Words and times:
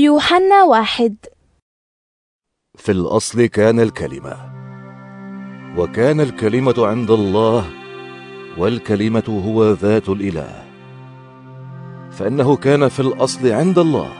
يوحنا 0.00 0.64
واحد. 0.64 1.16
في 2.76 2.92
الأصل 2.92 3.46
كان 3.46 3.80
الكلمة 3.80 4.36
وكان 5.76 6.20
الكلمة 6.20 6.74
عند 6.78 7.10
الله 7.10 7.70
والكلمة 8.58 9.42
هو 9.46 9.72
ذات 9.72 10.08
الإله. 10.08 10.64
فإنه 12.10 12.56
كان 12.56 12.88
في 12.88 13.00
الأصل 13.00 13.52
عند 13.52 13.78
الله. 13.78 14.12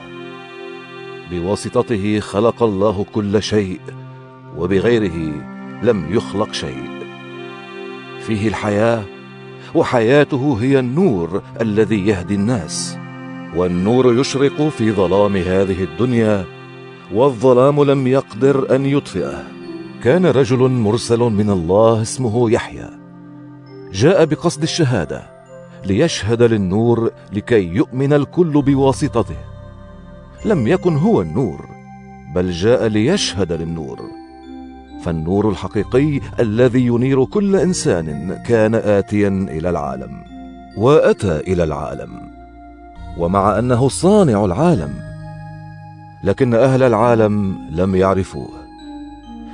بواسطته 1.31 2.19
خلق 2.19 2.63
الله 2.63 3.05
كل 3.13 3.43
شيء 3.43 3.81
وبغيره 4.57 5.17
لم 5.83 6.13
يخلق 6.13 6.53
شيء. 6.53 6.89
فيه 8.19 8.47
الحياة 8.47 9.03
وحياته 9.75 10.57
هي 10.61 10.79
النور 10.79 11.41
الذي 11.61 12.07
يهدي 12.07 12.35
الناس. 12.35 13.00
والنور 13.55 14.19
يشرق 14.19 14.69
في 14.69 14.91
ظلام 14.91 15.37
هذه 15.37 15.83
الدنيا 15.83 16.45
والظلام 17.13 17.83
لم 17.83 18.07
يقدر 18.07 18.75
أن 18.75 18.85
يطفئه. 18.85 19.43
كان 20.03 20.25
رجل 20.25 20.69
مرسل 20.69 21.19
من 21.19 21.49
الله 21.49 22.01
اسمه 22.01 22.51
يحيى. 22.51 22.89
جاء 23.93 24.25
بقصد 24.25 24.61
الشهادة 24.61 25.23
ليشهد 25.85 26.43
للنور 26.43 27.11
لكي 27.33 27.67
يؤمن 27.67 28.13
الكل 28.13 28.61
بواسطته. 28.61 29.37
لم 30.45 30.67
يكن 30.67 30.97
هو 30.97 31.21
النور 31.21 31.65
بل 32.35 32.51
جاء 32.51 32.87
ليشهد 32.87 33.51
للنور. 33.51 33.99
فالنور 35.03 35.49
الحقيقي 35.49 36.21
الذي 36.39 36.85
ينير 36.85 37.25
كل 37.25 37.55
إنسان 37.55 38.37
كان 38.47 38.75
اتيا 38.75 39.27
إلى 39.27 39.69
العالم 39.69 40.23
وأتى 40.77 41.37
إلى 41.37 41.63
العالم. 41.63 42.40
ومع 43.17 43.59
أنه 43.59 43.89
صانع 43.89 44.45
العالم. 44.45 44.93
لكن 46.23 46.53
أهل 46.53 46.83
العالم 46.83 47.59
لم 47.71 47.95
يعرفوه. 47.95 48.49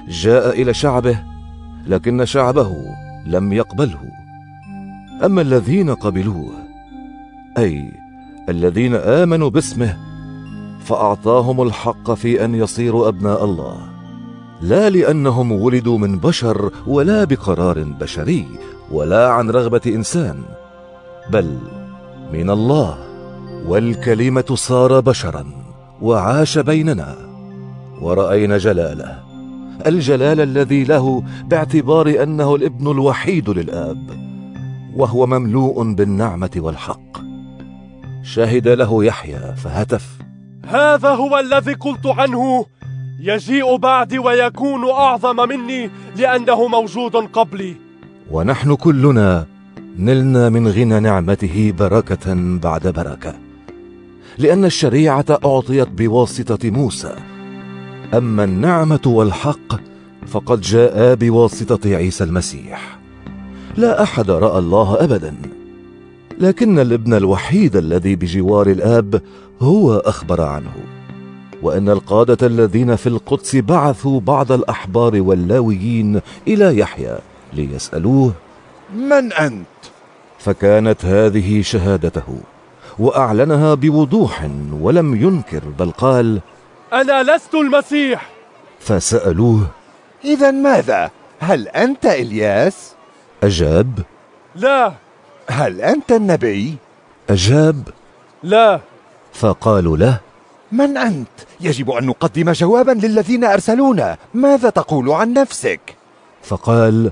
جاء 0.07 0.61
إلى 0.61 0.73
شعبه 0.73 1.19
لكن 1.87 2.25
شعبه 2.25 2.75
لم 3.25 3.53
يقبله. 3.53 3.99
أما 5.25 5.41
الذين 5.41 5.89
قبلوه 5.95 6.51
أي 7.57 7.91
الذين 8.49 8.95
آمنوا 8.95 9.49
باسمه 9.49 9.97
فأعطاهم 10.79 11.61
الحق 11.61 12.13
في 12.13 12.45
أن 12.45 12.55
يصيروا 12.55 13.07
أبناء 13.07 13.45
الله. 13.45 13.77
لا 14.61 14.89
لأنهم 14.89 15.51
ولدوا 15.51 15.97
من 15.97 16.19
بشر 16.19 16.71
ولا 16.87 17.23
بقرار 17.23 17.83
بشري 17.83 18.47
ولا 18.91 19.29
عن 19.29 19.49
رغبة 19.49 19.81
إنسان 19.87 20.43
بل 21.29 21.57
من 22.33 22.49
الله. 22.49 22.97
والكلمة 23.65 24.45
صار 24.53 24.99
بشرا 24.99 25.45
وعاش 26.01 26.57
بيننا 26.57 27.15
ورأينا 28.01 28.57
جلاله. 28.57 29.23
الجلال 29.85 30.41
الذي 30.41 30.83
له 30.83 31.23
باعتبار 31.45 32.23
أنه 32.23 32.55
الابن 32.55 32.91
الوحيد 32.91 33.49
للآب 33.49 34.09
وهو 34.95 35.25
مملوء 35.25 35.93
بالنعمة 35.93 36.49
والحق. 36.55 37.17
شهد 38.23 38.67
له 38.67 39.05
يحيى 39.05 39.55
فهتف. 39.55 40.07
هذا 40.67 41.09
هو 41.09 41.39
الذي 41.39 41.73
قلت 41.73 42.05
عنه. 42.05 42.65
يجيء 43.19 43.77
بعدي 43.77 44.19
ويكون 44.19 44.89
أعظم 44.89 45.49
مني 45.49 45.89
لأنه 46.17 46.67
موجود 46.67 47.15
قبلي. 47.15 47.75
ونحن 48.31 48.75
كلنا 48.75 49.45
نلنا 49.99 50.49
من 50.49 50.67
غنى 50.67 50.99
نعمته 50.99 51.73
بركة 51.79 52.33
بعد 52.63 52.87
بركة. 52.87 53.46
لأن 54.39 54.65
الشريعة 54.65 55.25
أعطيت 55.45 55.87
بواسطة 55.87 56.69
موسى. 56.69 57.15
أما 58.13 58.43
النعمة 58.43 59.01
والحق 59.05 59.81
فقد 60.27 60.61
جاء 60.61 61.15
بواسطة 61.15 61.95
عيسى 61.95 62.23
المسيح. 62.23 62.99
لا 63.77 64.03
أحد 64.03 64.31
رأى 64.31 64.59
الله 64.59 65.03
ابدا. 65.03 65.35
لكن 66.39 66.79
الابن 66.79 67.13
الوحيد 67.13 67.75
الذي 67.75 68.15
بجوار 68.15 68.67
الآب 68.67 69.21
هو 69.61 69.97
أخبر 69.97 70.41
عنه. 70.41 70.73
وأن 71.63 71.89
القادة 71.89 72.47
الذين 72.47 72.95
في 72.95 73.07
القدس 73.07 73.55
بعثوا 73.55 74.19
بعض 74.19 74.51
الأحبار 74.51 75.21
واللاويين 75.21 76.21
إلى 76.47 76.77
يحيى 76.77 77.17
ليسألوه 77.53 78.33
من 78.95 79.33
أنت؟ 79.33 79.65
فكانت 80.39 81.05
هذه 81.05 81.61
شهادته. 81.61 82.39
وأعلنها 82.99 83.73
بوضوح 83.73 84.49
ولم 84.81 85.15
ينكر 85.15 85.63
بل 85.79 85.91
قال 85.91 86.41
أنا 86.93 87.23
لست 87.23 87.55
المسيح. 87.55 88.29
فسألوه 88.79 89.67
إذا 90.25 90.51
ماذا؟ 90.51 91.11
هل 91.39 91.67
أنت 91.67 92.05
إلياس؟ 92.05 92.93
أجاب 93.43 93.99
لا. 94.55 94.93
هل 95.49 95.81
أنت 95.81 96.11
النبي؟ 96.11 96.75
أجاب 97.29 97.83
لا. 98.43 98.79
فقالوا 99.33 99.97
له 99.97 100.19
من 100.71 100.97
أنت؟ 100.97 101.27
يجب 101.61 101.91
أن 101.91 102.05
نقدم 102.05 102.51
جوابا 102.51 102.91
للذين 102.91 103.43
أرسلونا. 103.43 104.17
ماذا 104.33 104.69
تقول 104.69 105.09
عن 105.09 105.33
نفسك؟ 105.33 105.79
فقال 106.43 107.11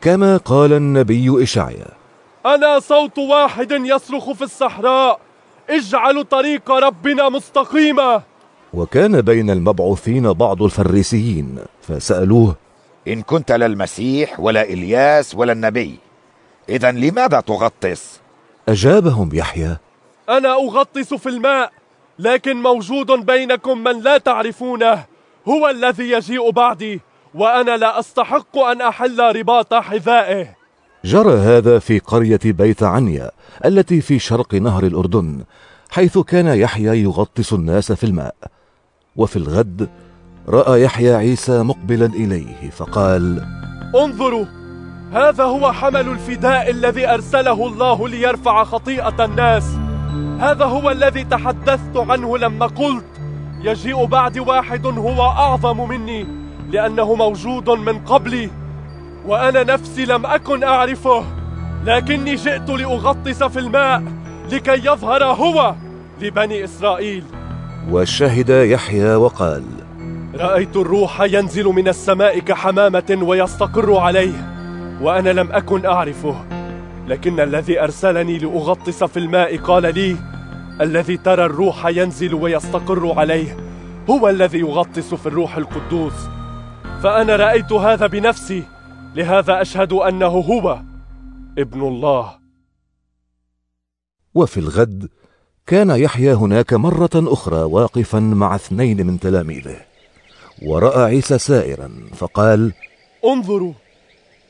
كما 0.00 0.36
قال 0.36 0.72
النبي 0.72 1.42
إشعيا 1.42 1.99
أنا 2.46 2.80
صوت 2.80 3.18
واحد 3.18 3.72
يصرخ 3.72 4.32
في 4.32 4.42
الصحراء. 4.42 5.20
اجعلوا 5.70 6.22
طريق 6.22 6.70
ربنا 6.70 7.28
مستقيمه 7.28 8.22
وكان 8.74 9.20
بين 9.20 9.50
المبعوثين 9.50 10.32
بعض 10.32 10.62
الفريسيين 10.62 11.58
فسألوه 11.82 12.56
إن 13.08 13.22
كنت 13.22 13.52
لا 13.52 13.66
المسيح 13.66 14.40
ولا 14.40 14.62
إلياس 14.62 15.34
ولا 15.34 15.52
النبي 15.52 15.98
إذا 16.68 16.90
لماذا 16.90 17.40
تغطس؟ 17.40 18.20
أجابهم 18.68 19.30
يحيى 19.32 19.76
أنا 20.28 20.52
أغطس 20.52 21.14
في 21.14 21.28
الماء 21.28 21.72
لكن 22.18 22.62
موجود 22.62 23.06
بينكم 23.06 23.78
من 23.78 24.00
لا 24.00 24.18
تعرفونه. 24.18 25.04
هو 25.48 25.68
الذي 25.68 26.10
يجيء 26.10 26.50
بعدي 26.50 27.00
وأنا 27.34 27.76
لا 27.76 27.98
أستحق 27.98 28.58
أن 28.58 28.80
أحل 28.80 29.36
رباط 29.36 29.74
حذائه. 29.74 30.59
جرى 31.04 31.38
هذا 31.38 31.78
في 31.78 31.98
قرية 31.98 32.40
بيت 32.44 32.82
عنيا 32.82 33.30
التي 33.64 34.00
في 34.00 34.18
شرق 34.18 34.54
نهر 34.54 34.84
الأردن 34.84 35.44
حيث 35.90 36.18
كان 36.18 36.46
يحيى 36.46 37.02
يغطس 37.02 37.52
الناس 37.52 37.92
في 37.92 38.04
الماء. 38.04 38.34
وفي 39.16 39.36
الغد 39.36 39.88
رأى 40.48 40.82
يحيى 40.82 41.14
عيسى 41.14 41.62
مقبلا 41.62 42.06
إليه 42.06 42.70
فقال 42.70 43.46
انظروا 43.96 44.44
هذا 45.12 45.44
هو 45.44 45.72
حمل 45.72 46.08
الفداء 46.08 46.70
الذي 46.70 47.08
أرسله 47.08 47.66
الله 47.66 48.08
ليرفع 48.08 48.64
خطيئة 48.64 49.24
الناس. 49.24 49.64
هذا 50.40 50.64
هو 50.64 50.90
الذي 50.90 51.24
تحدثت 51.24 51.96
عنه 51.96 52.38
لما 52.38 52.66
قلت 52.66 53.04
يجيء 53.62 54.04
بعدي 54.04 54.40
واحد 54.40 54.86
هو 54.86 55.22
أعظم 55.22 55.88
مني 55.88 56.26
لأنه 56.70 57.14
موجود 57.14 57.70
من 57.70 57.98
قبلي. 57.98 58.50
وأنا 59.26 59.62
نفسي 59.62 60.04
لم 60.04 60.26
أكن 60.26 60.64
أعرفه 60.64 61.24
لكني 61.84 62.34
جئت 62.34 62.70
لأغطس 62.70 63.42
في 63.42 63.58
الماء 63.58 64.02
لكي 64.52 64.86
يظهر 64.86 65.24
هو 65.24 65.74
لبني 66.20 66.64
إسرائيل. 66.64 67.24
وشهد 67.90 68.48
يحيى 68.48 69.14
وقال 69.14 69.64
رأيت 70.34 70.76
الروح 70.76 71.20
ينزل 71.20 71.64
من 71.64 71.88
السماء 71.88 72.38
كحمامة 72.38 73.18
ويستقر 73.22 73.96
عليه 73.96 74.32
وأنا 75.02 75.30
لم 75.30 75.52
أكن 75.52 75.86
أعرفه. 75.86 76.44
لكن 77.08 77.40
الذي 77.40 77.82
أرسلني 77.82 78.38
لأغطس 78.38 79.04
في 79.04 79.16
الماء 79.18 79.56
قال 79.56 79.94
لي 79.94 80.16
الذي 80.80 81.16
ترى 81.16 81.44
الروح 81.44 81.86
ينزل 81.86 82.34
ويستقر 82.34 83.14
عليه 83.18 83.56
هو 84.10 84.28
الذي 84.28 84.58
يغطس 84.58 85.14
في 85.14 85.26
الروح 85.26 85.56
القدوس. 85.56 86.28
فأنا 87.02 87.36
رأيت 87.36 87.72
هذا 87.72 88.06
بنفسي 88.06 88.62
لهذا 89.14 89.62
أشهد 89.62 89.92
أنه 89.92 90.26
هو 90.26 90.80
ابن 91.58 91.80
الله. 91.82 92.38
وفي 94.34 94.60
الغد 94.60 95.08
كان 95.66 95.90
يحيى 95.90 96.32
هناك 96.32 96.72
مرة 96.72 97.10
أخرى 97.14 97.62
واقفا 97.62 98.20
مع 98.20 98.54
اثنين 98.54 99.06
من 99.06 99.20
تلاميذه 99.20 99.76
ورأى 100.62 101.02
عيسى 101.02 101.38
سائرا 101.38 101.90
فقال 102.14 102.72
انظروا 103.24 103.72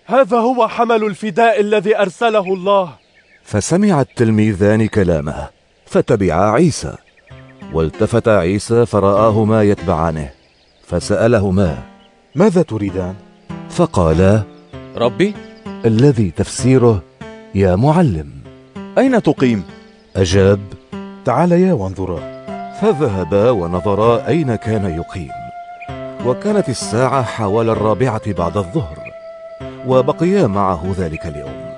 هذا 0.07 0.39
هو 0.39 0.69
حمل 0.69 1.05
الفداء 1.05 1.61
الذي 1.61 1.99
أرسله 1.99 2.55
الله. 2.55 2.97
فسمع 3.43 4.01
التلميذان 4.01 4.87
كلامه 4.87 5.49
فتبعا 5.87 6.51
عيسى. 6.51 6.97
والتفت 7.73 8.29
عيسى 8.29 8.87
فراهما 8.87 9.63
يتبعانه 9.63 10.31
فسألهما 10.87 11.83
ماذا 12.35 12.63
تريدان؟ 12.63 13.30
فقالا 13.71 14.43
ربي 14.97 15.35
الذي 15.85 16.31
تفسيره 16.31 17.03
يا 17.55 17.77
معلم. 17.77 18.31
أين 18.99 19.23
تقيم؟ 19.23 19.65
أجاب 20.17 20.61
تعاليا 21.25 21.73
وانظرا. 21.73 22.21
فذهبا 22.81 23.51
ونظرا 23.51 24.27
أين 24.27 24.55
كان 24.55 24.85
يقيم. 24.85 25.31
وكانت 26.27 26.69
الساعة 26.69 27.23
حوالي 27.23 27.73
الرابعة 27.73 28.33
بعد 28.33 28.57
الظهر 28.57 28.99
وبقيا 29.87 30.47
معه 30.47 30.95
ذلك 30.99 31.27
اليوم. 31.27 31.71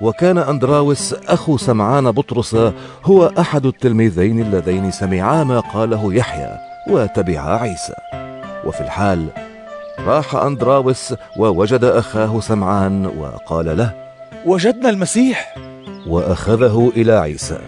وكان 0.00 0.38
أندراوس 0.38 1.14
أخو 1.28 1.56
سمعان 1.56 2.10
بطرس 2.10 2.56
هو 3.04 3.32
أحد 3.38 3.66
التلميذين 3.66 4.40
اللذين 4.40 4.90
سمعا 4.90 5.44
ما 5.44 5.60
قاله 5.60 6.14
يحيى 6.14 6.58
وتبعا 6.90 7.56
عيسى. 7.56 7.94
وفي 8.64 8.80
الحال 8.80 9.26
راح 9.98 10.34
أندراوس 10.34 11.14
ووجد 11.38 11.84
أخاه 11.84 12.40
سمعان 12.40 13.06
وقال 13.06 13.76
له 13.78 13.94
وجدنا 14.46 14.90
المسيح. 14.90 15.54
وأخذه 16.06 16.92
إلى 16.96 17.12
عيسى. 17.12 17.58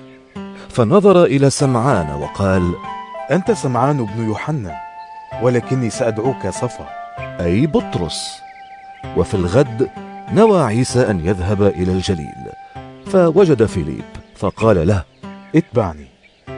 فنظر 0.69 1.25
إلى 1.25 1.51
سمعان 1.51 2.11
وقال 2.11 2.75
أنت 3.31 3.53
سمعان 3.53 4.07
بن 4.07 4.27
يوحنا 4.27 4.75
ولكني 5.43 5.91
سأدعوك 5.91 6.47
صفا. 6.49 6.89
أي 7.19 7.67
بطرس. 7.67 8.31
وفي 9.17 9.35
الغد 9.35 9.91
نوى 10.33 10.63
عيسى 10.63 11.11
أن 11.11 11.27
يذهب 11.27 11.63
إلى 11.63 11.93
الجليل. 11.93 12.47
فوجد 13.07 13.65
فيليب 13.65 14.05
فقال 14.37 14.87
له 14.87 15.03
اتبعني. 15.55 16.07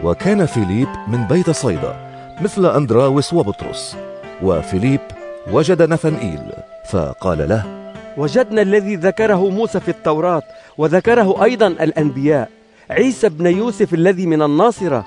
وكان 0.05 0.46
فيليب 0.46 0.88
من 1.08 1.26
بيت 1.26 1.50
صيدا 1.50 2.11
مثل 2.40 2.66
أندراوس 2.66 3.32
وبطرس. 3.32 3.96
وفيليب 4.43 5.00
وجد 5.52 5.82
نثنئيل 5.82 6.52
فقال 6.90 7.48
له 7.48 7.81
وجدنا 8.16 8.62
الذي 8.62 8.96
ذكره 8.96 9.50
موسى 9.50 9.81
في 9.81 9.88
التوراة 9.88 10.42
وذكره 10.78 11.44
أيضا 11.44 11.66
الأنبياء 11.66 12.48
عيسى 12.90 13.28
بن 13.28 13.46
يوسف 13.46 13.94
الذي 13.94 14.26
من 14.26 14.42
الناصرة. 14.42 15.04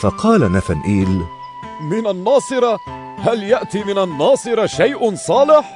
فقال 0.00 0.52
نثنئيل 0.52 1.20
من 1.90 2.06
الناصرة؟ 2.06 2.78
هل 3.18 3.42
يأتي 3.42 3.84
من 3.84 3.98
الناصرة 3.98 4.66
شيء 4.66 5.14
صالح؟ 5.14 5.74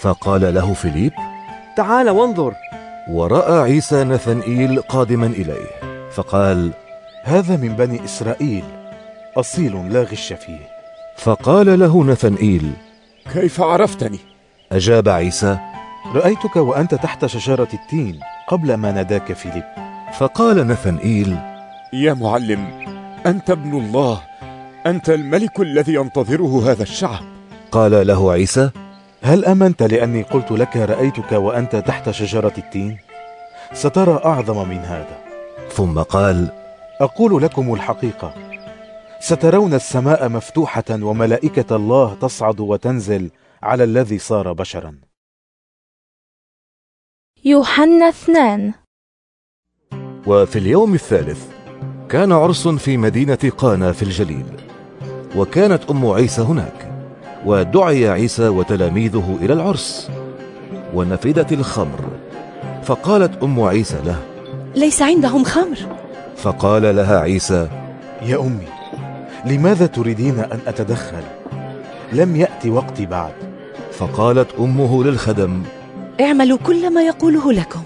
فقال 0.00 0.54
له 0.54 0.74
فيليب 0.74 1.12
تعال 1.76 2.10
وانظر. 2.10 2.54
ورأى 3.10 3.58
عيسى 3.62 4.04
نثنئيل 4.04 4.80
قادما 4.80 5.26
إليه 5.26 5.70
فقال 6.10 6.70
هذا 7.24 7.56
من 7.56 7.76
بني 7.76 8.04
إسرائيل 8.04 8.64
أصيل 9.36 9.92
لا 9.92 10.02
غش 10.02 10.32
فيه. 10.32 10.68
فقال 11.16 11.78
له 11.78 12.04
نثنئيل 12.04 12.72
كيف 13.32 13.60
عرفتني؟ 13.60 14.18
أجاب 14.72 15.08
عيسى 15.08 15.58
رأيتك 16.14 16.56
وأنت 16.56 16.94
تحت 16.94 17.26
شجرة 17.26 17.68
التين 17.74 18.20
قبل 18.48 18.74
ما 18.74 18.92
ناداك 18.92 19.32
فيليب 19.32 19.64
فقال 20.18 20.66
نثنئيل 20.66 21.36
يا 21.92 22.14
معلم 22.14 22.86
أنت 23.26 23.50
ابن 23.50 23.78
الله 23.78 24.20
أنت 24.86 25.10
الملك 25.10 25.60
الذي 25.60 25.94
ينتظره 25.94 26.70
هذا 26.70 26.82
الشعب 26.82 27.22
قال 27.72 28.06
له 28.06 28.32
عيسى 28.32 28.70
هل 29.22 29.44
أمنت 29.44 29.82
لأني 29.82 30.22
قلت 30.22 30.50
لك 30.52 30.76
رأيتك 30.76 31.32
وأنت 31.32 31.76
تحت 31.76 32.10
شجرة 32.10 32.52
التين؟ 32.58 32.98
سترى 33.72 34.20
أعظم 34.24 34.68
من 34.68 34.78
هذا 34.78 35.18
ثم 35.70 35.98
قال 35.98 36.48
أقول 37.00 37.42
لكم 37.42 37.74
الحقيقة 37.74 38.51
سترون 39.24 39.74
السماء 39.74 40.28
مفتوحة 40.28 40.84
وملائكة 40.90 41.76
الله 41.76 42.14
تصعد 42.14 42.60
وتنزل 42.60 43.30
على 43.62 43.84
الذي 43.84 44.18
صار 44.18 44.52
بشرا. 44.52 44.94
يوحنا 47.44 48.08
اثنان. 48.08 48.72
وفي 50.26 50.58
اليوم 50.58 50.94
الثالث 50.94 51.46
كان 52.08 52.32
عرس 52.32 52.68
في 52.68 52.96
مدينة 52.96 53.52
قانا 53.58 53.92
في 53.92 54.02
الجليل 54.02 54.46
وكانت 55.36 55.90
أم 55.90 56.06
عيسى 56.06 56.42
هناك 56.42 57.06
ودعي 57.46 58.08
عيسى 58.08 58.48
وتلاميذه 58.48 59.38
إلى 59.40 59.52
العرس 59.52 60.10
ونفدت 60.94 61.52
الخمر. 61.52 62.10
فقالت 62.82 63.42
أم 63.42 63.60
عيسى 63.60 64.02
له 64.04 64.22
ليس 64.74 65.02
عندهم 65.02 65.44
خمر. 65.44 65.78
فقال 66.36 66.96
لها 66.96 67.20
عيسى 67.20 67.68
يا 68.22 68.40
أمي 68.40 68.81
لماذا 69.46 69.86
تريدين 69.86 70.38
أن 70.38 70.58
أتدخل؟ 70.66 71.22
لم 72.12 72.36
يأتي 72.36 72.70
وقتي 72.70 73.06
بعد. 73.06 73.32
فقالت 73.92 74.48
أمه 74.58 75.04
للخدم 75.04 75.62
اعملوا 76.20 76.58
كل 76.58 76.94
ما 76.94 77.02
يقوله 77.02 77.52
لكم. 77.52 77.82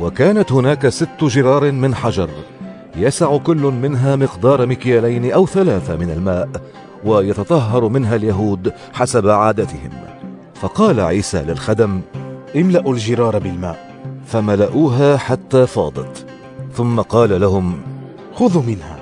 وكانت 0.00 0.52
هناك 0.52 0.88
ست 0.88 1.24
جرار 1.24 1.72
من 1.72 1.94
حجر 1.94 2.30
يسع 2.96 3.36
كل 3.36 3.56
منها 3.56 4.16
مقدار 4.16 4.66
مكيالين 4.66 5.32
أو 5.32 5.46
ثلاثة 5.46 5.96
من 5.96 6.10
الماء 6.10 6.48
ويتطهر 7.04 7.88
منها 7.88 8.16
اليهود 8.16 8.72
حسب 8.92 9.28
عادتهم. 9.28 9.90
فقال 10.54 11.00
عيسى 11.00 11.42
للخدم 11.42 12.00
املأوا 12.56 12.92
الجرار 12.92 13.38
بالماء. 13.38 13.88
فملأوها 14.26 15.16
حتى 15.16 15.66
فاضت. 15.66 16.26
ثم 16.74 17.00
قال 17.00 17.40
لهم 17.40 17.80
خذوا 18.34 18.62
منها. 18.62 18.97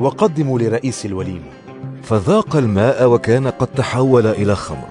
وقدموا 0.00 0.58
لرئيس 0.58 1.06
الوليمة. 1.06 1.50
فذاق 2.02 2.56
الماء 2.56 3.08
وكان 3.08 3.48
قد 3.48 3.66
تحول 3.66 4.26
إلى 4.26 4.56
خمر. 4.56 4.88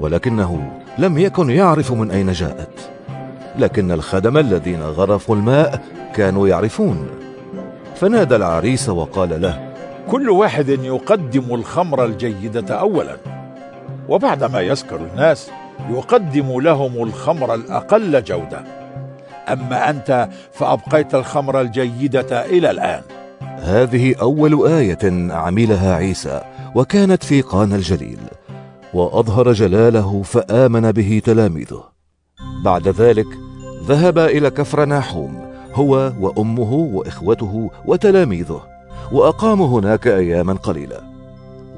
ولكنه 0.00 0.70
لم 0.98 1.18
يكن 1.18 1.50
يعرف 1.50 1.92
من 1.92 2.10
أين 2.10 2.32
جاءت. 2.32 2.90
لكن 3.58 3.92
الخدم 3.92 4.38
الذين 4.38 4.82
غرفوا 4.82 5.36
الماء 5.36 5.82
كانوا 6.14 6.48
يعرفون. 6.48 7.08
فنادى 7.94 8.36
العريس 8.36 8.88
وقال 8.88 9.42
له 9.42 9.72
كل 10.10 10.30
واحد 10.30 10.68
يقدم 10.68 11.54
الخمر 11.54 12.04
الجيدة 12.04 12.74
أولا. 12.74 13.16
وبعدما 14.08 14.60
يسكر 14.60 14.96
الناس 14.96 15.50
يقدم 15.90 16.60
لهم 16.60 17.02
الخمر 17.02 17.54
الأقل 17.54 18.24
جودة. 18.24 18.64
أما 19.48 19.90
أنت 19.90 20.28
فأبقيت 20.52 21.14
الخمر 21.14 21.60
الجيدة 21.60 22.44
إلى 22.44 22.70
الآن. 22.70 23.02
هذه 23.42 24.14
أول 24.20 24.68
آية 24.68 25.32
عملها 25.32 25.94
عيسى 25.94 26.40
وكانت 26.74 27.24
في 27.24 27.40
قانا 27.40 27.76
الجليل 27.76 28.18
وأظهر 28.94 29.52
جلاله 29.52 30.22
فآمن 30.22 30.92
به 30.92 31.22
تلاميذه. 31.24 31.84
بعد 32.64 32.88
ذلك 32.88 33.26
ذهب 33.86 34.18
إلى 34.18 34.50
كفر 34.50 34.84
ناحوم 34.84 35.52
هو 35.74 36.12
وأمه 36.20 36.72
وإخوته 36.72 37.70
وتلاميذه 37.86 38.62
وأقاموا 39.12 39.80
هناك 39.80 40.06
أياما 40.06 40.52
قليلة. 40.52 41.00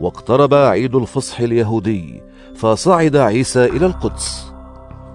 واقترب 0.00 0.54
عيد 0.54 0.94
الفصح 0.94 1.40
اليهودي 1.40 2.22
فصعد 2.56 3.16
عيسى 3.16 3.64
إلى 3.64 3.86
القدس. 3.86 4.46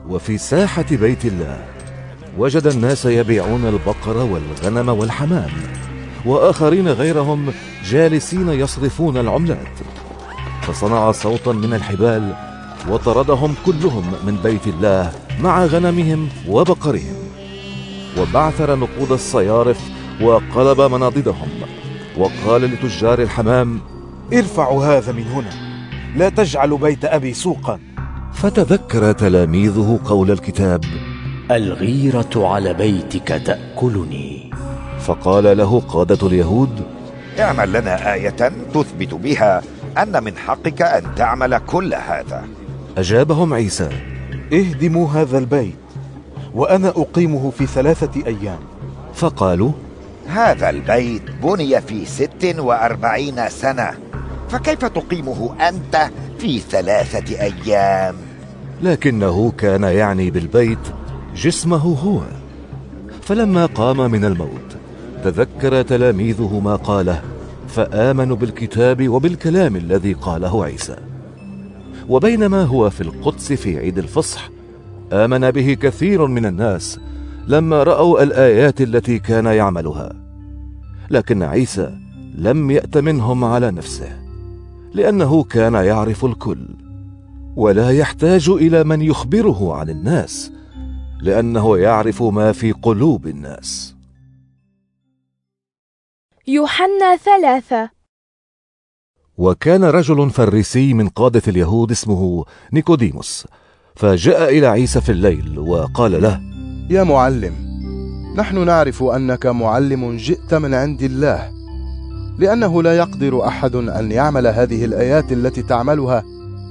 وفي 0.10 0.38
ساحة 0.38 0.86
بيت 0.92 1.25
الله 1.25 1.66
وجد 2.38 2.68
الناس 2.68 3.06
يبيعون 3.06 3.66
البقر 3.66 4.18
والغنم 4.18 4.89
والحمام. 4.89 5.50
وآخرين 6.28 6.88
غيرهم 6.88 7.54
جالسين 7.90 8.50
يصرفون 8.50 9.18
العملات. 9.18 9.78
فصنع 10.62 11.12
صوتا 11.12 11.52
من 11.52 11.74
الحبال 11.74 12.34
وطردهم 12.90 13.56
كلهم 13.66 14.04
من 14.26 14.36
بيت 14.44 14.68
الله 14.68 15.12
مع 15.42 15.66
غنمهم 15.66 16.30
وبقرهم. 16.48 17.16
وبعثر 18.18 18.76
نقود 18.76 19.12
الصيارف 19.12 19.80
وقلب 20.22 20.82
مناضدهم. 20.82 21.50
وقال 22.18 22.62
لتجار 22.62 23.22
الحمام 23.22 23.82
ارفعوا 24.34 24.86
هذا 24.86 25.12
من 25.12 25.24
هنا. 25.24 25.50
لا 26.16 26.30
تجعلوا 26.30 26.78
بيت 26.78 27.06
أبي 27.06 27.34
سوقا. 27.34 27.80
فتذكر 28.34 29.12
تلاميذه 29.12 30.00
قول 30.06 30.32
الكتاب 30.32 30.84
الغيرة 31.52 32.30
على 32.36 32.74
بيتك 32.74 33.28
تأكلني. 33.28 34.52
فقال 35.08 35.58
له 35.58 35.80
قادة 35.80 36.28
اليهود 36.28 36.82
اعمل 37.40 37.74
لنا 37.74 38.14
آية 38.14 38.52
تثبت 38.74 39.14
بها 39.14 39.62
أن 39.98 40.24
من 40.24 40.38
حقك 40.38 40.82
أن 40.82 41.16
تعمل 41.16 41.58
كل 41.58 41.94
هذا. 41.94 42.48
أجابهم 42.98 43.54
عيسى 43.54 43.90
اهدموا 44.54 45.10
هذا 45.10 45.38
البيت 45.38 45.76
وأنا 46.54 46.90
أقيمه 46.90 47.52
في 47.52 47.66
ثلاثة 47.66 48.26
أيام. 48.28 48.60
فقالوا 49.14 49.72
هذا 50.28 50.70
البيت 50.70 51.24
بني 51.44 51.82
في 51.82 52.06
ست 52.06 52.56
وأربعين 52.60 53.50
سنة 53.50 53.92
فكيف 54.50 54.86
تقيمه 54.86 55.70
أنت 55.70 56.10
في 56.40 56.60
ثلاثة 56.60 57.42
أيام؟ 57.42 58.16
لكنه 58.82 59.52
كان 59.58 59.84
يعني 59.84 60.32
بالبيت 60.32 60.88
جسمه 61.36 61.78
هو. 61.78 62.22
فلما 63.22 63.66
قام 63.66 64.12
من 64.12 64.26
الموت 64.26 64.67
تذكر 65.24 65.82
تلاميذه 65.82 66.60
ما 66.60 66.76
قاله 66.76 67.22
فآمنوا 67.68 68.36
بالكتاب 68.36 69.10
وبالكلام 69.10 69.76
الذي 69.76 70.14
قاله 70.14 70.64
عيسى. 70.64 70.96
وبينما 72.10 72.64
هو 72.64 72.90
في 72.90 73.02
القدس 73.02 73.54
في 73.54 73.78
عيد 73.78 73.98
الفصح 73.98 74.50
آمن 75.14 75.52
به 75.52 75.74
كثير 75.74 76.28
من 76.28 76.46
الناس 76.46 77.00
لما 77.48 77.84
رأوا 77.84 78.24
الآيات 78.24 78.82
التي 78.82 79.20
كان 79.20 79.46
يعملها. 79.46 80.14
لكن 81.10 81.44
عيسى 81.44 81.98
لم 82.36 82.72
يأتمنهم 82.72 83.44
على 83.44 83.72
نفسه 83.72 84.20
لأنه 84.94 85.44
كان 85.44 85.74
يعرف 85.74 86.26
الكل 86.26 86.68
ولا 87.56 87.92
يحتاج 87.92 88.50
إلى 88.50 88.84
من 88.84 89.02
يخبره 89.02 89.76
عن 89.76 89.90
الناس 89.90 90.52
لأنه 91.22 91.78
يعرف 91.78 92.24
ما 92.24 92.52
في 92.52 92.72
قلوب 92.72 93.28
الناس. 93.28 93.97
يوحنا 96.50 97.16
ثلاثة. 97.16 97.89
وكان 99.38 99.84
رجل 99.84 100.30
فريسي 100.30 100.94
من 100.94 101.08
قادة 101.10 101.42
اليهود 101.48 101.92
اسمه 101.92 102.46
نيكوديموس 102.74 103.48
فجاء 103.96 104.58
إلى 104.58 104.68
عيسى 104.68 105.01
في 105.01 105.12
الليل 105.12 105.60
وقال 105.60 106.22
له 106.22 106.42
يا 106.89 107.04
معلم 107.04 107.54
نحن 108.36 108.66
نعرف 108.66 109.04
أنك 109.04 109.46
معلم 109.46 110.18
جئت 110.18 110.54
من 110.54 110.74
عند 110.74 111.01
الله 111.01 111.51
لأنه 112.39 112.84
لا 112.84 112.98
يقدر 112.98 113.48
أحد 113.48 113.75
أن 113.75 114.12
يعمل 114.12 114.48
هذه 114.48 114.86
الآيات 114.86 115.32
التي 115.32 115.62
تعملها 115.62 116.24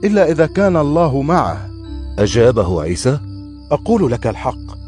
إلا 0.04 0.30
إذا 0.30 0.46
كان 0.46 0.76
الله 0.76 1.22
معه. 1.22 1.70
أجابه 2.18 2.82
عيسى 2.82 3.18
أقول 3.70 4.12
لك 4.12 4.26
الحق 4.26 4.85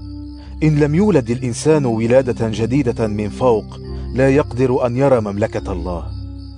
إن 0.63 0.79
لم 0.79 0.95
يولد 0.95 1.31
الإنسان 1.31 1.87
ولادة 1.87 2.49
جديدة 2.49 3.07
من 3.07 3.29
فوق 3.29 3.81
لا 4.15 4.29
يقدر 4.29 4.87
أن 4.87 4.97
يرى 4.97 5.21
مملكة 5.21 5.73
الله. 5.73 6.07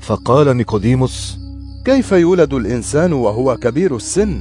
فقال 0.00 0.56
نيكوديموس 0.56 1.38
كيف 1.84 2.12
يولد 2.12 2.54
الإنسان 2.54 3.12
وهو 3.12 3.56
كبير 3.56 3.96
السن؟ 3.96 4.40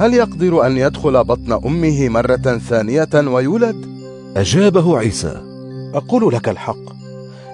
هل 0.00 0.14
يقدر 0.14 0.66
أن 0.66 0.76
يدخل 0.76 1.24
بطن 1.24 1.52
أمه 1.52 2.08
مرة 2.08 2.58
ثانية 2.58 3.08
ويولد؟ 3.14 3.86
أجابه 4.36 4.98
عيسى. 4.98 5.40
أقول 5.94 6.34
لك 6.34 6.48
الحق. 6.48 6.90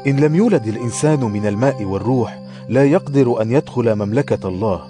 إن 0.06 0.16
لم 0.16 0.34
يولد 0.34 0.66
الإنسان 0.66 1.20
من 1.20 1.46
الماء 1.46 1.84
والروح 1.84 2.42
لا 2.68 2.84
يقدر 2.84 3.42
أن 3.42 3.50
يدخل 3.52 3.94
مملكة 3.94 4.48
الله. 4.48 4.80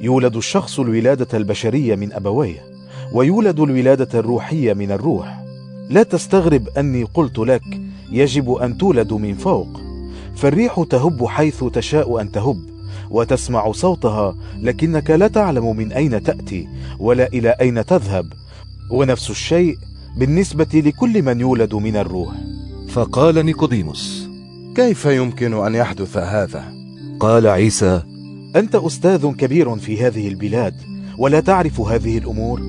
يولد 0.00 0.36
الشخص 0.36 0.80
الولادة 0.80 1.38
البشرية 1.38 1.96
من 1.96 2.12
أبويه 2.12 2.64
ويولد 3.12 3.60
الولادة 3.60 4.18
الروحية 4.18 4.72
من 4.72 4.92
الروح. 4.92 5.47
لا 5.90 6.02
تستغرب 6.02 6.68
أني 6.68 7.04
قلت 7.04 7.38
لك 7.38 7.80
يجب 8.12 8.52
أن 8.52 8.78
تولد 8.78 9.12
من 9.12 9.34
فوق. 9.34 9.80
فالريح 10.36 10.84
تهب 10.90 11.26
حيث 11.26 11.64
تشاء 11.64 12.20
أن 12.20 12.32
تهب 12.32 12.56
وتسمع 13.10 13.72
صوتها 13.72 14.36
لكنك 14.62 15.10
لا 15.10 15.28
تعلم 15.28 15.76
من 15.76 15.92
أين 15.92 16.22
تأتي 16.22 16.68
ولا 16.98 17.26
إلى 17.26 17.48
أين 17.60 17.86
تذهب. 17.86 18.32
ونفس 18.90 19.30
الشيء 19.30 19.76
بالنسبة 20.18 20.68
لكل 20.74 21.22
من 21.22 21.40
يولد 21.40 21.74
من 21.74 21.96
الروح. 21.96 22.34
فقال 22.88 23.46
نيكوديموس 23.46 24.28
كيف 24.76 25.04
يمكن 25.04 25.54
أن 25.54 25.74
يحدث 25.74 26.16
هذا؟ 26.16 26.64
قال 27.20 27.46
عيسى 27.46 28.02
أنت 28.56 28.74
أستاذ 28.74 29.32
كبير 29.32 29.76
في 29.76 30.06
هذه 30.06 30.28
البلاد 30.28 30.74
ولا 31.18 31.40
تعرف 31.40 31.80
هذه 31.80 32.18
الأمور؟ 32.18 32.62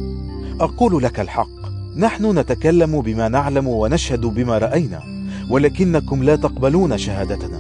أقول 0.59 1.03
لك 1.03 1.19
الحق. 1.19 1.58
نحن 1.98 2.39
نتكلم 2.39 3.01
بما 3.01 3.27
نعلم 3.27 3.67
ونشهد 3.67 4.25
بما 4.25 4.58
رأينا 4.58 5.03
ولكنكم 5.50 6.24
لا 6.24 6.36
تقبلون 6.36 6.98
شهادتنا. 6.98 7.60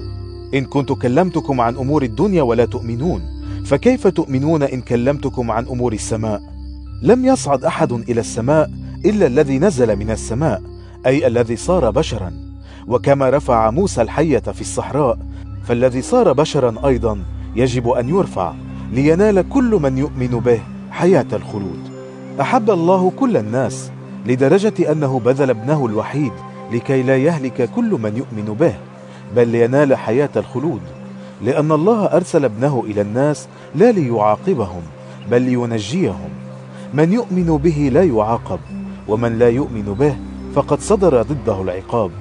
إن 0.53 0.65
كنت 0.65 0.91
كلمتكم 0.91 1.61
عن 1.61 1.75
أمور 1.75 2.03
الدنيا 2.03 2.41
ولا 2.41 2.65
تؤمنون 2.65 3.21
فكيف 3.65 4.07
تؤمنون 4.07 4.63
إن 4.63 4.81
كلمتكم 4.81 5.51
عن 5.51 5.65
أمور 5.65 5.93
السماء؟ 5.93 6.41
لم 7.01 7.25
يصعد 7.25 7.63
أحد 7.63 7.91
إلى 7.91 8.19
السماء 8.19 8.71
إلا 9.05 9.27
الذي 9.27 9.59
نزل 9.59 9.95
من 9.95 10.11
السماء 10.11 10.61
أي 11.05 11.27
الذي 11.27 11.55
صار 11.55 11.91
بشرا. 11.91 12.33
وكما 12.87 13.29
رفع 13.29 13.71
موسى 13.71 14.01
الحية 14.01 14.39
في 14.39 14.61
الصحراء 14.61 15.19
فالذي 15.63 16.01
صار 16.01 16.33
بشرا 16.33 16.87
أيضا 16.87 17.23
يجب 17.55 17.89
أن 17.89 18.09
يرفع 18.09 18.53
لينال 18.91 19.49
كل 19.49 19.79
من 19.83 19.97
يؤمن 19.97 20.27
به 20.27 20.61
حياة 20.91 21.27
الخلود. 21.33 21.79
أحب 22.41 22.69
الله 22.69 23.11
كل 23.19 23.37
الناس 23.37 23.91
لدرجة 24.29 24.91
أنه 24.91 25.19
بذل 25.19 25.49
ابنه 25.49 25.85
الوحيد 25.85 26.31
لكي 26.71 27.03
لا 27.03 27.17
يهلك 27.17 27.69
كل 27.75 27.89
من 28.03 28.17
يؤمن 28.17 28.55
به 28.59 28.73
بل 29.35 29.47
لينال 29.47 29.95
حياة 29.95 30.29
الخلود. 30.35 30.81
لأن 31.41 31.71
الله 31.71 32.05
أرسل 32.05 32.45
ابنه 32.45 32.83
إلى 32.87 33.01
الناس 33.01 33.47
لا 33.75 33.91
ليعاقبهم 33.91 34.81
بل 35.31 35.41
لينجيهم. 35.41 36.29
من 36.93 37.13
يؤمن 37.13 37.57
به 37.57 37.89
لا 37.93 38.03
يعاقب 38.03 38.59
ومن 39.07 39.39
لا 39.39 39.49
يؤمن 39.49 39.95
به 39.99 40.15
فقد 40.55 40.79
صدر 40.79 41.21
ضده 41.21 41.61
العقاب 41.61 42.11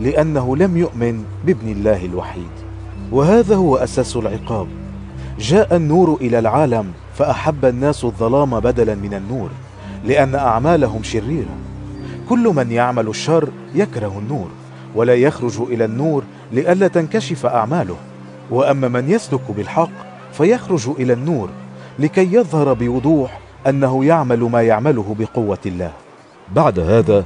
لأنه 0.00 0.56
لم 0.56 0.76
يؤمن 0.76 1.24
بابن 1.46 1.68
الله 1.68 2.04
الوحيد. 2.04 2.54
وهذا 3.12 3.56
هو 3.56 3.76
أساس 3.76 4.16
العقاب. 4.16 4.66
جاء 5.38 5.76
النور 5.76 6.18
إلى 6.20 6.38
العالم 6.38 6.92
فأحب 7.14 7.64
الناس 7.64 8.04
الظلام 8.04 8.60
بدلا 8.60 8.94
من 8.94 9.14
النور. 9.14 9.50
لأن 10.04 10.34
أعمالهم 10.34 11.02
شريرة. 11.02 11.56
كل 12.28 12.52
من 12.56 12.72
يعمل 12.72 13.08
الشر 13.08 13.48
يكره 13.74 14.18
النور 14.18 14.48
ولا 14.94 15.14
يخرج 15.14 15.60
إلى 15.60 15.84
النور 15.84 16.22
لئلا 16.52 16.88
تنكشف 16.88 17.46
أعماله. 17.46 17.96
وأما 18.50 18.88
من 18.88 19.10
يسلك 19.10 19.50
بالحق 19.56 19.90
فيخرج 20.32 20.88
إلى 20.98 21.12
النور 21.12 21.48
لكي 21.98 22.34
يظهر 22.34 22.72
بوضوح 22.72 23.40
أنه 23.66 24.04
يعمل 24.04 24.40
ما 24.40 24.62
يعمله 24.62 25.16
بقوة 25.18 25.58
الله. 25.66 25.92
بعد 26.54 26.78
هذا 26.78 27.24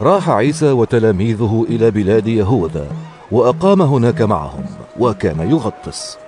راح 0.00 0.30
عيسى 0.30 0.70
وتلاميذه 0.70 1.66
إلى 1.68 1.90
بلاد 1.90 2.26
يهوذا 2.26 2.86
وأقام 3.32 3.82
هناك 3.82 4.22
معهم 4.22 4.64
وكان 4.98 5.50
يغطس. 5.50 6.18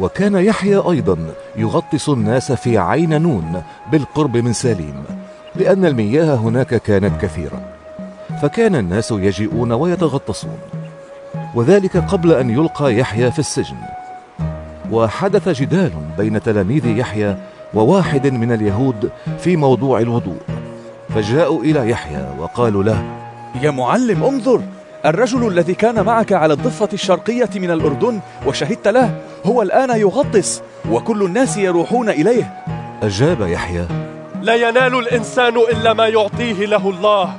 وكان 0.00 0.34
يحيى 0.34 0.76
أيضا 0.76 1.18
يغطس 1.56 2.08
الناس 2.08 2.52
في 2.52 2.78
عين 2.78 3.22
نون 3.22 3.62
بالقرب 3.92 4.36
من 4.36 4.52
سليم. 4.52 5.04
لأن 5.56 5.84
المياه 5.84 6.34
هناك 6.34 6.74
كانت 6.74 7.22
كثيرة 7.22 7.60
فكان 8.42 8.76
الناس 8.76 9.10
يجيئون 9.10 9.72
ويتغطسون 9.72 10.58
وذلك 11.54 11.96
قبل 11.96 12.32
أن 12.32 12.50
يلقى 12.50 12.96
يحيى 12.96 13.30
في 13.30 13.38
السجن. 13.38 13.76
وحدث 14.92 15.48
جدال 15.48 15.90
بين 16.18 16.42
تلاميذ 16.42 16.86
يحيى 16.86 17.36
وواحد 17.74 18.26
من 18.26 18.52
اليهود 18.52 19.10
في 19.38 19.56
موضوع 19.56 20.00
الوضوء 20.00 20.38
فجاءوا 21.14 21.62
إلى 21.62 21.90
يحيى 21.90 22.26
وقالوا 22.38 22.84
له 22.84 23.02
يا 23.62 23.70
معلم 23.70 24.24
انظر 24.24 24.62
الرجل 25.06 25.48
الذي 25.48 25.74
كان 25.74 26.04
معك 26.04 26.32
على 26.32 26.54
الضفة 26.54 26.88
الشرقية 26.92 27.50
من 27.56 27.70
الأردن 27.70 28.20
وشهدت 28.46 28.88
له 28.88 29.14
هو 29.46 29.62
الآن 29.62 30.00
يغطس 30.00 30.62
وكل 30.90 31.22
الناس 31.22 31.56
يروحون 31.56 32.08
إليه. 32.08 32.52
أجاب 33.02 33.40
يحيى 33.40 33.86
لا 34.42 34.54
ينال 34.54 34.98
الإنسان 34.98 35.56
إلا 35.56 35.92
ما 35.92 36.06
يعطيه 36.08 36.66
له 36.66 36.90
الله. 36.90 37.38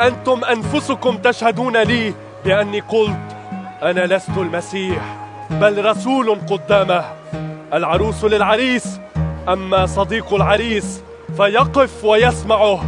أنتم 0.00 0.44
أنفسكم 0.44 1.16
تشهدون 1.16 1.76
لي 1.76 2.14
بأني 2.44 2.80
قلت 2.80 3.36
أنا 3.82 4.06
لست 4.06 4.36
المسيح 4.36 5.16
بل 5.50 5.84
رسول 5.84 6.38
قدامه. 6.50 7.04
العروس 7.74 8.24
للعريس 8.24 9.00
أما 9.48 9.86
صديق 9.86 10.34
العريس 10.34 11.02
فيقف 11.36 12.04
ويسمعه 12.04 12.84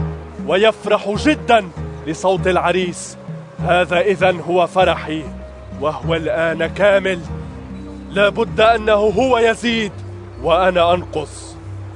ويفرح 0.46 1.08
جدا 1.08 1.68
لصوت 2.06 2.46
العريس. 2.46 3.16
هذا 3.68 4.00
إذا 4.00 4.36
هو 4.48 4.66
فرحي 4.66 5.22
وهو 5.80 6.14
الآن 6.14 6.66
كامل. 6.66 7.20
لابد 8.10 8.60
أنه 8.60 8.92
هو 8.92 9.38
يزيد 9.38 9.92
وأنا 10.42 10.94
أنقص. 10.94 11.49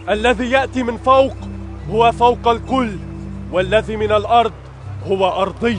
الذي 0.09 0.51
يأتي 0.51 0.83
من 0.83 0.97
فوق 0.97 1.37
هو 1.91 2.13
فوق 2.13 2.49
الكل 2.49 2.91
والذي 3.53 3.97
من 3.97 4.13
الأرض 4.13 4.53
هو 5.07 5.29
أرضي 5.43 5.79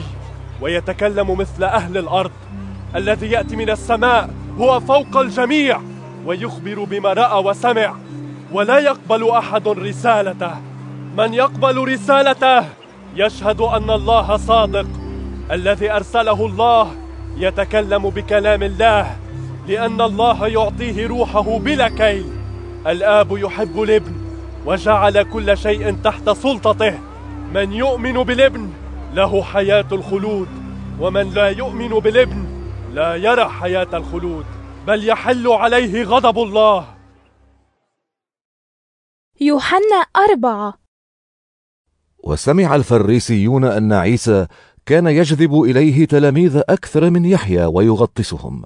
ويتكلم 0.60 1.38
مثل 1.38 1.64
أهل 1.64 1.98
الأرض. 1.98 2.30
الذي 2.96 3.30
يأتي 3.30 3.56
من 3.56 3.70
السماء 3.70 4.30
هو 4.58 4.80
فوق 4.80 5.16
الجميع 5.16 5.80
ويخبر 6.26 6.84
بما 6.84 7.12
رأى 7.12 7.44
وسمع. 7.44 7.94
ولا 8.52 8.78
يقبل 8.78 9.30
أحد 9.30 9.68
رسالته. 9.68 10.54
من 11.18 11.34
يقبل 11.34 11.92
رسالته 11.92 12.64
يشهد 13.16 13.60
أن 13.60 13.90
الله 13.90 14.36
صادق. 14.36 14.86
الذي 15.50 15.90
أرسله 15.90 16.46
الله 16.46 16.90
يتكلم 17.36 18.10
بكلام 18.10 18.62
الله 18.62 19.16
لأن 19.68 20.00
الله 20.00 20.46
يعطيه 20.46 21.06
روحه 21.06 21.58
بلا 21.58 21.88
كيل. 21.88 22.35
الآب 22.86 23.38
يحب 23.38 23.82
الابن 23.82 24.12
وجعل 24.66 25.22
كل 25.22 25.58
شيء 25.58 25.96
تحت 26.04 26.30
سلطته. 26.30 26.98
من 27.54 27.72
يؤمن 27.72 28.12
بالابن 28.12 28.70
له 29.14 29.42
حياة 29.42 29.86
الخلود 29.92 30.48
ومن 31.00 31.30
لا 31.30 31.48
يؤمن 31.48 31.88
بالابن 31.88 32.46
لا 32.92 33.14
يرى 33.14 33.48
حياة 33.48 33.96
الخلود. 33.96 34.44
بل 34.86 35.08
يحل 35.08 35.48
عليه 35.48 36.04
غضب 36.04 36.38
الله. 36.38 36.86
يوحنا 39.40 39.96
أربعة. 40.30 40.74
وسمع 42.24 42.74
الفريسيون 42.74 43.64
أن 43.64 43.92
عيسى 43.92 44.46
كان 44.86 45.06
يجذب 45.06 45.62
إليه 45.62 46.06
تلاميذ 46.06 46.56
أكثر 46.68 47.10
من 47.10 47.24
يحيى 47.24 47.64
ويغطسهم. 47.64 48.64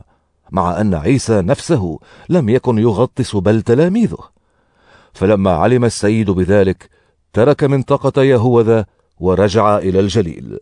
مع 0.52 0.80
أن 0.80 0.95
عيسى 0.95 1.42
نفسه 1.42 1.99
لم 2.28 2.49
يكن 2.49 2.78
يغطس 2.78 3.37
بل 3.37 3.62
تلاميذه. 3.62 4.19
فلما 5.12 5.50
علم 5.50 5.85
السيد 5.85 6.30
بذلك 6.30 6.90
ترك 7.33 7.64
منطقة 7.64 8.23
يهوذا 8.23 8.87
ورجع 9.21 9.78
إلى 9.78 10.00
الجليل. 10.00 10.59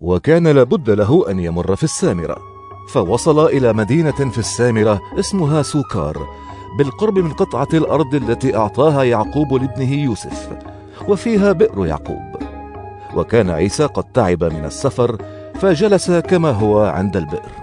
وكان 0.00 0.48
لابد 0.48 0.90
له 0.90 1.30
أن 1.30 1.38
يمر 1.38 1.76
في 1.76 1.84
السامرة. 1.84 2.36
فوصل 2.88 3.46
إلى 3.46 3.72
مدينة 3.72 4.30
في 4.30 4.38
السامرة 4.38 5.00
اسمها 5.18 5.62
سوكار 5.62 6.26
بالقرب 6.78 7.18
من 7.18 7.32
قطعة 7.32 7.68
الأرض 7.74 8.14
التي 8.14 8.56
أعطاها 8.56 9.02
يعقوب 9.02 9.54
لابنه 9.54 9.92
يوسف 9.92 10.48
وفيها 11.08 11.52
بئر 11.52 11.86
يعقوب. 11.86 12.36
وكان 13.14 13.50
عيسى 13.50 13.84
قد 13.84 14.04
تعب 14.04 14.44
من 14.44 14.64
السفر 14.64 15.22
فجلس 15.54 16.10
كما 16.10 16.50
هو 16.50 16.80
عند 16.80 17.16
البئر. 17.16 17.61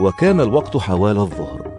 وكان 0.00 0.40
الوقت 0.40 0.76
حوال 0.76 1.18
الظهر. 1.18 1.70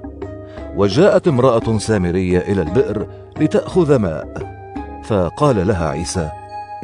وجاءت 0.75 1.27
امرأة 1.27 1.77
سامرية 1.77 2.39
إلى 2.39 2.61
البئر 2.61 3.07
لتأخذ 3.39 3.95
ماء. 3.95 4.51
فقال 5.03 5.67
لها 5.67 5.89
عيسى 5.89 6.29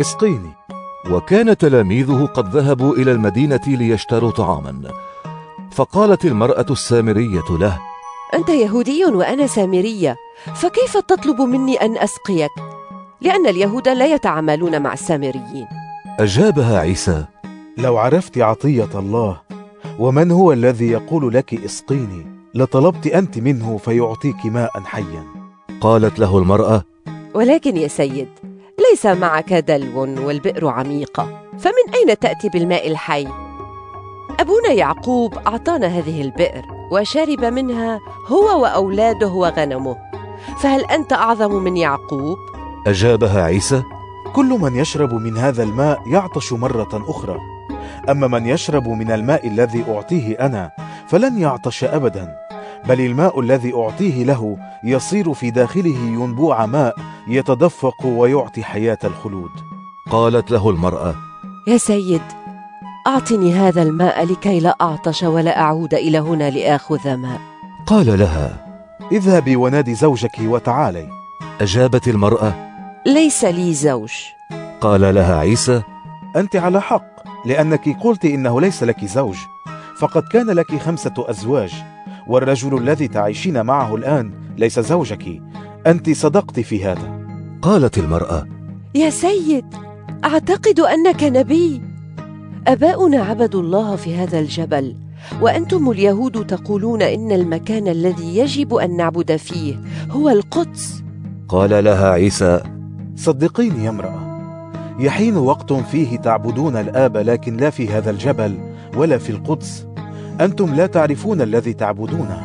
اسقيني. 0.01 0.51
وكان 1.12 1.58
تلاميذه 1.58 2.25
قد 2.25 2.56
ذهبوا 2.56 2.94
إلى 2.94 3.12
المدينة 3.12 3.62
ليشتروا 3.67 4.32
طعاما. 4.32 4.82
فقالت 5.72 6.25
المرأة 6.25 6.65
السامرية 6.70 7.50
له 7.50 7.79
أنت 8.34 8.50
يهودي 8.50 9.06
وأنا 9.06 9.48
سامرية 9.48 10.15
فكيف 10.56 10.98
تطلب 10.98 11.41
مني 11.41 11.75
أن 11.75 11.98
أسقيك؟ 11.98 12.51
لأن 13.22 13.48
اليهود 13.48 13.89
لا 13.89 14.06
يتعاملون 14.06 14.82
مع 14.82 14.94
السامريين. 14.94 15.67
أجابها 16.20 16.79
عيسى 16.79 17.25
لو 17.77 17.98
عرفت 17.98 18.38
عطية 18.38 18.89
الله 18.96 19.38
ومن 20.00 20.32
هو 20.32 20.54
الذي 20.54 20.88
يقول 20.88 21.34
لك 21.34 21.54
اسقيني؟ 21.54 22.25
لطلبت 22.54 23.08
أنت 23.08 23.38
منه 23.38 23.77
فيعطيك 23.77 24.46
ماء 24.46 24.82
حيا. 24.86 25.24
قالت 25.82 26.20
له 26.20 26.38
المرأة 26.38 26.84
ولكن 27.34 27.77
يا 27.77 27.88
سيد 27.88 28.27
ليس 28.92 29.06
معك 29.06 29.54
دلو 29.54 30.00
والبئر 30.27 30.68
عميقه 30.68 31.42
فمن 31.60 31.94
أين 31.94 32.20
تأتي 32.20 32.50
بالماء 32.50 32.88
الحي؟ 32.88 33.27
أبونا 34.39 34.72
يعقوب 34.72 35.34
أعطانا 35.48 35.88
هذه 35.88 36.22
البئر 36.22 36.62
وشرب 36.92 37.46
منها 37.46 38.00
هو 38.27 38.62
وأولاده 38.62 39.27
وغنمه. 39.27 39.98
فهل 40.60 40.86
أنت 40.86 41.13
أعظم 41.13 41.63
من 41.63 41.77
يعقوب؟ 41.77 42.38
أجابها 42.88 43.44
عيسى 43.44 43.84
كل 44.36 44.50
من 44.50 44.75
يشرب 44.75 45.13
من 45.13 45.38
هذا 45.38 45.63
الماء 45.63 46.01
يعطش 46.08 46.54
مرة 46.54 46.89
أخرى. 46.94 47.56
أما 48.10 48.27
من 48.27 48.46
يشرب 48.46 48.88
من 48.88 49.12
الماء 49.12 49.48
الذي 49.48 49.86
أعطيه 49.89 50.46
أنا 50.46 50.72
فلن 51.08 51.38
يعطش 51.38 51.84
ابدا. 51.84 52.36
بل 52.88 53.01
الماء 53.01 53.39
الذي 53.39 53.74
أعطيه 53.74 54.24
له 54.24 54.58
يصير 54.84 55.34
في 55.34 55.51
داخله 55.51 55.98
ينبوع 55.98 56.65
ماء 56.65 56.96
يتدفق 57.27 58.06
ويعطي 58.06 58.63
حياة 58.63 58.98
الخلود. 59.03 59.51
قالت 60.10 60.51
له 60.51 60.70
المرأة 60.70 61.15
يا 61.67 61.77
سيد 61.77 62.22
أعطني 63.08 63.53
هذا 63.53 63.82
الماء 63.82 64.25
لكي 64.25 64.60
لا 64.60 64.75
أعطش 64.82 65.24
ولا 65.24 65.60
أعود 65.60 65.94
إلى 65.94 66.20
هنا 66.20 66.50
لآخذ 66.50 67.15
ماء. 67.15 67.39
قال 67.86 68.20
لها 68.20 68.67
اذهبي 69.12 69.56
ونادي 69.56 69.96
زوجك 69.96 70.39
وتعالي. 70.41 71.10
أجابت 71.62 72.08
المرأة 72.08 72.53
ليس 73.06 73.46
لي 73.46 73.74
زوج. 73.74 74.12
قال 74.82 75.15
لها 75.15 75.39
عيسى 75.39 75.82
أنت 76.36 76.55
على 76.55 76.81
حق 76.81 77.07
لأنك 77.46 77.89
قلت 78.03 78.25
إنه 78.25 78.62
ليس 78.62 78.84
لك 78.84 79.05
زوج. 79.05 79.38
فقد 80.00 80.24
كان 80.24 80.48
لك 80.48 80.77
خمسة 80.77 81.13
أزواج 81.17 81.74
والرجل 82.27 82.77
الذي 82.77 83.07
تعيشين 83.07 83.65
معه 83.65 83.96
الآن 83.96 84.31
ليس 84.57 84.79
زوجك. 84.79 85.41
أنت 85.88 86.10
صدقت 86.10 86.60
في 86.60 86.86
هذا. 86.86 87.19
قالت 87.62 87.98
المرأة 87.98 88.48
يا 88.96 89.09
سيد 89.09 89.66
أعتقد 90.25 90.79
أنك 90.79 91.24
نبي. 91.24 91.81
أباؤنا 92.68 93.24
عبدوا 93.24 93.61
الله 93.61 93.96
في 93.96 94.16
هذا 94.16 94.40
الجبل 94.40 94.96
وأنتم 95.42 95.92
اليهود 95.92 96.48
تقولون 96.48 97.01
إن 97.01 97.31
المكان 97.31 97.87
الذي 97.87 98.37
يجب 98.37 98.74
أن 98.74 98.98
نعبد 98.98 99.35
فيه 99.35 99.79
هو 100.11 100.29
القدس. 100.29 101.03
قال 101.50 101.83
لها 101.83 102.09
عيسى 102.09 102.59
صدقيني 103.16 103.85
يا 103.85 103.90
امرأة. 103.90 104.26
يحين 105.00 105.38
وقت 105.38 105.74
فيه 105.74 106.18
تعبدون 106.18 106.75
الآب 106.75 107.18
لكن 107.18 107.57
لا 107.57 107.70
في 107.70 107.90
هذا 107.90 108.10
الجبل 108.10 108.57
ولا 108.98 109.18
في 109.18 109.29
القدس. 109.29 109.88
أنتم 110.42 110.75
لا 110.75 110.88
تعرفون 110.88 111.42
الذي 111.42 111.74
تعبدونه 111.74 112.42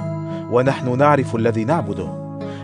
ونحن 0.53 0.99
نعرف 0.99 1.37
الذي 1.37 1.65
نعبده 1.65 2.09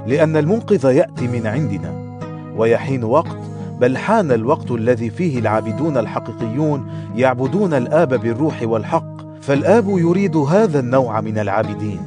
لأن 0.07 0.37
المنقذ 0.37 0.85
يأتي 0.85 1.29
من 1.29 1.47
عندنا. 1.47 2.19
ويحين 2.57 3.05
وقت 3.05 3.37
بل 3.81 3.97
حان 3.97 4.33
الوقت 4.33 4.71
الذي 4.71 5.11
فيه 5.11 5.39
العابدون 5.39 5.97
الحقيقيون 5.97 6.87
يعبدون 7.15 7.75
الآب 7.75 8.15
بالروح 8.15 8.63
والحق 8.63 9.41
فالآب 9.41 9.89
يريد 9.89 10.37
هذا 10.37 10.81
النوع 10.81 11.21
من 11.21 11.39
العابدين. 11.39 12.01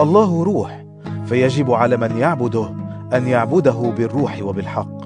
الله 0.00 0.44
روح 0.44 0.84
فيجب 1.26 1.70
على 1.72 1.96
من 1.96 2.16
يعبده 2.16 2.70
أن 3.14 3.28
يعبده 3.28 3.92
بالروح 3.96 4.42
وبالحق. 4.42 5.00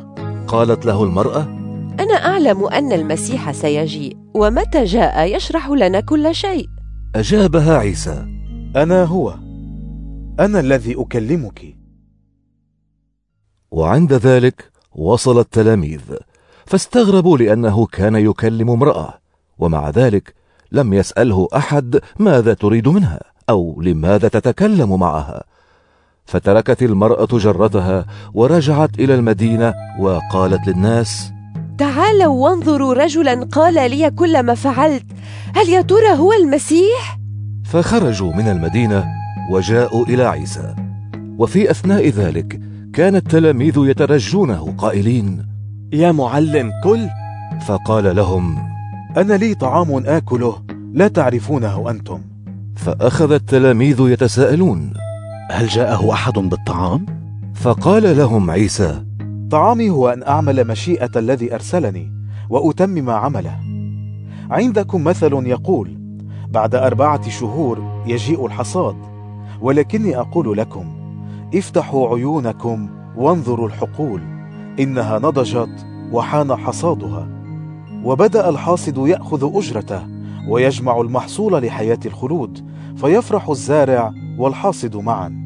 قالت 0.46 0.86
له 0.86 1.04
المرأة 1.04 1.63
أنا 2.00 2.14
أعلم 2.14 2.64
أن 2.66 2.92
المسيح 2.92 3.52
سيجيء 3.52 4.16
ومتى 4.34 4.84
جاء 4.84 5.36
يشرح 5.36 5.68
لنا 5.68 6.00
كل 6.00 6.34
شيء. 6.34 6.68
أجابها 7.14 7.78
عيسى 7.78 8.26
أنا 8.76 9.04
هو. 9.04 9.34
أنا 10.40 10.60
الذي 10.60 10.94
أكلمك. 10.98 11.76
وعند 13.70 14.12
ذلك 14.12 14.70
وصل 14.92 15.38
التلاميذ 15.38 16.00
فاستغربوا 16.66 17.38
لأنه 17.38 17.86
كان 17.86 18.14
يكلم 18.14 18.70
امرأة 18.70 19.14
ومع 19.58 19.90
ذلك 19.90 20.34
لم 20.72 20.94
يسأله 20.94 21.48
أحد 21.56 22.00
ماذا 22.18 22.54
تريد 22.54 22.88
منها 22.88 23.20
أو 23.50 23.80
لماذا 23.82 24.28
تتكلم 24.28 25.00
معها. 25.00 25.44
فتركت 26.24 26.82
المرأة 26.82 27.28
جرتها 27.32 28.06
ورجعت 28.34 28.98
إلى 28.98 29.14
المدينة 29.14 29.74
وقالت 30.00 30.68
للناس 30.68 31.33
تعالوا 31.78 32.48
وانظروا 32.48 32.94
رجلا 32.94 33.44
قال 33.44 33.90
لي 33.90 34.10
كل 34.10 34.42
ما 34.42 34.54
فعلت 34.54 35.04
هل 35.54 35.68
يا 35.68 35.80
ترى 35.82 36.18
هو 36.18 36.32
المسيح؟ 36.32 37.18
فخرجوا 37.64 38.32
من 38.32 38.48
المدينة 38.48 39.04
وجاءوا 39.50 40.04
إلى 40.06 40.24
عيسى. 40.24 40.74
وفي 41.38 41.70
أثناء 41.70 42.08
ذلك 42.08 42.60
كان 42.92 43.16
التلاميذ 43.16 43.74
يترجونه 43.78 44.74
قائلين 44.78 45.46
يا 45.92 46.12
معلم 46.12 46.72
كل. 46.84 47.08
فقال 47.66 48.16
لهم 48.16 48.58
أنا 49.16 49.34
لي 49.34 49.54
طعام 49.54 50.02
آكله 50.06 50.62
لا 50.92 51.08
تعرفونه 51.08 51.90
أنتم. 51.90 52.20
فأخذ 52.76 53.32
التلاميذ 53.32 54.00
يتساءلون 54.00 54.92
هل 55.50 55.66
جاءه 55.66 56.12
أحد 56.12 56.32
بالطعام؟ 56.32 57.06
فقال 57.54 58.16
لهم 58.16 58.50
عيسى 58.50 59.04
طعامي 59.50 59.90
هو 59.90 60.08
أن 60.08 60.22
أعمل 60.22 60.66
مشيئة 60.66 61.10
الذي 61.16 61.54
أرسلني 61.54 62.12
وأتمم 62.50 63.10
عمله. 63.10 63.60
عندكم 64.50 65.04
مثل 65.04 65.32
يقول 65.46 65.98
بعد 66.48 66.74
أربعة 66.74 67.28
شهور 67.28 68.02
يجيء 68.06 68.46
الحصاد 68.46 68.96
ولكني 69.60 70.16
أقول 70.16 70.58
لكم 70.58 70.86
افتحوا 71.54 72.08
عيونكم 72.08 72.88
وانظروا 73.16 73.68
الحقول 73.68 74.20
إنها 74.80 75.18
نضجت 75.18 75.86
وحان 76.12 76.56
حصادها. 76.56 77.28
وبدأ 78.04 78.48
الحاصد 78.48 79.06
يأخذ 79.06 79.56
أجرته 79.56 80.06
ويجمع 80.48 81.00
المحصول 81.00 81.62
لحياة 81.62 82.00
الخلود 82.06 82.68
فيفرح 82.96 83.48
الزارع 83.48 84.12
والحاصد 84.38 84.96
معا. 84.96 85.44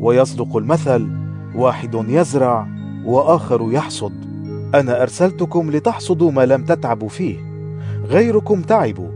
ويصدق 0.00 0.56
المثل 0.56 1.10
واحد 1.54 2.04
يزرع 2.08 2.83
وآخر 3.04 3.68
يحصد. 3.72 4.12
أنا 4.74 5.02
أرسلتكم 5.02 5.70
لتحصدوا 5.70 6.30
ما 6.30 6.46
لم 6.46 6.64
تتعبوا 6.64 7.08
فيه. 7.08 7.54
غيركم 8.04 8.62
تعبوا 8.62 9.10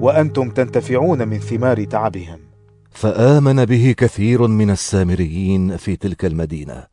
وأنتم 0.00 0.50
تنتفعون 0.50 1.28
من 1.28 1.38
ثمار 1.38 1.84
تعبهم. 1.84 2.38
فآمن 2.90 3.64
به 3.64 3.94
كثير 3.96 4.46
من 4.46 4.70
السامريين 4.70 5.76
في 5.76 5.96
تلك 5.96 6.24
المدينة 6.24 6.86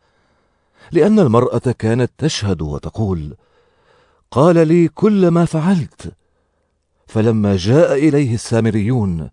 لأن 0.92 1.20
المرأة 1.20 1.76
كانت 1.80 2.12
تشهد 2.18 2.62
وتقول 2.62 3.36
قال 4.32 4.68
لي 4.68 4.88
كل 4.88 5.28
ما 5.28 5.46
فعلت. 5.46 6.14
فلما 7.08 7.56
جاء 7.56 7.94
إليه 7.94 8.34
السامريون 8.34 9.30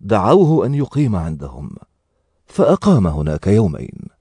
دعوه 0.00 0.66
أن 0.66 0.74
يقيم 0.74 1.16
عندهم 1.16 1.70
فأقام 2.46 3.06
هناك 3.06 3.46
يومين. 3.46 4.11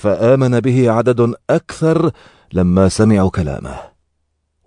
فآمن 0.00 0.60
به 0.60 0.90
عدد 0.90 1.34
أكثر 1.50 2.10
لما 2.52 2.88
سمعوا 2.88 3.30
كلامه. 3.30 3.76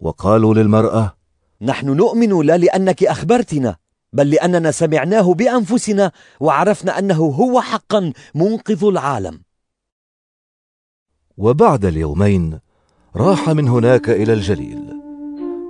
وقالوا 0.02 0.54
للمرأة 0.54 1.14
نحن 1.62 1.90
نؤمن 1.90 2.46
لا 2.46 2.58
لأنك 2.58 3.04
أخبرتنا 3.04 3.76
بل 4.14 4.30
لأننا 4.30 4.72
سمعناه 4.72 5.34
بأنفسنا 5.34 6.12
وعرفنا 6.40 7.00
أنه 7.00 7.16
هو 7.16 7.62
حقا 7.62 8.14
منقذ 8.36 8.84
العالم. 8.86 9.42
وبعد 11.38 11.86
اليومين 11.86 12.60
راح 13.16 13.50
من 13.50 13.68
هناك 13.68 14.10
إلى 14.10 14.34
الجليل 14.34 14.94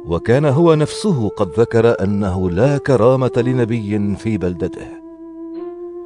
وكان 0.06 0.46
هو 0.46 0.76
نفسه 0.76 1.30
قد 1.30 1.60
ذكر 1.60 2.04
أنه 2.04 2.50
لا 2.50 2.78
كرامة 2.78 3.32
لنبي 3.38 4.16
في 4.16 4.38
بلدته. 4.38 4.88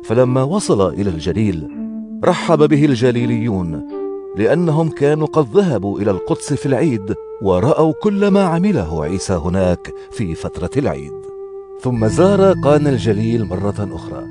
فلما 0.03 0.43
وصل 0.43 0.93
إلى 0.93 1.09
الجليل 1.09 1.86
رحب 2.25 2.69
به 2.69 2.85
الجليليون 2.85 3.83
لأنهم 4.37 4.89
كانوا 4.89 5.27
قد 5.27 5.57
ذهبوا 5.57 5.99
إلى 5.99 6.11
القدس 6.11 6.53
في 6.53 6.65
العيد 6.65 7.15
ورأوا 7.41 7.93
كل 8.01 8.27
ما 8.27 8.43
عمله 8.43 9.03
عيسى 9.03 9.33
هناك 9.33 9.93
في 10.11 10.35
فترة 10.35 10.69
العيد. 10.77 11.13
ثم 11.81 12.07
زار 12.07 12.53
قان 12.63 12.87
الجليل 12.87 13.45
مرة 13.45 13.89
أخرى 13.91 14.23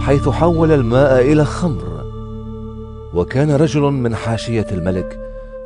حيث 0.00 0.28
حول 0.28 0.72
الماء 0.72 1.32
إلى 1.32 1.44
خمر. 1.44 2.04
وكان 3.14 3.50
رجل 3.50 3.80
من 3.80 4.14
حاشية 4.14 4.66
الملك 4.72 5.18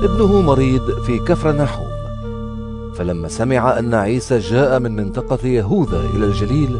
ابنه 0.02 0.42
مريض 0.42 0.90
في 1.06 1.18
كفر 1.18 1.56
نحوم. 1.56 1.88
فلما 2.94 3.28
سمع 3.28 3.78
أن 3.78 3.94
عيسى 3.94 4.38
جاء 4.38 4.78
من 4.78 4.96
منطقة 4.96 5.46
يهوذا 5.46 6.00
إلى 6.16 6.26
الجليل 6.26 6.76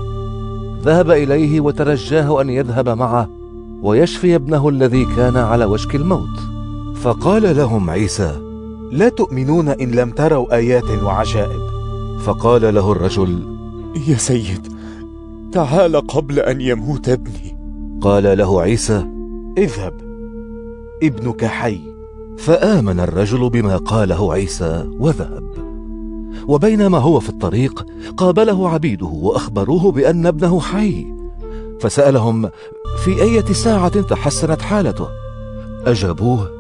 ذهب 0.83 1.11
إليه 1.11 1.61
وترجاه 1.61 2.41
أن 2.41 2.51
يذهب 2.51 2.89
معه 2.89 3.40
ويشفي 3.83 4.35
ابنه 4.35 4.69
الذي 4.69 5.05
كان 5.17 5.37
على 5.37 5.65
وشك 5.65 5.95
الموت. 5.95 6.39
فقال 6.95 7.57
لهم 7.57 7.91
عيسى 7.91 8.41
لا 8.93 9.09
تؤمنون 9.09 9.69
إن 9.69 9.91
لم 9.91 10.11
تروا 10.11 10.57
آيات 10.57 10.91
وعجائب. 11.03 11.61
فقال 12.25 12.75
له 12.75 12.93
الرجل 12.93 13.59
يا 14.09 14.17
سيد 14.17 14.69
تعال 15.53 16.07
قبل 16.07 16.39
أن 16.39 16.61
يموت 16.61 17.09
ابني. 17.09 17.57
قال 18.01 18.39
له 18.39 18.61
عيسى 18.61 19.07
اذهب 19.59 19.95
ابنك 21.03 21.45
حي. 21.45 21.81
فآمن 22.39 23.01
الرجل 23.01 23.51
بما 23.51 23.77
قاله 23.77 24.33
عيسى 24.33 24.85
وذهب. 24.99 25.45
وبينما 26.49 26.99
هو 26.99 27.21
في 27.21 27.29
الطريق 27.29 27.87
قابله 28.17 28.69
عبيده 28.69 29.07
وأخبروه 29.07 29.93
بأن 29.93 30.27
ابنه 30.27 30.61
حي. 30.61 31.07
فسألهم 31.81 32.51
في 32.97 33.23
أية 33.23 33.45
ساعة 33.45 34.01
تحسنت 34.01 34.63
حالته؟ 34.63 35.09
أجابوه 35.87 36.51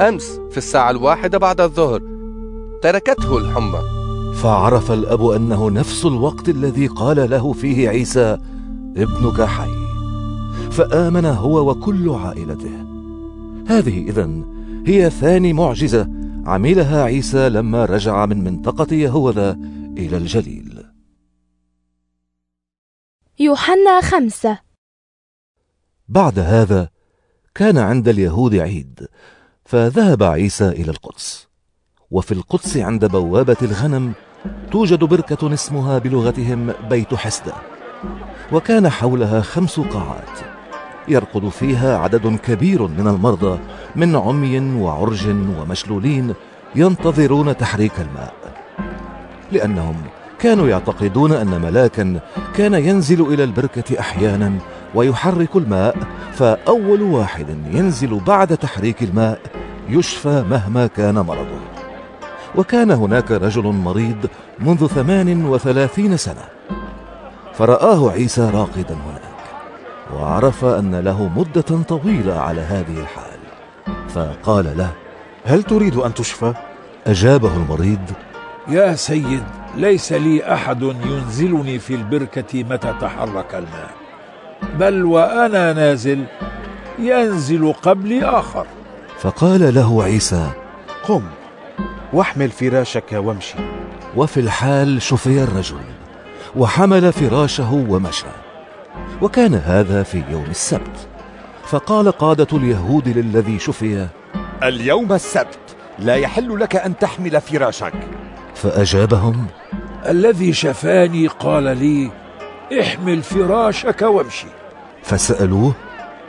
أمس 0.00 0.40
في 0.50 0.58
الساعة 0.58 0.90
الواحدة 0.90 1.38
بعد 1.38 1.60
الظهر. 1.60 2.02
تركته 2.82 3.38
الحمى. 3.38 3.80
فعرف 4.34 4.92
الأب 4.92 5.26
أنه 5.26 5.70
نفس 5.70 6.04
الوقت 6.04 6.48
الذي 6.48 6.86
قال 6.86 7.30
له 7.30 7.52
فيه 7.52 7.88
عيسى 7.88 8.38
ابنك 8.96 9.42
حي. 9.42 9.70
فآمن 10.70 11.24
هو 11.24 11.70
وكل 11.70 12.10
عائلته. 12.10 12.86
هذه 13.66 14.08
إذن 14.08 14.44
هي 14.86 15.10
ثاني 15.10 15.52
معجزة 15.52 16.08
عملها 16.46 17.02
عيسى 17.02 17.48
لما 17.48 17.84
رجع 17.84 18.26
من 18.26 18.44
منطقة 18.44 18.94
يهوذا 18.94 19.58
إلى 19.98 20.16
الجليل. 20.16 20.84
يوحنا 23.38 24.00
خمسة 24.00 24.67
بعد 26.08 26.38
هذا 26.38 26.88
كان 27.54 27.78
عند 27.78 28.08
اليهود 28.08 28.54
عيد 28.54 29.08
فذهب 29.64 30.22
عيسى 30.22 30.68
إلى 30.68 30.90
القدس. 30.90 31.48
وفي 32.10 32.32
القدس 32.32 32.76
عند 32.76 33.04
بوابة 33.04 33.56
الغنم 33.62 34.12
توجد 34.72 35.04
بركة 35.04 35.54
اسمها 35.54 35.98
بلغتهم 35.98 36.72
بيت 36.90 37.14
حسدة 37.14 37.52
وكان 38.52 38.88
حولها 38.88 39.40
خمس 39.40 39.80
قاعات. 39.80 40.38
يرقد 41.08 41.48
فيها 41.48 41.98
عدد 41.98 42.36
كبير 42.36 42.86
من 42.86 43.08
المرضى 43.08 43.58
من 43.96 44.16
عمي 44.16 44.60
وعرج 44.60 45.28
ومشلولين 45.28 46.34
ينتظرون 46.74 47.56
تحريك 47.56 48.00
الماء. 48.00 48.34
لأنهم 49.52 49.96
كانوا 50.38 50.68
يعتقدون 50.68 51.32
أن 51.32 51.60
ملاكا 51.60 52.20
كان 52.54 52.74
ينزل 52.74 53.20
إلى 53.20 53.44
البركة 53.44 54.00
أحيانا 54.00 54.58
ويحرك 54.94 55.56
الماء 55.56 55.96
فأول 56.32 57.02
واحد 57.02 57.48
ينزل 57.70 58.20
بعد 58.26 58.56
تحريك 58.56 59.02
الماء 59.02 59.38
يشفى 59.88 60.44
مهما 60.50 60.86
كان 60.86 61.14
مرضه. 61.14 61.60
وكان 62.56 62.90
هناك 62.90 63.30
رجل 63.30 63.62
مريض 63.62 64.26
منذ 64.58 64.86
ثمان 64.86 65.44
وثلاثين 65.44 66.16
سنة. 66.16 66.44
فرآه 67.54 68.10
عيسى 68.10 68.40
راقدا 68.40 68.94
هناك 68.94 69.38
وعرف 70.14 70.64
أن 70.64 70.94
له 70.94 71.30
مدة 71.36 71.82
طويلة 71.88 72.40
على 72.40 72.60
هذه 72.60 73.00
الحال. 73.00 73.38
فقال 74.08 74.78
له 74.78 74.90
هل 75.44 75.62
تريد 75.62 75.96
أن 75.96 76.14
تشفى؟ 76.14 76.54
أجابه 77.06 77.56
المريض 77.56 78.04
يا 78.68 78.94
سيد 78.94 79.44
ليس 79.76 80.12
لي 80.12 80.54
أحد 80.54 80.82
ينزلني 80.82 81.78
في 81.78 81.94
البركة 81.94 82.64
متى 82.64 82.94
تحرك 83.00 83.54
الماء. 83.54 83.97
بل 84.78 85.04
وأنا 85.04 85.72
نازل 85.72 86.24
ينزل 86.98 87.72
قبلي 87.72 88.24
آخر. 88.24 88.66
فقال 89.18 89.74
له 89.74 90.04
عيسى 90.04 90.50
قم 91.04 91.22
واحمل 92.12 92.50
فراشك 92.50 93.12
وامشي. 93.12 93.58
وفي 94.16 94.40
الحال 94.40 95.02
شفي 95.02 95.42
الرجل 95.42 95.80
وحمل 96.56 97.12
فراشه 97.12 97.72
ومشى. 97.72 98.26
وكان 99.22 99.54
هذا 99.54 100.02
في 100.02 100.22
يوم 100.30 100.46
السبت. 100.50 101.08
فقال 101.64 102.12
قادة 102.12 102.46
اليهود 102.52 103.08
للذي 103.08 103.58
شفي 103.58 104.06
اليوم 104.62 105.12
السبت 105.12 105.58
لا 105.98 106.14
يحل 106.14 106.60
لك 106.60 106.76
أن 106.76 106.98
تحمل 106.98 107.40
فراشك. 107.40 107.92
فأجابهم 108.54 109.46
الذي 110.08 110.52
شفاني 110.52 111.26
قال 111.26 111.64
لي 111.64 112.10
احمل 112.72 113.22
فراشك 113.22 114.02
وامشي. 114.02 114.46
فسألوه 115.02 115.72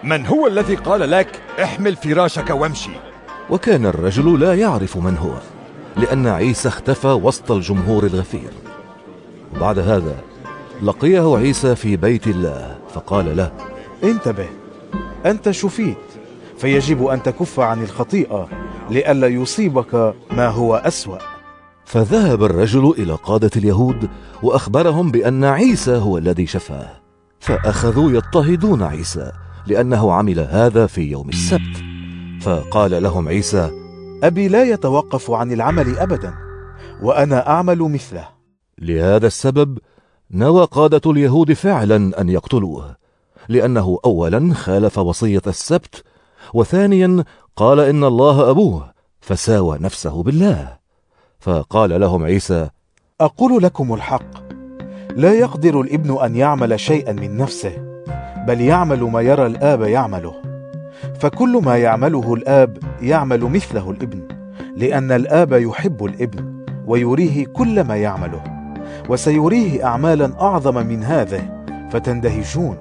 من 0.03 0.25
هو 0.25 0.47
الذي 0.47 0.75
قال 0.75 1.11
لك 1.11 1.41
احمل 1.63 1.95
فراشك 1.95 2.49
وامشي؟ 2.49 2.91
وكان 3.49 3.85
الرجل 3.85 4.39
لا 4.39 4.55
يعرف 4.55 4.97
من 4.97 5.17
هو 5.17 5.33
لأن 5.97 6.27
عيسى 6.27 6.67
اختفى 6.67 7.07
وسط 7.07 7.51
الجمهور 7.51 8.03
الغفير. 8.03 8.49
وبعد 9.55 9.79
هذا 9.79 10.15
لقيه 10.83 11.37
عيسى 11.37 11.75
في 11.75 11.97
بيت 11.97 12.27
الله 12.27 12.77
فقال 12.93 13.37
له 13.37 13.51
انتبه 14.03 14.47
أنت 15.25 15.51
شفيت 15.51 15.97
فيجب 16.57 17.05
أن 17.05 17.23
تكف 17.23 17.59
عن 17.59 17.83
الخطيئة 17.83 18.47
لئلا 18.89 19.27
يصيبك 19.27 20.13
ما 20.31 20.47
هو 20.47 20.75
أسوأ. 20.75 21.38
فذهب 21.89 22.43
الرجل 22.43 22.93
إلى 22.97 23.13
قادة 23.13 23.49
اليهود 23.55 24.09
وأخبرهم 24.43 25.11
بأن 25.11 25.43
عيسى 25.43 25.95
هو 25.95 26.17
الذي 26.17 26.47
شفاه. 26.47 26.89
فأخذوا 27.39 28.11
يضطهدون 28.11 28.83
عيسى 28.83 29.31
لأنه 29.67 30.13
عمل 30.13 30.39
هذا 30.39 30.87
في 30.87 31.01
يوم 31.01 31.29
السبت. 31.29 31.83
فقال 32.41 33.03
لهم 33.03 33.27
عيسى 33.27 33.71
أبي 34.23 34.47
لا 34.47 34.63
يتوقف 34.63 35.31
عن 35.31 35.51
العمل 35.51 35.97
أبدا 35.97 36.33
وأنا 37.01 37.49
أعمل 37.49 37.79
مثله. 37.79 38.27
لهذا 38.79 39.27
السبب 39.27 39.79
نوى 40.31 40.65
قادة 40.65 41.11
اليهود 41.11 41.53
فعلا 41.53 42.21
أن 42.21 42.29
يقتلوه 42.29 42.95
لأنه 43.47 43.99
أولا 44.05 44.53
خالف 44.53 44.97
وصية 44.97 45.41
السبت 45.47 46.03
وثانيا 46.53 47.23
قال 47.55 47.79
إن 47.79 48.03
الله 48.03 48.49
أبوه 48.49 48.93
فساوى 49.21 49.77
نفسه 49.81 50.23
بالله. 50.23 50.78
فقال 51.39 52.01
لهم 52.01 52.23
عيسى 52.23 52.69
أقول 53.21 53.63
لكم 53.63 53.93
الحق 53.93 54.49
لا 55.15 55.33
يقدر 55.33 55.81
الابن 55.81 56.17
أن 56.23 56.35
يعمل 56.35 56.79
شيئا 56.79 57.13
من 57.13 57.37
نفسه 57.37 57.71
بل 58.47 58.61
يعمل 58.61 59.03
ما 59.03 59.21
يرى 59.21 59.45
الآب 59.45 59.81
يعمله. 59.81 60.33
فكل 61.19 61.61
ما 61.63 61.77
يعمله 61.77 62.33
الآب 62.33 62.77
يعمل 63.01 63.41
مثله 63.41 63.91
الابن 63.91 64.21
لأن 64.77 65.11
الآب 65.11 65.53
يحب 65.53 66.05
الابن 66.05 66.63
ويريه 66.85 67.45
كل 67.45 67.81
ما 67.83 67.95
يعمله. 67.95 68.43
وسيريه 69.09 69.85
أعمالا 69.85 70.41
أعظم 70.41 70.87
من 70.87 71.03
هذه 71.03 71.63
فتندهشون. 71.91 72.77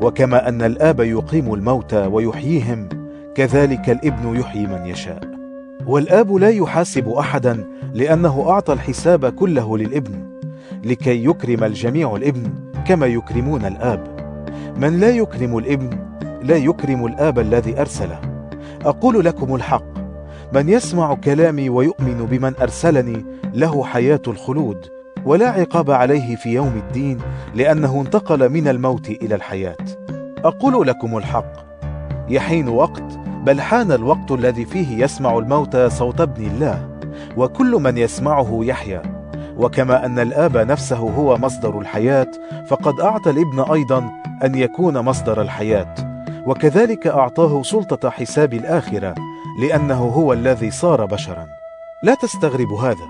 وكما 0.00 0.48
أن 0.48 0.62
الآب 0.62 1.00
يقيم 1.00 1.54
الموتى 1.54 2.06
ويحييهم 2.06 2.88
كذلك 3.34 3.90
الابن 3.90 4.40
يحيي 4.40 4.66
من 4.66 4.86
يشاء. 4.86 5.29
والآب 5.86 6.34
لا 6.34 6.48
يحاسب 6.48 7.08
أحدا 7.08 7.64
لأنه 7.94 8.44
أعطى 8.48 8.72
الحساب 8.72 9.26
كله 9.26 9.78
للابن 9.78 10.30
لكي 10.84 11.24
يكرم 11.24 11.64
الجميع 11.64 12.16
الابن 12.16 12.42
كما 12.86 13.06
يكرمون 13.06 13.64
الآب. 13.64 14.20
من 14.76 15.00
لا 15.00 15.10
يكرم 15.10 15.58
الابن 15.58 15.90
لا 16.42 16.56
يكرم 16.56 17.06
الآب 17.06 17.38
الذي 17.38 17.80
أرسله. 17.80 18.20
أقول 18.84 19.24
لكم 19.24 19.54
الحق 19.54 19.84
من 20.52 20.68
يسمع 20.68 21.14
كلامي 21.14 21.68
ويؤمن 21.68 22.26
بمن 22.30 22.52
أرسلني 22.60 23.24
له 23.54 23.84
حياة 23.84 24.22
الخلود 24.26 24.86
ولا 25.24 25.48
عقاب 25.48 25.90
عليه 25.90 26.36
في 26.36 26.48
يوم 26.48 26.72
الدين 26.76 27.18
لأنه 27.54 28.00
انتقل 28.00 28.48
من 28.48 28.68
الموت 28.68 29.08
إلى 29.10 29.34
الحياة. 29.34 29.76
أقول 30.44 30.86
لكم 30.86 31.16
الحق 31.18 31.52
يحين 32.28 32.68
وقت 32.68 33.19
بل 33.44 33.60
حان 33.60 33.92
الوقت 33.92 34.30
الذي 34.30 34.64
فيه 34.64 35.04
يسمع 35.04 35.38
الموتى 35.38 35.90
صوت 35.90 36.20
ابن 36.20 36.46
الله 36.46 36.88
وكل 37.36 37.70
من 37.70 37.98
يسمعه 37.98 38.60
يحيا. 38.62 39.02
وكما 39.56 40.06
أن 40.06 40.18
الآب 40.18 40.56
نفسه 40.56 40.96
هو 40.96 41.36
مصدر 41.36 41.78
الحياة 41.78 42.26
فقد 42.66 43.00
أعطى 43.00 43.30
الابن 43.30 43.60
أيضا 43.60 44.10
أن 44.44 44.54
يكون 44.54 44.98
مصدر 44.98 45.40
الحياة. 45.42 45.94
وكذلك 46.46 47.06
أعطاه 47.06 47.62
سلطة 47.62 48.10
حساب 48.10 48.54
الآخرة 48.54 49.14
لأنه 49.62 49.98
هو 49.98 50.32
الذي 50.32 50.70
صار 50.70 51.04
بشرا. 51.06 51.46
لا 52.02 52.14
تستغرب 52.14 52.72
هذا 52.72 53.08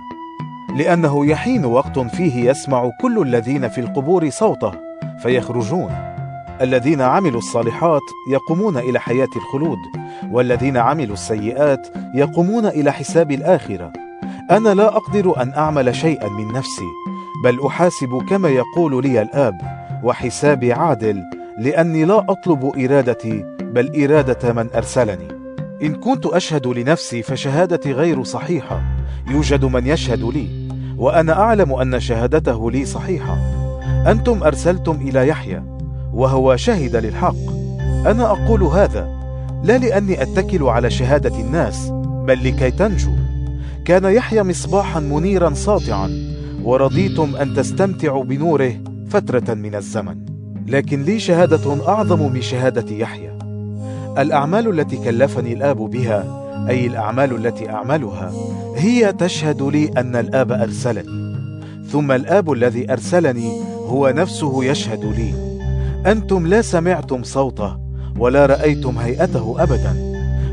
لأنه 0.76 1.26
يحين 1.26 1.64
وقت 1.64 1.98
فيه 1.98 2.50
يسمع 2.50 2.90
كل 3.00 3.22
الذين 3.22 3.68
في 3.68 3.80
القبور 3.80 4.30
صوته 4.30 4.72
فيخرجون. 5.22 6.09
الذين 6.60 7.00
عملوا 7.00 7.38
الصالحات 7.38 8.02
يقومون 8.28 8.76
إلى 8.76 9.00
حياة 9.00 9.28
الخلود 9.36 9.78
والذين 10.30 10.76
عملوا 10.76 11.14
السيئات 11.14 11.88
يقومون 12.14 12.66
إلى 12.66 12.92
حساب 12.92 13.30
الآخرة. 13.30 13.92
أنا 14.50 14.74
لا 14.74 14.96
أقدر 14.96 15.42
أن 15.42 15.52
أعمل 15.56 15.94
شيئا 15.94 16.28
من 16.28 16.52
نفسي 16.52 16.88
بل 17.44 17.66
أحاسب 17.66 18.26
كما 18.28 18.48
يقول 18.48 19.02
لي 19.02 19.22
الآب 19.22 19.54
وحسابي 20.04 20.72
عادل 20.72 21.22
لأني 21.58 22.04
لا 22.04 22.26
أطلب 22.28 22.72
إرادتي 22.78 23.44
بل 23.60 24.04
إرادة 24.04 24.52
من 24.52 24.68
أرسلني. 24.74 25.28
إن 25.82 25.94
كنت 25.94 26.26
أشهد 26.26 26.66
لنفسي 26.66 27.22
فشهادتي 27.22 27.92
غير 27.92 28.22
صحيحة 28.22 28.82
يوجد 29.30 29.64
من 29.64 29.86
يشهد 29.86 30.22
لي 30.22 30.70
وأنا 30.98 31.40
أعلم 31.40 31.72
أن 31.72 32.00
شهادته 32.00 32.70
لي 32.70 32.84
صحيحة. 32.84 33.38
أنتم 34.06 34.42
أرسلتم 34.42 34.92
إلى 34.92 35.28
يحيى 35.28 35.79
وهو 36.20 36.56
شهد 36.56 36.96
للحق. 36.96 37.50
أنا 38.06 38.30
أقول 38.30 38.62
هذا 38.62 39.08
لا 39.64 39.78
لأني 39.78 40.22
أتكل 40.22 40.62
على 40.62 40.90
شهادة 40.90 41.40
الناس 41.40 41.88
بل 42.26 42.44
لكي 42.44 42.70
تنجو. 42.70 43.10
كان 43.84 44.04
يحيى 44.04 44.42
مصباحا 44.42 45.00
منيرا 45.00 45.54
ساطعا 45.54 46.10
ورضيتم 46.64 47.36
أن 47.36 47.54
تستمتعوا 47.54 48.24
بنوره 48.24 48.72
فترة 49.10 49.54
من 49.54 49.74
الزمن. 49.74 50.16
لكن 50.66 51.02
لي 51.02 51.18
شهادة 51.18 51.88
أعظم 51.88 52.32
من 52.32 52.42
شهادة 52.42 52.96
يحيى. 52.96 53.38
الأعمال 54.18 54.80
التي 54.80 54.96
كلفني 54.96 55.52
الآب 55.52 55.76
بها 55.76 56.24
أي 56.68 56.86
الأعمال 56.86 57.46
التي 57.46 57.70
أعملها 57.70 58.32
هي 58.76 59.12
تشهد 59.12 59.62
لي 59.62 59.90
أن 59.96 60.16
الآب 60.16 60.52
أرسلني. 60.52 61.36
ثم 61.88 62.12
الآب 62.12 62.52
الذي 62.52 62.92
أرسلني 62.92 63.50
هو 63.86 64.08
نفسه 64.16 64.64
يشهد 64.64 65.04
لي. 65.04 65.49
أنتم 66.06 66.46
لا 66.46 66.62
سمعتم 66.62 67.22
صوته 67.22 67.76
ولا 68.18 68.46
رأيتم 68.46 68.98
هيئته 68.98 69.62
ابدا 69.62 69.96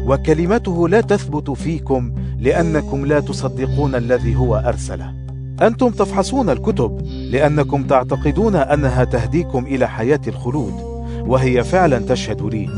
وكلمته 0.08 0.90
لا 0.90 1.02
تثبت 1.02 1.52
فيكم 1.52 2.12
لأنكم 2.40 3.06
لا 3.06 3.20
تصدقون 3.20 3.96
الذي 3.96 4.36
هو 4.36 4.56
أرسله. 4.56 5.14
أنتم 5.62 5.90
تفحصون 5.90 6.50
الكتب 6.50 7.02
لأنكم 7.32 7.84
تعتقدون 7.84 8.56
أنها 8.56 9.04
تهديكم 9.04 9.66
إلى 9.66 9.90
حياة 9.90 10.20
الخلود 10.28 10.74
وهي 11.20 11.64
فعلا 11.64 12.00
تشهد 12.00 12.42
لي 12.42 12.70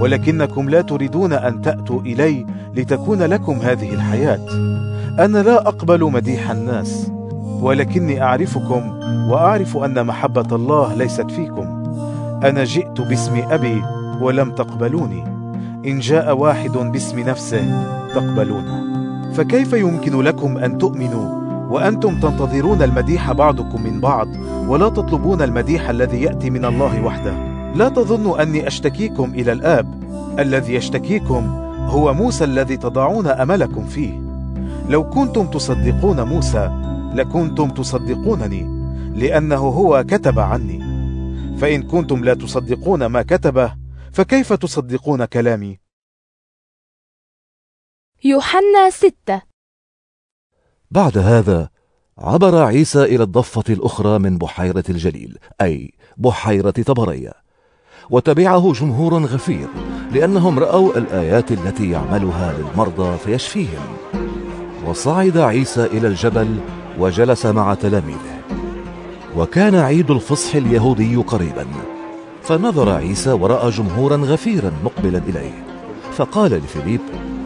ولكنكم 0.00 0.70
لا 0.70 0.80
تريدون 0.80 1.32
أن 1.32 1.62
تأتوا 1.62 2.00
إلي 2.00 2.46
لتكون 2.74 3.22
لكم 3.22 3.52
هذه 3.52 3.94
الحياة. 3.94 4.46
أنا 5.18 5.38
لا 5.38 5.68
أقبل 5.68 6.04
مديح 6.04 6.50
الناس 6.50 7.10
ولكني 7.60 8.22
أعرفكم 8.22 9.00
وأعرف 9.30 9.76
أن 9.76 10.06
محبة 10.06 10.56
الله 10.56 10.94
ليست 10.94 11.30
فيكم. 11.30 11.75
أنا 12.46 12.64
جئت 12.64 13.00
باسم 13.00 13.42
أبي 13.50 13.82
ولم 14.20 14.50
تقبلوني. 14.50 15.24
إن 15.86 15.98
جاء 15.98 16.36
واحد 16.36 16.70
باسم 16.70 17.20
نفسه 17.20 17.64
تقبلونه. 18.14 18.82
فكيف 19.32 19.72
يمكن 19.72 20.20
لكم 20.20 20.58
أن 20.58 20.78
تؤمنوا 20.78 21.46
وأنتم 21.70 22.20
تنتظرون 22.20 22.82
المديح 22.82 23.32
بعضكم 23.32 23.82
من 23.82 24.00
بعض 24.00 24.28
ولا 24.68 24.88
تطلبون 24.88 25.42
المديح 25.42 25.90
الذي 25.90 26.22
يأتي 26.22 26.50
من 26.50 26.64
الله 26.64 27.04
وحده؟ 27.04 27.32
لا 27.74 27.88
تظنوا 27.88 28.42
أني 28.42 28.66
أشتكيكم 28.66 29.30
إلى 29.34 29.52
الآب. 29.52 29.86
الذي 30.38 30.74
يشتكيكم 30.74 31.46
هو 31.86 32.14
موسى 32.14 32.44
الذي 32.44 32.76
تضعون 32.76 33.26
أملكم 33.26 33.84
فيه. 33.84 34.20
لو 34.88 35.04
كنتم 35.04 35.46
تصدقون 35.46 36.22
موسى 36.22 36.70
لكنتم 37.14 37.68
تصدقونني 37.68 38.76
لأنه 39.14 39.56
هو 39.56 40.04
كتب 40.08 40.38
عني. 40.38 40.85
فإن 41.60 41.82
كنتم 41.82 42.24
لا 42.24 42.34
تصدقون 42.34 43.06
ما 43.06 43.22
كتبه 43.22 43.76
فكيف 44.12 44.52
تصدقون 44.52 45.24
كلامي؟ 45.24 45.78
يوحنا 48.24 48.90
ستة. 48.90 49.42
بعد 50.90 51.18
هذا 51.18 51.68
عبر 52.18 52.62
عيسى 52.62 53.02
إلى 53.02 53.22
الضفة 53.22 53.64
الأخرى 53.70 54.18
من 54.18 54.38
بحيرة 54.38 54.84
الجليل 54.88 55.38
أي 55.60 55.92
بحيرة 56.16 56.70
طبرية 56.70 57.32
وتبعه 58.10 58.72
جمهور 58.72 59.24
غفير 59.24 59.68
لأنهم 60.12 60.58
رأوا 60.58 60.98
الآيات 60.98 61.52
التي 61.52 61.90
يعملها 61.90 62.58
للمرضى 62.58 63.18
فيشفيهم. 63.18 63.96
وصعد 64.84 65.38
عيسى 65.38 65.84
إلى 65.84 66.08
الجبل 66.08 66.60
وجلس 66.98 67.46
مع 67.46 67.74
تلاميذه. 67.74 68.35
وكان 69.36 69.74
عيد 69.74 70.10
الفصح 70.10 70.54
اليهودي 70.54 71.16
قريبا. 71.16 71.66
فنظر 72.42 72.90
عيسى 72.90 73.32
ورأى 73.32 73.70
جمهورا 73.70 74.16
غفيرا 74.16 74.72
مقبلا 74.84 75.22
إليه. 75.28 75.64
فقال 76.12 76.52
لفيليب 76.52 77.00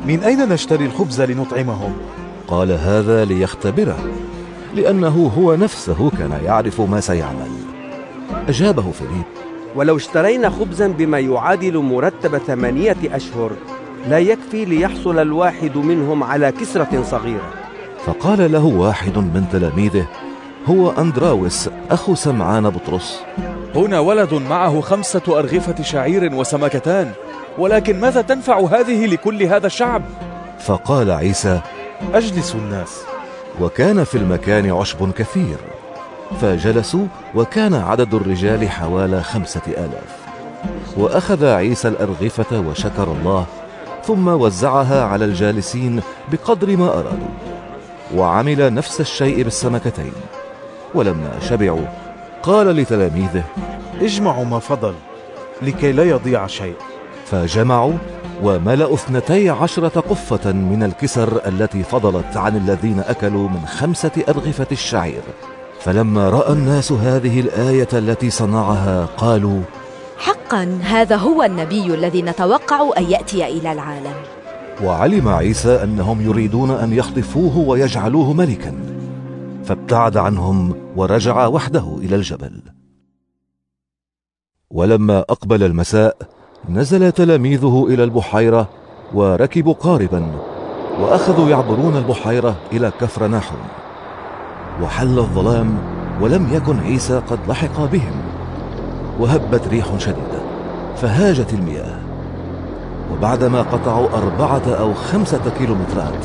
من 0.07 0.21
أين 0.23 0.49
نشتري 0.49 0.85
الخبز 0.85 1.21
لنطعمهم؟ 1.21 1.93
قال 2.49 2.73
هذا 2.73 3.25
ليختبره 3.25 3.99
لأنه 4.75 5.33
هو 5.39 5.55
نفسه 5.55 6.11
كان 6.19 6.41
يعرف 6.45 6.81
ما 6.81 7.01
سيعمل. 7.01 7.51
أجابه 8.49 8.91
فيليب 8.91 9.25
ولو 9.77 9.97
اشترينا 9.97 10.51
خبزا 10.51 10.89
بما 10.89 11.19
يعادل 11.19 11.79
مرتب 11.79 12.39
ثمانية 12.39 12.97
أشهر 13.05 13.51
لا 14.09 14.19
يكفي 14.19 14.65
ليحصل 14.65 15.19
الواحد 15.19 15.77
منهم 15.77 16.23
على 16.23 16.53
كسرة 16.53 17.05
صغيرة. 17.11 17.51
فقال 18.07 18.53
له 18.53 18.65
واحد 18.65 19.19
من 19.19 19.45
تلاميذه 19.53 20.07
هو 20.67 20.91
أندراوس 20.91 21.69
أخو 21.91 22.15
سمعان 22.15 22.71
بطرس. 22.71 23.21
هنا 23.75 24.01
ولد 24.01 24.35
معه 24.35 24.81
خمسة 24.81 25.23
أرغفة 25.29 25.83
شعير 25.83 26.35
وسمكتان 26.35 27.13
ولكن 27.59 28.01
ماذا 28.01 28.23
تنفع 28.23 28.61
هذه 28.61 29.07
لكل 29.07 29.43
هذا 29.43 29.67
الشعب؟ 29.67 30.03
فقال 30.59 31.11
عيسى 31.11 31.61
أجلس 32.15 32.55
الناس. 32.55 33.01
وكان 33.61 34.05
في 34.05 34.19
المكان 34.19 34.71
عشب 34.71 35.13
كثير 35.13 35.57
فجلسوا 36.41 37.07
وكان 37.35 37.75
عدد 37.75 38.15
الرجال 38.15 38.69
حوالي 38.69 39.23
خمسة 39.23 39.63
آلاف. 39.69 40.17
وأخذ 40.97 41.45
عيسى 41.45 41.89
الأرغفة 41.89 42.61
وشكر 42.61 43.13
الله 43.21 43.47
ثم 44.05 44.29
وزعها 44.29 45.05
على 45.05 45.25
الجالسين 45.25 46.01
بقدر 46.33 46.77
ما 46.77 46.89
أرادوا 46.89 47.29
وعمل 48.15 48.75
نفس 48.75 49.01
الشيء 49.01 49.43
بالسمكتين. 49.43 50.13
ولما 50.95 51.31
شبعوا. 51.49 51.87
قال 52.43 52.67
لتلاميذه 52.67 53.45
اجمعوا 54.01 54.45
ما 54.45 54.59
فضل 54.59 54.95
لكي 55.63 55.93
لا 55.93 56.05
يضيع 56.05 56.47
شيء. 56.47 56.75
فجمعوا 57.27 57.93
وملأوا 58.43 58.95
اثنتي 58.95 59.51
عشرة 59.51 60.01
قفة 60.01 60.53
من 60.53 60.83
الكسر 60.83 61.41
التي 61.47 61.83
فضلت 61.83 62.37
عن 62.37 62.57
الذين 62.57 63.01
أكلوا 63.01 63.49
من 63.49 63.67
خمسة 63.67 64.11
أرغفة 64.29 64.67
الشعير. 64.73 65.23
فلما 65.81 66.29
رأى 66.31 66.53
الناس 66.53 66.93
هذه 66.93 67.41
الآية 67.41 67.89
التي 67.93 68.31
صنعها 68.31 69.07
قالوا 69.17 69.61
حقا 70.19 70.79
هذا 70.83 71.17
هو 71.17 71.43
النبي 71.43 71.95
الذي 71.95 72.23
نتوقع 72.23 72.91
أن 72.99 73.11
يأتي 73.11 73.47
إلى 73.47 73.73
العالم. 73.73 74.15
وعلم 74.85 75.29
عيسى 75.29 75.83
أنهم 75.83 76.21
يريدون 76.21 76.71
أن 76.71 76.93
يخطفوه 76.93 77.59
ويجعلوه 77.59 78.33
ملكا. 78.33 78.90
فابتعد 79.71 80.17
عنهم 80.17 80.75
ورجع 80.97 81.47
وحده 81.47 81.99
إلى 81.99 82.17
الجبل. 82.17 82.63
ولما 84.71 85.19
أقبل 85.19 85.63
المساء 85.63 86.17
نزل 86.69 87.13
تلاميذه 87.13 87.87
إلى 87.89 88.05
البحيرة 88.05 88.69
وركبوا 89.15 89.73
قاربا 89.73 90.33
وأخذوا 91.01 91.51
يعبرون 91.51 91.97
البحيرة 91.97 92.57
إلى 92.73 92.93
كفر 93.01 93.27
ناحوم 93.27 93.61
وحل 94.83 95.19
الظلام 95.19 95.79
ولم 96.21 96.55
يكن 96.55 96.81
عيسى 96.81 97.19
قد 97.19 97.39
لحق 97.49 97.85
بهم. 97.85 98.23
وهبت 99.21 99.69
ريح 99.69 99.99
شديدة 99.99 100.41
فهاجت 100.97 101.55
المياه. 101.55 101.99
وبعدما 103.13 103.63
قطعوا 103.63 104.09
أربعة 104.09 104.69
أو 104.69 104.95
خمسة 104.95 105.51
كيلومترات 105.59 106.25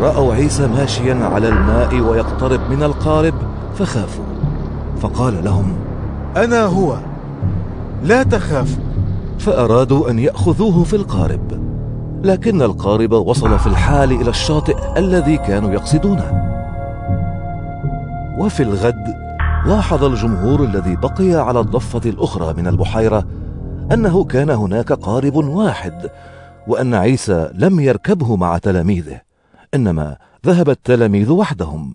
رأوا 0.00 0.34
عيسى 0.34 0.66
ماشيا 0.66 1.14
على 1.14 1.48
الماء 1.48 2.00
ويقترب 2.00 2.60
من 2.70 2.82
القارب 2.82 3.34
فخافوا. 3.74 4.24
فقال 5.00 5.44
لهم 5.44 5.76
أنا 6.36 6.64
هو. 6.64 6.96
لا 8.02 8.22
تخافوا. 8.22 8.84
فأرادوا 9.38 10.10
أن 10.10 10.18
يأخذوه 10.18 10.84
في 10.84 10.96
القارب. 10.96 11.68
لكن 12.24 12.62
القارب 12.62 13.12
وصل 13.12 13.58
في 13.58 13.66
الحال 13.66 14.12
إلى 14.12 14.30
الشاطئ 14.30 14.76
الذي 14.96 15.36
كانوا 15.36 15.70
يقصدونه. 15.70 16.48
وفي 18.38 18.62
الغد 18.62 19.14
لاحظ 19.66 20.04
الجمهور 20.04 20.64
الذي 20.64 20.96
بقي 20.96 21.34
على 21.34 21.60
الضفة 21.60 22.10
الأخرى 22.10 22.54
من 22.54 22.66
البحيرة 22.66 23.24
أنه 23.92 24.24
كان 24.24 24.50
هناك 24.50 24.92
قارب 24.92 25.36
واحد 25.36 26.10
وأن 26.66 26.94
عيسى 26.94 27.50
لم 27.54 27.80
يركبه 27.80 28.36
مع 28.36 28.58
تلاميذه. 28.58 29.27
إنما 29.74 30.16
ذهب 30.46 30.70
التلاميذ 30.70 31.30
وحدهم. 31.30 31.94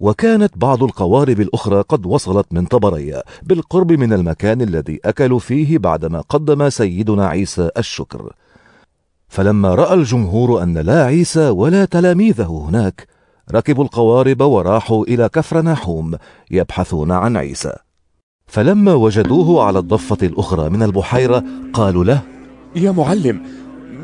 وكانت 0.00 0.58
بعض 0.58 0.82
القوارب 0.82 1.40
الأخرى 1.40 1.80
قد 1.80 2.06
وصلت 2.06 2.46
من 2.50 2.64
طبريا 2.64 3.22
بالقرب 3.42 3.92
من 3.92 4.12
المكان 4.12 4.62
الذي 4.62 5.00
أكلوا 5.04 5.38
فيه 5.38 5.78
بعدما 5.78 6.20
قدم 6.20 6.68
سيدنا 6.70 7.26
عيسى 7.26 7.70
الشكر. 7.78 8.32
فلما 9.28 9.74
رأى 9.74 9.94
الجمهور 9.94 10.62
أن 10.62 10.78
لا 10.78 11.04
عيسى 11.04 11.48
ولا 11.48 11.84
تلاميذه 11.84 12.66
هناك 12.68 13.06
ركبوا 13.52 13.84
القوارب 13.84 14.40
وراحوا 14.40 15.04
إلى 15.04 15.28
كفر 15.28 15.60
ناحوم 15.60 16.14
يبحثون 16.50 17.12
عن 17.12 17.36
عيسى. 17.36 17.72
فلما 18.46 18.94
وجدوه 18.94 19.64
على 19.64 19.78
الضفة 19.78 20.18
الأخرى 20.22 20.68
من 20.68 20.82
البحيرة 20.82 21.44
قالوا 21.72 22.04
له 22.04 22.22
يا 22.76 22.90
معلم 22.90 23.42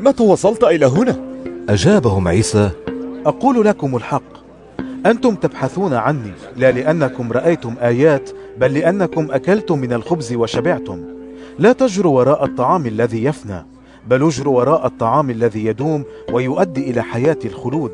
متى 0.03 0.23
وصلت 0.23 0.63
إلى 0.63 0.85
هنا؟ 0.85 1.30
أجابهم 1.69 2.27
عيسى 2.27 2.69
أقول 3.25 3.65
لكم 3.65 3.95
الحق 3.95 4.23
أنتم 5.05 5.35
تبحثون 5.35 5.93
عني 5.93 6.31
لا 6.57 6.71
لأنكم 6.71 7.31
رأيتم 7.31 7.75
آيات 7.81 8.29
بل 8.57 8.73
لأنكم 8.73 9.31
أكلتم 9.31 9.79
من 9.79 9.93
الخبز 9.93 10.33
وشبعتم. 10.33 10.99
لا 11.59 11.73
تجروا 11.73 12.17
وراء 12.17 12.45
الطعام 12.45 12.85
الذي 12.85 13.23
يفنى 13.23 13.65
بل 14.07 14.23
اجروا 14.23 14.57
وراء 14.57 14.85
الطعام 14.85 15.29
الذي 15.29 15.65
يدوم 15.65 16.03
ويؤدي 16.33 16.89
إلى 16.89 17.01
حياة 17.01 17.37
الخلود. 17.45 17.91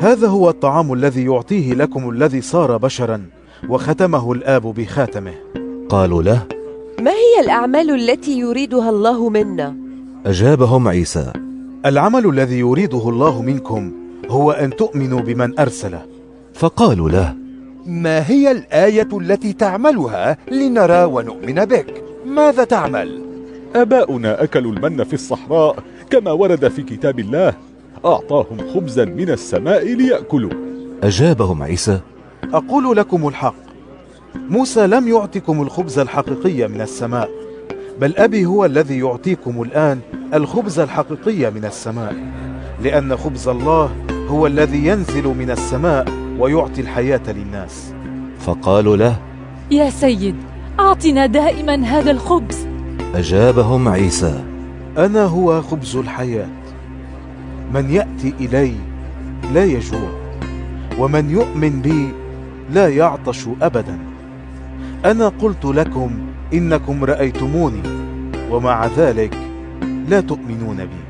هذا 0.00 0.28
هو 0.28 0.50
الطعام 0.50 0.92
الذي 0.92 1.24
يعطيه 1.24 1.74
لكم 1.74 2.10
الذي 2.10 2.40
صار 2.40 2.76
بشرا 2.76 3.22
وختمه 3.68 4.32
الآب 4.32 4.62
بخاتمه. 4.62 5.34
قالوا 5.88 6.22
له 6.22 6.46
ما 7.00 7.10
هي 7.10 7.44
الأعمال 7.44 7.90
التي 7.90 8.38
يريدها 8.38 8.90
الله 8.90 9.28
منا؟ 9.28 9.76
أجابهم 10.26 10.88
عيسى 10.88 11.32
العمل 11.86 12.26
الذي 12.26 12.58
يريده 12.58 13.08
الله 13.08 13.42
منكم 13.42 13.92
هو 14.28 14.50
أن 14.52 14.76
تؤمنوا 14.76 15.20
بمن 15.20 15.60
أرسله 15.60 16.02
فقالوا 16.54 17.10
له 17.10 17.36
ما 17.86 18.30
هي 18.30 18.50
الآية 18.50 19.08
التي 19.12 19.52
تعملها 19.52 20.38
لنرى 20.50 21.04
ونؤمن 21.04 21.64
بك؟ 21.64 22.02
ماذا 22.26 22.64
تعمل؟ 22.64 23.22
آباؤنا 23.76 24.42
أكلوا 24.42 24.72
المن 24.72 25.04
في 25.04 25.14
الصحراء 25.14 25.76
كما 26.10 26.32
ورد 26.32 26.68
في 26.68 26.82
كتاب 26.82 27.18
الله 27.18 27.54
أعطاهم 28.04 28.58
خبزا 28.74 29.04
من 29.04 29.30
السماء 29.30 29.84
ليأكلوا. 29.94 30.50
أجابهم 31.02 31.62
عيسى 31.62 32.00
أقول 32.54 32.96
لكم 32.96 33.28
الحق 33.28 33.54
موسى 34.34 34.86
لم 34.86 35.08
يعطكم 35.08 35.62
الخبز 35.62 35.98
الحقيقي 35.98 36.68
من 36.68 36.80
السماء. 36.80 37.30
بل 38.00 38.16
أبي 38.16 38.46
هو 38.46 38.64
الذي 38.64 38.98
يعطيكم 38.98 39.62
الآن 39.62 40.00
الخبز 40.34 40.78
الحقيقي 40.78 41.50
من 41.50 41.64
السماء 41.64 42.16
لأن 42.82 43.16
خبز 43.16 43.48
الله 43.48 43.90
هو 44.28 44.46
الذي 44.46 44.86
ينزل 44.86 45.24
من 45.24 45.50
السماء 45.50 46.08
ويعطي 46.38 46.80
الحياة 46.80 47.20
للناس. 47.28 47.94
فقالوا 48.40 48.96
له 48.96 49.16
يا 49.70 49.90
سيد 49.90 50.36
أعطنا 50.80 51.26
دائما 51.26 51.74
هذا 51.74 52.10
الخبز. 52.10 52.66
أجابهم 53.14 53.88
عيسى 53.88 54.44
أنا 54.98 55.24
هو 55.24 55.62
خبز 55.62 55.96
الحياة. 55.96 56.48
من 57.74 57.90
يأتي 57.90 58.34
إلي 58.40 58.72
لا 59.54 59.64
يجوع 59.64 60.10
ومن 60.98 61.30
يؤمن 61.30 61.80
بي 61.80 62.08
لا 62.70 62.88
يعطش 62.88 63.48
أبدا. 63.62 63.98
أنا 65.04 65.28
قلت 65.28 65.64
لكم 65.64 66.29
إنكم 66.52 67.04
رأيتموني 67.04 67.82
ومع 68.50 68.86
ذلك 68.96 69.34
لا 70.08 70.20
تؤمنون 70.20 70.76
بي. 70.76 71.00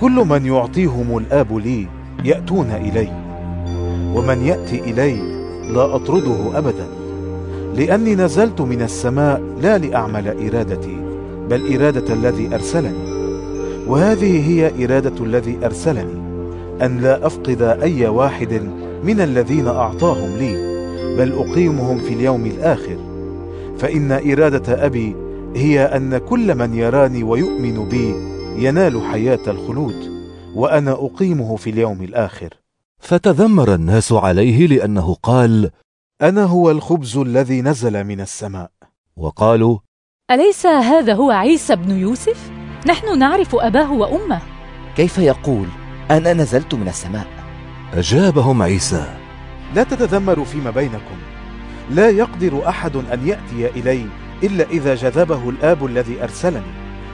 كل 0.00 0.12
من 0.12 0.46
يعطيهم 0.46 1.18
الآب 1.18 1.56
لي 1.56 1.86
يأتون 2.24 2.70
إلي 2.70 3.08
ومن 4.14 4.42
يأتي 4.42 4.78
إلي 4.90 5.16
لا 5.72 5.94
أطرده 5.94 6.58
أبدا 6.58 6.86
لأني 7.76 8.14
نزلت 8.14 8.60
من 8.60 8.82
السماء 8.82 9.42
لا 9.62 9.78
لأعمل 9.78 10.28
إرادتي 10.28 10.96
بل 11.50 11.76
إرادة 11.76 12.14
الذي 12.14 12.54
أرسلني. 12.54 13.10
وهذه 13.86 14.48
هي 14.50 14.84
إرادة 14.84 15.24
الذي 15.24 15.58
أرسلني 15.64 16.20
أن 16.82 16.98
لا 16.98 17.26
أفقد 17.26 17.62
أي 17.62 18.06
واحد 18.08 18.70
من 19.04 19.20
الذين 19.20 19.66
أعطاهم 19.66 20.36
لي 20.38 20.54
بل 21.18 21.32
أقيمهم 21.32 21.98
في 21.98 22.14
اليوم 22.14 22.46
الآخر. 22.46 22.96
فإن 23.80 24.12
إرادة 24.12 24.86
أبي 24.86 25.16
هي 25.56 25.84
أن 25.84 26.18
كل 26.18 26.54
من 26.54 26.74
يراني 26.74 27.22
ويؤمن 27.22 27.88
بي 27.88 28.14
ينال 28.66 29.02
حياة 29.02 29.40
الخلود 29.46 30.10
وأنا 30.54 30.92
أقيمه 30.92 31.56
في 31.56 31.70
اليوم 31.70 32.02
الآخر 32.02 32.54
فتذمر 32.98 33.74
الناس 33.74 34.12
عليه 34.12 34.66
لأنه 34.66 35.16
قال 35.22 35.70
أنا 36.22 36.44
هو 36.44 36.70
الخبز 36.70 37.16
الذي 37.16 37.62
نزل 37.62 38.04
من 38.04 38.20
السماء 38.20 38.70
وقالوا 39.16 39.78
أليس 40.30 40.66
هذا 40.66 41.14
هو 41.14 41.30
عيسى 41.30 41.76
بن 41.76 41.90
يوسف؟ 41.90 42.50
نحن 42.88 43.18
نعرف 43.18 43.54
أباه 43.54 43.92
وأمه 43.92 44.40
كيف 44.96 45.18
يقول 45.18 45.66
أنا 46.10 46.32
نزلت 46.32 46.74
من 46.74 46.88
السماء؟ 46.88 47.26
أجابهم 47.92 48.62
عيسى 48.62 49.16
لا 49.74 49.82
تتذمروا 49.82 50.44
فيما 50.44 50.70
بينكم 50.70 51.29
لا 51.90 52.08
يقدر 52.08 52.68
أحد 52.68 52.96
أن 52.96 53.28
يأتي 53.28 53.80
إلي 53.80 54.06
إلا 54.42 54.64
إذا 54.70 54.94
جذبه 54.94 55.50
الآب 55.50 55.86
الذي 55.86 56.22
أرسلني 56.22 56.72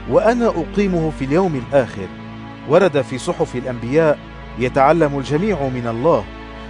وأنا 0.09 0.47
أقيمه 0.47 1.11
في 1.19 1.25
اليوم 1.25 1.61
الآخر. 1.67 2.07
ورد 2.69 3.01
في 3.01 3.17
صحف 3.17 3.55
الأنبياء 3.55 4.19
يتعلم 4.59 5.17
الجميع 5.17 5.67
من 5.67 5.87
الله 5.87 6.23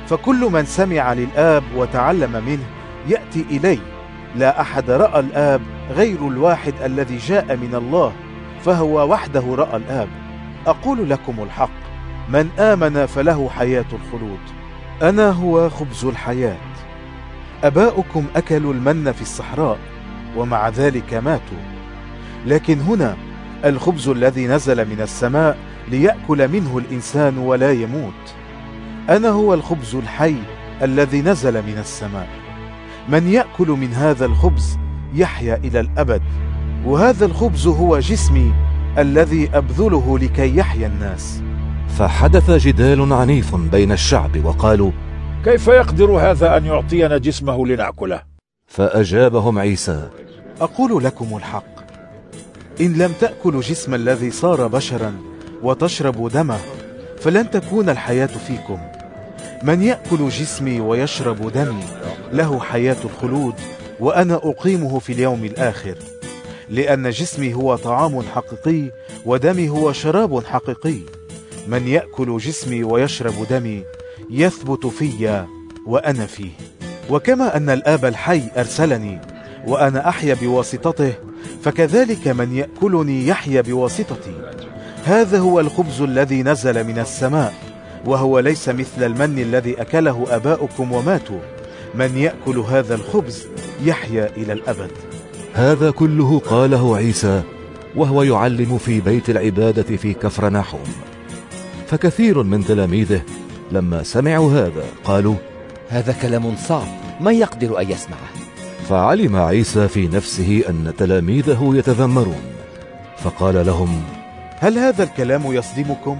فكل 0.07 0.49
من 0.51 0.65
سمع 0.65 1.13
للآب 1.13 1.63
وتعلم 1.75 2.43
منه 2.45 2.63
يأتي 3.07 3.45
إلي. 3.51 3.79
لا 4.35 4.61
أحد 4.61 4.89
رأى 4.89 5.19
الآب 5.19 5.61
غير 5.91 6.27
الواحد 6.27 6.73
الذي 6.85 7.17
جاء 7.17 7.55
من 7.55 7.75
الله 7.75 8.13
فهو 8.65 9.11
وحده 9.11 9.43
رأى 9.55 9.77
الآب. 9.77 10.07
أقول 10.67 11.09
لكم 11.09 11.43
الحق 11.43 11.87
من 12.29 12.49
آمن 12.59 13.05
فله 13.05 13.49
حياة 13.49 13.85
الخلود. 13.93 14.39
أنا 15.01 15.29
هو 15.29 15.69
خبز 15.69 16.05
الحياة. 16.05 16.57
أباؤكم 17.63 18.25
أكلوا 18.35 18.73
المن 18.73 19.11
في 19.11 19.21
الصحراء 19.21 19.77
ومع 20.37 20.69
ذلك 20.69 21.13
ماتوا. 21.13 21.57
لكن 22.45 22.79
هنا 22.79 23.17
الخبز 23.65 24.09
الذي 24.09 24.47
نزل 24.47 24.89
من 24.89 25.01
السماء 25.01 25.57
ليأكل 25.91 26.47
منه 26.47 26.77
الإنسان 26.77 27.37
ولا 27.37 27.71
يموت. 27.71 28.35
أنا 29.09 29.29
هو 29.29 29.53
الخبز 29.53 29.95
الحي 29.95 30.35
الذي 30.81 31.21
نزل 31.21 31.53
من 31.53 31.77
السماء. 31.77 32.27
من 33.09 33.27
يأكل 33.27 33.67
من 33.67 33.93
هذا 33.93 34.25
الخبز 34.25 34.77
يحيا 35.13 35.55
إلى 35.63 35.79
الأبد 35.79 36.21
وهذا 36.85 37.25
الخبز 37.25 37.67
هو 37.67 37.99
جسمي 37.99 38.53
الذي 38.97 39.49
أبذله 39.53 40.19
لكي 40.19 40.57
يحيا 40.57 40.87
الناس. 40.87 41.41
فحدث 41.97 42.51
جدال 42.51 43.13
عنيف 43.13 43.55
بين 43.55 43.91
الشعب 43.91 44.45
وقالوا 44.45 44.91
كيف 45.47 45.67
يقدر 45.67 46.11
هذا 46.11 46.57
أن 46.57 46.65
يعطينا 46.65 47.17
جسمه 47.17 47.67
لنأكله؟ 47.67 48.21
فأجابهم 48.65 49.59
عيسى. 49.59 50.09
أقول 50.61 51.03
لكم 51.03 51.37
الحق. 51.37 51.91
إن 52.81 52.93
لم 52.93 53.13
تأكلوا 53.21 53.61
جسم 53.61 53.93
الذي 53.93 54.31
صار 54.31 54.67
بشرا 54.67 55.15
وتشربوا 55.63 56.29
دمه 56.29 56.59
فلن 57.17 57.51
تكون 57.51 57.89
الحياة 57.89 58.25
فيكم. 58.25 58.79
من 59.63 59.81
يأكل 59.81 60.29
جسمي 60.29 60.79
ويشرب 60.79 61.51
دمي 61.51 61.83
له 62.33 62.59
حياة 62.59 62.97
الخلود 63.05 63.55
وأنا 63.99 64.35
أقيمه 64.35 64.99
في 64.99 65.13
اليوم 65.13 65.45
الآخر. 65.45 65.95
لأن 66.69 67.09
جسمي 67.09 67.53
هو 67.53 67.75
طعام 67.75 68.21
حقيقي 68.21 68.91
ودمي 69.25 69.69
هو 69.69 69.91
شراب 69.91 70.45
حقيقي. 70.45 70.99
من 71.67 71.87
يأكل 71.87 72.37
جسمي 72.37 72.83
ويشرب 72.83 73.47
دمي 73.49 73.83
يثبت 74.29 74.85
في 74.85 75.45
وأنا 75.85 76.25
فيه. 76.25 76.51
وكما 77.09 77.57
أن 77.57 77.69
الآب 77.69 78.05
الحي 78.05 78.41
أرسلني 78.57 79.21
وأنا 79.67 80.09
أحيا 80.09 80.33
بواسطته 80.33 81.13
فكذلك 81.63 82.27
من 82.27 82.55
يأكلني 82.55 83.27
يحيا 83.27 83.61
بواسطتي. 83.61 84.51
هذا 85.05 85.39
هو 85.39 85.59
الخبز 85.59 86.01
الذي 86.01 86.43
نزل 86.43 86.83
من 86.83 86.99
السماء 86.99 87.53
وهو 88.05 88.39
ليس 88.39 88.69
مثل 88.69 89.03
المن 89.03 89.39
الذي 89.39 89.81
أكله 89.81 90.25
أباؤكم 90.29 90.91
وماتوا. 90.91 91.39
من 91.95 92.17
يأكل 92.17 92.57
هذا 92.57 92.95
الخبز 92.95 93.47
يحيا 93.83 94.29
إلى 94.37 94.53
الأبد. 94.53 94.91
هذا 95.53 95.91
كله 95.91 96.39
قاله 96.39 96.97
عيسى 96.97 97.41
وهو 97.95 98.23
يعلم 98.23 98.77
في 98.77 98.99
بيت 98.99 99.29
العبادة 99.29 99.97
في 99.97 100.13
كفر 100.13 100.49
ناحوم. 100.49 100.87
فكثير 101.87 102.43
من 102.43 102.65
تلاميذه 102.65 103.21
لما 103.71 104.03
سمعوا 104.03 104.51
هذا 104.51 104.83
قالوا 105.03 105.35
هذا 105.89 106.15
كلام 106.21 106.55
صعب 106.55 106.87
من 107.19 107.33
يقدر 107.33 107.81
أن 107.81 107.91
يسمعه 107.91 108.29
فعلم 108.89 109.35
عيسى 109.35 109.87
في 109.87 110.07
نفسه 110.07 110.63
أن 110.69 110.93
تلاميذه 110.97 111.71
يتذمرون 111.75 112.41
فقال 113.17 113.65
لهم 113.65 114.03
هل 114.59 114.77
هذا 114.77 115.03
الكلام 115.03 115.53
يصدمكم؟ 115.53 116.17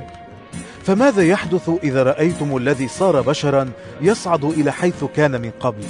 فماذا 0.83 1.23
يحدث 1.23 1.69
إذا 1.83 2.03
رأيتم 2.03 2.57
الذي 2.57 2.87
صار 2.87 3.21
بشرا 3.21 3.69
يصعد 4.01 4.45
إلى 4.45 4.71
حيث 4.71 5.03
كان 5.15 5.41
من 5.41 5.51
قبل؟ 5.59 5.83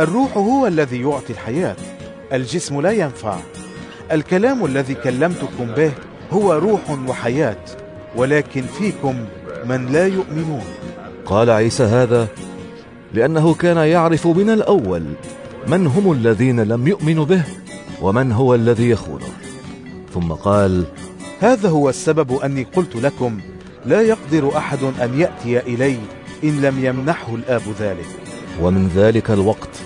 الروح 0.00 0.36
هو 0.36 0.66
الذي 0.66 1.00
يعطي 1.00 1.32
الحياة 1.32 1.76
الجسم 2.32 2.80
لا 2.80 2.90
ينفع 2.90 3.36
الكلام 4.12 4.64
الذي 4.64 4.94
كلمتكم 4.94 5.66
به 5.76 5.92
هو 6.32 6.52
روح 6.52 6.90
وحياة 7.08 7.64
ولكن 8.16 8.62
فيكم 8.62 9.24
من 9.64 9.86
لا 9.86 10.06
يؤمنون 10.06 10.64
قال 11.26 11.50
عيسى 11.50 11.84
هذا 11.84 12.28
لأنه 13.14 13.54
كان 13.54 13.76
يعرف 13.76 14.26
من 14.26 14.50
الأول 14.50 15.02
من 15.66 15.86
هم 15.86 16.12
الذين 16.12 16.60
لم 16.60 16.88
يؤمنوا 16.88 17.24
به 17.24 17.42
ومن 18.02 18.32
هو 18.32 18.54
الذي 18.54 18.90
يخونه. 18.90 19.26
ثم 20.14 20.32
قال 20.32 20.84
هذا 21.40 21.68
هو 21.68 21.88
السبب 21.88 22.32
أني 22.32 22.66
قلت 22.76 22.96
لكم 22.96 23.40
لا 23.86 24.00
يقدر 24.00 24.56
أحد 24.56 24.78
أن 24.82 25.20
يأتي 25.20 25.60
إلي 25.60 25.96
إن 26.44 26.60
لم 26.60 26.84
يمنحه 26.84 27.34
الآب 27.34 27.62
ذلك. 27.80 28.08
ومن 28.62 28.88
ذلك 28.88 29.30
الوقت 29.30 29.82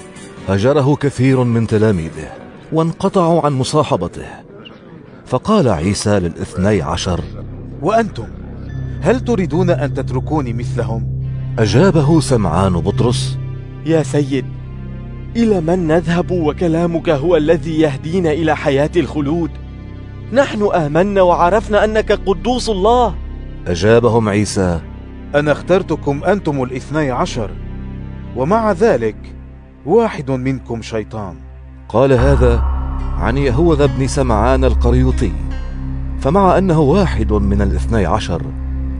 هجره 0.48 0.96
كثير 0.96 1.44
من 1.44 1.66
تلاميذه 1.66 2.32
وانقطعوا 2.72 3.46
عن 3.46 3.52
مصاحبته. 3.52 4.26
فقال 5.26 5.68
عيسى 5.68 6.20
للإثني 6.20 6.82
عشر 6.82 7.20
وأنتم 7.82 8.26
هل 9.00 9.20
تريدون 9.20 9.70
أن 9.70 9.94
تتركوني 9.94 10.52
مثلهم؟ 10.52 11.13
أجابه 11.58 12.20
سمعان 12.20 12.72
بطرس. 12.72 13.38
يا 13.86 14.02
سيد 14.02 14.44
إلى 15.36 15.60
من 15.60 15.86
نذهب 15.86 16.30
وكلامك 16.30 17.10
هو 17.10 17.36
الذي 17.36 17.80
يهدينا 17.80 18.32
إلى 18.32 18.56
حياة 18.56 18.90
الخلود؟ 18.96 19.50
نحن 20.32 20.68
آمنا 20.74 21.22
وعرفنا 21.22 21.84
أنك 21.84 22.12
قدوس 22.12 22.68
الله. 22.68 23.14
أجابهم 23.66 24.28
عيسى 24.28 24.80
أنا 25.34 25.52
اخترتكم 25.52 26.24
أنتم 26.24 26.62
الاثني 26.62 27.10
عشر 27.10 27.50
ومع 28.36 28.72
ذلك 28.72 29.16
واحد 29.86 30.30
منكم 30.30 30.82
شيطان. 30.82 31.36
قال 31.88 32.12
هذا 32.12 32.64
عن 33.18 33.38
يهوذا 33.38 33.86
بن 33.86 34.06
سمعان 34.06 34.64
القريوطي 34.64 35.32
فمع 36.20 36.58
أنه 36.58 36.80
واحد 36.80 37.32
من 37.32 37.62
الاثني 37.62 38.06
عشر 38.06 38.42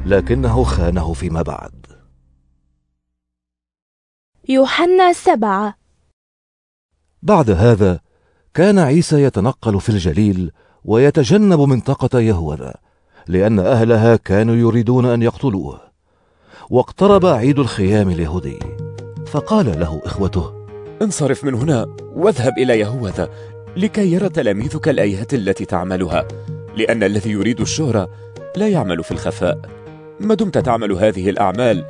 لكنه 0.07 0.63
خانه 0.63 1.13
فيما 1.13 1.43
بعد. 1.43 1.84
يوحنا 4.49 5.13
سبعة 5.13 5.75
بعد 7.23 7.51
هذا 7.51 8.01
كان 8.55 8.79
عيسى 8.79 9.23
يتنقل 9.23 9.81
في 9.81 9.89
الجليل 9.89 10.53
ويتجنب 10.85 11.61
منطقة 11.61 12.21
يهوذا 12.21 12.75
لأن 13.29 13.59
أهلها 13.59 14.17
كانوا 14.17 14.55
يريدون 14.55 15.07
أن 15.07 15.23
يقتلوه. 15.23 15.81
واقترب 16.71 17.27
عيد 17.27 17.59
الخيام 17.59 18.11
اليهودي 18.11 18.59
فقال 19.27 19.81
له 19.81 20.03
إخوته 20.05 20.67
انصرف 21.03 21.45
من 21.45 21.55
هنا 21.55 21.87
واذهب 22.15 22.59
إلى 22.59 22.81
يهوذا 22.81 23.29
لكي 23.77 24.13
يرى 24.13 24.29
تلاميذك 24.29 24.89
الآيات 24.89 25.35
التي 25.35 25.65
تعملها 25.65 26.29
لأن 26.77 27.03
الذي 27.03 27.31
يريد 27.31 27.61
الشهرة 27.61 28.11
لا 28.57 28.69
يعمل 28.69 29.05
في 29.05 29.11
الخفاء. 29.11 29.61
ما 30.21 30.35
دمت 30.35 30.59
تعمل 30.59 30.93
هذه 30.93 31.31
الأعمال؟ 31.31 31.85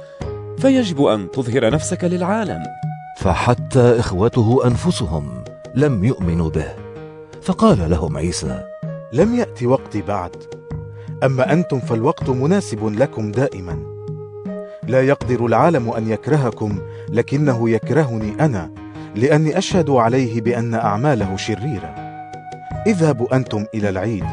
فيجب 0.58 1.02
أن 1.02 1.30
تظهر 1.30 1.70
نفسك 1.70 2.04
للعالم. 2.04 2.62
فحتى 3.18 3.98
إخوته 3.98 4.66
أنفسهم 4.66 5.44
لم 5.74 6.04
يؤمنوا 6.04 6.50
به. 6.50 6.68
فقال 7.42 7.90
لهم 7.90 8.16
عيسى 8.16 8.62
لم 9.12 9.34
يأتي 9.34 9.66
وقتي 9.66 10.02
بعد. 10.02 10.36
أما 11.24 11.52
أنتم 11.52 11.80
فالوقت 11.80 12.30
مناسب 12.30 12.86
لكم 12.86 13.32
دائما. 13.32 13.78
لا 14.88 15.02
يقدر 15.02 15.46
العالم 15.46 15.90
أن 15.90 16.10
يكرهكم 16.10 16.78
لكنه 17.08 17.70
يكرهني 17.70 18.44
أنا 18.44 18.70
لأني 19.14 19.58
أشهد 19.58 19.90
عليه 19.90 20.40
بأن 20.40 20.74
أعماله 20.74 21.36
شريرة. 21.36 21.94
اذهبوا 22.86 23.36
أنتم 23.36 23.66
إلى 23.74 23.88
العيد. 23.88 24.24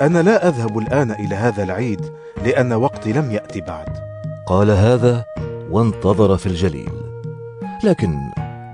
أنا 0.00 0.22
لا 0.22 0.48
أذهب 0.48 0.78
الآن 0.78 1.10
إلى 1.10 1.34
هذا 1.34 1.62
العيد 1.62 2.00
لأن 2.44 2.72
وقتي 2.72 3.12
لم 3.12 3.30
يأتي 3.30 3.60
بعد. 3.60 3.88
قال 4.46 4.70
هذا 4.70 5.24
وانتظر 5.70 6.36
في 6.36 6.46
الجليل. 6.46 6.90
لكن 7.84 8.18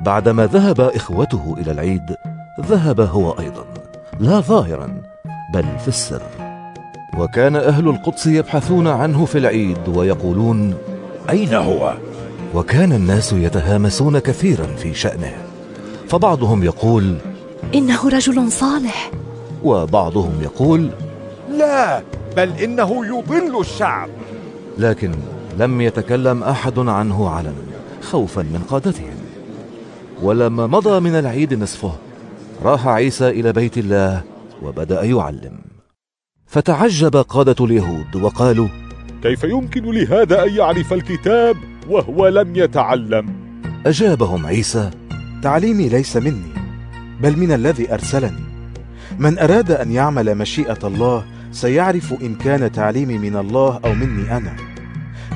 بعدما 0.01 0.47
ذهب 0.47 0.81
إخوته 0.81 1.57
إلى 1.59 1.73
العيد 1.73 2.17
ذهب 2.61 3.01
هو 3.01 3.31
أيضا 3.31 3.65
لا 4.21 4.41
ظاهرا 4.41 5.03
بل 5.55 5.65
في 5.79 5.89
السر. 5.89 6.23
وكان 7.19 7.57
أهل 7.57 7.89
القدس 7.89 8.27
يبحثون 8.27 8.87
عنه 8.89 9.25
في 9.25 9.39
العيد 9.39 9.89
ويقولون 9.89 10.75
أين 11.31 11.55
هو؟ 11.55 11.95
وكان 12.55 12.93
الناس 12.93 13.33
يتهامسون 13.33 14.19
كثيرا 14.19 14.67
في 14.67 14.95
شأنه. 14.95 15.33
فبعضهم 16.09 16.65
يقول 16.65 17.17
إنه 17.75 18.09
رجل 18.09 18.53
صالح. 18.53 19.11
وبعضهم 19.65 20.43
يقول 20.43 20.91
لا 21.51 22.03
بل 22.37 22.51
إنه 22.51 23.07
يضل 23.07 23.61
الشعب. 23.61 24.09
لكن 24.79 25.13
لم 25.57 25.81
يتكلم 25.81 26.43
أحد 26.43 26.79
عنه 26.79 27.29
علنا 27.29 27.53
خوفا 28.03 28.43
من 28.43 28.63
قادتهم 28.69 29.15
ولما 30.23 30.67
مضى 30.67 31.01
من 31.01 31.15
العيد 31.15 31.55
نصفه 31.55 31.93
راح 32.63 32.87
عيسى 32.89 33.29
إلى 33.29 33.53
بيت 33.53 33.79
الله 33.79 34.23
وبدأ 34.63 35.03
يعلم. 35.03 35.59
فتعجب 36.47 37.17
قادة 37.17 37.65
اليهود 37.65 38.17
وقالوا 38.17 38.69
كيف 39.23 39.45
يمكن 39.45 39.85
لهذا 39.85 40.45
أن 40.45 40.55
يعرف 40.55 40.93
الكتاب 40.93 41.57
وهو 41.89 42.29
لم 42.29 42.57
يتعلم؟ 42.57 43.27
أجابهم 43.87 44.47
عيسى 44.47 44.91
تعليمي 45.43 45.89
ليس 45.89 46.17
مني 46.17 46.53
بل 47.21 47.39
من 47.39 47.53
الذي 47.53 47.95
أرسلني. 47.95 48.47
من 49.19 49.39
أراد 49.39 49.71
أن 49.71 49.93
يعمل 49.93 50.35
مشيئة 50.35 50.79
الله 50.85 51.25
سيعرف 51.53 52.15
إن 52.23 52.35
كان 52.35 52.73
تعليمي 52.73 53.19
من 53.19 53.37
الله 53.37 53.81
أو 53.85 53.95
مني 53.95 54.37
أنا. 54.37 54.76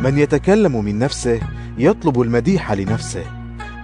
من 0.01 0.19
يتكلم 0.19 0.85
من 0.85 0.99
نفسه 0.99 1.41
يطلب 1.79 2.21
المديح 2.21 2.73
لنفسه. 2.73 3.25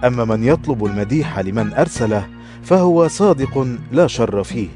أما 0.03 0.25
من 0.25 0.43
يطلب 0.43 0.85
المديح 0.85 1.39
لمن 1.39 1.73
أرسله 1.73 2.27
فهو 2.63 3.07
صادق 3.07 3.67
لا 3.91 4.07
شر 4.07 4.43
فيه. 4.43 4.67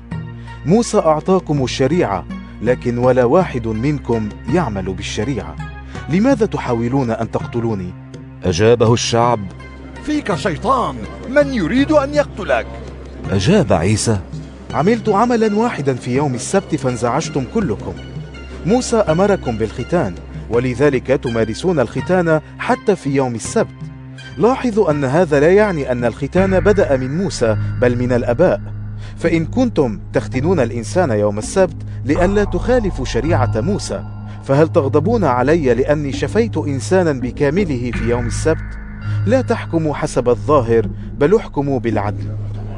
موسى 0.65 0.97
أعطاكم 0.97 1.63
الشريعة 1.63 2.25
لكن 2.61 2.97
ولا 2.97 3.23
واحد 3.23 3.67
منكم 3.67 4.29
يعمل 4.53 4.93
بالشريعة. 4.93 5.55
لماذا 6.09 6.45
تحاولون 6.45 7.11
أن 7.11 7.31
تقتلوني؟ 7.31 7.93
أجابه 8.43 8.93
الشعب 8.93 9.39
فيك 10.03 10.35
شيطان 10.35 10.95
من 11.29 11.53
يريد 11.53 11.91
أن 11.91 12.13
يقتلك؟ 12.13 12.67
أجاب 13.31 13.73
عيسى 13.73 14.19
عملت 14.73 15.09
عملا 15.09 15.55
واحدا 15.55 15.93
في 15.93 16.15
يوم 16.15 16.35
السبت 16.35 16.75
فانزعجتم 16.75 17.43
كلكم. 17.53 17.93
موسى 18.65 18.97
أمركم 18.97 19.57
بالختان. 19.57 20.15
ولذلك 20.54 21.08
تمارسون 21.08 21.80
الختان 21.80 22.41
حتى 22.60 22.95
في 22.95 23.10
يوم 23.10 23.36
السبت 23.36 23.91
لاحظوا 24.38 24.91
أن 24.91 25.06
هذا 25.06 25.39
لا 25.39 25.54
يعني 25.54 25.91
أن 25.91 26.06
الختان 26.06 26.60
بدأ 26.60 26.97
من 26.97 27.18
موسى 27.18 27.58
بل 27.82 27.97
من 27.97 28.14
الأباء 28.14 28.62
فإن 29.18 29.45
كنتم 29.45 29.99
تختنون 30.14 30.60
الإنسان 30.60 31.12
يوم 31.12 31.38
السبت 31.38 31.76
لئلا 32.06 32.43
تخالفوا 32.43 33.06
شريعة 33.06 33.52
موسى 33.56 34.04
فهل 34.43 34.68
تغضبون 34.68 35.24
علي 35.24 35.74
لأني 35.74 36.14
شفيت 36.14 36.58
إنسانا 36.58 37.12
بكامله 37.12 37.91
في 37.91 38.10
يوم 38.10 38.28
السبت؟ 38.28 38.80
لا 39.26 39.41
تحكموا 39.41 39.95
حسب 39.95 40.30
الظاهر 40.30 40.88
بل 41.18 41.36
احكموا 41.36 41.80
بالعدل 41.80 42.24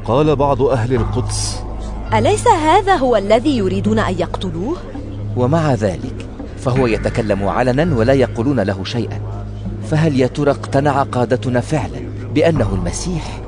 قال 0.04 0.36
بعض 0.36 0.62
أهل 0.62 0.94
القدس 0.94 1.62
أليس 2.14 2.48
هذا 2.48 2.96
هو 2.96 3.16
الذي 3.16 3.58
يريدون 3.58 3.98
أن 3.98 4.14
يقتلوه؟ 4.18 4.76
ومع 5.36 5.74
ذلك 5.74 6.33
فهو 6.64 6.86
يتكلم 6.86 7.48
علنا 7.48 7.96
ولا 7.96 8.12
يقولون 8.12 8.60
له 8.60 8.84
شيئا. 8.84 9.20
فهل 9.90 10.20
يا 10.20 10.26
ترى 10.26 10.50
اقتنع 10.50 11.02
قادتنا 11.02 11.60
فعلا 11.60 12.00
بأنه 12.34 12.74
المسيح؟ 12.74 13.40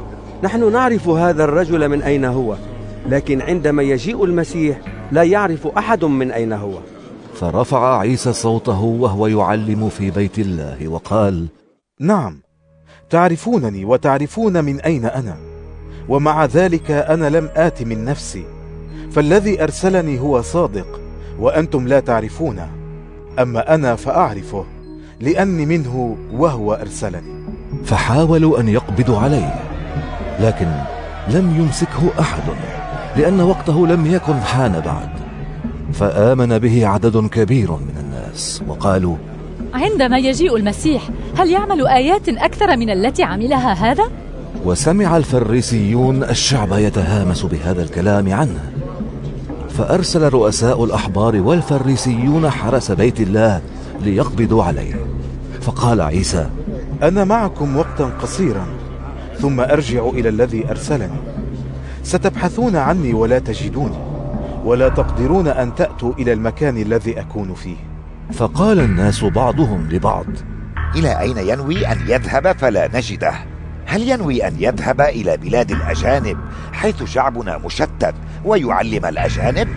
نحن 0.43 0.73
نعرف 0.73 1.09
هذا 1.09 1.45
الرجل 1.45 1.89
من 1.89 2.03
أين 2.03 2.25
هو 2.25 2.57
لكن 3.09 3.43
عندما 3.43 3.83
يجيء 3.83 4.25
المسيح 4.25 4.81
لا 5.13 5.23
يعرف 5.23 5.67
أحد 5.67 6.05
من 6.05 6.31
أين 6.31 6.53
هو. 6.53 6.79
فرفع 7.35 7.99
عيسى 7.99 8.33
صوته 8.33 8.81
وهو 8.81 9.27
يعلم 9.27 9.89
في 9.89 10.11
بيت 10.11 10.39
الله 10.39 10.89
وقال 10.89 11.47
نعم 12.01 12.41
تعرفونني 13.11 13.85
وتعرفون 13.85 14.65
من 14.65 14.81
أين 14.81 15.05
أنا 15.05 15.37
ومع 16.09 16.45
ذلك 16.45 16.91
أنا 16.91 17.31
لم 17.31 17.49
آت 17.57 17.83
من 17.83 18.05
نفسي 18.05 18.45
فالذي 19.11 19.63
أرسلني 19.63 20.21
هو 20.21 20.43
صادق 20.43 21.01
وأنتم 21.39 21.89
لا 21.89 22.01
تعرفونه. 22.01 22.86
أما 23.39 23.75
أنا 23.75 23.97
فأعرفه 23.97 24.65
لأني 25.21 25.67
منه 25.67 26.17
وهو 26.33 26.75
أرسلني. 26.75 27.47
فحاولوا 27.85 28.61
أن 28.61 28.69
يقبضوا 28.69 29.19
عليه 29.19 29.55
لكن 30.41 30.67
لم 31.29 31.57
يمسكه 31.61 32.21
أحد 32.21 32.43
لأن 33.17 33.41
وقته 33.41 33.87
لم 33.87 34.07
يكن 34.07 34.41
حان 34.41 34.73
بعد. 34.73 35.09
فآمن 35.93 36.59
به 36.59 36.87
عدد 36.87 37.27
كبير 37.27 37.71
من 37.73 37.95
الناس 38.01 38.63
وقالوا 38.69 39.17
عندما 39.75 40.19
يجيء 40.19 40.57
المسيح 40.57 41.03
هل 41.39 41.51
يعمل 41.51 41.87
آيات 41.87 42.29
أكثر 42.29 42.77
من 42.77 42.91
التي 42.91 43.23
عملها 43.23 43.73
هذا؟ 43.73 44.05
وسمع 44.65 45.17
الفريسيون 45.17 46.23
الشعب 46.23 46.73
يتهامس 46.73 47.43
بهذا 47.43 47.83
الكلام 47.83 48.33
عنه. 48.33 48.76
فأرسل 49.79 50.29
رؤساء 50.29 50.85
الأحبار 50.85 51.41
والفريسيون 51.41 52.51
حرس 52.51 52.93
بيت 52.93 53.21
الله 53.21 53.61
ليقبضوا 54.01 54.65
عليه. 54.65 54.95
فقال 55.61 56.01
عيسى 56.01 56.51
أنا 57.03 57.25
معكم 57.25 57.77
وقتا 57.77 58.11
قصيرا 58.23 58.67
ثم 59.41 59.61
أرجع 59.61 60.09
إلى 60.09 60.29
الذي 60.29 60.71
أرسلني. 60.71 61.21
ستبحثون 62.03 62.77
عني 62.77 63.13
ولا 63.15 63.39
تجدوني 63.39 63.99
ولا 64.65 64.89
تقدرون 64.89 65.49
أن 65.49 65.75
تأتوا 65.75 66.13
إلى 66.19 66.33
المكان 66.33 66.77
الذي 66.77 67.21
أكون 67.21 67.55
فيه. 67.55 67.77
فقال 68.33 68.81
الناس 68.81 69.25
بعضهم 69.25 69.89
لبعض 69.91 70.27
إلى 70.97 71.21
أين 71.21 71.39
ينوي 71.39 71.87
أن 71.87 71.99
يذهب 72.09 72.57
فلا 72.59 72.91
نجده؟ 72.95 73.35
هل 73.87 74.09
ينوي 74.09 74.49
أن 74.49 74.55
يذهب 74.59 75.01
إلى 75.01 75.37
بلاد 75.37 75.71
الأجانب 75.71 76.37
حيث 76.73 77.03
شعبنا 77.03 77.59
مشتت 77.59 78.15
ويعلم 78.45 79.07
الأجانب؟ 79.07 79.69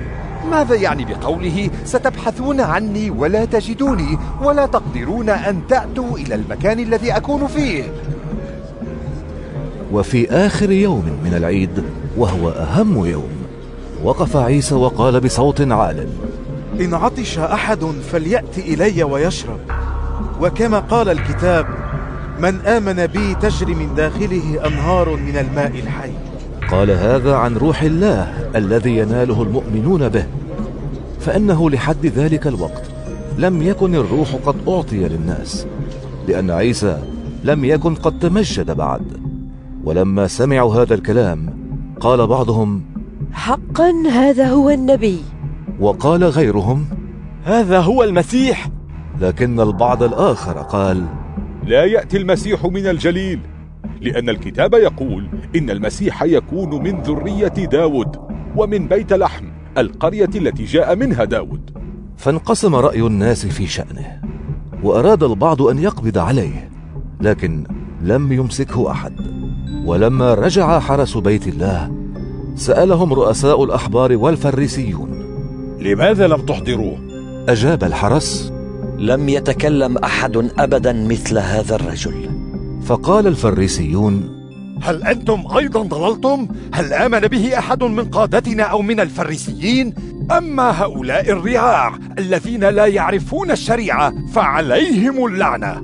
ماذا 0.52 0.76
يعني 0.76 1.06
بقوله 1.06 1.70
ستبحثون 1.86 2.62
عني 2.62 3.10
ولا 3.10 3.46
تجدوني 3.46 4.18
ولا 4.42 4.66
تقدرون 4.66 5.30
أن 5.30 5.62
تأتوا 5.70 6.18
إلى 6.18 6.36
المكان 6.36 6.80
الذي 6.80 7.12
أكون 7.12 7.48
فيه 7.48 7.84
وفي 9.92 10.32
آخر 10.32 10.72
يوم 10.72 11.20
من 11.24 11.34
العيد 11.34 11.84
وهو 12.18 12.50
أهم 12.50 13.06
يوم 13.06 13.30
وقف 14.04 14.38
عيسى 14.38 14.76
وقال 14.76 15.20
بصوت 15.20 15.62
عال. 15.62 16.08
إن 16.80 16.94
عطش 16.94 17.40
أحد 17.40 17.86
فليات 18.12 18.58
إلي 18.58 19.04
ويشرب. 19.04 19.60
وكما 20.42 20.80
قال 20.80 21.10
الكتاب 21.10 21.68
من 22.42 22.56
آمن 22.62 23.08
بي 23.08 23.36
تجري 23.36 23.76
من 23.76 23.96
داخله 23.96 24.68
أنهار 24.68 25.16
من 25.16 25.38
الماء 25.38 25.80
الحي. 25.80 26.12
قال 26.72 26.92
هذا 26.92 27.36
عن 27.36 27.58
روح 27.58 27.82
الله 27.82 28.50
الذي 28.56 28.98
يناله 28.98 29.44
المؤمنون 29.44 30.10
به 30.10 30.26
فإنه 31.20 31.70
لحد 31.70 32.06
ذلك 32.06 32.48
الوقت 32.48 32.84
لم 33.38 33.62
يكن 33.62 33.96
الروح 33.96 34.36
قد 34.46 34.56
أعطي 34.68 35.08
للناس 35.08 35.68
لأن 36.28 36.52
عيسى 36.52 36.98
لم 37.44 37.66
يكن 37.66 37.96
قد 37.96 38.20
تمجد 38.20 38.72
بعد. 38.72 39.02
ولما 39.84 40.28
سمعوا 40.28 40.76
هذا 40.76 40.94
الكلام 40.94 41.54
قال 42.00 42.28
بعضهم 42.28 42.82
حقا 43.32 43.94
هذا 44.12 44.48
هو 44.48 44.70
النبي. 44.70 45.20
وقال 45.80 46.24
غيرهم 46.24 46.86
هذا 47.46 47.80
هو 47.80 48.04
المسيح. 48.04 48.70
لكن 49.22 49.60
البعض 49.60 50.04
الآخر 50.04 50.58
قال 50.58 51.06
لا 51.70 51.86
يأتي 51.86 52.18
المسيح 52.18 52.66
من 52.66 52.88
الجليل 52.88 53.40
لأن 54.02 54.30
الكتاب 54.30 54.74
يقول 54.74 55.30
إن 55.56 55.70
المسيح 55.70 56.24
يكون 56.24 56.84
من 56.84 57.02
ذرية 57.02 57.48
داود 57.48 58.16
ومن 58.56 58.88
بيت 58.88 59.14
لحم 59.14 59.46
القرية 59.78 60.30
التي 60.36 60.64
جاء 60.64 60.96
منها 60.96 61.24
داود. 61.24 61.72
فانقسم 62.18 62.76
رأي 62.76 63.02
الناس 63.02 63.46
في 63.46 63.68
شأنه 63.68 64.22
وأراد 64.84 65.24
البعض 65.24 65.62
أن 65.62 65.80
يقبض 65.80 66.18
عليه 66.18 66.70
لكن 67.22 67.64
لم 68.02 68.32
يمسكه 68.32 68.92
أحد. 68.92 69.14
ولما 69.86 70.34
رجع 70.34 70.80
حرس 70.80 71.18
بيت 71.18 71.48
الله 71.48 71.92
سألهم 72.56 73.14
رؤساء 73.14 73.64
الأحبار 73.64 74.18
والفريسيون 74.18 75.10
لماذا 75.80 76.28
لم 76.28 76.42
تحضروه؟ 76.42 76.98
أجاب 77.50 77.84
الحرس 77.84 78.59
لم 79.00 79.30
يتكلم 79.30 79.98
أحد 79.98 80.38
ابدا 80.60 80.94
مثل 80.94 81.38
هذا 81.38 81.76
الرجل. 81.76 82.30
فقال 82.86 83.28
الفريسيون 83.28 84.40
هل 84.82 85.04
أنتم 85.04 85.44
أيضا 85.58 85.82
ضللتم؟ 85.82 86.48
هل 86.74 86.94
آمن 86.94 87.20
به 87.20 87.58
أحد 87.58 87.84
من 87.84 88.06
قادتنا 88.06 88.64
أو 88.64 88.82
من 88.82 89.00
الفريسيين؟ 89.00 89.94
أما 90.38 90.84
هؤلاء 90.84 91.32
الرعاع 91.32 91.98
الذين 92.18 92.64
لا 92.64 92.86
يعرفون 92.86 93.52
الشريعة 93.52 94.14
فعليهم 94.34 95.26
اللعنة. 95.26 95.82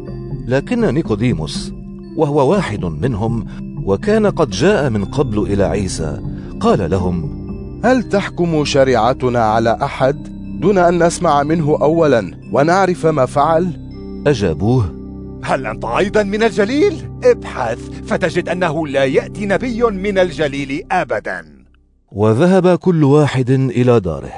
لكن 0.48 0.94
نيكوديموس 0.94 1.72
وهو 2.18 2.52
واحد 2.52 2.86
منهم 2.86 3.46
وكان 3.84 4.28
قد 4.28 4.50
جاء 4.50 4.90
من 4.90 5.06
قبل 5.06 5.40
إلى 5.40 5.64
عيسى 5.64 6.22
قال 6.60 6.92
لهم 6.92 7.46
هل 7.84 8.04
تحكم 8.04 8.66
شريعتنا 8.66 9.40
على 9.40 9.78
أحد؟ 9.84 10.35
دون 10.66 10.78
أن 10.78 11.04
نسمع 11.04 11.44
منه 11.44 11.78
اولا 11.82 12.50
ونعرف 12.52 13.06
ما 13.06 13.26
فعل؟ 13.26 13.74
أجابوه. 14.28 14.86
هل 15.44 15.68
أنت 15.68 15.86
أيضا 15.86 16.24
من 16.24 16.44
الجليل؟ 16.44 17.20
ابحث 17.24 17.80
فتجد 17.80 18.50
أنه 18.50 18.88
لا 18.88 19.06
يأتي 19.06 19.46
نبي 19.46 19.84
من 19.84 20.18
الجليل 20.18 20.88
ابدا. 20.92 21.66
وذهب 22.12 22.78
كل 22.78 23.04
واحد 23.04 23.50
إلى 23.50 24.00
داره. 24.00 24.34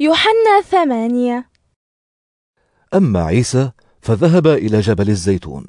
يوحنا 0.00 0.60
ثمانية. 0.64 1.50
أما 2.94 3.22
عيسى 3.22 3.70
فذهب 4.00 4.46
إلى 4.46 4.80
جبل 4.80 5.08
الزيتون 5.08 5.66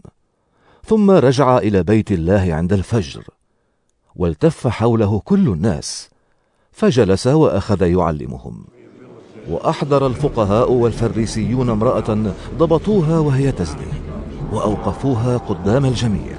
ثم 0.86 1.12
رجع 1.12 1.58
إلى 1.58 1.84
بيت 1.84 2.12
الله 2.12 2.54
عند 2.54 2.74
الفجر 2.74 3.24
والتف 4.16 4.68
حوله 4.68 5.20
كل 5.20 5.48
الناس. 5.48 6.10
فجلس 6.80 7.28
وأخذ 7.28 7.82
يعلمهم. 7.82 8.66
وأحضر 9.50 10.08
الفقهاء 10.08 10.72
والفريسيون 10.72 11.70
امرأة 11.70 12.18
ضبطوها 12.58 13.20
وهي 13.20 13.52
تزني 13.52 13.92
وأوقفوها 14.52 15.38
قدام 15.38 15.86
الجميع 15.86 16.36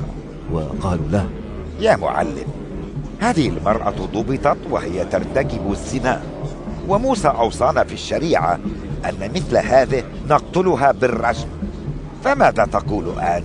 وقالوا 0.52 1.08
له 1.12 1.28
يا 1.80 1.96
معلم 1.96 2.46
هذه 3.18 3.48
المرأة 3.48 3.94
ضبطت 4.14 4.56
وهي 4.70 5.04
ترتكب 5.04 5.70
الزنا. 5.70 6.22
وموسى 6.88 7.28
أوصانا 7.28 7.84
في 7.84 7.94
الشريعة 7.94 8.58
أن 9.04 9.30
مثل 9.34 9.56
هذه 9.56 10.04
نقتلها 10.30 10.92
بالرجم. 10.92 11.48
فماذا 12.24 12.64
تقول 12.64 13.18
أنت؟ 13.18 13.44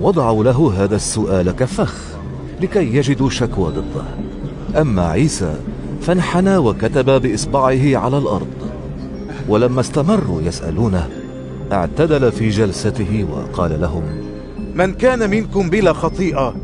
وضعوا 0.00 0.44
له 0.44 0.74
هذا 0.84 0.96
السؤال 0.96 1.50
كفخ 1.50 1.94
لكي 2.60 2.96
يجدوا 2.96 3.30
شكوى 3.30 3.70
ضده. 3.70 4.04
أما 4.80 5.08
عيسى 5.08 5.54
فانحنى 6.04 6.56
وكتب 6.56 7.22
بإصبعه 7.22 7.96
على 7.96 8.18
الأرض 8.18 8.48
ولما 9.48 9.80
استمروا 9.80 10.42
يسألونه 10.42 11.08
اعتدل 11.72 12.32
في 12.32 12.48
جلسته 12.48 13.26
وقال 13.32 13.80
لهم 13.80 14.02
من 14.74 14.94
كان 14.94 15.30
منكم 15.30 15.70
بلا 15.70 15.92
خطيئة 15.92 16.54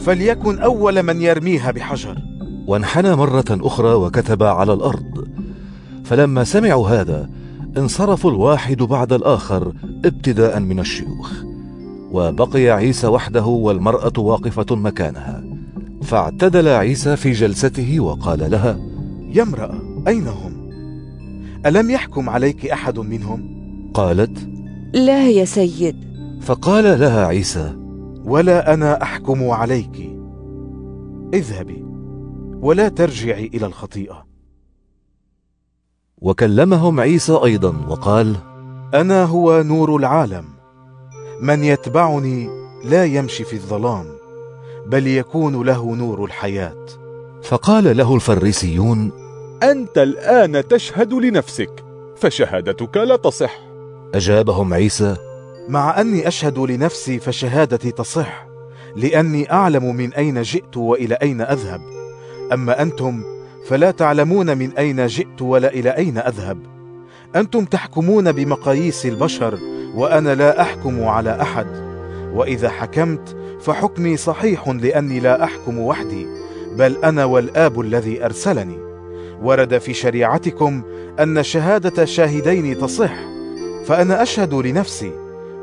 فليكن 0.00 0.58
أول 0.58 1.02
من 1.02 1.22
يرميها 1.22 1.70
بحجر. 1.70 2.18
وانحنى 2.66 3.16
مرة 3.16 3.44
أخرى 3.50 3.94
وكتب 3.94 4.42
على 4.42 4.72
الأرض 4.72 5.28
فلما 6.04 6.44
سمعوا 6.44 6.88
هذا 6.88 7.30
انصرفوا 7.76 8.30
الواحد 8.30 8.76
بعد 8.76 9.12
الآخر 9.12 9.72
ابتداء 10.04 10.60
من 10.60 10.80
الشيوخ 10.80 11.32
وبقي 12.12 12.70
عيسى 12.70 13.06
وحده 13.06 13.44
والمرأة 13.44 14.12
واقفة 14.18 14.76
مكانها. 14.76 15.51
فاعتدل 16.02 16.68
عيسى 16.68 17.16
في 17.16 17.32
جلسته 17.32 18.00
وقال 18.00 18.50
لها 18.50 18.80
يا 19.32 19.42
امرأة 19.42 20.04
أين 20.08 20.28
هم؟ 20.28 20.70
ألم 21.66 21.90
يحكم 21.90 22.28
عليك 22.28 22.66
أحد 22.66 22.98
منهم 22.98 23.52
قالت 23.94 24.48
لا 24.94 25.28
يا 25.28 25.44
سيد. 25.44 25.96
فقال 26.42 27.00
لها 27.00 27.26
عيسى 27.26 27.76
ولا 28.24 28.74
أنا 28.74 29.02
أحكم 29.02 29.50
عليك. 29.50 30.16
اذهبي 31.34 31.84
ولا 32.60 32.88
ترجعي 32.88 33.46
إلى 33.46 33.66
الخطيئة. 33.66 34.26
وكلمهم 36.18 37.00
عيسى 37.00 37.32
أيضا 37.32 37.74
وقال 37.88 38.36
أنا 38.94 39.24
هو 39.24 39.62
نور 39.62 39.96
العالم. 39.96 40.44
من 41.40 41.64
يتبعني 41.64 42.48
لا 42.84 43.04
يمشي 43.04 43.44
في 43.44 43.52
الظلام. 43.52 44.21
بل 44.86 45.06
يكون 45.06 45.66
له 45.66 45.94
نور 45.94 46.24
الحياة. 46.24 46.86
فقال 47.42 47.96
له 47.96 48.14
الفريسيون 48.14 49.12
أنت 49.62 49.98
الآن 49.98 50.68
تشهد 50.68 51.12
لنفسك 51.12 51.84
فشهادتك 52.16 52.96
لا 52.96 53.16
تصح. 53.16 53.58
أجابهم 54.14 54.74
عيسى 54.74 55.16
مع 55.68 56.00
أني 56.00 56.28
أشهد 56.28 56.58
لنفسي 56.58 57.18
فشهادتي 57.18 57.90
تصح 57.90 58.46
لأني 58.96 59.52
أعلم 59.52 59.96
من 59.96 60.14
أين 60.14 60.42
جئت 60.42 60.76
وإلى 60.76 61.14
أين 61.14 61.40
أذهب. 61.40 61.80
أما 62.52 62.82
أنتم 62.82 63.24
فلا 63.66 63.90
تعلمون 63.90 64.58
من 64.58 64.72
أين 64.78 65.06
جئت 65.06 65.42
ولا 65.42 65.68
إلى 65.68 65.90
أين 65.90 66.18
أذهب. 66.18 66.58
أنتم 67.36 67.64
تحكمون 67.64 68.32
بمقاييس 68.32 69.06
البشر 69.06 69.58
وأنا 69.94 70.34
لا 70.34 70.62
أحكم 70.62 71.04
على 71.04 71.42
أحد. 71.42 71.66
وإذا 72.34 72.68
حكمت 72.68 73.36
فحكمي 73.64 74.16
صحيح 74.16 74.68
لأني 74.68 75.20
لا 75.20 75.44
أحكم 75.44 75.78
وحدي 75.78 76.26
بل 76.76 76.96
أنا 77.04 77.24
والآب 77.24 77.80
الذي 77.80 78.24
أرسلني. 78.24 78.78
ورد 79.42 79.78
في 79.78 79.94
شريعتكم 79.94 80.82
أن 81.20 81.42
شهادة 81.42 82.04
شاهدين 82.04 82.78
تصح 82.78 83.12
فأنا 83.86 84.22
أشهد 84.22 84.54
لنفسي 84.54 85.12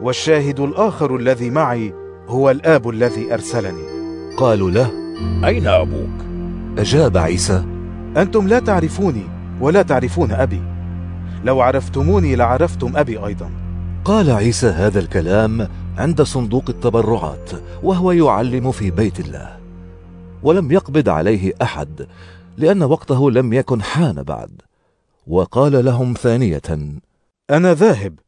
والشاهد 0.01 0.59
الآخر 0.59 1.15
الذي 1.15 1.49
معي 1.49 1.93
هو 2.27 2.51
الآب 2.51 2.89
الذي 2.89 3.33
أرسلني. 3.33 3.83
قالوا 4.37 4.71
له 4.71 4.91
أين 5.45 5.67
أبوك؟ 5.67 6.25
أجاب 6.77 7.17
عيسى 7.17 7.63
أنتم 8.17 8.47
لا 8.47 8.59
تعرفوني 8.59 9.23
ولا 9.61 9.81
تعرفون 9.81 10.31
أبي. 10.31 10.61
لو 11.43 11.61
عرفتموني 11.61 12.35
لعرفتم 12.35 12.97
أبي 12.97 13.25
أيضا. 13.25 13.49
قال 14.05 14.31
عيسى 14.31 14.67
هذا 14.67 14.99
الكلام 14.99 15.69
عند 15.97 16.21
صندوق 16.21 16.63
التبرعات 16.69 17.49
وهو 17.83 18.11
يعلم 18.11 18.71
في 18.71 18.91
بيت 18.91 19.19
الله. 19.19 19.59
ولم 20.43 20.71
يقبض 20.71 21.09
عليه 21.09 21.53
أحد 21.61 22.07
لأن 22.57 22.83
وقته 22.83 23.31
لم 23.31 23.53
يكن 23.53 23.81
حان 23.81 24.23
بعد. 24.23 24.61
وقال 25.27 25.85
لهم 25.85 26.13
ثانية 26.13 26.61
أنا 27.49 27.73
ذاهب 27.73 28.19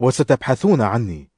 وستبحثون 0.00 0.80
عني 0.80 1.30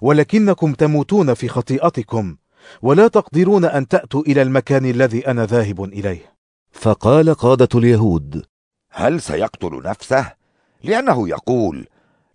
ولكنكم 0.00 0.72
تموتون 0.72 1.34
في 1.34 1.48
خطيئتكم 1.48 2.36
ولا 2.82 3.08
تقدرون 3.08 3.64
أن 3.64 3.88
تأتوا 3.88 4.22
إلى 4.22 4.42
المكان 4.42 4.86
الذي 4.86 5.26
أنا 5.26 5.46
ذاهب 5.46 5.84
إليه. 5.84 6.36
فقال 6.72 7.34
قادة 7.34 7.68
اليهود 7.74 8.44
هل 8.90 9.20
سيقتل 9.20 9.82
نفسه؟ 9.84 10.32
لأنه 10.84 11.28
يقول 11.28 11.86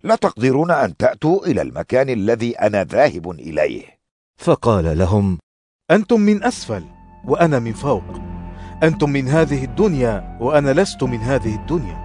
لا 0.04 0.16
تقدرون 0.16 0.70
أن 0.70 0.96
تأتوا 0.96 1.46
إلى 1.46 1.62
المكان 1.62 2.08
الذي 2.08 2.58
أنا 2.58 2.84
ذاهب 2.84 3.30
إليه. 3.30 3.82
فقال 4.36 4.98
لهم 4.98 5.38
أنتم 5.90 6.20
من 6.20 6.44
أسفل 6.44 6.84
وأنا 7.24 7.58
من 7.58 7.72
فوق. 7.72 8.04
أنتم 8.82 9.10
من 9.10 9.28
هذه 9.28 9.64
الدنيا 9.64 10.38
وأنا 10.40 10.72
لست 10.72 11.02
من 11.02 11.18
هذه 11.18 11.54
الدنيا. 11.54 12.02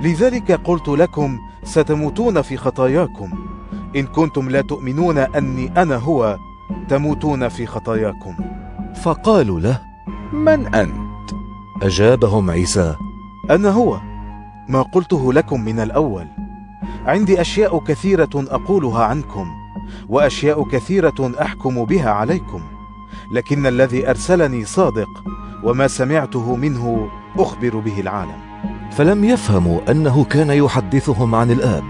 لذلك 0.00 0.52
قلت 0.52 0.88
لكم 0.88 1.38
ستموتون 1.64 2.42
في 2.42 2.56
خطاياكم. 2.56 3.32
إن 3.96 4.06
كنتم 4.06 4.50
لا 4.50 4.60
تؤمنون 4.60 5.18
أني 5.18 5.82
أنا 5.82 5.96
هو 5.96 6.38
تموتون 6.88 7.48
في 7.48 7.66
خطاياكم. 7.66 8.36
فقالوا 9.02 9.60
له 9.60 9.80
من 10.32 10.74
أنت؟ 10.74 11.30
أجابهم 11.82 12.50
عيسى 12.50 12.96
أنا 13.50 13.70
هو. 13.70 14.00
ما 14.68 14.82
قلته 14.82 15.32
لكم 15.32 15.60
من 15.60 15.80
الأول. 15.80 16.41
عندي 17.06 17.40
أشياء 17.40 17.78
كثيرة 17.78 18.30
أقولها 18.34 19.04
عنكم 19.04 19.46
وأشياء 20.08 20.64
كثيرة 20.68 21.32
أحكم 21.42 21.84
بها 21.84 22.10
عليكم 22.10 22.60
لكن 23.32 23.66
الذي 23.66 24.10
أرسلني 24.10 24.64
صادق 24.64 25.24
وما 25.62 25.88
سمعته 25.88 26.56
منه 26.56 27.08
أخبر 27.38 27.78
به 27.78 28.00
العالم. 28.00 28.52
فلم 28.90 29.24
يفهموا 29.24 29.90
أنه 29.90 30.24
كان 30.24 30.50
يحدثهم 30.50 31.34
عن 31.34 31.50
الآب 31.50 31.84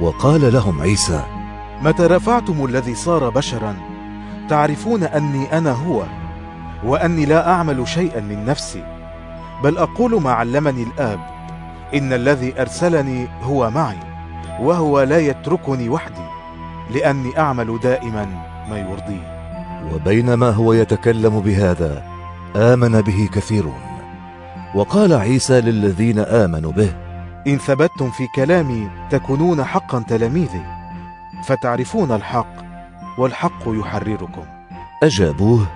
وقال 0.00 0.52
لهم 0.52 0.80
عيسى 0.80 1.22
متى 1.82 2.06
رفعتم 2.06 2.64
الذي 2.64 2.94
صار 2.94 3.28
بشرا؟ 3.28 3.76
تعرفون 4.48 5.02
أني 5.02 5.58
أنا 5.58 5.72
هو 5.72 6.04
وأني 6.84 7.26
لا 7.26 7.50
أعمل 7.50 7.88
شيئا 7.88 8.20
من 8.20 8.44
نفسي 8.44 8.84
بل 9.64 9.78
أقول 9.78 10.22
ما 10.22 10.32
علمني 10.32 10.82
الآب. 10.82 11.37
إن 11.94 12.12
الذي 12.12 12.60
أرسلني 12.60 13.28
هو 13.42 13.70
معي 13.70 13.98
وهو 14.60 15.00
لا 15.00 15.18
يتركني 15.18 15.88
وحدي 15.88 16.28
لأني 16.90 17.38
أعمل 17.38 17.80
دائما 17.82 18.26
ما 18.70 18.78
يرضيه. 18.78 19.38
وبينما 19.94 20.50
هو 20.50 20.72
يتكلم 20.72 21.40
بهذا 21.40 22.02
آمن 22.56 23.00
به 23.00 23.28
كثيرون. 23.32 23.80
وقال 24.74 25.12
عيسى 25.12 25.60
للذين 25.60 26.18
آمنوا 26.18 26.72
به 26.72 26.92
إن 27.46 27.58
ثبتتم 27.58 28.10
في 28.10 28.26
كلامي 28.34 28.90
تكونون 29.10 29.64
حقا 29.64 30.04
تلاميذي 30.08 30.62
فتعرفون 31.44 32.12
الحق 32.12 32.54
والحق 33.18 33.62
يحرركم. 33.66 34.44
أجابوه 35.02 35.66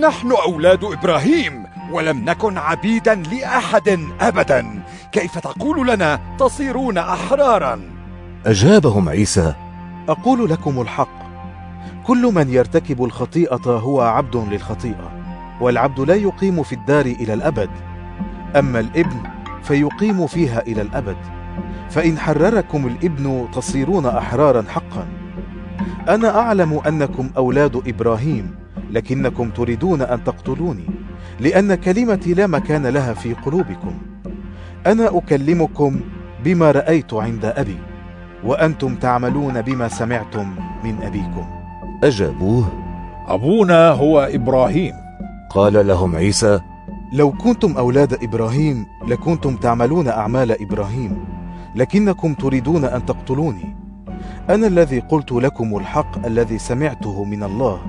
نحن 0.00 0.32
أولاد 0.32 0.84
إبراهيم. 0.84 1.65
ولم 1.92 2.24
نكن 2.24 2.58
عبيدا 2.58 3.14
لأحد 3.14 4.00
ابدا. 4.20 4.82
كيف 5.12 5.38
تقول 5.38 5.88
لنا 5.88 6.20
تصيرون 6.38 6.98
أحرارا؟ 6.98 7.80
أجابهم 8.46 9.08
عيسى 9.08 9.54
أقول 10.08 10.50
لكم 10.50 10.80
الحق. 10.80 11.26
كل 12.04 12.32
من 12.34 12.50
يرتكب 12.50 13.04
الخطيئة 13.04 13.70
هو 13.70 14.00
عبد 14.00 14.36
للخطيئة 14.36 15.10
والعبد 15.60 16.00
لا 16.00 16.14
يقيم 16.14 16.62
في 16.62 16.74
الدار 16.74 17.06
إلى 17.06 17.34
الأبد. 17.34 17.70
أما 18.56 18.80
الإبن 18.80 19.22
فيقيم 19.62 20.26
فيها 20.26 20.60
إلى 20.60 20.82
الأبد. 20.82 21.16
فإن 21.90 22.18
حرركم 22.18 22.86
الإبن 22.86 23.48
تصيرون 23.52 24.06
أحرارا 24.06 24.64
حقا. 24.68 25.06
أنا 26.08 26.38
أعلم 26.38 26.80
أنكم 26.86 27.30
أولاد 27.36 27.82
إبراهيم 27.86 28.54
لكنكم 28.90 29.50
تريدون 29.50 30.02
أن 30.02 30.24
تقتلوني. 30.24 30.86
لأن 31.40 31.74
كلمتي 31.74 32.34
لا 32.34 32.46
مكان 32.46 32.86
لها 32.86 33.14
في 33.14 33.34
قلوبكم. 33.34 33.94
أنا 34.86 35.18
أكلمكم 35.18 36.00
بما 36.44 36.70
رأيت 36.70 37.14
عند 37.14 37.44
أبي 37.44 37.78
وأنتم 38.44 38.94
تعملون 38.94 39.62
بما 39.62 39.88
سمعتم 39.88 40.54
من 40.84 41.02
أبيكم. 41.02 41.46
أجابوه 42.04 42.68
أبونا 43.28 43.90
هو 43.90 44.20
إبراهيم. 44.20 44.92
قال 45.50 45.86
لهم 45.86 46.16
عيسى 46.16 46.60
لو 47.12 47.32
كنتم 47.32 47.76
أولاد 47.76 48.14
إبراهيم 48.22 48.86
لكنتم 49.08 49.56
تعملون 49.56 50.08
أعمال 50.08 50.62
إبراهيم 50.62 51.24
لكنكم 51.74 52.34
تريدون 52.34 52.84
أن 52.84 53.06
تقتلوني. 53.06 53.76
أنا 54.50 54.66
الذي 54.66 55.00
قلت 55.00 55.32
لكم 55.32 55.76
الحق 55.76 56.26
الذي 56.26 56.58
سمعته 56.58 57.24
من 57.24 57.42
الله. 57.42 57.80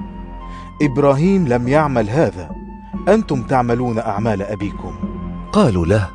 إبراهيم 0.81 1.47
لم 1.47 1.67
يعمل 1.67 2.09
هذا. 2.09 2.66
أنتم 3.07 3.41
تعملون 3.41 3.99
أعمال 3.99 4.41
أبيكم. 4.41 4.93
قالوا 5.51 5.85
له 5.85 6.09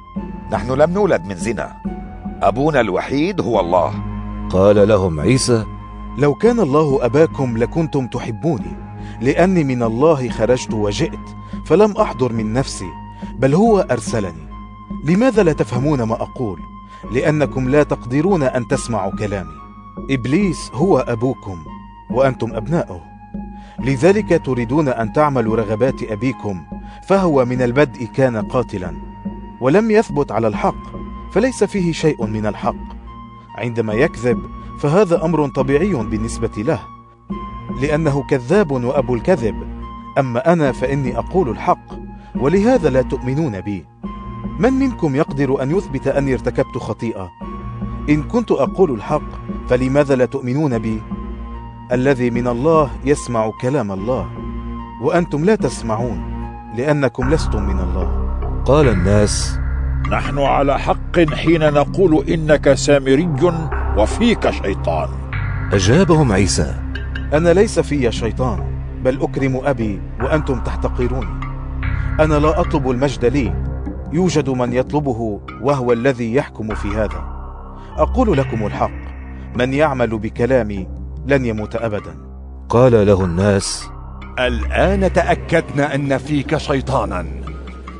نحن 0.52 0.72
لم 0.72 0.90
نولد 0.90 1.26
من 1.26 1.34
زنا. 1.34 1.76
أبونا 2.42 2.80
الوحيد 2.80 3.40
هو 3.40 3.60
الله. 3.60 3.94
قال 4.50 4.88
لهم 4.88 5.20
عيسى 5.20 5.64
لو 6.18 6.34
كان 6.34 6.60
الله 6.60 7.06
أباكم 7.06 7.58
لكنتم 7.58 8.06
تحبوني 8.06 8.76
لأني 9.20 9.64
من 9.64 9.82
الله 9.82 10.28
خرجت 10.28 10.74
وجئت 10.74 11.26
فلم 11.64 11.92
أحضر 11.92 12.32
من 12.32 12.52
نفسي 12.52 12.88
بل 13.38 13.54
هو 13.54 13.80
أرسلني. 13.90 14.48
لماذا 15.04 15.42
لا 15.42 15.52
تفهمون 15.52 16.02
ما 16.02 16.14
أقول؟ 16.14 16.58
لأنكم 17.12 17.68
لا 17.68 17.82
تقدرون 17.82 18.42
أن 18.42 18.68
تسمعوا 18.68 19.16
كلامي. 19.16 19.56
إبليس 20.10 20.70
هو 20.74 20.98
أبوكم 20.98 21.64
وأنتم 22.10 22.54
أبناؤه. 22.54 23.11
لذلك 23.84 24.42
تريدون 24.44 24.88
أن 24.88 25.12
تعملوا 25.12 25.56
رغبات 25.56 26.02
أبيكم 26.02 26.62
فهو 27.08 27.44
من 27.44 27.62
البدء 27.62 28.04
كان 28.04 28.36
قاتلا 28.36 28.94
ولم 29.60 29.90
يثبت 29.90 30.32
على 30.32 30.48
الحق 30.48 30.96
فليس 31.32 31.64
فيه 31.64 31.92
شيء 31.92 32.26
من 32.26 32.46
الحق. 32.46 33.02
عندما 33.58 33.92
يكذب 33.92 34.38
فهذا 34.78 35.24
أمر 35.24 35.48
طبيعي 35.48 35.94
بالنسبة 35.94 36.50
له 36.56 36.80
لأنه 37.80 38.22
كذاب 38.22 38.70
وأبو 38.70 39.14
الكذب. 39.14 39.54
أما 40.18 40.52
أنا 40.52 40.72
فإني 40.72 41.18
أقول 41.18 41.48
الحق 41.48 41.94
ولهذا 42.36 42.90
لا 42.90 43.02
تؤمنون 43.02 43.60
بي. 43.60 43.84
من 44.58 44.72
منكم 44.72 45.16
يقدر 45.16 45.62
أن 45.62 45.70
يثبت 45.70 46.08
أني 46.08 46.32
ارتكبت 46.32 46.78
خطيئة؟ 46.78 47.30
إن 48.08 48.22
كنت 48.22 48.52
أقول 48.52 48.90
الحق 48.90 49.28
فلماذا 49.68 50.16
لا 50.16 50.24
تؤمنون 50.24 50.78
بي؟ 50.78 51.02
الذي 51.92 52.30
من 52.30 52.48
الله 52.48 52.90
يسمع 53.04 53.50
كلام 53.60 53.92
الله 53.92 54.26
وأنتم 55.02 55.44
لا 55.44 55.54
تسمعون 55.54 56.24
لأنكم 56.76 57.30
لستم 57.30 57.62
من 57.62 57.78
الله. 57.78 58.36
قال 58.64 58.88
الناس 58.88 59.58
نحن 60.10 60.38
على 60.38 60.78
حق 60.78 61.34
حين 61.34 61.72
نقول 61.72 62.28
إنك 62.28 62.74
سامري 62.74 63.28
وفيك 63.96 64.50
شيطان. 64.50 65.08
أجابهم 65.72 66.32
عيسى 66.32 66.74
أنا 67.32 67.48
ليس 67.48 67.80
في 67.80 68.12
شيطان 68.12 68.64
بل 69.04 69.22
أكرم 69.22 69.60
أبي 69.64 70.00
وأنتم 70.20 70.60
تحتقروني 70.60 71.40
أنا 72.20 72.34
لا 72.34 72.60
أطلب 72.60 72.90
المجد 72.90 73.24
لي 73.24 73.54
يوجد 74.12 74.50
من 74.50 74.72
يطلبه 74.72 75.40
وهو 75.62 75.92
الذي 75.92 76.34
يحكم 76.34 76.74
في 76.74 76.88
هذا. 76.88 77.32
أقول 77.96 78.38
لكم 78.38 78.66
الحق 78.66 78.90
من 79.56 79.74
يعمل 79.74 80.18
بكلامي 80.18 80.88
لن 81.26 81.44
يموت 81.44 81.76
أبدا. 81.76 82.14
قال 82.68 83.06
له 83.06 83.24
الناس 83.24 83.84
الآن 84.38 85.12
تأكدنا 85.12 85.94
أن 85.94 86.18
فيك 86.18 86.56
شيطانا. 86.56 87.26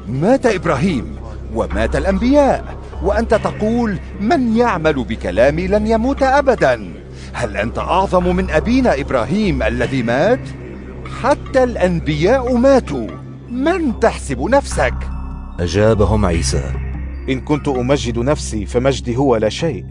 مات 0.08 0.46
إبراهيم 0.46 1.16
ومات 1.54 1.96
الأنبياء 1.96 2.64
وأنت 3.02 3.34
تقول 3.34 3.98
من 4.20 4.56
يعمل 4.56 5.04
بكلامي 5.04 5.66
لن 5.66 5.86
يموت 5.86 6.22
أبدا. 6.22 6.92
هل 7.32 7.56
أنت 7.56 7.78
أعظم 7.78 8.36
من 8.36 8.50
أبينا 8.50 9.00
إبراهيم 9.00 9.62
الذي 9.62 10.02
مات؟ 10.02 10.48
حتى 11.22 11.64
الأنبياء 11.64 12.56
ماتوا. 12.56 13.06
من 13.50 14.00
تحسب 14.00 14.40
نفسك؟ 14.40 14.94
أجابهم 15.60 16.26
عيسى. 16.26 16.64
إن 17.28 17.40
كنت 17.40 17.68
أمجد 17.68 18.18
نفسي 18.18 18.66
فمجدي 18.66 19.16
هو 19.16 19.36
لا 19.36 19.48
شيء 19.48 19.86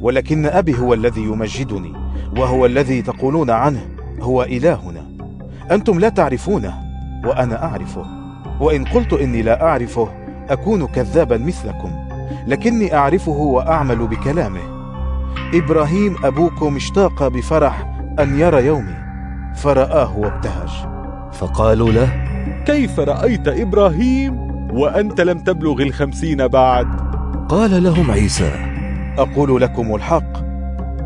ولكن 0.00 0.46
أبي 0.46 0.78
هو 0.78 0.94
الذي 0.94 1.22
يمجدني. 1.22 2.03
وهو 2.38 2.66
الذي 2.66 3.02
تقولون 3.02 3.50
عنه 3.50 3.80
هو 4.20 4.42
إلهنا. 4.42 5.04
أنتم 5.70 5.98
لا 5.98 6.08
تعرفونه 6.08 6.74
وأنا 7.24 7.64
أعرفه. 7.64 8.04
وإن 8.60 8.84
قلت 8.84 9.12
إني 9.12 9.42
لا 9.42 9.62
أعرفه 9.62 10.08
أكون 10.48 10.86
كذابا 10.86 11.38
مثلكم. 11.38 11.90
لكني 12.46 12.94
أعرفه 12.94 13.32
وأعمل 13.32 14.06
بكلامه. 14.06 14.60
إبراهيم 15.54 16.16
أبوكم 16.24 16.76
اشتاق 16.76 17.28
بفرح 17.28 17.96
أن 18.20 18.40
يرى 18.40 18.66
يومي. 18.66 18.94
فرآه 19.54 20.18
وابتهج. 20.18 20.70
فقالوا 21.32 21.90
له 21.90 22.24
كيف 22.66 23.00
رأيت 23.00 23.48
إبراهيم 23.48 24.38
وأنت 24.70 25.20
لم 25.20 25.38
تبلغ 25.38 25.82
الخمسين 25.82 26.48
بعد؟ 26.48 26.86
قال 27.48 27.82
لهم 27.82 28.10
عيسى 28.10 28.52
أقول 29.18 29.60
لكم 29.60 29.94
الحق. 29.94 30.43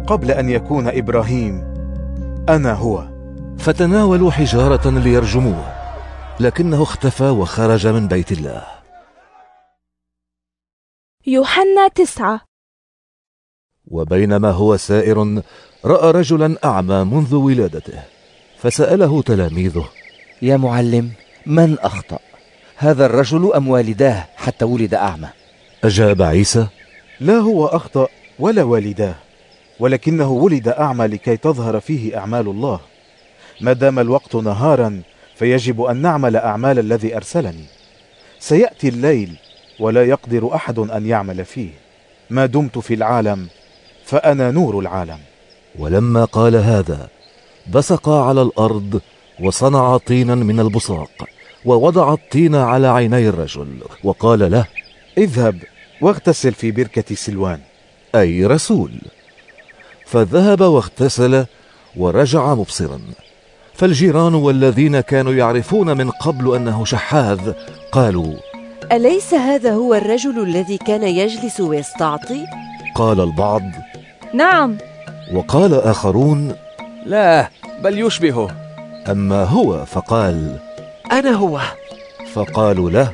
قبل 0.08 0.30
أن 0.30 0.50
يكون 0.50 0.88
إبراهيم. 0.88 1.54
أنا 2.48 2.72
هو. 2.72 3.08
فتناولوا 3.58 4.30
حجارة 4.30 4.90
ليرجموه 4.90 5.74
لكنه 6.40 6.82
اختفى 6.82 7.28
وخرج 7.28 7.86
من 7.86 8.08
بيت 8.08 8.32
الله. 8.32 8.64
يوحنا 11.26 11.88
تسعة. 11.88 12.40
وبينما 13.90 14.50
هو 14.50 14.76
سائر 14.76 15.42
رأى 15.84 16.10
رجلا 16.10 16.56
أعمى 16.64 17.04
منذ 17.04 17.34
ولادته 17.34 18.02
فسأله 18.58 19.22
تلاميذه 19.22 19.88
يا 20.42 20.56
معلم 20.56 21.12
من 21.46 21.78
أخطأ؟ 21.78 22.18
هذا 22.76 23.06
الرجل 23.06 23.52
أم 23.54 23.68
والداه 23.68 24.28
حتى 24.36 24.64
ولد 24.64 24.94
أعمى؟ 24.94 25.28
أجاب 25.84 26.22
عيسى 26.22 26.66
لا 27.20 27.34
هو 27.34 27.66
أخطأ 27.66 28.08
ولا 28.38 28.62
والداه. 28.62 29.27
ولكنه 29.80 30.30
ولد 30.30 30.68
أعمى 30.68 31.06
لكي 31.06 31.36
تظهر 31.36 31.80
فيه 31.80 32.18
أعمال 32.18 32.48
الله. 32.48 32.80
ما 33.60 33.72
دام 33.72 33.98
الوقت 33.98 34.34
نهارا 34.34 35.02
فيجب 35.36 35.82
أن 35.82 35.96
نعمل 35.96 36.36
أعمال 36.36 36.78
الذي 36.78 37.16
أرسلني. 37.16 37.64
سيأتي 38.38 38.88
الليل 38.88 39.36
ولا 39.80 40.04
يقدر 40.04 40.54
أحد 40.54 40.78
أن 40.78 41.06
يعمل 41.06 41.44
فيه. 41.44 41.70
ما 42.30 42.46
دمت 42.46 42.78
في 42.78 42.94
العالم 42.94 43.48
فأنا 44.04 44.50
نور 44.50 44.78
العالم. 44.78 45.18
ولما 45.78 46.24
قال 46.24 46.56
هذا 46.56 47.08
بصق 47.70 48.08
على 48.08 48.42
الأرض 48.42 49.00
وصنع 49.40 49.96
طينا 49.96 50.34
من 50.34 50.60
البصاق 50.60 51.10
ووضع 51.64 52.12
الطين 52.12 52.54
على 52.54 52.86
عيني 52.86 53.28
الرجل 53.28 53.68
وقال 54.04 54.50
له 54.50 54.66
اذهب 55.18 55.62
واغتسل 56.00 56.52
في 56.52 56.70
بركة 56.70 57.14
سلوان. 57.14 57.60
أي 58.14 58.46
رسول؟ 58.46 58.90
فذهب 60.12 60.60
واغتسل 60.60 61.44
ورجع 61.96 62.54
مبصرا. 62.54 63.00
فالجيران 63.74 64.34
والذين 64.34 65.00
كانوا 65.00 65.32
يعرفون 65.32 65.96
من 65.96 66.10
قبل 66.10 66.54
أنه 66.54 66.84
شحاذ 66.84 67.52
قالوا 67.92 68.34
أليس 68.92 69.34
هذا 69.34 69.72
هو 69.72 69.94
الرجل 69.94 70.42
الذي 70.42 70.76
كان 70.78 71.02
يجلس 71.02 71.60
ويستعطي؟ 71.60 72.44
قال 72.94 73.20
البعض 73.20 73.62
نعم. 74.34 74.78
وقال 75.34 75.74
آخرون 75.74 76.56
لا 77.06 77.48
بل 77.82 78.06
يشبهه 78.06 78.48
أما 79.10 79.44
هو؟ 79.44 79.84
فقال 79.84 80.58
أنا 81.12 81.30
هو. 81.30 81.60
فقالوا 82.32 82.90
له 82.90 83.12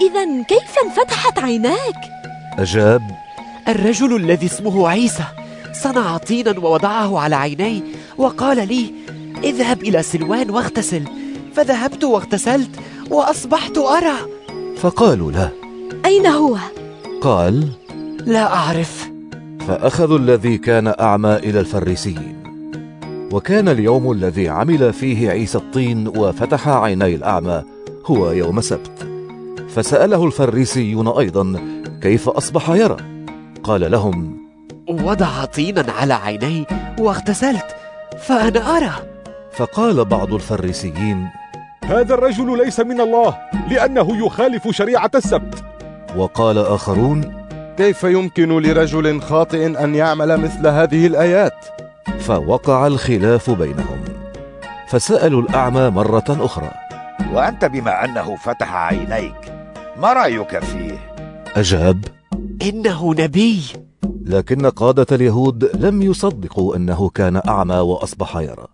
إذا 0.00 0.42
كيف 0.48 0.74
انفتحت 0.86 1.38
عيناك؟ 1.38 1.96
أجاب 2.58 3.02
الرجل 3.68 4.16
الذي 4.16 4.46
اسمه 4.46 4.88
عيسى. 4.88 5.24
صنع 5.72 6.16
طينا 6.16 6.58
ووضعه 6.58 7.18
على 7.18 7.36
عيني 7.36 7.82
وقال 8.18 8.68
لي 8.68 8.92
اذهب 9.44 9.82
إلى 9.82 10.02
سلوان 10.02 10.50
واغتسل. 10.50 11.04
فذهبت 11.54 12.04
واغتسلت 12.04 12.70
وأصبحت 13.10 13.78
أرى. 13.78 14.16
فقالوا 14.76 15.32
له 15.32 15.50
أين 16.04 16.26
هو؟ 16.26 16.56
قال 17.20 17.68
لا 18.26 18.54
أعرف. 18.54 19.10
فأخذوا 19.68 20.18
الذي 20.18 20.58
كان 20.58 20.94
أعمى 21.00 21.36
إلى 21.36 21.60
الفريسيين. 21.60 22.42
وكان 23.32 23.68
اليوم 23.68 24.12
الذي 24.12 24.48
عمل 24.48 24.92
فيه 24.92 25.30
عيسى 25.30 25.58
الطين 25.58 26.08
وفتح 26.08 26.68
عيني 26.68 27.14
الأعمى 27.14 27.62
هو 28.06 28.30
يوم 28.30 28.60
سبت. 28.60 29.08
فسأله 29.68 30.24
الفريسيون 30.24 31.08
أيضا 31.08 31.60
كيف 32.02 32.28
أصبح 32.28 32.70
يرى؟ 32.70 32.96
قال 33.62 33.90
لهم 33.90 34.41
وضع 34.88 35.44
طينا 35.44 35.92
على 35.92 36.14
عيني 36.14 36.66
واغتسلت 36.98 37.76
فأنا 38.18 38.76
أرى. 38.76 38.92
فقال 39.52 40.04
بعض 40.04 40.34
الفريسيين 40.34 41.28
هذا 41.84 42.14
الرجل 42.14 42.58
ليس 42.64 42.80
من 42.80 43.00
الله 43.00 43.38
لأنه 43.70 44.26
يخالف 44.26 44.68
شريعة 44.68 45.10
السبت. 45.14 45.64
وقال 46.16 46.58
آخرون 46.58 47.46
كيف 47.76 48.04
يمكن 48.04 48.48
لرجل 48.48 49.20
خاطئ 49.20 49.84
أن 49.84 49.94
يعمل 49.94 50.40
مثل 50.40 50.66
هذه 50.66 51.06
الآيات؟ 51.06 51.66
فوقع 52.20 52.86
الخلاف 52.86 53.50
بينهم. 53.50 54.04
فسألوا 54.88 55.42
الأعمى 55.42 55.90
مرة 55.90 56.24
أخرى. 56.28 56.70
وأنت 57.32 57.64
بما 57.64 58.04
أنه 58.04 58.36
فتح 58.36 58.74
عينيك 58.74 59.52
ما 59.96 60.12
رأيك 60.12 60.58
فيه؟ 60.58 60.98
أجاب 61.56 62.04
إنه 62.62 63.14
نبي. 63.18 63.62
لكن 64.26 64.66
قادة 64.66 65.06
اليهود 65.12 65.76
لم 65.76 66.02
يصدقوا 66.02 66.76
أنه 66.76 67.08
كان 67.08 67.40
أعمى 67.48 67.76
وأصبح 67.76 68.36
يرى 68.36 68.66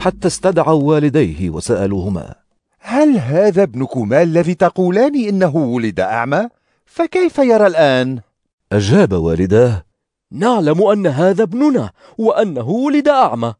حتى 0.00 0.28
استدعوا 0.28 0.82
والديه 0.82 1.50
وسألوهما 1.50 2.34
هل 2.80 3.18
هذا 3.18 3.62
ابنكما 3.62 4.22
الذي 4.22 4.54
تقولان 4.54 5.14
إنه 5.14 5.56
ولد 5.56 6.00
أعمى؟ 6.00 6.48
فكيف 6.86 7.38
يرى 7.38 7.66
الآن؟ 7.66 8.20
أجاب 8.72 9.12
والداه 9.12 9.82
نعلم 10.32 10.82
أن 10.82 11.06
هذا 11.06 11.42
ابننا 11.42 11.90
وأنه 12.18 12.68
ولد 12.68 13.08
أعمى 13.08 13.54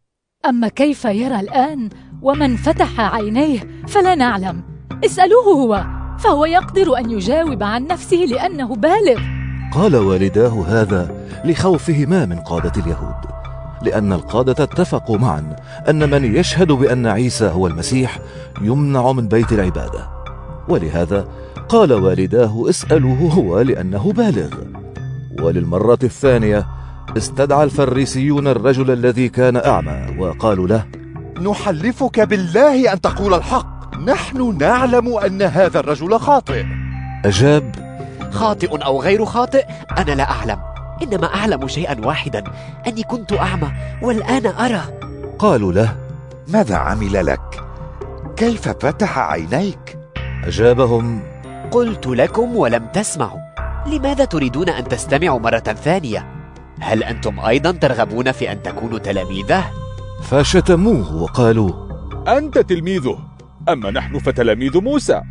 أما 0.47 0.69
كيف 0.69 1.05
يرى 1.05 1.41
الآن 1.41 1.89
ومن 2.23 2.57
فتح 2.57 3.01
عينيه 3.01 3.61
فلا 3.89 4.15
نعلم 4.15 4.63
اسألوه 5.05 5.45
هو 5.45 5.85
فهو 6.19 6.45
يقدر 6.45 6.99
أن 6.99 7.11
يجاوب 7.11 7.63
عن 7.63 7.87
نفسه 7.87 8.17
لأنه 8.17 8.75
بالغ 8.77 9.42
قال 9.73 9.97
والداه 9.97 10.65
هذا 10.69 11.11
لخوفهما 11.45 12.27
من 12.27 12.37
قادة 12.37 12.73
اليهود 12.83 13.15
لأن 13.83 14.13
القادة 14.13 14.65
اتفقوا 14.65 15.19
معا 15.19 15.57
أن 15.89 16.11
من 16.11 16.37
يشهد 16.37 16.73
بأن 16.73 17.07
عيسى 17.07 17.49
هو 17.49 17.67
المسيح 17.67 18.19
يمنع 18.61 19.13
من 19.13 19.29
بيت 19.29 19.53
العبادة. 19.53 20.09
ولهذا 20.69 21.29
قال 21.69 21.93
والداه 21.93 22.65
اسألوه 22.69 23.19
هو 23.19 23.61
لأنه 23.61 24.13
بالغ. 24.13 24.51
وللمرة 25.43 25.99
الثانية 26.03 26.67
استدعى 27.17 27.65
الفريسيون 27.65 28.49
الرجل 28.49 28.91
الذي 28.91 29.29
كان 29.29 29.57
أعمى 29.57 30.17
وقالوا 30.19 30.69
له 30.69 30.85
نحلفك 31.51 32.21
بالله 32.21 32.93
أن 32.93 33.01
تقول 33.01 33.35
الحق. 33.35 33.97
نحن 34.07 34.59
نعلم 34.61 35.17
أن 35.17 35.43
هذا 35.43 35.81
الرجل 35.81 36.19
خاطئ. 36.19 36.65
أجاب 37.25 37.92
خاطئ 38.33 38.85
أو 38.85 39.03
غير 39.03 39.25
خاطئ 39.25 39.65
أنا 39.99 40.13
لا 40.13 40.31
أعلم 40.31 40.59
إنما 41.03 41.35
أعلم 41.35 41.69
شيئا 41.69 42.07
واحدا 42.07 42.45
أني 42.87 43.03
كنت 43.03 43.33
أعمى 43.33 43.73
والآن 44.03 44.47
أرى 44.47 44.83
قالوا 45.39 45.73
له 45.73 45.97
ماذا 46.49 46.77
عمل 46.77 47.27
لك؟ 47.27 47.65
كيف 48.37 48.69
فتح 48.69 49.19
عينيك؟ 49.19 49.99
أجابهم 50.45 51.23
قلت 51.71 52.07
لكم 52.07 52.57
ولم 52.57 52.87
تسمعوا 52.87 53.41
لماذا 53.87 54.25
تريدون 54.25 54.69
أن 54.69 54.89
تستمعوا 54.89 55.41
مرة 55.41 55.59
ثانية؟ 55.59 56.27
هل 56.81 57.05
أنتم 57.05 57.41
أيضا 57.41 57.71
ترغبون 57.71 58.33
في 58.33 58.53
أن 58.53 58.63
تكونوا 58.63 58.99
تلاميذه؟ 58.99 59.65
فشتموه 60.23 61.23
وقالوا 61.23 61.71
أنت 62.39 62.59
تلميذه 62.59 63.19
أما 63.69 63.91
نحن 63.91 64.19
فتلاميذ 64.19 64.81
موسى 64.81 65.23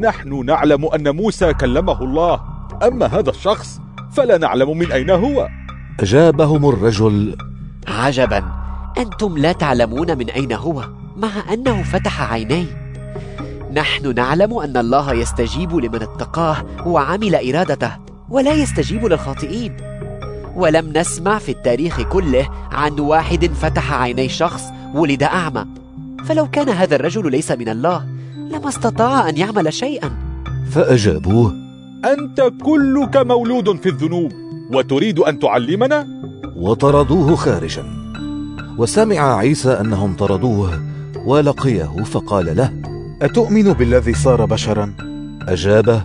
نحن 0.00 0.44
نعلم 0.44 0.86
أن 0.86 1.16
موسى 1.16 1.52
كلمه 1.52 2.02
الله. 2.02 2.40
أما 2.82 3.06
هذا 3.06 3.30
الشخص 3.30 3.80
فلا 4.12 4.38
نعلم 4.38 4.78
من 4.78 4.92
أين 4.92 5.10
هو. 5.10 5.48
أجابهم 6.00 6.68
الرجل 6.68 7.36
عجبا. 7.88 8.44
أنتم 8.98 9.38
لا 9.38 9.52
تعلمون 9.52 10.18
من 10.18 10.30
أين 10.30 10.52
هو 10.52 10.84
مع 11.16 11.30
أنه 11.52 11.82
فتح 11.82 12.32
عيني. 12.32 12.66
نحن 13.72 14.14
نعلم 14.14 14.58
أن 14.58 14.76
الله 14.76 15.12
يستجيب 15.12 15.76
لمن 15.76 16.02
اتقاه 16.02 16.56
وعمل 16.86 17.54
إرادته 17.54 17.92
ولا 18.28 18.52
يستجيب 18.52 19.06
للخاطئين. 19.06 19.76
ولم 20.56 20.92
نسمع 20.96 21.38
في 21.38 21.52
التاريخ 21.52 22.00
كله 22.00 22.48
عن 22.72 23.00
واحد 23.00 23.46
فتح 23.46 23.92
عيني 23.92 24.28
شخص 24.28 24.62
ولد 24.94 25.22
أعمى. 25.22 25.64
فلو 26.24 26.50
كان 26.50 26.68
هذا 26.68 26.96
الرجل 26.96 27.30
ليس 27.30 27.50
من 27.50 27.68
الله 27.68 28.06
لما 28.50 28.68
استطاع 28.68 29.28
أن 29.28 29.36
يعمل 29.36 29.72
شيئا 29.72 30.10
فأجابوه 30.70 31.54
أنت 32.04 32.52
كلك 32.62 33.16
مولود 33.16 33.80
في 33.80 33.88
الذنوب 33.88 34.32
وتريد 34.72 35.18
أن 35.18 35.38
تعلمنا؟ 35.38 36.06
وطردوه 36.56 37.34
خارجا 37.36 37.84
وسمع 38.78 39.36
عيسى 39.36 39.70
أنهم 39.70 40.16
طردوه 40.16 40.82
ولقيه 41.26 42.04
فقال 42.04 42.56
له 42.56 42.72
أتؤمن 43.22 43.72
بالذي 43.72 44.14
صار 44.14 44.44
بشرا؟ 44.44 44.94
أجابه 45.48 46.02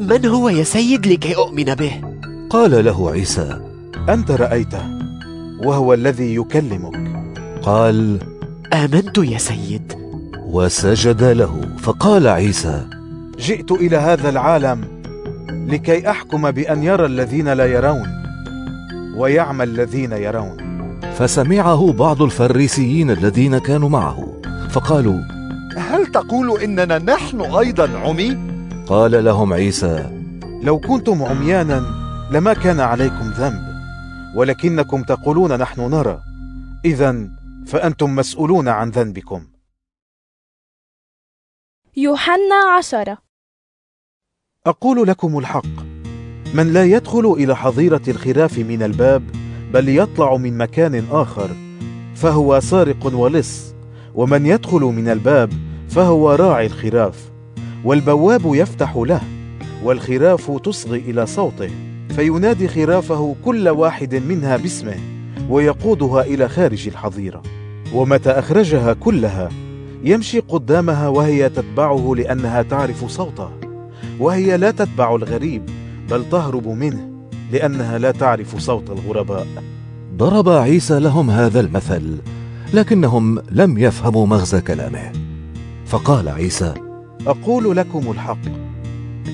من 0.00 0.26
هو 0.26 0.48
يا 0.48 0.64
سيد 0.64 1.06
لكي 1.06 1.36
أؤمن 1.36 1.74
به؟ 1.74 2.00
قال 2.50 2.84
له 2.84 3.10
عيسى 3.10 3.60
أنت 4.08 4.30
رأيته 4.30 4.82
وهو 5.64 5.94
الذي 5.94 6.34
يكلمك 6.34 7.10
قال 7.62 8.18
آمنت 8.72 9.18
يا 9.18 9.38
سيد 9.38 9.92
وسجد 10.52 11.22
له. 11.22 11.60
فقال 11.78 12.28
عيسى 12.28 12.86
جئت 13.38 13.72
إلى 13.72 13.96
هذا 13.96 14.28
العالم 14.28 14.84
لكي 15.68 16.10
أحكم 16.10 16.50
بأن 16.50 16.82
يرى 16.82 17.06
الذين 17.06 17.48
لا 17.48 17.66
يرون 17.66 18.08
ويعمى 19.16 19.64
الذين 19.64 20.12
يرون. 20.12 20.56
فسمعه 21.18 21.92
بعض 21.92 22.22
الفريسيين 22.22 23.10
الذين 23.10 23.58
كانوا 23.58 23.88
معه. 23.88 24.40
فقالوا 24.70 25.20
هل 25.76 26.06
تقول 26.06 26.60
إننا 26.60 26.98
نحن 26.98 27.40
أيضا 27.40 27.98
عمي؟ 27.98 28.38
قال 28.86 29.24
لهم 29.24 29.52
عيسى 29.52 30.10
لو 30.62 30.78
كنتم 30.78 31.22
عميانا 31.22 31.82
لما 32.32 32.52
كان 32.52 32.80
عليكم 32.80 33.30
ذنب 33.38 33.62
ولكنكم 34.36 35.02
تقولون 35.02 35.56
نحن 35.56 35.80
نرى. 35.80 36.18
إذا 36.84 37.16
فأنتم 37.66 38.16
مسؤولون 38.16 38.68
عن 38.68 38.90
ذنبكم. 38.90 39.42
يوحنا 41.96 42.54
عشرة. 42.78 43.18
أقول 44.66 45.08
لكم 45.08 45.38
الحق. 45.38 45.82
من 46.54 46.72
لا 46.72 46.84
يدخل 46.84 47.32
إلى 47.32 47.56
حظيرة 47.56 48.02
الخراف 48.08 48.58
من 48.58 48.82
الباب 48.82 49.22
بل 49.72 49.88
يطلع 49.88 50.36
من 50.36 50.58
مكان 50.58 51.04
آخر 51.10 51.50
فهو 52.14 52.60
سارق 52.60 53.14
ولص. 53.14 53.74
ومن 54.14 54.46
يدخل 54.46 54.80
من 54.80 55.08
الباب 55.08 55.52
فهو 55.88 56.30
راعي 56.30 56.66
الخراف. 56.66 57.30
والبواب 57.84 58.54
يفتح 58.54 58.96
له 58.96 59.20
والخراف 59.84 60.50
تصغي 60.50 60.98
إلى 60.98 61.26
صوته. 61.26 61.70
فينادي 62.16 62.68
خرافه 62.68 63.36
كل 63.44 63.68
واحد 63.68 64.14
منها 64.14 64.56
باسمه 64.56 64.96
ويقودها 65.48 66.22
إلى 66.22 66.48
خارج 66.48 66.88
الحظيرة. 66.88 67.42
ومتى 67.94 68.30
أخرجها 68.30 68.92
كلها 68.92 69.48
يمشي 70.04 70.40
قدامها 70.40 71.08
وهي 71.08 71.48
تتبعه 71.48 72.12
لأنها 72.16 72.62
تعرف 72.62 73.04
صوته 73.04 73.50
وهي 74.18 74.56
لا 74.56 74.70
تتبع 74.70 75.14
الغريب 75.14 75.62
بل 76.10 76.24
تهرب 76.30 76.68
منه 76.68 77.10
لأنها 77.52 77.98
لا 77.98 78.10
تعرف 78.10 78.56
صوت 78.56 78.90
الغرباء. 78.90 79.46
ضرب 80.16 80.48
عيسى 80.48 81.00
لهم 81.00 81.30
هذا 81.30 81.60
المثل 81.60 82.18
لكنهم 82.74 83.38
لم 83.50 83.78
يفهموا 83.78 84.26
مغزى 84.26 84.60
كلامه. 84.60 85.12
فقال 85.86 86.28
عيسى 86.28 86.74
أقول 87.26 87.76
لكم 87.76 88.10
الحق 88.10 88.38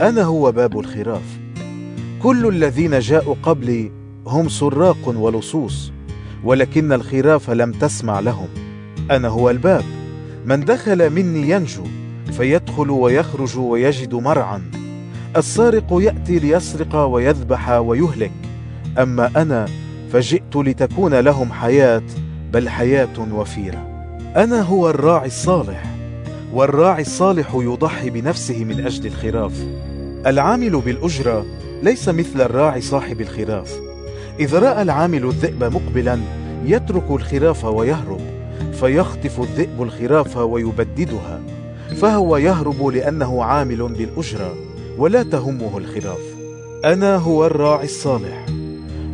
أنا 0.03 0.23
هو 0.23 0.53
باب 0.53 0.79
الخراف. 0.79 1.39
كل 2.23 2.49
الذين 2.49 2.99
جاءوا 2.99 3.35
قبلي 3.43 3.93
هم 4.27 4.49
سراق 4.49 5.09
ولصوص 5.09 5.93
ولكن 6.45 6.93
الخراف 6.93 7.51
لم 7.51 7.73
تسمع 7.73 8.21
لهم. 8.21 8.49
أنا 9.11 9.29
هو 9.29 9.51
الباب. 9.51 9.85
من 10.47 10.65
دخل 10.65 11.11
مني 11.11 11.51
ينجو 11.51 11.83
فيدخل 12.33 12.91
ويخرج 12.91 13.59
ويجد 13.59 14.15
مرعا. 14.15 14.63
السارق 15.37 15.87
يأتي 15.91 16.39
ليسرق 16.39 16.97
ويذبح 16.97 17.71
ويهلك. 17.71 18.33
أما 18.99 19.31
أنا 19.37 19.67
فجئت 20.13 20.57
لتكون 20.57 21.15
لهم 21.15 21.53
حياة 21.53 22.03
بل 22.53 22.69
حياة 22.69 23.33
وفيرة. 23.33 23.89
أنا 24.37 24.63
هو 24.63 24.91
الراعي 24.91 25.27
الصالح 25.27 25.85
والراعي 26.53 27.03
الصالح 27.03 27.55
يضحي 27.55 28.11
بنفسه 28.11 28.65
من 28.65 28.87
أجل 28.87 29.07
الخراف. 29.07 29.67
العامل 30.27 30.81
بالأجرة 30.81 31.47
ليس 31.83 32.09
مثل 32.09 32.41
الراعي 32.41 32.81
صاحب 32.81 33.21
الخراف. 33.21 33.81
إذا 34.41 34.59
رأى 34.59 34.83
العامل 34.83 35.25
الذئب 35.25 35.65
مقبلا 35.65 36.19
يترك 36.65 37.11
الخراف 37.11 37.65
ويهرب. 37.65 38.21
فيخطف 38.73 39.41
الذئب 39.41 39.83
الخراف 39.83 40.37
ويبددها 40.37 41.41
فهو 42.01 42.37
يهرب 42.37 42.87
لأنه 42.87 43.45
عامل 43.45 43.89
بالأجرة 43.89 44.55
ولا 44.99 45.23
تهمه 45.23 45.79
الخراف. 45.79 46.37
أنا 46.85 47.17
هو 47.17 47.47
الراعي 47.47 47.85
الصالح 47.85 48.47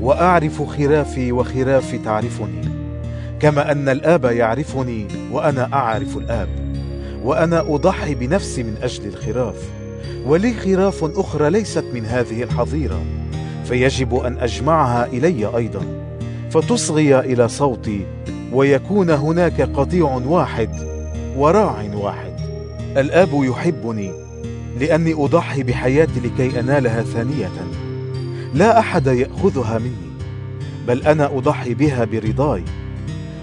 وأعرف 0.01 0.63
خرافي 0.63 1.33
وخرافي 1.33 1.99
تعرفني 1.99 2.69
كما 3.41 3.73
أن 3.73 3.89
الآب 3.89 4.25
يعرفني 4.25 5.09
وأنا 5.33 5.69
أعرف 5.73 6.17
الآب 6.17 6.49
وأنا 7.25 7.61
أضحي 7.61 8.15
بنفسي 8.15 8.63
من 8.63 8.77
أجل 8.83 9.07
الخراف. 9.07 9.83
ولي 10.27 10.55
خراف 10.55 11.05
أخرى 11.05 11.51
ليست 11.51 11.85
من 11.95 12.07
هذه 12.07 12.43
الحظيرة 12.43 13.03
فيجب 13.65 14.15
أن 14.15 14.39
أجمعها 14.39 15.07
إلي 15.07 15.57
أيضا 15.57 15.81
فتصغي 16.51 17.21
إلى 17.21 17.49
صوتي 17.49 18.07
ويكون 18.53 19.11
هناك 19.11 19.61
قطيع 19.61 20.05
واحد 20.05 20.71
وراع 21.37 21.91
واحد. 21.95 22.33
الآب 22.97 23.29
يحبني 23.33 24.13
لأني 24.81 25.13
أضحي 25.13 25.63
بحياتي 25.63 26.21
لكي 26.21 26.61
أنالها 26.61 27.03
ثانية. 27.03 27.51
لا 28.55 28.79
أحد 28.79 29.07
يأخذها 29.07 29.79
مني 29.79 30.13
بل 30.89 31.03
أنا 31.03 31.27
أضحي 31.27 31.75
بها 31.75 32.05
برضاي. 32.05 32.65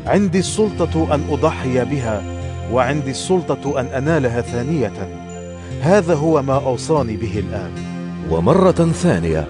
عندي 0.05 0.39
السلطة 0.39 1.16
أن 1.16 1.22
أضحي 1.30 1.86
بها 1.86 2.24
وعندي 2.72 3.12
السلطة 3.12 3.80
أن 3.80 3.86
أنالها 3.86 4.41
ثانية. 4.41 4.93
هذا 5.82 6.14
هو 6.14 6.41
ما 6.41 6.55
أوصاني 6.55 7.18
به 7.18 7.39
الآن. 7.39 7.72
ومرة 8.32 8.91
ثانية 8.93 9.47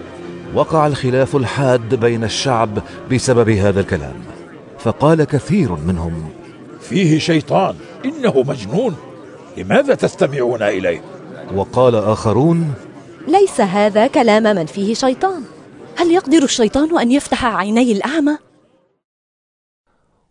وقع 0.55 0.88
الخلاف 0.88 1.36
الحاد 1.36 1.95
بين 1.95 2.24
الشعب 2.24 2.70
بسبب 3.12 3.49
هذا 3.49 3.80
الكلام. 3.80 4.38
فقال 4.80 5.23
كثير 5.23 5.75
منهم 5.75 6.30
فيه 6.82 7.19
شيطان 7.19 7.75
إنه 8.05 8.43
مجنون 8.47 8.95
لماذا 9.57 9.95
تستمعون 9.95 10.61
إليه؟ 10.61 11.01
وقال 11.55 11.95
آخرون 11.95 12.73
ليس 13.27 13.61
هذا 13.61 14.07
كلام 14.07 14.43
من 14.43 14.65
فيه 14.65 14.93
شيطان 14.93 15.43
هل 15.97 16.11
يقدر 16.11 16.43
الشيطان 16.43 16.99
أن 16.99 17.11
يفتح 17.11 17.45
عيني 17.45 17.91
الأعمى؟ 17.91 18.38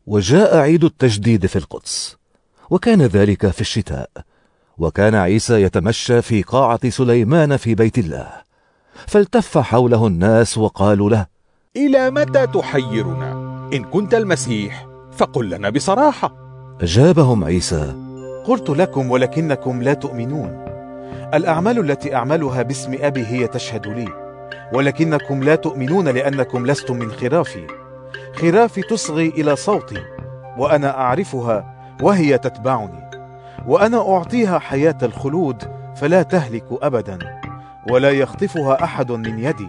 وجاء 0.06 0.56
عيد 0.56 0.84
التجديد 0.84 1.46
في 1.46 1.56
القدس 1.56 2.16
وكان 2.70 3.02
ذلك 3.02 3.50
في 3.50 3.60
الشتاء 3.60 4.10
وكان 4.78 5.14
عيسى 5.14 5.62
يتمشى 5.62 6.22
في 6.22 6.42
قاعة 6.42 6.90
سليمان 6.90 7.56
في 7.56 7.74
بيت 7.74 7.98
الله 7.98 8.30
فالتف 9.06 9.58
حوله 9.58 10.06
الناس 10.06 10.58
وقالوا 10.58 11.10
له 11.10 11.26
إلى 11.76 12.10
متى 12.10 12.46
تحيرنا؟ 12.46 13.47
إن 13.74 13.84
كنت 13.84 14.14
المسيح. 14.14 14.86
فقل 15.16 15.50
لنا 15.50 15.70
بصراحة. 15.70 16.32
أجابهم 16.80 17.44
عيسى. 17.44 17.94
قلت 18.44 18.70
لكم 18.70 19.10
ولكنكم 19.10 19.82
لا 19.82 19.94
تؤمنون. 19.94 20.64
الأعمال 21.34 21.90
التي 21.90 22.14
أعملها 22.14 22.62
باسم 22.62 22.96
أبي 23.00 23.26
هي 23.26 23.46
تشهد 23.46 23.86
لي. 23.86 24.08
ولكنكم 24.72 25.42
لا 25.42 25.54
تؤمنون 25.54 26.08
لأنكم 26.08 26.66
لستم 26.66 26.96
من 26.96 27.12
خرافي. 27.12 27.66
خرافي 28.34 28.82
تصغي 28.82 29.28
إلى 29.28 29.56
صوتي 29.56 30.02
وأنا 30.58 30.98
أعرفها 30.98 31.74
وهي 32.02 32.38
تتبعني. 32.38 33.10
وأنا 33.66 34.14
أعطيها 34.14 34.58
حياة 34.58 34.98
الخلود 35.02 35.62
فلا 35.96 36.22
تهلك 36.22 36.66
أبدا. 36.82 37.18
ولا 37.90 38.10
يخطفها 38.10 38.84
أحد 38.84 39.12
من 39.12 39.38
يدي. 39.38 39.68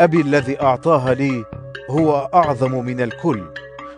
أبي 0.00 0.20
الذي 0.20 0.62
أعطاها 0.62 1.14
لي 1.14 1.44
هو 1.90 2.30
أعظم 2.34 2.84
من 2.84 3.00
الكل 3.00 3.44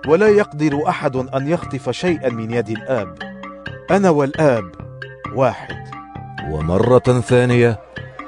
ولا 0.09 0.29
يقدر 0.29 0.89
أحد 0.89 1.17
أن 1.17 1.49
يخطف 1.49 1.91
شيئا 1.91 2.31
من 2.31 2.51
يد 2.51 2.69
الآب. 2.69 3.19
أنا 3.91 4.11
والآب 4.11 4.65
واحد. 5.35 5.77
ومرة 6.51 7.21
ثانية 7.21 7.81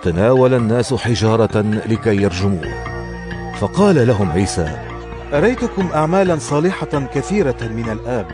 تناول 0.03 0.55
الناس 0.55 0.95
حجارة 0.95 1.61
لكي 1.61 2.23
يرجموه. 2.23 2.85
فقال 3.61 4.07
لهم 4.07 4.31
عيسى 4.31 4.79
أريتكم 5.35 5.89
أعمالا 5.95 6.37
صالحة 6.39 7.07
كثيرة 7.15 7.57
من 7.63 7.89
الآب 7.93 8.27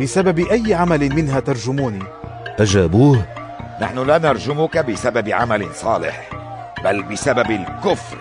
بسبب 0.00 0.38
أي 0.38 0.74
عمل 0.74 1.14
منها 1.14 1.40
ترجموني؟ 1.40 2.02
أجابوه 2.58 3.24
نحن 3.80 3.98
لا 3.98 4.18
نرجمك 4.18 4.78
بسبب 4.78 5.28
عمل 5.28 5.74
صالح 5.74 6.30
بل 6.84 7.02
بسبب 7.02 7.50
الكفر. 7.50 8.16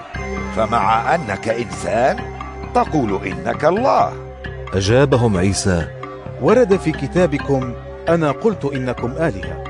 فمع 0.56 1.16
أنك 1.16 1.50
إنسان 1.50 2.39
تقول 2.76 3.20
إنك 3.26 3.66
الله. 3.66 4.14
أجابهم 4.74 5.38
عيسى 5.38 5.88
ورد 6.42 6.78
في 6.78 6.92
كتابكم 6.92 7.74
أنا 8.10 8.32
قلت 8.32 8.66
إنكم 8.66 9.12
آلهة. 9.12 9.64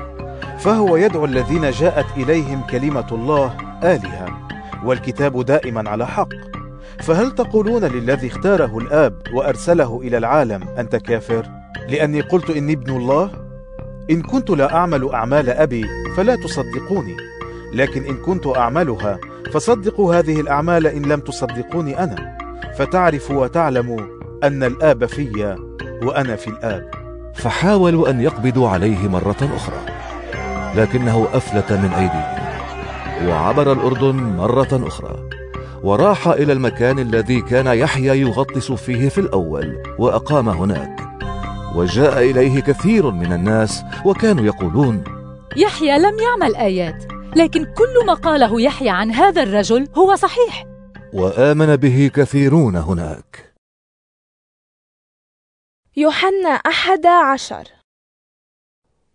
فهو 0.58 0.96
يدعو 0.96 1.24
الذين 1.24 1.70
جاءت 1.70 2.06
إليهم 2.16 2.62
كلمة 2.70 3.06
الله 3.12 3.56
آلهة 3.84 4.48
والكتاب 4.84 5.44
دائما 5.44 5.90
على 5.90 6.06
حق. 6.06 6.28
فهل 7.00 7.30
تقولون 7.34 7.84
للذي 7.84 8.26
اختاره 8.26 8.78
الآب 8.78 9.22
وأرسله 9.34 10.00
إلى 10.04 10.18
العالم 10.18 10.62
أنت 10.78 10.96
كافر؟ 10.96 11.46
لأني 11.88 12.20
قلت 12.20 12.50
إني 12.50 12.72
ابن 12.72 12.96
الله؟ 12.96 13.30
إن 14.10 14.22
كنت 14.22 14.50
لا 14.50 14.74
أعمل 14.74 15.10
أعمال 15.10 15.50
أبي 15.50 15.84
فلا 16.16 16.36
تصدقوني. 16.36 17.16
لكن 17.74 18.04
إن 18.04 18.16
كنت 18.16 18.46
أعملها 18.46 19.18
فصدقوا 19.52 20.14
هذه 20.14 20.40
الأعمال 20.40 20.86
إن 20.86 21.02
لم 21.02 21.20
تصدقوني 21.20 22.02
أنا. 22.04 22.39
فتعرفوا 22.78 23.42
وتعلموا 23.42 24.00
أن 24.44 24.62
الآب 24.62 25.06
في 25.06 25.56
وأنا 26.02 26.36
في 26.36 26.48
الآب. 26.48 26.90
فحاولوا 27.34 28.10
أن 28.10 28.20
يقبضوا 28.20 28.68
عليه 28.68 29.08
مرة 29.08 29.50
أخرى 29.56 29.80
لكنه 30.76 31.28
أفلت 31.32 31.72
من 31.72 31.90
أيديهم 31.92 32.40
وعبر 33.28 33.72
الأردن 33.72 34.14
مرة 34.14 34.68
أخرى 34.86 35.28
وراح 35.82 36.28
إلى 36.28 36.52
المكان 36.52 36.98
الذي 36.98 37.40
كان 37.40 37.66
يحيى 37.66 38.20
يغطس 38.20 38.72
فيه 38.72 39.08
في 39.08 39.18
الأول 39.18 39.82
وأقام 39.98 40.48
هناك 40.48 41.00
وجاء 41.74 42.30
إليه 42.30 42.60
كثير 42.60 43.10
من 43.10 43.32
الناس 43.32 43.82
وكانوا 44.04 44.44
يقولون 44.44 45.04
يحيى 45.56 45.98
لم 45.98 46.16
يعمل 46.18 46.56
آيات 46.56 47.04
لكن 47.36 47.64
كل 47.64 48.06
ما 48.06 48.14
قاله 48.14 48.60
يحيى 48.60 48.90
عن 48.90 49.10
هذا 49.10 49.42
الرجل 49.42 49.88
هو 49.96 50.14
صحيح. 50.14 50.69
وآمن 51.12 51.76
به 51.76 52.10
كثيرون 52.14 52.76
هناك. 52.76 53.52
يوحنا 55.96 56.48
أحد 56.48 57.06
عشر. 57.06 57.64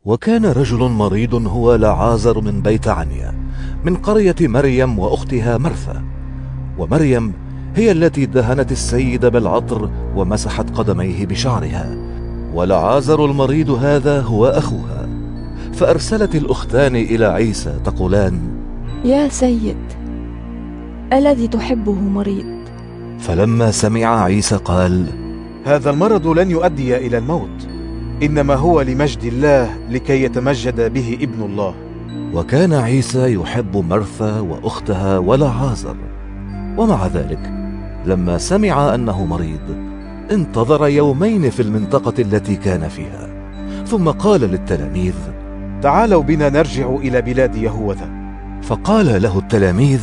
وكان 0.05 0.45
رجل 0.45 0.77
مريض 0.77 1.47
هو 1.47 1.75
لعازر 1.75 2.41
من 2.41 2.61
بيت 2.61 2.87
عنيا 2.87 3.33
من 3.83 3.95
قرية 3.97 4.35
مريم 4.41 4.99
وأختها 4.99 5.57
مرثا. 5.57 6.03
ومريم 6.77 7.33
هي 7.75 7.91
التي 7.91 8.25
دهنت 8.25 8.71
السيد 8.71 9.25
بالعطر 9.25 9.91
ومسحت 10.15 10.77
قدميه 10.77 11.25
بشعرها. 11.25 11.97
ولعازر 12.53 13.25
المريض 13.25 13.69
هذا 13.69 14.21
هو 14.21 14.45
أخوها. 14.45 15.09
فأرسلت 15.73 16.35
الأختان 16.35 16.95
إلى 16.95 17.25
عيسى 17.25 17.79
تقولان 17.85 18.65
يا 19.05 19.29
سيد 19.29 19.94
الذي 21.13 21.47
تحبه 21.47 21.93
مريض. 21.93 22.45
فلما 23.19 23.71
سمع 23.71 24.23
عيسى 24.23 24.55
قال 24.55 25.05
هذا 25.65 25.89
المرض 25.89 26.27
لن 26.27 26.51
يؤدي 26.51 26.97
إلى 26.97 27.17
الموت 27.17 27.67
إنما 28.23 28.55
هو 28.55 28.81
لمجد 28.81 29.23
الله 29.23 29.77
لكي 29.89 30.23
يتمجد 30.23 30.93
به 30.93 31.17
ابن 31.21 31.43
الله. 31.43 31.73
وكان 32.33 32.73
عيسى 32.73 33.33
يحب 33.33 33.77
مرثا 33.77 34.39
وأختها 34.39 35.17
ولعازر. 35.17 35.95
ومع 36.77 37.07
ذلك 37.07 37.53
لما 38.05 38.37
سمع 38.37 38.95
أنه 38.95 39.25
مريض 39.25 39.77
انتظر 40.31 40.87
يومين 40.87 41.49
في 41.49 41.61
المنطقة 41.61 42.13
التي 42.21 42.55
كان 42.55 42.87
فيها. 42.87 43.29
ثم 43.85 44.09
قال 44.09 44.41
للتلاميذ 44.41 45.15
تعالوا 45.81 46.23
بنا 46.23 46.49
نرجع 46.49 46.95
إلى 46.95 47.21
بلاد 47.21 47.55
يهوذا 47.55 48.09
فقال 48.61 49.21
له 49.21 49.39
التلاميذ 49.39 50.01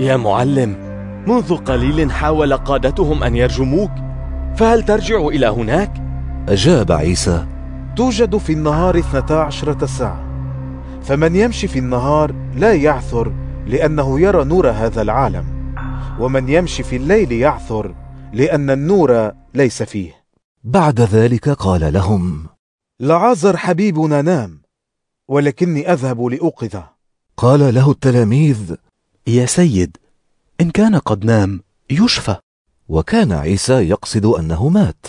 يا 0.00 0.16
معلم 0.16 0.76
منذ 1.26 1.56
قليل 1.56 2.12
حاول 2.12 2.56
قادتهم 2.56 3.22
أن 3.24 3.36
يرجموك 3.36 3.90
فهل 4.56 4.82
ترجع 4.82 5.26
إلى 5.26 5.46
هناك؟ 5.46 5.92
أجاب 6.48 6.92
عيسى 6.92 7.46
توجد 7.96 8.36
في 8.36 8.52
النهار 8.52 8.98
اثنتا 8.98 9.34
عشرة 9.34 9.86
ساعة 9.86 10.24
فمن 11.02 11.36
يمشي 11.36 11.68
في 11.68 11.78
النهار 11.78 12.34
لا 12.54 12.74
يعثر 12.74 13.32
لأنه 13.66 14.20
يرى 14.20 14.44
نور 14.44 14.70
هذا 14.70 15.02
العالم 15.02 15.74
ومن 16.20 16.48
يمشي 16.48 16.82
في 16.82 16.96
الليل 16.96 17.32
يعثر 17.32 17.94
لأن 18.32 18.70
النور 18.70 19.32
ليس 19.54 19.82
فيه 19.82 20.12
بعد 20.64 21.00
ذلك 21.00 21.48
قال 21.48 21.92
لهم 21.92 22.46
لعازر 23.00 23.56
حبيبنا 23.56 24.22
نام 24.22 24.60
ولكني 25.28 25.92
أذهب 25.92 26.22
لأوقظه 26.22 26.84
قال 27.36 27.74
له 27.74 27.90
التلاميذ 27.90 28.76
يا 29.30 29.46
سيد 29.46 29.96
إن 30.60 30.70
كان 30.70 30.96
قد 30.96 31.24
نام 31.24 31.60
يشفى. 31.90 32.36
وكان 32.88 33.32
عيسى 33.32 33.72
يقصد 33.72 34.26
أنه 34.26 34.68
مات 34.68 35.06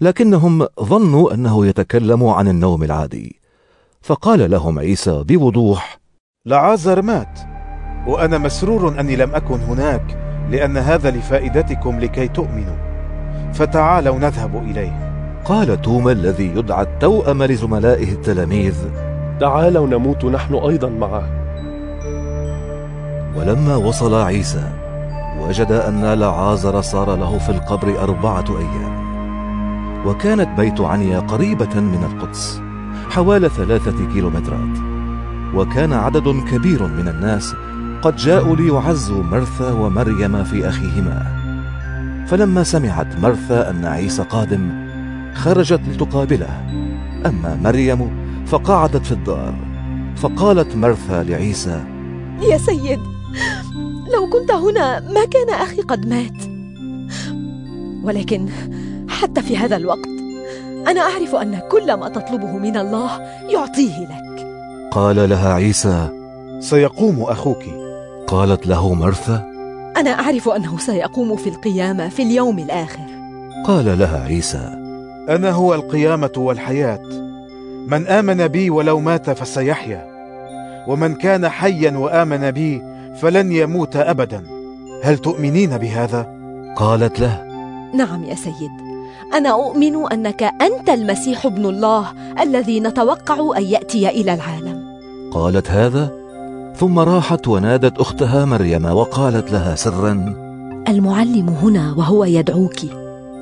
لكنهم 0.00 0.66
ظنوا 0.80 1.34
أنه 1.34 1.66
يتكلم 1.66 2.24
عن 2.26 2.48
النوم 2.48 2.82
العادي. 2.82 3.40
فقال 4.02 4.50
لهم 4.50 4.78
عيسى 4.78 5.24
بوضوح 5.24 5.98
لعازر 6.46 7.02
مات 7.02 7.40
وأنا 8.06 8.38
مسرور 8.38 9.00
أني 9.00 9.16
لم 9.16 9.34
أكن 9.34 9.60
هناك 9.60 10.18
لأن 10.50 10.76
هذا 10.76 11.10
لفائدتكم 11.10 12.00
لكي 12.00 12.28
تؤمنوا. 12.28 12.76
فتعالوا 13.52 14.18
نذهب 14.18 14.56
إليه. 14.56 15.08
قال 15.44 15.82
توما 15.82 16.12
الذي 16.12 16.46
يدعى 16.46 16.82
التوأم 16.82 17.42
لزملائه 17.42 18.12
التلاميذ 18.12 18.74
تعالوا 19.40 19.86
نموت 19.86 20.24
نحن 20.24 20.54
أيضا 20.54 20.88
معه. 20.88 21.37
ولما 23.36 23.76
وصل 23.76 24.14
عيسى 24.14 24.72
وجد 25.40 25.72
أن 25.72 26.04
لعازر 26.04 26.80
صار 26.80 27.16
له 27.16 27.38
في 27.38 27.48
القبر 27.48 28.02
أربعة 28.02 28.44
أيام. 28.58 29.08
وكانت 30.06 30.48
بيت 30.60 30.80
عنيا 30.80 31.20
قريبة 31.20 31.80
من 31.80 32.04
القدس 32.12 32.62
حوالي 33.10 33.48
ثلاثة 33.48 34.12
كيلومترات. 34.12 34.78
وكان 35.54 35.92
عدد 35.92 36.28
كبير 36.50 36.86
من 36.86 37.08
الناس 37.08 37.54
قد 38.02 38.16
جاءوا 38.16 38.56
ليعزوا 38.56 39.22
مرثا 39.22 39.72
ومريم 39.72 40.44
في 40.44 40.68
أخيهما. 40.68 41.38
فلما 42.26 42.62
سمعت 42.62 43.20
مرثا 43.22 43.70
أن 43.70 43.84
عيسى 43.84 44.22
قادم 44.22 44.70
خرجت 45.34 45.80
لتقابله. 45.88 46.66
أما 47.26 47.58
مريم 47.62 48.10
فقعدت 48.46 49.06
في 49.06 49.12
الدار. 49.12 49.54
فقالت 50.16 50.76
مرثا 50.76 51.22
لعيسى 51.22 51.84
يا 52.50 52.58
سيد 52.58 53.17
لو 54.14 54.30
كنت 54.30 54.50
هنا 54.50 55.00
ما 55.00 55.24
كان 55.24 55.48
أخي 55.48 55.82
قد 55.82 56.06
مات. 56.08 56.42
ولكن 58.04 58.48
حتى 59.08 59.42
في 59.42 59.56
هذا 59.56 59.76
الوقت 59.76 60.08
أنا 60.88 61.00
أعرف 61.00 61.34
أن 61.34 61.60
كل 61.70 61.94
ما 61.94 62.08
تطلبه 62.08 62.58
من 62.58 62.76
الله 62.76 63.20
يعطيه 63.48 64.00
لك. 64.00 64.46
قال 64.90 65.28
لها 65.28 65.52
عيسى 65.52 66.08
سيقوم 66.60 67.22
أخوك. 67.22 67.64
قالت 68.26 68.66
له 68.66 68.94
مرثا 68.94 69.52
أنا 69.96 70.10
أعرف 70.10 70.48
أنه 70.48 70.78
سيقوم 70.78 71.36
في 71.36 71.48
القيامة 71.48 72.08
في 72.08 72.22
اليوم 72.22 72.58
الآخر. 72.58 73.06
قال 73.66 73.98
لها 73.98 74.24
عيسى 74.24 74.70
أنا 75.28 75.50
هو 75.50 75.74
القيامة 75.74 76.32
والحياة. 76.36 77.02
من 77.88 78.06
آمن 78.06 78.48
بي 78.48 78.70
ولو 78.70 79.00
مات 79.00 79.30
فسيحيا. 79.30 80.18
ومن 80.88 81.14
كان 81.14 81.48
حيا 81.48 81.90
وآمن 81.90 82.50
بي 82.50 82.82
فلن 83.20 83.52
يموت 83.52 83.96
أبدا. 83.96 84.42
هل 85.02 85.18
تؤمنين 85.18 85.78
بهذا؟ 85.78 86.26
قالت 86.76 87.20
له. 87.20 87.44
نعم 87.94 88.24
يا 88.24 88.34
سيد. 88.34 88.70
أنا 89.34 89.50
أؤمن 89.50 90.12
أنك 90.12 90.42
أنت 90.42 90.88
المسيح 90.88 91.46
ابن 91.46 91.66
الله 91.66 92.06
الذي 92.40 92.80
نتوقع 92.80 93.58
أن 93.58 93.62
يأتي 93.62 94.08
إلى 94.08 94.34
العالم. 94.34 94.82
قالت 95.32 95.70
هذا. 95.70 96.12
ثم 96.76 96.98
راحت 96.98 97.48
ونادت 97.48 97.98
أختها 97.98 98.44
مريم 98.44 98.84
وقالت 98.84 99.52
لها 99.52 99.74
سرا. 99.74 100.34
المعلم 100.88 101.48
هنا 101.48 101.94
وهو 101.96 102.24
يدعوك. 102.24 102.78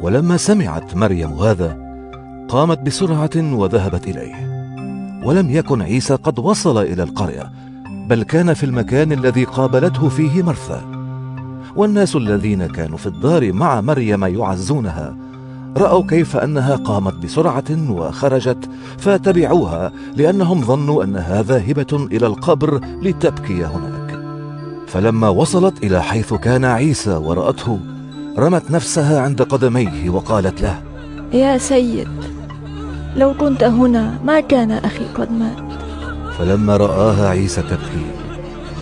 ولما 0.03 0.37
سمعت 0.37 0.95
مريم 0.95 1.33
هذا 1.33 1.77
قامت 2.49 2.79
بسرعة 2.79 3.37
وذهبت 3.37 4.09
إليه. 4.09 4.35
ولم 5.24 5.51
يكن 5.51 5.83
عيسى 5.83 6.14
قد 6.14 6.39
وصل 6.39 6.79
إلى 6.83 7.03
القرية 7.03 7.51
بل 8.09 8.22
كان 8.22 8.54
في 8.54 8.64
المكان 8.64 9.12
الذي 9.12 9.44
قابلته 9.44 10.09
فيه 10.09 10.42
مرثا. 10.42 10.82
والناس 11.76 12.16
الذين 12.16 12.66
كانوا 12.66 12.98
في 12.98 13.07
الدار 13.07 13.52
مع 13.52 13.80
مريم 13.80 14.24
يعزونها 14.24 15.16
رأوا 15.76 16.07
كيف 16.07 16.36
أنها 16.36 16.76
قامت 16.76 17.14
بسرعة 17.14 17.90
وخرجت 17.90 18.68
فتبعوها 18.98 19.92
لأنهم 20.16 20.64
ظنوا 20.64 21.04
أنها 21.04 21.42
ذاهبة 21.42 22.09
إلى 22.12 22.26
القبر 22.26 22.80
لتبكي 23.02 23.64
هناك. 23.64 24.20
فلما 24.86 25.28
وصلت 25.28 25.84
إلى 25.84 26.02
حيث 26.02 26.34
كان 26.34 26.64
عيسى 26.64 27.14
ورأته 27.14 27.78
رمت 28.38 28.70
نفسها 28.70 29.20
عند 29.20 29.42
قدميه 29.42 30.11
وقالت 30.11 30.62
له 30.62 30.82
يا 31.32 31.59
سيد 31.59 32.09
لو 33.16 33.34
كنت 33.34 33.64
هنا 33.64 34.18
ما 34.24 34.40
كان 34.40 34.70
أخي 34.70 35.04
قد 35.14 35.32
مات. 35.32 35.65
فلما 36.39 36.76
رآها 36.76 37.28
عيسى 37.28 37.62
تبكي. 37.62 38.07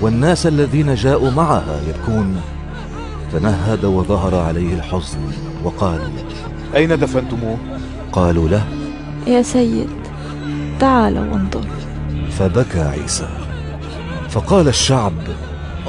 والناس 0.01 0.47
الذين 0.47 0.95
جاءوا 0.95 1.31
معها 1.31 1.81
يبكون. 1.89 2.41
تنهد 3.33 3.85
وظهر 3.85 4.35
عليه 4.35 4.75
الحزن 4.75 5.19
وقال 5.65 6.01
أين 6.77 6.99
دفنتموه؟ 6.99 7.59
قالوا 8.13 8.49
له 8.49 8.65
يا 9.27 9.43
سيد 9.43 9.91
تعال 10.81 11.19
وانظر. 11.19 11.65
فبكى 12.31 12.81
عيسى. 12.81 13.29
فقال 14.31 14.69
الشعب 14.69 15.13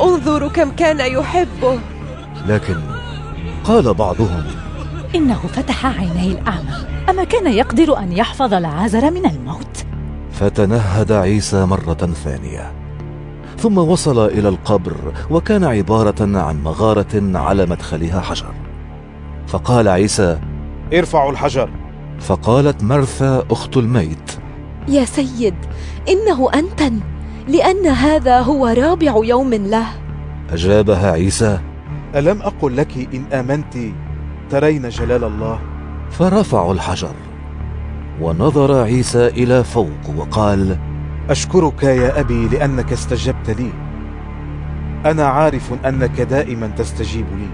انظروا 0.04 0.50
كم 0.50 0.72
كان 0.72 1.00
يحبه. 1.00 1.80
لكن 2.48 2.78
قال 3.64 3.94
بعضهم 3.94 4.44
إنه 5.16 5.40
فتح 5.54 5.86
عيني 5.86 6.32
الأعمى. 6.32 6.86
أما 7.10 7.24
كان 7.24 7.54
يقدر 7.54 7.98
أن 7.98 8.12
يحفظ 8.12 8.54
العازر 8.54 9.12
من 9.12 9.26
الموت؟ 9.26 9.65
فتنهد 10.40 11.12
عيسى 11.12 11.66
مرة 11.66 12.14
ثانية. 12.24 12.72
ثم 13.58 13.78
وصل 13.78 14.26
إلى 14.26 14.50
القبر 14.50 14.96
وكان 15.30 15.64
عبارة 15.64 16.40
عن 16.40 16.64
مغارة 16.64 17.38
على 17.38 17.66
مدخلها 17.66 18.22
حجر. 18.22 18.54
فقال 19.48 19.88
عيسى 19.88 20.40
ارفعوا 20.94 21.32
الحجر. 21.32 21.70
فقالت 22.20 22.84
مرثا 22.84 23.46
أخت 23.52 23.78
الميت 23.78 24.32
يا 24.88 25.06
سيد 25.06 25.56
إنه 26.10 26.50
أنتن 26.54 27.00
لأن 27.48 27.86
هذا 27.86 28.40
هو 28.40 28.68
رابع 28.68 29.14
يوم 29.24 29.54
له. 29.54 29.88
أجابها 30.52 31.12
عيسى 31.12 31.60
ألم 32.16 32.42
أقل 32.42 32.78
لك 32.78 32.98
إن 33.14 33.26
آمنت 33.34 33.78
ترين 34.50 34.90
جلال 34.90 35.24
الله؟ 35.24 35.60
فرفعوا 36.12 36.74
الحجر. 36.74 37.16
ونظر 38.22 38.84
عيسى 38.84 39.28
إلى 39.28 39.64
فوق 39.64 40.10
وقال 40.18 40.78
أشكرك 41.30 41.84
يا 41.84 42.20
أبي 42.20 42.48
لأنك 42.48 42.94
استجبت 42.94 43.50
لي. 43.50 43.72
أنا 45.06 45.26
عارف 45.26 45.74
أنك 45.86 46.22
دائما 46.22 46.68
تستجيب 46.68 47.26
لي 47.38 47.48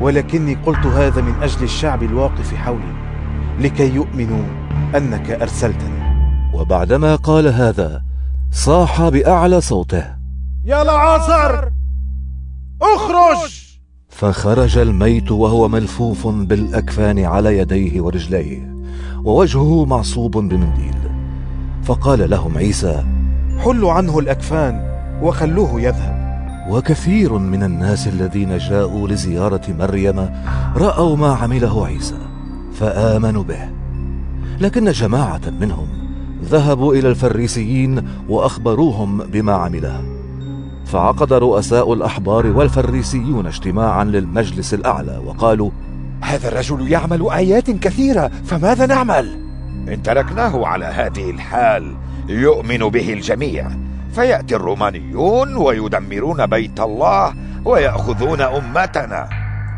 ولكني 0.00 0.54
قلت 0.54 0.86
هذا 0.86 1.22
من 1.22 1.42
أجل 1.42 1.64
الشعب 1.64 2.02
الواقف 2.02 2.54
حولي 2.54 2.94
لكي 3.60 3.94
يؤمنوا 3.94 4.44
أنك 4.96 5.30
أرسلتني. 5.30 6.06
وبعدما 6.54 7.16
قال 7.16 7.48
هذا 7.48 8.02
صاح 8.50 9.08
بأعلى 9.08 9.60
صوته. 9.60 10.04
يا 10.64 10.84
لعازر 10.84 11.70
اخرج! 12.82 13.66
فخرج 14.08 14.78
الميت 14.78 15.30
وهو 15.32 15.68
ملفوف 15.68 16.26
بالأكفان 16.26 17.24
على 17.24 17.58
يديه 17.58 18.00
ورجليه. 18.00 18.75
ووجهه 19.26 19.84
معصوب 19.84 20.30
بمنديل. 20.32 20.96
فقال 21.84 22.30
لهم 22.30 22.58
عيسى 22.58 23.04
حلوا 23.58 23.92
عنه 23.92 24.18
الأكفان 24.18 24.98
وخلوه 25.22 25.80
يذهب. 25.80 26.16
وكثير 26.70 27.38
من 27.38 27.62
الناس 27.62 28.08
الذين 28.08 28.58
جاءوا 28.58 29.08
لزيارة 29.08 29.62
مريم 29.78 30.28
رأوا 30.76 31.16
ما 31.16 31.34
عمله 31.34 31.86
عيسى 31.86 32.18
فآمنوا 32.74 33.42
به. 33.42 33.68
لكن 34.60 34.90
جماعة 34.90 35.40
منهم 35.60 35.86
ذهبوا 36.44 36.94
إلى 36.94 37.08
الفريسيين 37.08 38.08
وأخبروهم 38.28 39.18
بما 39.18 39.52
عمله 39.52 40.02
فعقد 40.84 41.32
رؤساء 41.32 41.92
الأحبار 41.92 42.46
والفريسيون 42.46 43.46
اجتماعا 43.46 44.04
للمجلس 44.04 44.74
الأعلى 44.74 45.22
وقالوا 45.26 45.70
هذا 46.20 46.48
الرجل 46.48 46.92
يعمل 46.92 47.30
آيات 47.30 47.70
كثيرة 47.70 48.30
فماذا 48.44 48.86
نعمل؟ 48.86 49.38
إن 49.88 50.02
تركناه 50.02 50.66
على 50.66 50.84
هذه 50.84 51.30
الحال 51.30 51.94
يؤمن 52.28 52.78
به 52.78 53.12
الجميع. 53.12 53.68
فيأتي 54.14 54.56
الرومانيون 54.56 55.56
ويدمرون 55.56 56.46
بيت 56.46 56.80
الله 56.80 57.34
ويأخذون 57.64 58.40
أمتنا. 58.40 59.28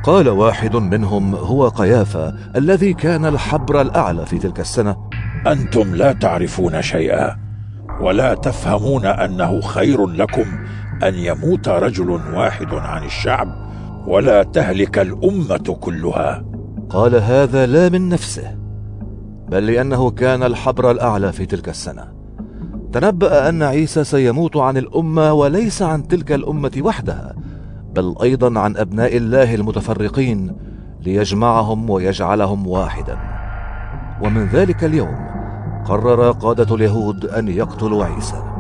قال 0.03 0.28
واحد 0.28 0.76
منهم 0.76 1.34
هو 1.34 1.68
قيافة 1.68 2.34
الذي 2.57 2.93
كان 2.95 3.26
الحبر 3.26 3.80
الأعلى 3.80 4.26
في 4.26 4.39
تلك 4.39 4.61
السنة. 4.61 4.97
أنتم 5.47 5.95
لا 5.95 6.12
تعرفون 6.12 6.82
شيئا 6.82 7.36
ولا 8.01 8.34
تفهمون 8.34 9.07
أنه 9.07 9.61
خير 9.61 10.07
لكم 10.07 10.45
أن 11.03 11.14
يموت 11.14 11.68
رجل 11.68 12.11
واحد 12.11 12.74
عن 12.74 13.05
الشعب 13.05 13.68
ولا 14.09 14.43
تهلك 14.43 14.99
الأمة 14.99 15.77
كلها. 15.81 16.45
قال 16.91 17.15
هذا 17.15 17.67
لا 17.67 17.89
من 17.89 18.09
نفسه 18.09 18.57
بل 19.49 19.67
لأنه 19.67 20.11
كان 20.11 20.43
الحبر 20.43 20.91
الأعلى 20.91 21.33
في 21.33 21.47
تلك 21.47 21.69
السنة. 21.69 22.13
تنبأ 22.93 23.49
أن 23.49 23.63
عيسى 23.63 24.05
سيموت 24.05 24.57
عن 24.57 24.77
الأمة 24.77 25.33
وليس 25.33 25.83
عن 25.83 26.09
تلك 26.09 26.33
الأمة 26.33 26.71
وحدها 26.81 27.35
بل 27.95 28.15
أيضا 28.23 28.61
عن 28.61 28.77
أبناء 28.77 29.17
الله 29.17 29.55
المتفرقين 29.55 30.57
ليجمعهم 31.01 31.91
ويجعلهم 31.91 32.67
واحدا. 32.67 33.19
ومن 34.23 34.47
ذلك 34.47 34.85
اليوم 34.85 35.29
قرر 35.85 36.31
قادة 36.31 36.75
اليهود 36.75 37.25
أن 37.27 37.49
يقتلوا 37.49 38.05
عيسى. 38.05 38.58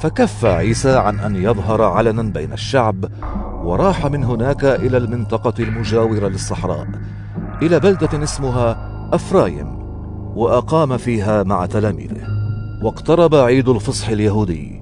فكف 0.00 0.44
عيسى 0.44 0.96
عن 0.96 1.18
أن 1.18 1.36
يظهر 1.36 1.82
علنا 1.82 2.22
بين 2.22 2.52
الشعب 2.52 3.04
وراح 3.64 4.06
من 4.06 4.24
هناك 4.24 4.64
إلى 4.64 4.96
المنطقة 4.96 5.54
المجاورة 5.58 6.28
للصحراء 6.28 6.86
إلى 7.62 7.80
بلدة 7.80 8.24
اسمها 8.24 8.90
أفرايم 9.12 9.78
وأقام 10.36 10.96
فيها 10.96 11.42
مع 11.42 11.66
تلاميذه 11.66 12.26
واقترب 12.82 13.34
عيد 13.34 13.68
الفصح 13.68 14.08
اليهودي 14.08 14.80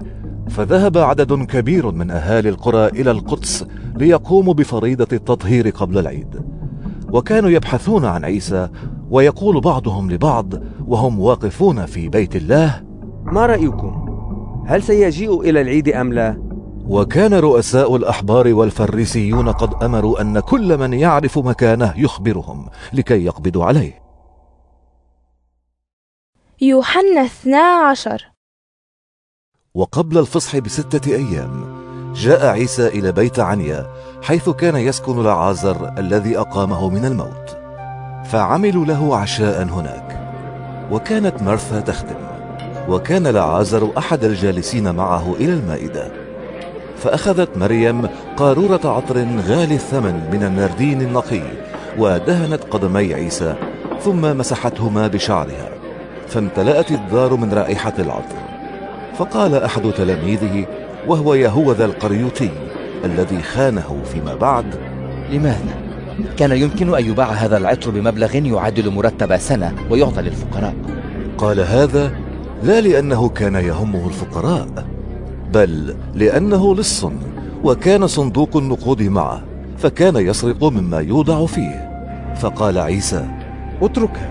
فذهب 0.49 0.97
عدد 0.97 1.33
كبير 1.33 1.91
من 1.91 2.11
أهالي 2.11 2.49
القرى 2.49 2.87
إلى 2.87 3.11
القدس 3.11 3.65
ليقوموا 3.95 4.53
بفريضة 4.53 5.07
التطهير 5.13 5.69
قبل 5.69 5.97
العيد 5.97 6.41
وكانوا 7.11 7.49
يبحثون 7.49 8.05
عن 8.05 8.25
عيسى 8.25 8.69
ويقول 9.09 9.61
بعضهم 9.61 10.11
لبعض 10.11 10.53
وهم 10.87 11.19
واقفون 11.19 11.85
في 11.85 12.09
بيت 12.09 12.35
الله 12.35 12.81
ما 13.23 13.45
رأيكم؟ 13.45 14.08
هل 14.69 14.83
سيجيء 14.83 15.41
إلى 15.41 15.61
العيد 15.61 15.89
أم 15.89 16.13
لا؟ 16.13 16.41
وكان 16.87 17.33
رؤساء 17.33 17.95
الأحبار 17.95 18.53
والفريسيون 18.53 19.49
قد 19.49 19.83
أمروا 19.83 20.21
أن 20.21 20.39
كل 20.39 20.77
من 20.77 20.93
يعرف 20.93 21.37
مكانه 21.37 21.93
يخبرهم 21.97 22.69
لكي 22.93 23.25
يقبضوا 23.25 23.65
عليه. 23.65 24.01
يوحنا 26.61 27.25
اثنا 27.25 27.61
عشر. 27.61 28.31
وقبل 29.73 30.17
الفصح 30.17 30.57
بستة 30.57 31.15
أيام 31.15 31.79
جاء 32.13 32.45
عيسى 32.45 32.87
إلى 32.87 33.11
بيت 33.11 33.39
عنيا 33.39 33.87
حيث 34.21 34.49
كان 34.49 34.75
يسكن 34.75 35.21
العازر 35.21 35.97
الذي 35.97 36.37
أقامه 36.37 36.89
من 36.89 37.05
الموت. 37.05 37.57
فعملوا 38.25 38.85
له 38.85 39.17
عشاء 39.17 39.63
هناك 39.63 40.31
وكانت 40.91 41.41
مرثا 41.41 41.79
تخدم. 41.79 42.38
وكان 42.89 43.27
لعازر 43.27 43.89
أحد 43.97 44.23
الجالسين 44.23 44.95
معه 44.95 45.35
إلى 45.39 45.53
المائدة. 45.53 46.11
فأخذت 46.97 47.57
مريم 47.57 48.07
قارورة 48.37 48.81
عطر 48.85 49.27
غالي 49.47 49.75
الثمن 49.75 50.29
من 50.31 50.43
النردين 50.43 51.01
النقي 51.01 51.41
ودهنت 51.97 52.63
قدمي 52.63 53.13
عيسى 53.13 53.55
ثم 54.01 54.37
مسحتهما 54.37 55.07
بشعرها 55.07 55.69
فامتلأت 56.27 56.91
الدار 56.91 57.35
من 57.35 57.53
رائحة 57.53 57.93
العطر. 57.99 58.35
فقال 59.17 59.55
أحد 59.55 59.91
تلاميذه 59.97 60.65
وهو 61.07 61.33
يهوذا 61.33 61.85
القريوطي 61.85 62.49
الذي 63.05 63.41
خانه 63.41 64.01
فيما 64.13 64.35
بعد 64.35 64.65
لماذا؟ 65.31 65.75
كان 66.37 66.51
يمكن 66.51 66.95
أن 66.95 67.05
يباع 67.05 67.27
هذا 67.27 67.57
العطر 67.57 67.91
بمبلغ 67.91 68.35
يعادل 68.35 68.89
مرتب 68.89 69.37
سنة 69.37 69.75
ويعطى 69.89 70.21
للفقراء. 70.21 70.73
قال 71.37 71.59
هذا 71.59 72.11
لا 72.63 72.81
لأنه 72.81 73.29
كان 73.29 73.55
يهمه 73.55 74.07
الفقراء 74.07 74.67
بل 75.53 75.95
لأنه 76.13 76.75
لص 76.75 77.05
وكان 77.63 78.07
صندوق 78.07 78.57
النقود 78.57 79.01
معه 79.01 79.41
فكان 79.77 80.15
يسرق 80.15 80.63
مما 80.63 80.99
يوضع 80.99 81.45
فيه. 81.45 81.89
فقال 82.35 82.77
عيسى 82.77 83.25
اتركها 83.81 84.29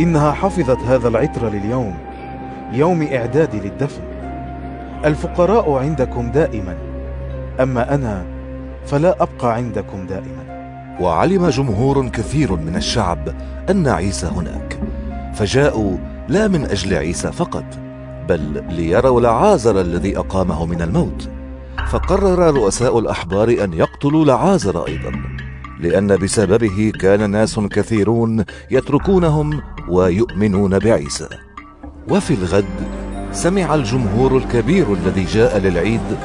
إنها 0.00 0.32
حفظت 0.32 0.78
هذا 0.78 1.08
العطر 1.08 1.48
لليوم 1.48 1.94
يوم 2.72 3.02
إعدادي 3.02 3.60
للدفن. 3.60 4.02
الفقراء 5.04 5.72
عندكم 5.72 6.30
دائما 6.30 6.76
أما 7.60 7.94
أنا 7.94 8.24
فلا 8.86 9.22
أبقى 9.22 9.54
عندكم 9.54 10.06
دائما. 10.06 10.46
وعلم 11.00 11.48
جمهور 11.48 12.08
كثير 12.08 12.52
من 12.56 12.76
الشعب 12.76 13.28
أن 13.70 13.88
عيسى 13.88 14.26
هناك 14.26 14.78
فجاءوا 15.34 15.96
لا 16.28 16.48
من 16.48 16.64
أجل 16.64 16.94
عيسى 16.94 17.32
فقط 17.32 17.64
بل 18.28 18.64
ليروا 18.70 19.20
لعازر 19.20 19.80
الذي 19.80 20.18
أقامه 20.18 20.66
من 20.66 20.82
الموت. 20.82 21.28
فقرر 21.90 22.54
رؤساء 22.54 22.98
الأحبار 22.98 23.48
أن 23.48 23.72
يقتلوا 23.72 24.24
لعازر 24.24 24.86
أيضا 24.86 25.12
لأن 25.80 26.16
بسببه 26.16 26.92
كان 27.00 27.30
ناس 27.30 27.58
كثيرون 27.58 28.44
يتركونهم 28.70 29.62
ويؤمنون 29.88 30.78
بعيسى. 30.78 31.28
وفي 32.08 32.34
الغد 32.34 32.64
سمع 33.32 33.74
الجمهور 33.74 34.36
الكبير 34.36 34.92
الذي 34.92 35.24
جاء 35.24 35.58
للعيد 35.58 36.16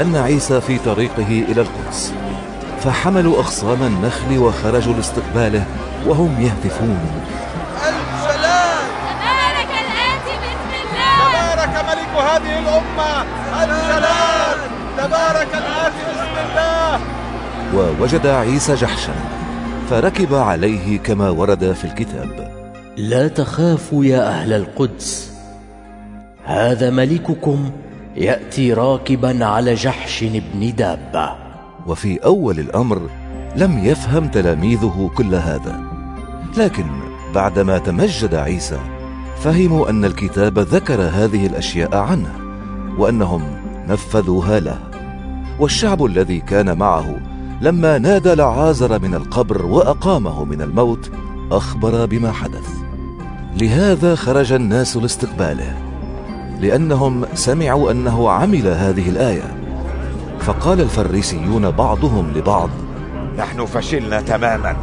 أن 0.00 0.16
عيسى 0.16 0.60
في 0.60 0.78
طريقه 0.78 1.44
إلى 1.48 1.60
القدس 1.60 2.14
فحملوا 2.80 3.36
اغصان 3.36 3.82
النخل 3.82 4.38
وخرجوا 4.38 4.94
لاستقباله 4.94 5.66
وهم 6.06 6.40
يهتفون. 6.40 6.98
هذه 12.44 12.58
الأمة 12.58 13.24
السلام. 13.62 14.58
تبارك 14.96 15.48
الآتي 15.54 16.02
باسم 16.06 16.50
الله. 16.50 17.00
ووجد 17.74 18.26
عيسى 18.26 18.74
جحشا 18.74 19.12
فركب 19.90 20.34
عليه 20.34 20.98
كما 20.98 21.30
ورد 21.30 21.72
في 21.72 21.84
الكتاب. 21.84 22.50
لا 22.96 23.28
تخافوا 23.28 24.04
يا 24.04 24.28
أهل 24.28 24.52
القدس 24.52 25.32
هذا 26.44 26.90
ملككم 26.90 27.70
يأتي 28.16 28.72
راكبا 28.72 29.44
على 29.44 29.74
جحش 29.74 30.24
بن 30.24 30.74
دابة. 30.76 31.36
وفي 31.86 32.24
أول 32.24 32.58
الأمر 32.58 33.10
لم 33.56 33.84
يفهم 33.84 34.28
تلاميذه 34.28 35.10
كل 35.16 35.34
هذا 35.34 35.80
لكن 36.56 36.86
بعدما 37.34 37.78
تمجد 37.78 38.34
عيسى 38.34 38.78
فهموا 39.40 39.90
أن 39.90 40.04
الكتاب 40.04 40.58
ذكر 40.58 41.02
هذه 41.02 41.46
الأشياء 41.46 41.96
عنه 41.96 42.38
وأنهم 42.98 43.42
نفذوها 43.88 44.60
له. 44.60 44.78
والشعب 45.58 46.04
الذي 46.04 46.40
كان 46.40 46.78
معه 46.78 47.16
لما 47.60 47.98
نادى 47.98 48.34
لعازر 48.34 48.98
من 48.98 49.14
القبر 49.14 49.66
وأقامه 49.66 50.44
من 50.44 50.62
الموت 50.62 51.10
أخبر 51.52 52.06
بما 52.06 52.32
حدث. 52.32 52.68
لهذا 53.60 54.14
خرج 54.14 54.52
الناس 54.52 54.96
لاستقباله 54.96 55.74
لأنهم 56.60 57.24
سمعوا 57.34 57.90
أنه 57.90 58.30
عمل 58.30 58.66
هذه 58.66 59.08
الآية. 59.08 59.56
فقال 60.40 60.80
الفريسيون 60.80 61.70
بعضهم 61.70 62.32
لبعض 62.36 62.70
نحن 63.38 63.64
فشلنا 63.66 64.20
تماما. 64.20 64.76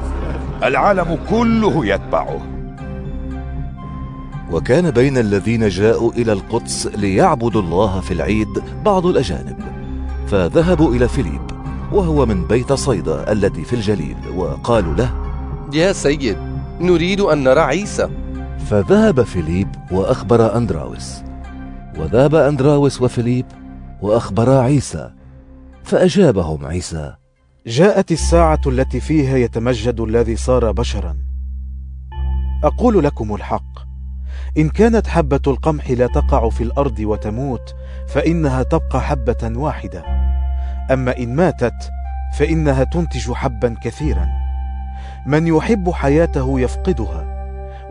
العالم 0.64 1.20
كله 1.30 1.86
يتبعه. 1.86 2.57
وكان 4.52 4.92
بين 4.92 5.18
الذين 5.18 5.68
جاءوا 5.68 6.12
إلى 6.12 6.34
القدس 6.34 6.88
ليعبدوا 6.88 7.62
الله 7.62 8.00
في 8.00 8.14
العيد 8.14 8.64
بعض 8.86 9.06
الأجانب 9.06 9.58
فذهبوا 10.28 10.96
إلى 10.96 11.08
فيليب 11.08 11.42
وهو 11.92 12.26
من 12.26 12.48
بيت 12.48 12.74
صيدا 12.74 13.32
التي 13.32 13.64
في 13.64 13.74
الجليل 13.74 14.18
وقالوا 14.36 14.96
له 14.96 15.14
يا 15.74 15.94
سيد 15.94 16.38
نريد 16.80 17.22
أن 17.22 17.44
نرى 17.44 17.60
عيسى. 17.60 18.10
فذهب 18.70 19.24
فيليب 19.24 19.68
وأخبر 19.92 20.58
أندراوس 20.58 21.16
وذهب 21.98 22.36
أندراوس 22.36 23.02
وفيليب 23.02 23.46
واخبرا 24.02 24.62
عيسى 24.62 25.12
فأجابهم 25.84 26.66
عيسى 26.66 27.16
جاءت 27.68 28.12
الساعة 28.12 28.62
التي 28.68 29.00
فيها 29.00 29.38
يتمجد 29.38 30.00
الذي 30.00 30.36
صار 30.36 30.72
بشرا. 30.72 31.18
أقول 32.64 33.04
لكم 33.04 33.36
الحق 33.36 33.87
إن 34.58 34.70
كانت 34.70 35.08
حبة 35.08 35.40
القمح 35.48 35.92
لا 35.92 36.08
تقع 36.08 36.50
في 36.50 36.64
الأرض 36.64 37.00
وتموت 37.00 37.76
فإنها 38.08 38.64
تبقى 38.64 39.02
حبة 39.02 39.52
واحدة. 39.56 40.04
أما 40.92 41.18
إن 41.18 41.36
ماتت 41.36 41.90
فإنها 42.38 42.84
تنتج 42.84 43.32
حبا 43.32 43.76
كثيرا. 43.84 44.28
من 45.26 45.48
يحب 45.48 45.90
حياته 45.90 46.60
يفقدها 46.60 47.26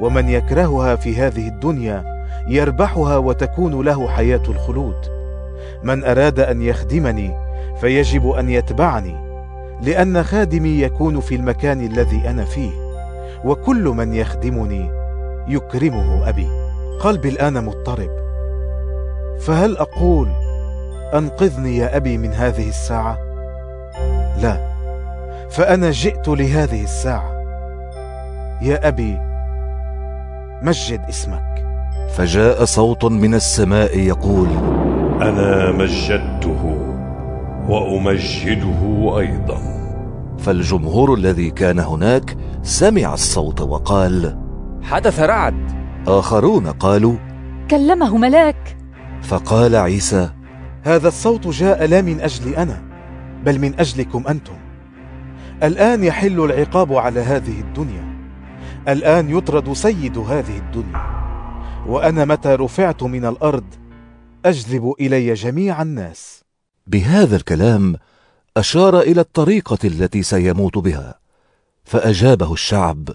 ومن 0.00 0.28
يكرهها 0.28 0.96
في 0.96 1.16
هذه 1.16 1.48
الدنيا 1.48 2.04
يربحها 2.48 3.16
وتكون 3.16 3.84
له 3.84 4.08
حياة 4.08 4.42
الخلود. 4.48 4.96
من 5.82 6.04
أراد 6.04 6.40
أن 6.40 6.62
يخدمني 6.62 7.34
فيجب 7.80 8.28
أن 8.28 8.50
يتبعني 8.50 9.16
لأن 9.82 10.22
خادمي 10.22 10.80
يكون 10.80 11.20
في 11.20 11.34
المكان 11.34 11.80
الذي 11.80 12.30
أنا 12.30 12.44
فيه. 12.44 12.72
وكل 13.44 13.84
من 13.84 14.14
يخدمني 14.14 15.05
يكرمه 15.48 16.28
أبي. 16.28 16.48
قلبي 17.00 17.28
الآن 17.28 17.64
مضطرب. 17.64 18.10
فهل 19.40 19.76
أقول 19.76 20.28
أنقذني 21.14 21.76
يا 21.76 21.96
أبي 21.96 22.18
من 22.18 22.32
هذه 22.32 22.68
الساعة؟ 22.68 23.18
لا. 24.42 24.76
فأنا 25.50 25.90
جئت 25.90 26.28
لهذه 26.28 26.82
الساعة. 26.82 27.30
يا 28.62 28.88
أبي 28.88 29.18
مجد 30.62 31.00
اسمك. 31.08 31.66
فجاء 32.08 32.64
صوت 32.64 33.04
من 33.04 33.34
السماء 33.34 33.98
يقول 33.98 34.48
أنا 35.22 35.72
مجدته 35.72 36.78
وأمجده 37.68 39.12
أيضا. 39.18 39.58
فالجمهور 40.38 41.14
الذي 41.14 41.50
كان 41.50 41.78
هناك 41.78 42.36
سمع 42.62 43.14
الصوت 43.14 43.60
وقال 43.60 44.45
حدث 44.86 45.20
رعد. 45.20 45.72
آخرون 46.06 46.66
قالوا 46.66 47.16
كلمه 47.70 48.16
ملاك. 48.16 48.76
فقال 49.22 49.76
عيسى 49.76 50.30
هذا 50.82 51.08
الصوت 51.08 51.48
جاء 51.48 51.86
لا 51.86 52.02
من 52.02 52.20
أجلي 52.20 52.56
أنا 52.56 52.82
بل 53.44 53.58
من 53.58 53.80
أجلكم 53.80 54.24
أنتم. 54.28 54.56
الآن 55.62 56.04
يحل 56.04 56.40
العقاب 56.40 56.92
على 56.92 57.20
هذه 57.20 57.60
الدنيا. 57.60 58.16
الآن 58.88 59.36
يطرد 59.36 59.72
سيد 59.72 60.18
هذه 60.18 60.58
الدنيا. 60.58 61.02
وأنا 61.86 62.24
متى 62.24 62.48
رفعت 62.54 63.02
من 63.02 63.24
الأرض 63.24 63.74
أجذب 64.44 64.94
إلي 65.00 65.34
جميع 65.34 65.82
الناس. 65.82 66.44
بهذا 66.86 67.36
الكلام 67.36 67.96
أشار 68.56 69.00
إلى 69.00 69.20
الطريقة 69.20 69.78
التي 69.84 70.22
سيموت 70.22 70.78
بها 70.78 71.18
فأجابه 71.84 72.52
الشعب 72.52 73.08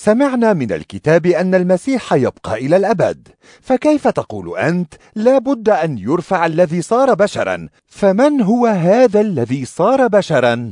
سمعنا 0.00 0.52
من 0.52 0.72
الكتاب 0.72 1.26
أن 1.26 1.54
المسيح 1.54 2.12
يبقى 2.12 2.54
إلى 2.54 2.76
الأبد. 2.76 3.28
فكيف 3.60 4.08
تقول 4.08 4.58
أنت 4.58 4.94
لا 5.14 5.38
بد 5.38 5.68
أن 5.68 5.98
يرفع 5.98 6.46
الذي 6.46 6.82
صار 6.82 7.14
بشرا؟ 7.14 7.68
فمن 7.86 8.40
هو 8.40 8.66
هذا 8.66 9.20
الذي 9.20 9.64
صار 9.64 10.06
بشرا؟ 10.06 10.70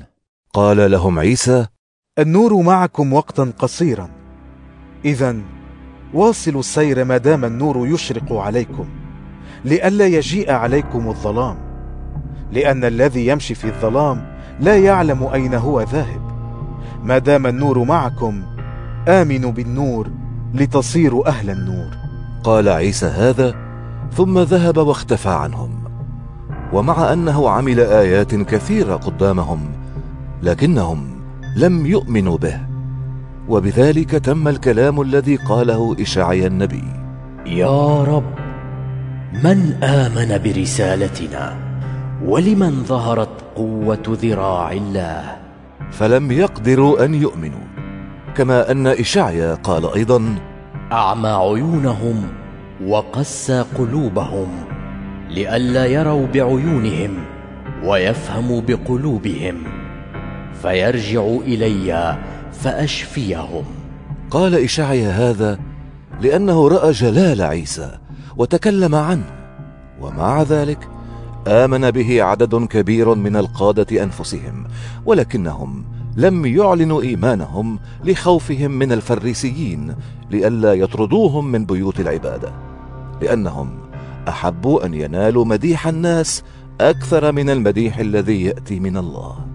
قال 0.52 0.90
لهم 0.90 1.18
عيسى 1.18 1.66
النور 2.18 2.62
معكم 2.62 3.12
وقتا 3.12 3.52
قصيرا. 3.58 4.10
إذا 5.04 5.36
واصلوا 6.14 6.60
السير 6.60 7.04
ما 7.04 7.16
دام 7.16 7.44
النور 7.44 7.88
يشرق 7.88 8.32
عليكم. 8.32 8.88
لئلا 9.64 10.06
يجيء 10.06 10.52
عليكم 10.52 11.08
الظلام. 11.08 11.56
لأن 12.52 12.84
الذي 12.84 13.26
يمشي 13.26 13.54
في 13.54 13.64
الظلام 13.64 14.36
لا 14.60 14.78
يعلم 14.78 15.22
أين 15.22 15.54
هو 15.54 15.82
ذاهب. 15.82 16.20
ما 17.02 17.18
دام 17.18 17.46
النور 17.46 17.84
معكم 17.84 18.55
آمنوا 19.08 19.52
بالنور 19.52 20.10
لتصيروا 20.54 21.28
أهل 21.28 21.50
النور. 21.50 21.90
قال 22.44 22.68
عيسى 22.68 23.06
هذا 23.06 23.54
ثم 24.12 24.38
ذهب 24.38 24.76
واختفى 24.76 25.28
عنهم. 25.28 25.70
ومع 26.72 27.12
أنه 27.12 27.50
عمل 27.50 27.80
آيات 27.80 28.34
كثيرة 28.34 28.96
قدامهم 28.96 29.60
لكنهم 30.42 31.20
لم 31.56 31.86
يؤمنوا 31.86 32.38
به. 32.38 32.60
وبذلك 33.48 34.10
تم 34.10 34.48
الكلام 34.48 35.00
الذي 35.00 35.36
قاله 35.36 35.96
إشعيا 36.00 36.46
النبي. 36.46 36.84
يا 37.46 38.02
رب 38.04 38.34
من 39.44 39.72
آمن 39.82 40.42
برسالتنا؟ 40.44 41.56
ولمن 42.24 42.82
ظهرت 42.84 43.44
قوة 43.56 44.18
ذراع 44.22 44.72
الله؟ 44.72 45.36
فلم 45.90 46.32
يقدروا 46.32 47.04
أن 47.04 47.14
يؤمنوا. 47.14 47.65
كما 48.36 48.70
أن 48.70 48.86
اشعيا 48.86 49.54
قال 49.54 49.94
أيضا 49.94 50.34
أعمى 50.92 51.28
عيونهم 51.28 52.28
وقسى 52.86 53.64
قلوبهم 53.78 54.48
لئلا 55.30 55.86
يروا 55.86 56.26
بعيونهم 56.26 57.18
ويفهموا 57.84 58.60
بقلوبهم 58.60 59.62
فيرجعوا 60.62 61.42
إلي 61.42 62.18
فأشفيهم. 62.52 63.64
قال 64.30 64.54
اشعيا 64.54 65.10
هذا 65.10 65.58
لأنه 66.20 66.68
رأى 66.68 66.92
جلال 66.92 67.42
عيسى 67.42 67.98
وتكلم 68.36 68.94
عنه 68.94 69.24
ومع 70.00 70.42
ذلك 70.42 70.88
آمن 71.46 71.90
به 71.90 72.22
عدد 72.22 72.54
كبير 72.54 73.14
من 73.14 73.36
القادة 73.36 74.02
أنفسهم 74.02 74.64
ولكنهم 75.06 75.84
لم 76.16 76.46
يعلنوا 76.46 77.02
إيمانهم 77.02 77.78
لخوفهم 78.04 78.70
من 78.70 78.92
الفريسيين 78.92 79.94
لئلا 80.30 80.74
يطردوهم 80.74 81.52
من 81.52 81.64
بيوت 81.64 82.00
العبادة 82.00 82.52
لأنهم 83.22 83.78
احبوا 84.28 84.86
أن 84.86 84.94
ينالوا 84.94 85.44
مديح 85.44 85.86
الناس 85.86 86.42
أكثر 86.80 87.32
من 87.32 87.50
المديح 87.50 87.98
الذي 87.98 88.44
يأتي 88.44 88.80
من 88.80 88.96
الله. 88.96 89.46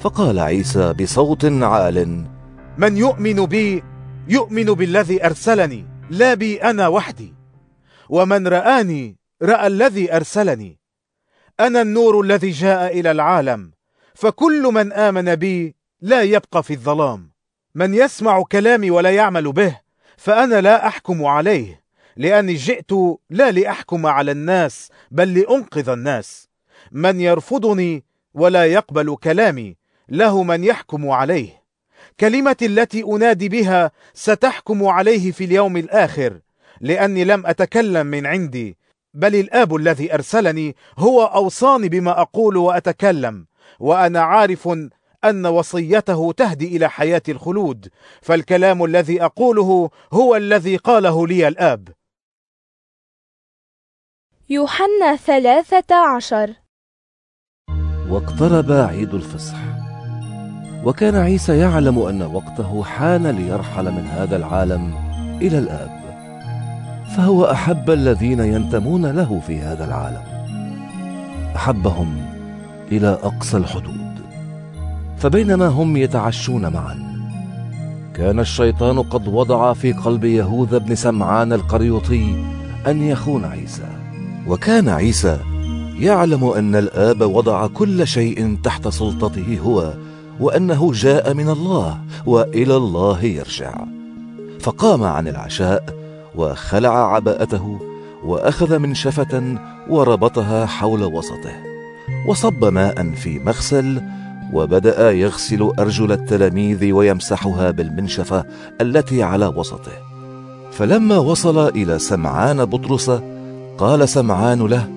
فقال 0.00 0.38
عيسى 0.38 0.92
بصوت 0.92 1.44
عال 1.44 2.24
من 2.78 2.96
يؤمن 2.96 3.46
بي 3.46 3.82
يؤمن 4.28 4.64
بالذي 4.64 5.26
أرسلني 5.26 5.84
لا 6.10 6.34
بي 6.34 6.62
أنا 6.62 6.88
وحدي. 6.88 7.34
ومن 8.08 8.48
رآني 8.48 9.16
رأى 9.42 9.66
الذي 9.66 10.16
أرسلني. 10.16 10.78
أنا 11.60 11.82
النور 11.82 12.20
الذي 12.20 12.50
جاء 12.50 13.00
إلى 13.00 13.10
العالم 13.10 13.70
فكل 14.14 14.62
من 14.62 14.92
آمن 14.92 15.34
بي 15.34 15.79
لا 16.02 16.22
يبقى 16.22 16.62
في 16.62 16.72
الظلام. 16.72 17.30
من 17.74 17.94
يسمع 17.94 18.42
كلامي 18.42 18.90
ولا 18.90 19.10
يعمل 19.10 19.52
به 19.52 19.80
فأنا 20.16 20.60
لا 20.60 20.86
أحكم 20.86 21.24
عليه. 21.24 21.80
لأني 22.16 22.54
جئت 22.54 22.92
لا 23.30 23.50
لأحكم 23.50 24.06
على 24.06 24.30
الناس 24.30 24.88
بل 25.10 25.34
لأنقذ 25.34 25.88
الناس. 25.88 26.48
من 26.92 27.20
يرفضني 27.20 28.04
ولا 28.34 28.66
يقبل 28.66 29.16
كلامي 29.16 29.76
له 30.08 30.42
من 30.42 30.64
يحكم 30.64 31.10
عليه. 31.10 31.62
كلمتي 32.20 32.66
التي 32.66 33.04
أنادي 33.04 33.48
بها 33.48 33.90
ستحكم 34.14 34.86
عليه 34.86 35.32
في 35.32 35.44
اليوم 35.44 35.76
الآخر. 35.76 36.40
لأني 36.80 37.24
لم 37.24 37.46
أتكلم 37.46 38.06
من 38.06 38.26
عندي 38.26 38.76
بل 39.14 39.34
الآب 39.34 39.76
الذي 39.76 40.14
أرسلني 40.14 40.76
هو 40.98 41.24
أوصاني 41.24 41.88
بما 41.88 42.20
أقول 42.20 42.56
وأتكلم. 42.56 43.46
وأنا 43.78 44.20
عارف 44.20 44.68
أن 45.24 45.46
وصيته 45.46 46.32
تهدي 46.32 46.76
إلى 46.76 46.90
حياة 46.90 47.22
الخلود 47.28 47.88
فالكلام 48.22 48.84
الذي 48.84 49.24
أقوله 49.24 49.90
هو 50.12 50.36
الذي 50.36 50.76
قاله 50.76 51.26
لي 51.26 51.48
الآب. 51.48 51.88
يوحنا 54.50 55.16
ثلاثة 55.16 55.96
عشر. 56.16 56.54
واقترب 58.08 58.72
عيد 58.72 59.14
الفصح. 59.14 59.56
وكان 60.84 61.16
عيسى 61.16 61.58
يعلم 61.58 61.98
أن 61.98 62.22
وقته 62.22 62.84
حان 62.84 63.26
ليرحل 63.26 63.84
من 63.84 64.06
هذا 64.06 64.36
العالم 64.36 64.94
إلى 65.42 65.58
الآب. 65.58 66.00
فهو 67.16 67.44
أحب 67.44 67.90
الذين 67.90 68.40
ينتمون 68.40 69.06
له 69.06 69.40
في 69.40 69.58
هذا 69.58 69.84
العالم. 69.84 70.24
أحبهم 71.56 72.26
إلى 72.92 73.08
أقصى 73.08 73.56
الحدود. 73.56 74.09
فبينما 75.20 75.66
هم 75.66 75.96
يتعشون 75.96 76.72
معا 76.72 77.10
كان 78.14 78.40
الشيطان 78.40 79.02
قد 79.02 79.28
وضع 79.28 79.72
في 79.72 79.92
قلب 79.92 80.24
يهوذا 80.24 80.78
بن 80.78 80.94
سمعان 80.94 81.52
القريوطي 81.52 82.44
أن 82.86 83.02
يخون 83.02 83.44
عيسى. 83.44 83.88
وكان 84.46 84.88
عيسى 84.88 85.38
يعلم 85.98 86.44
أن 86.44 86.74
الآب 86.74 87.20
وضع 87.20 87.66
كل 87.66 88.06
شيء 88.06 88.58
تحت 88.64 88.88
سلطته 88.88 89.58
هو 89.64 89.92
وأنه 90.40 90.92
جاء 90.92 91.34
من 91.34 91.48
الله 91.48 91.98
وإلى 92.26 92.76
الله 92.76 93.24
يرجع. 93.24 93.74
فقام 94.60 95.02
عن 95.02 95.28
العشاء 95.28 95.84
وخلع 96.34 97.14
عباءته 97.14 97.80
وأخذ 98.24 98.78
منشفه 98.78 99.58
وربطها 99.90 100.66
حول 100.66 101.04
وسطه 101.04 101.52
وصب 102.26 102.64
ماء 102.64 103.10
في 103.10 103.38
مغسل 103.38 104.02
وبدأ 104.52 105.10
يغسل 105.10 105.72
أرجل 105.78 106.12
التلاميذ 106.12 106.92
ويمسحها 106.92 107.70
بالمنشفة 107.70 108.44
التي 108.80 109.22
على 109.22 109.46
وسطه. 109.46 109.92
فلما 110.72 111.18
وصل 111.18 111.68
إلى 111.68 111.98
سمعان 111.98 112.64
بطرس 112.64 113.10
قال 113.78 114.08
سمعان 114.08 114.66
له 114.66 114.88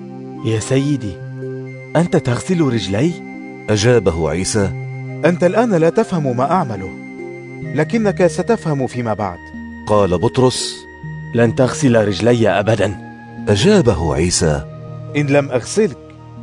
يا 0.44 0.60
سيدي 0.60 1.16
أنت 1.96 2.16
تغسل 2.16 2.60
رجلي؟ 2.60 3.12
أجابه 3.70 4.30
عيسى 4.30 4.64
أنت 5.24 5.44
الآن 5.44 5.74
لا 5.74 5.90
تفهم 5.90 6.36
ما 6.36 6.50
أعمله 6.50 6.90
لكنك 7.74 8.26
ستفهم 8.26 8.86
فيما 8.86 9.14
بعد. 9.14 9.38
قال 9.88 10.18
بطرس 10.18 10.74
لن 11.34 11.54
تغسل 11.54 12.08
رجلي 12.08 12.48
ابدا. 12.48 12.96
أجابه 13.48 14.14
عيسى 14.14 14.64
إن 15.16 15.26
لم 15.26 15.50
أغسلك 15.50 15.98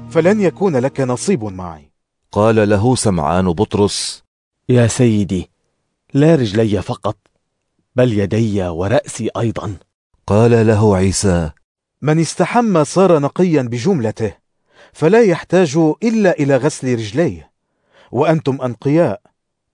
فلن 0.10 0.42
يكون 0.42 0.76
لك 0.78 1.02
نصيب 1.02 1.44
معي. 1.44 1.91
قال 2.32 2.70
له 2.70 2.96
سمعان 2.96 3.46
بطرس 3.46 4.24
يا 4.70 4.88
سيدي 4.88 5.50
لا 6.14 6.36
رجلي 6.36 6.82
فقط 6.82 7.18
بل 7.96 8.14
يدي 8.14 8.64
ورأسي 8.64 9.30
أيضا. 9.38 9.76
قال 10.28 10.68
له 10.68 10.96
عيسى 10.96 11.52
من 12.02 12.20
استحمى 12.20 12.86
صار 12.86 13.20
نقيا 13.20 13.62
بجملته 13.62 14.34
فلا 14.94 15.22
يحتاج 15.22 15.78
إلا 16.04 16.40
إلى 16.40 16.58
غسل 16.58 16.94
رجليه 16.94 17.52
وأنتم 18.12 18.62
أنقياء 18.62 19.22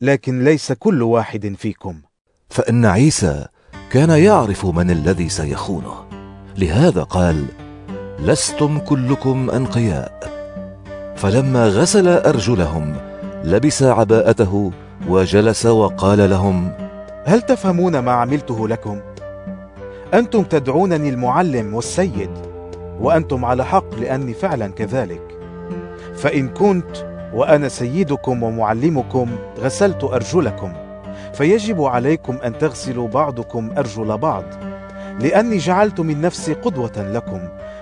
لكن 0.01 0.43
ليس 0.43 0.71
كل 0.71 1.03
واحد 1.03 1.55
فيكم. 1.57 2.01
فإن 2.49 2.85
عيسى 2.85 3.45
كان 3.91 4.09
يعرف 4.09 4.65
من 4.65 4.91
الذي 4.91 5.29
سيخونه 5.29 6.09
لهذا 6.57 7.03
قال 7.03 7.45
لستم 8.19 8.79
كلكم 8.79 9.49
أنقياء. 9.49 10.36
فلما 11.17 11.67
غسل 11.67 12.07
أرجلهم 12.07 12.95
لبس 13.43 13.83
عباءته 13.83 14.71
وجلس 15.09 15.65
وقال 15.65 16.29
لهم 16.29 16.71
هل 17.25 17.41
تفهمون 17.41 17.99
ما 17.99 18.11
عملته 18.11 18.67
لكم؟ 18.67 18.99
أنتم 20.13 20.43
تدعونني 20.43 21.09
المعلم 21.09 21.73
والسيد 21.73 22.29
وأنتم 22.99 23.45
على 23.45 23.65
حق 23.65 23.95
لأني 23.99 24.33
فعلا 24.33 24.67
كذلك. 24.67 25.21
فإن 26.15 26.47
كنت 26.47 26.97
وأنا 27.33 27.67
سيدكم 27.67 28.43
ومعلمكم 28.43 29.29
غسلت 29.59 30.03
أرجلكم 30.03 30.73
فيجب 31.33 31.83
عليكم 31.83 32.37
أن 32.45 32.57
تغسلوا 32.57 33.07
بعضكم 33.07 33.69
أرجل 33.77 34.17
بعض 34.17 34.43
لأني 35.19 35.57
جعلت 35.57 35.99
من 35.99 36.21
نفسي 36.21 36.53
قدوة 36.53 37.11
لكم 37.13 37.39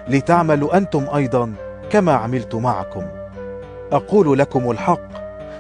لتعملوا 0.08 0.78
أنتم 0.78 1.06
أيضا 1.16 1.54
كما 1.90 2.14
عملت 2.14 2.56
معكم. 2.56 3.04
أقول 3.92 4.40
لكم 4.40 4.72
الحق 4.72 5.08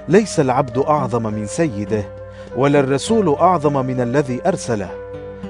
ليس 0.08 0.40
العبد 0.40 0.78
أعظم 0.78 1.24
من 1.24 1.46
سيده 1.46 2.04
ولا 2.58 2.80
الرسول 2.80 3.36
أعظم 3.36 3.86
من 3.86 4.02
الذي 4.02 4.42
أرسله. 4.48 4.90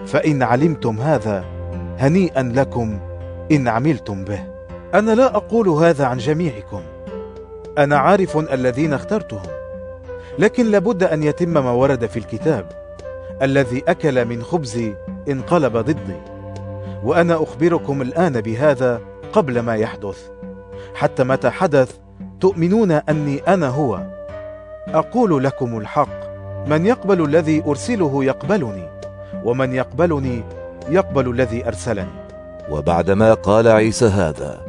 فإن 0.06 0.44
علمتم 0.44 1.02
هذا 1.02 1.46
هنيئا 1.98 2.44
لكم 2.56 3.00
إن 3.52 3.68
عملتم 3.68 4.26
به. 4.26 4.40
أنا 4.94 5.12
لا 5.12 5.36
أقول 5.36 5.70
هذا 5.70 6.06
عن 6.06 6.18
جميعكم. 6.18 6.82
أنا 7.78 7.98
عارف 7.98 8.38
الذين 8.38 8.94
اخترتهم. 8.94 9.50
لكن 10.40 10.72
لابد 10.72 11.04
أن 11.04 11.24
يتم 11.24 11.50
ما 11.50 11.72
ورد 11.72 12.06
في 12.06 12.20
الكتاب. 12.20 12.66
الذي 13.42 13.84
أكل 13.88 14.26
من 14.26 14.44
خبزي 14.44 14.96
انقلب 15.30 15.78
ضدي. 15.78 16.22
وأنا 17.04 17.44
أخبركم 17.44 18.02
الآن 18.02 18.42
بهذا 18.42 19.02
قبل 19.34 19.60
ما 19.60 19.76
يحدث. 19.76 20.30
حتى 20.96 21.24
متى 21.24 21.50
حدث 21.50 21.98
تؤمنون 22.46 22.92
أني 22.92 23.38
أنا 23.38 23.68
هو؟ 23.68 24.02
أقول 24.88 25.44
لكم 25.44 25.78
الحق 25.78 26.10
من 26.68 26.86
يقبل 26.86 27.26
الذي 27.26 27.64
أرسله 27.68 28.24
يقبلني 28.24 28.90
ومن 29.44 29.74
يقبلني 29.74 30.44
يقبل 30.90 31.30
الذي 31.30 31.68
أرسلني. 31.68 32.16
وبعدما 32.70 33.34
قال 33.34 33.68
عيسى 33.68 34.06
هذا 34.06 34.62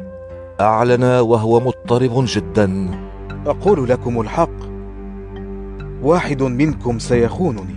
اعلن 0.61 1.03
وهو 1.03 1.59
مضطرب 1.59 2.25
جدا. 2.27 2.89
أقول 3.47 3.89
لكم 3.89 4.21
الحق 4.21 4.59
واحد 6.01 6.43
منكم 6.43 6.99
سيخونني. 6.99 7.75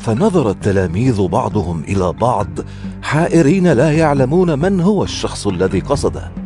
فنظر 0.00 0.50
التلاميذ 0.50 1.28
بعضهم 1.28 1.82
إلى 1.88 2.12
بعض 2.12 2.48
حائرين 3.02 3.72
لا 3.72 3.92
يعلمون 3.92 4.58
من 4.58 4.80
هو 4.80 5.04
الشخص 5.04 5.46
الذي 5.46 5.80
قصده. 5.80 6.45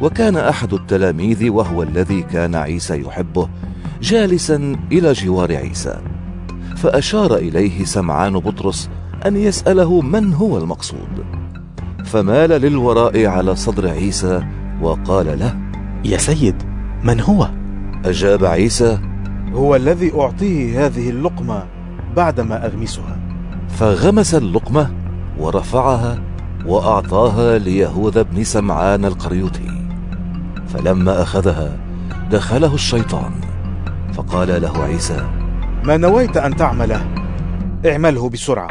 وكان 0.00 0.36
أحد 0.36 0.72
التلاميذ 0.72 1.50
وهو 1.50 1.82
الذي 1.82 2.22
كان 2.22 2.54
عيسى 2.54 3.00
يحبه 3.00 3.48
جالسا 4.02 4.76
إلى 4.92 5.12
جوار 5.12 5.56
عيسى. 5.56 5.98
فأشار 6.76 7.36
إليه 7.36 7.84
سمعان 7.84 8.32
بطرس 8.32 8.90
أن 9.26 9.36
يسأله 9.36 10.00
من 10.00 10.34
هو 10.34 10.58
المقصود. 10.58 11.24
فمال 12.04 12.50
للوراء 12.50 13.26
على 13.26 13.56
صدر 13.56 13.88
عيسى 13.88 14.42
وقال 14.82 15.38
له 15.38 15.56
يا 16.04 16.16
سيد 16.16 16.62
من 17.04 17.20
هو؟ 17.20 17.48
أجاب 18.04 18.44
عيسى 18.44 18.98
هو 19.52 19.76
الذي 19.76 20.12
أعطيه 20.20 20.86
هذه 20.86 21.10
اللقمة 21.10 21.62
بعدما 22.16 22.66
أغمسها. 22.66 23.18
فغمس 23.68 24.34
اللقمة 24.34 24.90
ورفعها 25.38 26.22
وأعطاها 26.66 27.58
ليهوذا 27.58 28.22
بن 28.22 28.44
سمعان 28.44 29.04
القريوطي. 29.04 29.79
فلما 30.72 31.22
أخذها 31.22 31.76
دخله 32.30 32.74
الشيطان 32.74 33.32
فقال 34.12 34.62
له 34.62 34.82
عيسى 34.82 35.26
ما 35.84 35.96
نويت 35.96 36.36
أن 36.36 36.56
تعمله 36.56 37.06
اعمله 37.86 38.28
بسرعة. 38.28 38.68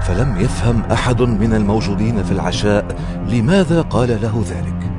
فلم 0.00 0.36
يفهم 0.40 0.82
أحد 0.92 1.22
من 1.22 1.54
الموجودين 1.54 2.22
في 2.22 2.32
العشاء 2.32 2.86
لماذا 3.28 3.80
قال 3.80 4.08
له 4.08 4.44
ذلك. 4.48 4.90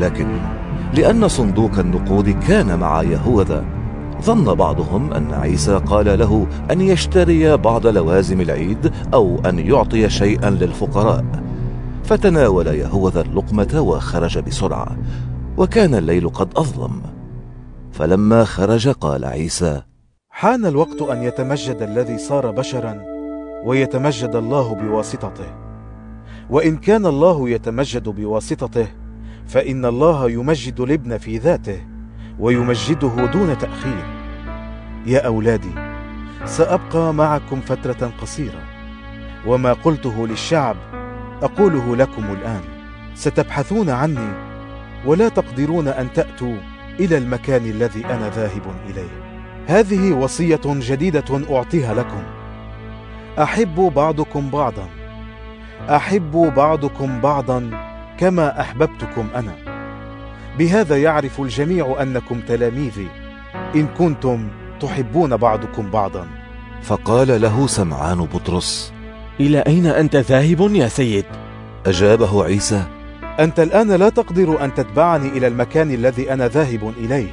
لكن 0.00 0.26
لأن 0.94 1.28
صندوق 1.28 1.78
النقود 1.78 2.28
كان 2.28 2.78
مع 2.78 3.02
يهوذا 3.02 3.64
ظن 4.22 4.54
بعضهم 4.54 5.12
أن 5.12 5.34
عيسى 5.34 5.80
قال 5.86 6.18
له 6.18 6.46
أن 6.70 6.80
يشتري 6.80 7.56
بعض 7.56 7.86
لوازم 7.86 8.40
العيد 8.40 8.92
أو 9.14 9.40
أن 9.46 9.58
يعطي 9.58 10.10
شيئا 10.10 10.50
للفقراء. 10.50 11.24
فتناول 12.04 12.66
يهوذا 12.66 13.20
اللقمة 13.20 13.80
وخرج 13.80 14.38
بسرعة. 14.38 14.96
وكان 15.56 15.94
الليل 15.94 16.28
قد 16.28 16.48
أظلم. 16.56 17.02
فلما 17.92 18.44
خرج 18.44 18.88
قال 18.88 19.24
عيسى 19.24 19.82
حان 20.30 20.66
الوقت 20.66 21.02
أن 21.02 21.22
يتمجد 21.22 21.82
الذي 21.82 22.18
صار 22.18 22.50
بشرا 22.50 23.02
ويتمجد 23.64 24.36
الله 24.36 24.74
بواسطته. 24.74 25.54
وإن 26.50 26.76
كان 26.76 27.06
الله 27.06 27.48
يتمجد 27.48 28.08
بواسطته 28.08 28.86
فإن 29.46 29.84
الله 29.84 30.30
يمجد 30.30 30.80
الابن 30.80 31.18
في 31.18 31.38
ذاته 31.38 31.86
ويمجده 32.38 33.26
دون 33.26 33.58
تأخير. 33.58 34.04
يا 35.06 35.26
أولادي 35.26 35.74
سأبقى 36.44 37.14
معكم 37.14 37.60
فترة 37.60 38.12
قصيرة. 38.22 38.62
وما 39.46 39.72
قلته 39.72 40.26
للشعب 40.26 40.76
أقوله 41.42 41.96
لكم 41.96 42.24
الآن. 42.24 42.60
ستبحثون 43.14 43.90
عني 43.90 44.51
ولا 45.06 45.28
تقدرون 45.28 45.88
أن 45.88 46.12
تأتوا 46.12 46.56
إلى 47.00 47.18
المكان 47.18 47.70
الذي 47.70 48.04
أنا 48.06 48.30
ذاهب 48.30 48.62
إليه. 48.90 49.22
هذه 49.66 50.12
وصية 50.12 50.60
جديدة 50.66 51.56
أعطيها 51.56 51.94
لكم. 51.94 52.22
أحبوا 53.38 53.90
بعضكم 53.90 54.50
بعضا. 54.50 54.88
أحبوا 55.88 56.50
بعضكم 56.50 57.20
بعضا 57.20 57.70
كما 58.18 58.60
أحببتكم 58.60 59.28
أنا. 59.36 59.54
بهذا 60.58 61.02
يعرف 61.02 61.40
الجميع 61.40 61.96
أنكم 62.02 62.40
تلاميذي. 62.40 63.08
إن 63.74 63.86
كنتم 63.86 64.48
تحبون 64.80 65.36
بعضكم 65.36 65.90
بعضا. 65.90 66.26
فقال 66.82 67.40
له 67.40 67.66
سمعان 67.66 68.18
بطرس 68.18 68.92
إلى 69.40 69.58
أين 69.58 69.86
أنت 69.86 70.16
ذاهب 70.16 70.60
يا 70.60 70.88
سيد؟ 70.88 71.24
أجابه 71.86 72.44
عيسى 72.44 72.82
أنت 73.40 73.60
الآن 73.60 73.92
لا 73.92 74.08
تقدر 74.08 74.64
أن 74.64 74.74
تتبعني 74.74 75.28
إلى 75.28 75.46
المكان 75.46 75.90
الذي 75.90 76.32
أنا 76.32 76.48
ذاهب 76.48 76.94
إليه 76.98 77.30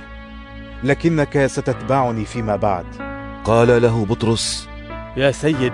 لكنك 0.84 1.46
ستتبعني 1.46 2.26
فيما 2.26 2.56
بعد 2.56 2.86
قال 3.46 3.82
له 3.82 4.06
بطرس 4.06 4.70
يا 5.18 5.32
سيد 5.32 5.74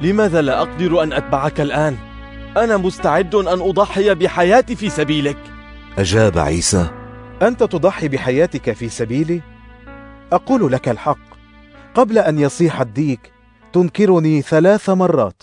لماذا 0.00 0.42
لا 0.42 0.58
أقدر 0.58 1.02
أن 1.02 1.12
أتبعك 1.12 1.60
الآن؟ 1.60 1.96
أنا 2.56 2.76
مستعد 2.76 3.34
أن 3.34 3.60
أضحي 3.60 4.14
بحياتي 4.14 4.76
في 4.76 4.90
سبيلك 4.90 5.38
أجاب 5.98 6.38
عيسى 6.38 6.90
أنت 7.42 7.62
تضحي 7.62 8.08
بحياتك 8.08 8.72
في 8.72 8.88
سبيلي؟ 8.88 9.40
أقول 10.32 10.72
لك 10.72 10.88
الحق 10.88 11.18
قبل 11.94 12.18
أن 12.18 12.38
يصيح 12.38 12.80
الديك 12.80 13.32
تنكرني 13.72 14.42
ثلاث 14.42 14.90
مرات 14.90 15.42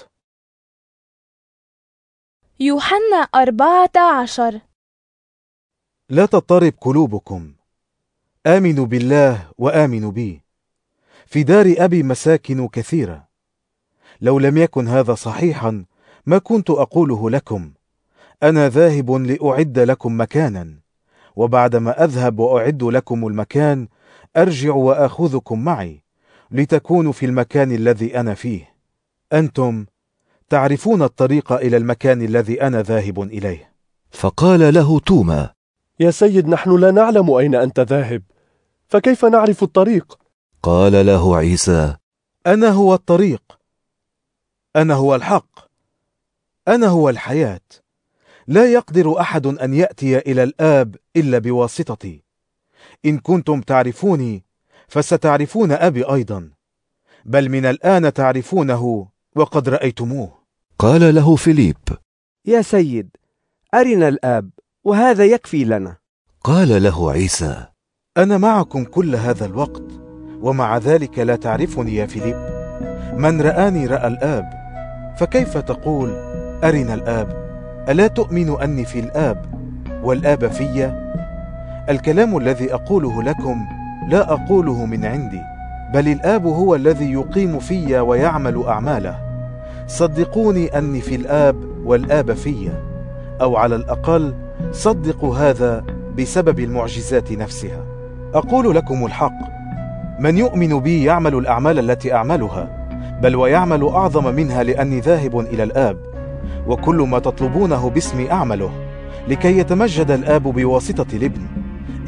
يوحنا 2.60 3.18
أربعة 3.36 4.22
عشر. 4.22 4.62
لا 6.10 6.26
تضطرب 6.26 6.74
قلوبكم. 6.82 7.54
آمنوا 8.48 8.86
بالله 8.86 9.52
وآمنوا 9.58 10.12
بي 10.12 10.42
في 11.26 11.44
دار 11.44 11.76
أبي 11.78 12.04
مساكن 12.04 12.68
كثيرة. 12.68 13.28
لو 14.22 14.40
لم 14.40 14.58
يكن 14.58 14.88
هذا 14.88 15.14
صحيحا 15.16 15.86
ما 16.26 16.38
كنت 16.38 16.70
أقوله 16.70 17.30
لكم. 17.30 17.72
أنا 18.44 18.70
ذاهب 18.70 19.12
لأعد 19.12 19.80
لكم 19.80 20.22
مكانا. 20.22 20.74
وبعدما 21.36 22.04
أذهب 22.04 22.40
وأعد 22.40 22.84
لكم 22.84 23.28
المكان 23.28 23.88
أرجع 24.38 24.74
وآخذكم 24.74 25.64
معي 25.64 26.04
لتكونوا 26.52 27.12
في 27.12 27.26
المكان 27.26 27.72
الذي 27.72 28.20
أنا 28.20 28.34
فيه. 28.34 28.74
أنتم 29.34 29.86
تعرفون 30.50 31.02
الطريق 31.02 31.54
إلى 31.54 31.78
المكان 31.78 32.22
الذي 32.22 32.62
أنا 32.62 32.82
ذاهب 32.82 33.22
إليه. 33.22 33.74
فقال 34.12 34.74
له 34.74 35.00
توما 35.00 35.54
يا 36.00 36.12
سيد 36.12 36.48
نحن 36.48 36.80
لا 36.80 36.92
نعلم 36.92 37.32
أين 37.32 37.56
أنت 37.56 37.80
ذاهب. 37.80 38.24
فكيف 38.88 39.26
نعرف 39.26 39.64
الطريق؟ 39.64 40.20
قال 40.64 41.06
له 41.06 41.38
عيسى 41.38 41.96
أنا 42.48 42.70
هو 42.70 42.94
الطريق. 42.94 43.60
أنا 44.76 44.94
هو 44.94 45.16
الحق. 45.16 45.60
أنا 46.68 46.88
هو 46.88 47.10
الحياة. 47.10 47.62
لا 48.48 48.72
يقدر 48.74 49.20
أحد 49.20 49.48
أن 49.48 49.74
يأتي 49.74 50.18
إلى 50.18 50.44
الآب 50.44 50.96
إلا 51.16 51.38
بواسطتي. 51.38 52.24
إن 53.06 53.20
كنتم 53.20 53.62
تعرفوني 53.62 54.44
فستعرفون 54.88 55.72
أبي 55.72 56.04
أيضا. 56.04 56.50
بل 57.26 57.50
من 57.50 57.66
الآن 57.66 58.14
تعرفونه 58.14 59.08
وقد 59.36 59.70
رأيتموه. 59.70 60.37
قال 60.80 61.16
له 61.16 61.36
فيليب 61.36 61.78
يا 62.46 62.62
سيد 62.62 63.10
أرنا 63.74 64.08
الآب 64.08 64.50
وهذا 64.84 65.26
يكفي 65.26 65.66
لنا. 65.66 65.98
قال 66.44 66.84
له 66.84 67.12
عيسى 67.12 67.66
أنا 68.18 68.38
معكم 68.38 68.84
كل 68.84 69.16
هذا 69.16 69.46
الوقت 69.46 69.84
ومع 70.42 70.78
ذلك 70.78 71.20
لا 71.20 71.36
تعرفني 71.36 71.96
يا 71.96 72.06
فيليب. 72.06 72.36
من 73.14 73.42
رآني 73.42 73.88
رأى 73.88 74.08
الآب 74.08 74.50
فكيف 75.20 75.58
تقول 75.58 76.10
أرنا 76.64 76.94
الآب؟ 76.94 77.30
ألا 77.90 78.08
تؤمن 78.08 78.62
أني 78.62 78.86
في 78.86 79.00
الآب 79.00 79.46
والآب 80.04 80.48
في؟ 80.48 80.86
الكلام 81.90 82.38
الذي 82.38 82.74
أقوله 82.74 83.24
لكم 83.24 83.66
لا 84.10 84.34
أقوله 84.34 84.86
من 84.86 85.06
عندي 85.06 85.42
بل 85.94 86.08
الآب 86.08 86.46
هو 86.46 86.76
الذي 86.76 87.12
يقيم 87.12 87.60
في 87.60 88.00
ويعمل 88.00 88.64
أعماله. 88.64 89.27
صدقوني 89.88 90.78
أني 90.78 91.02
في 91.02 91.16
الآب 91.16 91.56
والآب 91.86 92.34
في 92.34 92.70
أو 93.42 93.58
على 93.58 93.76
الأقل 93.76 94.34
صدقوا 94.72 95.36
هذا 95.36 95.84
بسبب 96.18 96.60
المعجزات 96.60 97.32
نفسها. 97.32 97.86
أقول 98.34 98.76
لكم 98.76 99.06
الحق 99.06 99.40
من 100.20 100.38
يؤمن 100.38 100.80
بي 100.80 101.04
يعمل 101.04 101.36
الأعمال 101.36 101.80
التي 101.80 102.14
أعملها 102.14 102.88
بل 103.22 103.36
ويعمل 103.36 103.84
أعظم 103.84 104.36
منها 104.36 104.64
لأني 104.64 105.00
ذاهب 105.00 105.40
إلى 105.40 105.64
الآب. 105.64 105.98
وكل 106.68 106.96
ما 106.96 107.20
تطلبونه 107.20 107.90
باسمي 107.90 108.32
أعمله 108.32 108.72
لكي 109.28 109.58
يتمجد 109.58 110.12
الآب 110.12 110.44
بواسطة 110.44 111.16
الابن. 111.16 111.42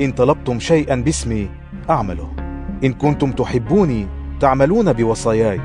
إن 0.02 0.12
طلبتم 0.12 0.60
شيئا 0.60 0.96
باسمي 0.96 1.50
أعمله. 1.90 2.30
إن 2.84 2.94
كنتم 2.94 3.32
تحبوني 3.32 4.08
تعملون 4.40 4.94
بوصاياي. 4.94 5.62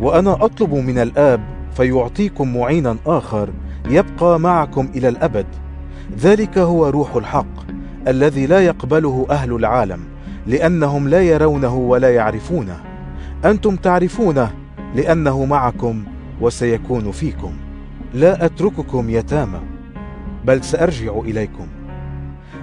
وأنا 0.00 0.44
أطلب 0.44 0.74
من 0.74 0.98
الآب 0.98 1.40
فيعطيكم 1.76 2.56
معينا 2.56 2.96
آخر 3.06 3.50
يبقى 3.90 4.40
معكم 4.40 4.88
إلى 4.94 5.08
الأبد. 5.08 5.46
ذلك 6.20 6.58
هو 6.58 6.88
روح 6.88 7.16
الحق 7.16 7.70
الذي 8.08 8.46
لا 8.46 8.60
يقبله 8.60 9.26
أهل 9.30 9.52
العالم 9.52 10.00
لأنهم 10.46 11.08
لا 11.08 11.22
يرونه 11.22 11.74
ولا 11.74 12.14
يعرفونه. 12.14 12.80
أنتم 13.44 13.76
تعرفونه 13.76 14.50
لأنه 14.94 15.44
معكم 15.44 16.04
وسيكون 16.40 17.10
فيكم. 17.10 17.52
لا 18.14 18.44
أترككم 18.44 19.10
يتامى 19.10 19.60
بل 20.44 20.64
سأرجع 20.64 21.12
إليكم. 21.18 21.66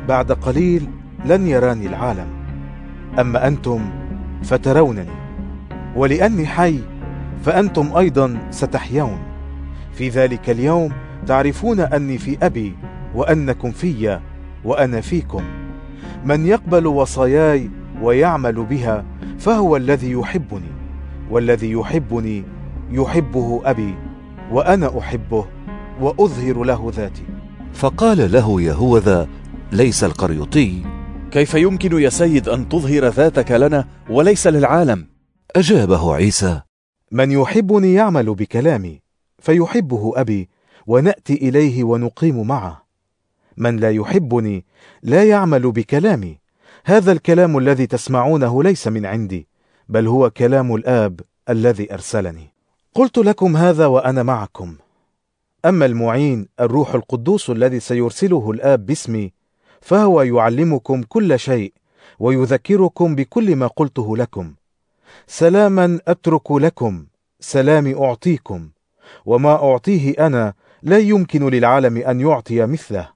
بعد 0.07 0.31
قليل 0.31 0.87
لن 1.25 1.47
يراني 1.47 1.87
العالم. 1.87 2.27
أما 3.19 3.47
أنتم 3.47 3.81
فترونني 4.43 5.05
ولأني 5.95 6.45
حي 6.45 6.79
فأنتم 7.43 7.97
أيضا 7.97 8.37
ستحيون. 8.51 9.17
في 9.93 10.09
ذلك 10.09 10.49
اليوم 10.49 10.91
تعرفون 11.27 11.79
أني 11.79 12.17
في 12.17 12.37
أبي 12.41 12.75
وأنكم 13.15 13.71
في 13.71 14.19
وأنا 14.63 15.01
فيكم. 15.01 15.43
من 16.25 16.45
يقبل 16.45 16.87
وصاياي 16.87 17.69
ويعمل 18.01 18.65
بها 18.65 19.05
فهو 19.39 19.75
الذي 19.75 20.11
يحبني 20.11 20.71
والذي 21.31 21.71
يحبني 21.71 22.43
يحبه 22.91 23.61
أبي 23.65 23.95
وأنا 24.51 24.99
أحبه 24.99 25.45
وأظهر 26.01 26.63
له 26.63 26.91
ذاتي. 26.95 27.23
فقال 27.73 28.31
له 28.31 28.61
يهوذا 28.61 29.27
ليس 29.71 30.03
القريطي. 30.03 30.81
كيف 31.31 31.53
يمكن 31.53 32.01
يا 32.01 32.09
سيد 32.09 32.49
أن 32.49 32.69
تظهر 32.69 33.07
ذاتك 33.07 33.51
لنا 33.51 33.87
وليس 34.09 34.47
للعالم؟ 34.47 35.07
أجابه 35.55 36.15
عيسى 36.15 36.61
من 37.11 37.31
يحبني 37.31 37.93
يعمل 37.93 38.35
بكلامي 38.35 39.01
فيحبه 39.39 40.13
أبي 40.15 40.49
ونأتي 40.87 41.33
إليه 41.33 41.83
ونقيم 41.83 42.47
معه. 42.47 42.85
من 43.57 43.77
لا 43.77 43.91
يحبني 43.91 44.65
لا 45.03 45.23
يعمل 45.23 45.71
بكلامي. 45.71 46.39
هذا 46.85 47.11
الكلام 47.11 47.57
الذي 47.57 47.87
تسمعونه 47.87 48.63
ليس 48.63 48.87
من 48.87 49.05
عندي 49.05 49.47
بل 49.89 50.07
هو 50.07 50.29
كلام 50.29 50.75
الآب 50.75 51.19
الذي 51.49 51.93
أرسلني. 51.93 52.53
قلت 52.93 53.17
لكم 53.17 53.57
هذا 53.57 53.85
وأنا 53.85 54.23
معكم. 54.23 54.75
أما 55.65 55.85
المعين 55.85 56.47
الروح 56.59 56.95
القدوس 56.95 57.49
الذي 57.49 57.79
سيرسله 57.79 58.51
الآب 58.51 58.85
باسمي 58.85 59.33
فهو 59.81 60.21
يعلمكم 60.21 61.03
كل 61.03 61.39
شيء 61.39 61.73
ويذكركم 62.19 63.15
بكل 63.15 63.55
ما 63.55 63.67
قلته 63.67 64.17
لكم. 64.17 64.53
سلاما 65.27 65.99
أترك 66.07 66.51
لكم 66.51 67.05
سلامي 67.39 67.95
أعطيكم 67.95 68.69
وما 69.25 69.53
أعطيه 69.53 70.13
أنا 70.27 70.53
لا 70.83 70.97
يمكن 70.97 71.49
للعالم 71.49 71.97
أن 71.97 72.19
يعطي 72.19 72.65
مثله. 72.65 73.09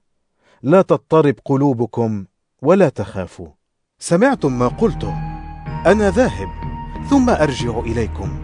لا 0.62 0.82
تضطرب 0.82 1.34
قلوبكم 1.44 2.24
ولا 2.62 2.88
تخافوا. 2.88 3.48
سمعتم 3.98 4.58
ما 4.58 4.68
قلته 4.68 5.14
أنا 5.86 6.10
ذاهب 6.10 6.48
ثم 7.10 7.30
أرجع 7.30 7.78
إليكم. 7.78 8.38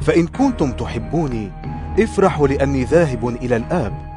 فإن 0.00 0.26
كنتم 0.26 0.72
تحبوني 0.72 1.52
افرحوا 1.98 2.48
لأني 2.48 2.84
ذاهب 2.84 3.28
إلى 3.28 3.56
الآب 3.56 4.10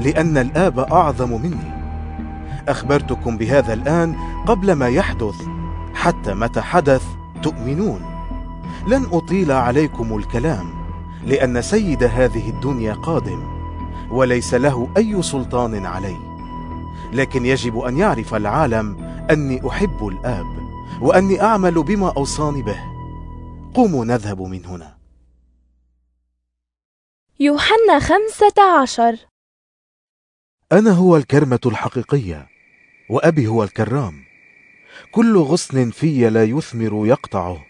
لأن 0.00 0.38
الآب 0.38 0.78
أعظم 0.78 1.42
مني. 1.42 1.78
أخبرتكم 2.68 3.38
بهذا 3.38 3.72
الآن 3.72 4.14
قبل 4.46 4.72
ما 4.72 4.88
يحدث 4.88 5.34
حتى 5.94 6.34
متى 6.34 6.60
حدث 6.60 7.17
تؤمنون. 7.40 8.18
لن 8.86 9.06
أطيل 9.12 9.52
عليكم 9.52 10.16
الكلام 10.16 10.78
لأن 11.24 11.62
سيد 11.62 12.02
هذه 12.02 12.50
الدنيا 12.50 12.94
قادم 12.94 13.58
وليس 14.10 14.54
له 14.54 14.88
أي 14.96 15.22
سلطان 15.22 15.86
علي 15.86 16.16
لكن 17.12 17.46
يجب 17.46 17.78
أن 17.78 17.98
يعرف 17.98 18.34
العالم 18.34 18.96
أني 19.30 19.68
أحب 19.68 20.06
الآب 20.06 20.46
وأني 21.00 21.42
أعمل 21.42 21.82
بما 21.82 22.12
أوصاني 22.16 22.62
به. 22.62 22.80
قوموا 23.74 24.04
نذهب 24.04 24.42
من 24.42 24.64
هنا. 24.64 24.98
يوحنا 27.40 27.98
خمسة 27.98 28.80
عشر. 28.82 29.16
أنا 30.72 30.90
هو 30.90 31.16
الكرمة 31.16 31.60
الحقيقية 31.66 32.46
وأبي 33.10 33.46
هو 33.46 33.62
الكرام. 33.62 34.27
كل 35.12 35.36
غصن 35.36 35.90
في 35.90 36.30
لا 36.30 36.44
يثمر 36.44 37.06
يقطعه 37.06 37.66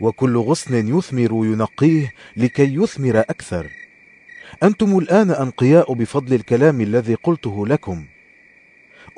وكل 0.00 0.36
غصن 0.36 0.98
يثمر 0.98 1.46
ينقيه 1.46 2.12
لكي 2.36 2.74
يثمر 2.74 3.20
أكثر. 3.20 3.66
أنتم 4.62 4.98
الآن 4.98 5.30
أنقياء 5.30 5.92
بفضل 5.92 6.34
الكلام 6.34 6.80
الذي 6.80 7.14
قلته 7.14 7.66
لكم. 7.66 8.04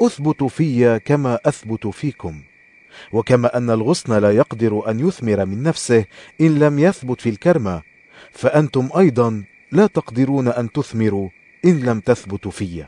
أثبت 0.00 0.44
في 0.44 0.98
كما 0.98 1.38
أثبت 1.46 1.86
فيكم. 1.86 2.42
وكما 3.12 3.56
أن 3.56 3.70
الغصن 3.70 4.18
لا 4.18 4.30
يقدر 4.30 4.90
أن 4.90 5.08
يثمر 5.08 5.46
من 5.46 5.62
نفسه 5.62 6.04
إن 6.40 6.58
لم 6.58 6.78
يثبت 6.78 7.20
في 7.20 7.28
الكرمة 7.28 7.82
فأنتم 8.32 8.88
أيضا 8.98 9.44
لا 9.72 9.86
تقدرون 9.86 10.48
أن 10.48 10.72
تثمروا 10.72 11.28
إن 11.64 11.80
لم 11.80 12.00
تثبتوا 12.00 12.50
في. 12.50 12.84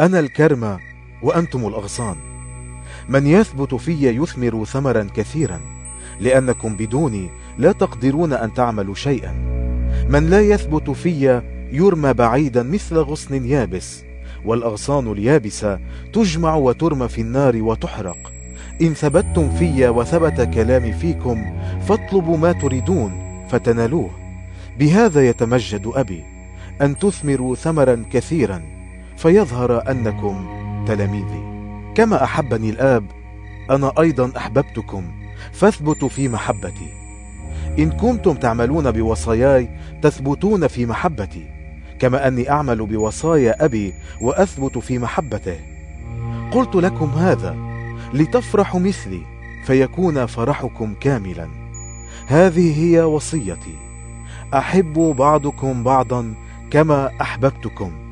أنا 0.00 0.20
الكرمة 0.20 0.80
وأنتم 1.22 1.66
الأغصان. 1.66 2.33
من 3.08 3.26
يثبت 3.26 3.74
في 3.74 4.16
يثمر 4.16 4.64
ثمرا 4.64 5.08
كثيرا 5.14 5.60
لأنكم 6.20 6.76
بدوني 6.76 7.30
لا 7.58 7.72
تقدرون 7.72 8.32
أن 8.32 8.54
تعملوا 8.54 8.94
شيئا. 8.94 9.32
من 10.08 10.30
لا 10.30 10.40
يثبت 10.40 10.90
في 10.90 11.42
يرمى 11.72 12.12
بعيدا 12.12 12.62
مثل 12.62 12.96
غصن 12.96 13.44
يابس 13.44 14.04
والأغصان 14.44 15.12
اليابسة 15.12 15.78
تجمع 16.12 16.54
وترمى 16.54 17.08
في 17.08 17.20
النار 17.20 17.62
وتحرق. 17.62 18.32
إن 18.82 18.94
ثبتتم 18.94 19.50
في 19.50 19.88
وثبت 19.88 20.40
كلامي 20.40 20.92
فيكم 20.92 21.44
فاطلبوا 21.88 22.36
ما 22.36 22.52
تريدون 22.52 23.12
فتنالوه. 23.48 24.10
بهذا 24.78 25.28
يتمجد 25.28 25.92
أبي 25.94 26.24
أن 26.82 26.98
تثمروا 26.98 27.54
ثمرا 27.54 28.04
كثيرا 28.12 28.62
فيظهر 29.16 29.90
أنكم 29.90 30.46
تلاميذي. 30.86 31.53
كما 31.94 32.24
أحبني 32.24 32.70
الآب 32.70 33.06
أنا 33.70 33.92
أيضا 34.00 34.32
أحببتكم 34.36 35.04
فاثبتوا 35.52 36.08
في 36.08 36.28
محبتي. 36.28 36.88
إن 37.78 37.90
كنتم 37.90 38.34
تعملون 38.34 38.90
بوصاياي 38.90 39.68
تثبتون 40.02 40.66
في 40.66 40.86
محبتي 40.86 41.46
كما 41.98 42.28
أني 42.28 42.50
أعمل 42.50 42.86
بوصايا 42.86 43.64
أبي 43.64 43.94
وأثبت 44.20 44.78
في 44.78 44.98
محبته. 44.98 45.56
قلت 46.52 46.74
لكم 46.74 47.06
هذا 47.06 47.56
لتفرحوا 48.14 48.80
مثلي 48.80 49.22
فيكون 49.66 50.26
فرحكم 50.26 50.94
كاملا. 51.00 51.48
هذه 52.26 52.84
هي 52.84 53.00
وصيتي. 53.02 53.76
أحبوا 54.54 55.14
بعضكم 55.14 55.82
بعضا 55.82 56.34
كما 56.70 57.10
أحببتكم. 57.20 58.03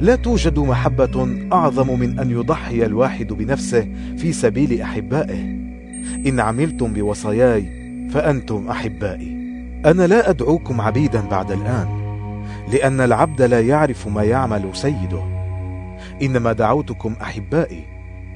لا 0.00 0.16
توجد 0.16 0.58
محبة 0.58 1.28
أعظم 1.52 1.98
من 1.98 2.18
أن 2.18 2.30
يضحي 2.30 2.86
الواحد 2.86 3.32
بنفسه 3.32 3.88
في 4.18 4.32
سبيل 4.32 4.82
أحبائه. 4.82 5.42
إن 6.26 6.40
عملتم 6.40 6.92
بوصاياي 6.92 7.66
فأنتم 8.10 8.68
أحبائي. 8.68 9.34
أنا 9.86 10.06
لا 10.06 10.30
أدعوكم 10.30 10.80
عبيدا 10.80 11.20
بعد 11.20 11.52
الآن 11.52 11.88
لأن 12.72 13.00
العبد 13.00 13.42
لا 13.42 13.60
يعرف 13.60 14.08
ما 14.08 14.22
يعمل 14.22 14.70
سيده. 14.72 15.22
إنما 16.22 16.52
دعوتكم 16.52 17.14
أحبائي 17.22 17.84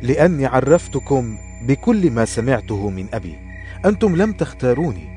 لأني 0.03 0.47
عرفتكم 0.47 1.37
بكل 1.67 2.11
ما 2.11 2.25
سمعته 2.25 2.91
من 2.91 3.07
أبي. 3.15 3.35
أنتم 3.85 4.17
لم 4.17 4.33
تختاروني. 4.33 5.09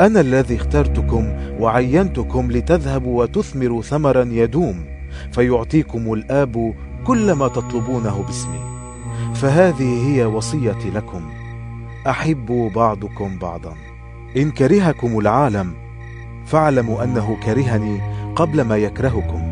أنا 0.00 0.20
الذي 0.20 0.56
اخترتكم 0.56 1.32
وعينتكم 1.60 2.52
لتذهبوا 2.52 3.22
وتثمروا 3.22 3.82
ثمرا 3.82 4.28
يدوم. 4.32 4.93
فيعطيكم 5.32 6.12
الآب 6.12 6.74
كل 7.04 7.32
ما 7.32 7.48
تطلبونه 7.48 8.22
باسمي. 8.26 8.60
فهذه 9.34 10.08
هي 10.08 10.24
وصيتي 10.24 10.90
لكم. 10.90 11.22
احبوا 12.06 12.70
بعضكم 12.70 13.38
بعضا. 13.38 13.74
إن 14.36 14.50
كرهكم 14.50 15.18
العالم 15.18 15.72
فاعلموا 16.46 17.04
أنه 17.04 17.36
كرهني 17.42 18.00
قبل 18.36 18.60
ما 18.60 18.76
يكرهكم. 18.76 19.42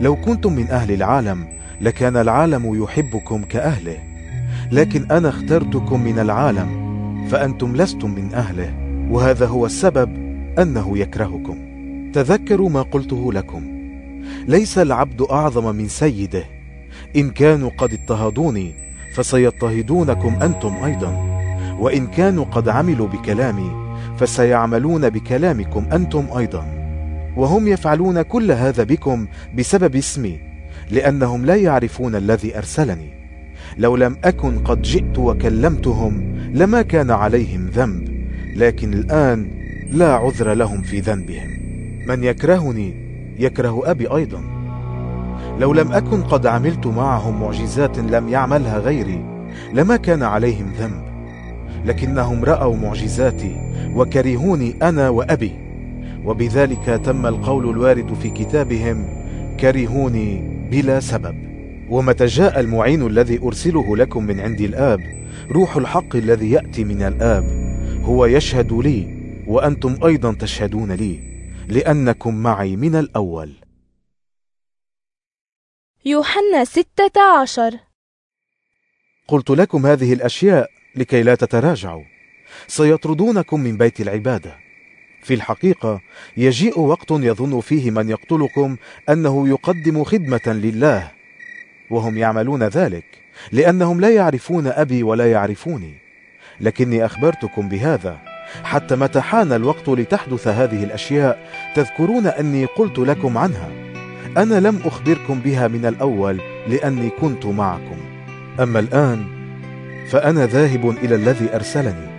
لو 0.00 0.16
كنتم 0.16 0.52
من 0.52 0.70
أهل 0.70 0.92
العالم 0.92 1.46
لكان 1.80 2.16
العالم 2.16 2.82
يحبكم 2.82 3.42
كأهله. 3.42 3.98
لكن 4.72 5.10
أنا 5.10 5.28
اخترتكم 5.28 6.04
من 6.04 6.18
العالم 6.18 6.90
فأنتم 7.30 7.76
لستم 7.76 8.10
من 8.10 8.34
أهله. 8.34 8.74
وهذا 9.10 9.46
هو 9.46 9.66
السبب 9.66 10.16
أنه 10.58 10.98
يكرهكم. 10.98 11.58
تذكروا 12.12 12.70
ما 12.70 12.82
قلته 12.82 13.32
لكم. 13.32 13.79
ليس 14.48 14.78
العبد 14.78 15.22
أعظم 15.30 15.74
من 15.74 15.88
سيده. 15.88 16.44
إن 17.16 17.30
كانوا 17.30 17.70
قد 17.78 17.92
اضطهدوني 17.92 18.74
فسيضطهدونكم 19.14 20.42
أنتم 20.42 20.84
أيضا. 20.84 21.40
وإن 21.78 22.06
كانوا 22.06 22.44
قد 22.44 22.68
عملوا 22.68 23.08
بكلامي 23.08 23.70
فسيعملون 24.18 25.10
بكلامكم 25.10 25.84
أنتم 25.92 26.26
أيضا. 26.36 26.66
وهم 27.36 27.68
يفعلون 27.68 28.22
كل 28.22 28.52
هذا 28.52 28.82
بكم 28.82 29.26
بسبب 29.58 29.96
اسمي 29.96 30.40
لأنهم 30.90 31.46
لا 31.46 31.54
يعرفون 31.54 32.14
الذي 32.14 32.58
أرسلني. 32.58 33.10
لو 33.78 33.96
لم 33.96 34.16
أكن 34.24 34.58
قد 34.58 34.82
جئت 34.82 35.18
وكلمتهم 35.18 36.36
لما 36.52 36.82
كان 36.82 37.10
عليهم 37.10 37.66
ذنب 37.66 38.26
لكن 38.56 38.92
الآن 38.92 39.50
لا 39.90 40.14
عذر 40.14 40.54
لهم 40.54 40.82
في 40.82 41.00
ذنبهم. 41.00 41.50
من 42.06 42.24
يكرهني 42.24 43.09
يكره 43.40 43.82
أبي 43.84 44.06
أيضا. 44.06 44.42
لو 45.58 45.72
لم 45.72 45.92
أكن 45.92 46.22
قد 46.22 46.46
عملت 46.46 46.86
معهم 46.86 47.40
معجزات 47.40 47.98
لم 47.98 48.28
يعملها 48.28 48.78
غيري 48.78 49.24
لما 49.74 49.96
كان 49.96 50.22
عليهم 50.22 50.72
ذنب. 50.78 51.10
لكنهم 51.86 52.44
رأوا 52.44 52.76
معجزاتي 52.76 53.56
وكرهوني 53.94 54.74
أنا 54.82 55.08
وأبي. 55.08 55.52
وبذلك 56.24 57.00
تم 57.04 57.26
القول 57.26 57.70
الوارد 57.70 58.14
في 58.14 58.30
كتابهم 58.30 59.04
كرهوني 59.60 60.42
بلا 60.70 61.00
سبب. 61.00 61.34
ومتى 61.90 62.26
جاء 62.26 62.60
المعين 62.60 63.06
الذي 63.06 63.38
أرسله 63.42 63.96
لكم 63.96 64.24
من 64.24 64.40
عند 64.40 64.60
الآب 64.60 65.00
روح 65.50 65.76
الحق 65.76 66.16
الذي 66.16 66.50
يأتي 66.50 66.84
من 66.84 67.02
الآب 67.02 67.44
هو 68.04 68.26
يشهد 68.26 68.72
لي 68.72 69.06
وأنتم 69.46 69.94
أيضا 70.04 70.32
تشهدون 70.32 70.92
لي. 70.92 71.30
لأنكم 71.70 72.34
معي 72.34 72.76
من 72.76 72.96
الأول. 72.96 73.52
يوحنا 76.04 76.64
ستة 76.64 77.22
عشر. 77.40 77.78
قلت 79.28 79.50
لكم 79.50 79.86
هذه 79.86 80.12
الأشياء 80.12 80.70
لكي 80.96 81.22
لا 81.22 81.34
تتراجعوا. 81.34 82.04
سيطردونكم 82.66 83.60
من 83.60 83.76
بيت 83.76 84.00
العبادة. 84.00 84.56
في 85.22 85.34
الحقيقة 85.34 86.00
يجيء 86.36 86.80
وقت 86.80 87.10
يظن 87.10 87.60
فيه 87.60 87.90
من 87.90 88.10
يقتلكم 88.10 88.76
أنه 89.08 89.48
يقدم 89.48 90.04
خدمة 90.04 90.46
لله. 90.46 91.12
وهم 91.90 92.18
يعملون 92.18 92.62
ذلك 92.62 93.04
لأنهم 93.52 94.00
لا 94.00 94.10
يعرفون 94.10 94.66
أبي 94.66 95.02
ولا 95.02 95.32
يعرفوني. 95.32 95.94
لكني 96.60 97.04
أخبرتكم 97.04 97.68
بهذا. 97.68 98.29
حتى 98.64 98.96
متى 98.96 99.20
حان 99.20 99.52
الوقت 99.52 99.88
لتحدث 99.88 100.48
هذه 100.48 100.84
الأشياء 100.84 101.38
تذكرون 101.74 102.26
أني 102.26 102.64
قلت 102.64 102.98
لكم 102.98 103.38
عنها. 103.38 103.68
أنا 104.36 104.60
لم 104.60 104.80
أخبركم 104.84 105.40
بها 105.40 105.68
من 105.68 105.86
الأول 105.86 106.40
لأني 106.68 107.10
كنت 107.20 107.46
معكم. 107.46 107.96
أما 108.60 108.78
الآن 108.78 109.24
فأنا 110.08 110.46
ذاهب 110.46 110.90
إلى 110.90 111.14
الذي 111.14 111.54
أرسلني. 111.54 112.10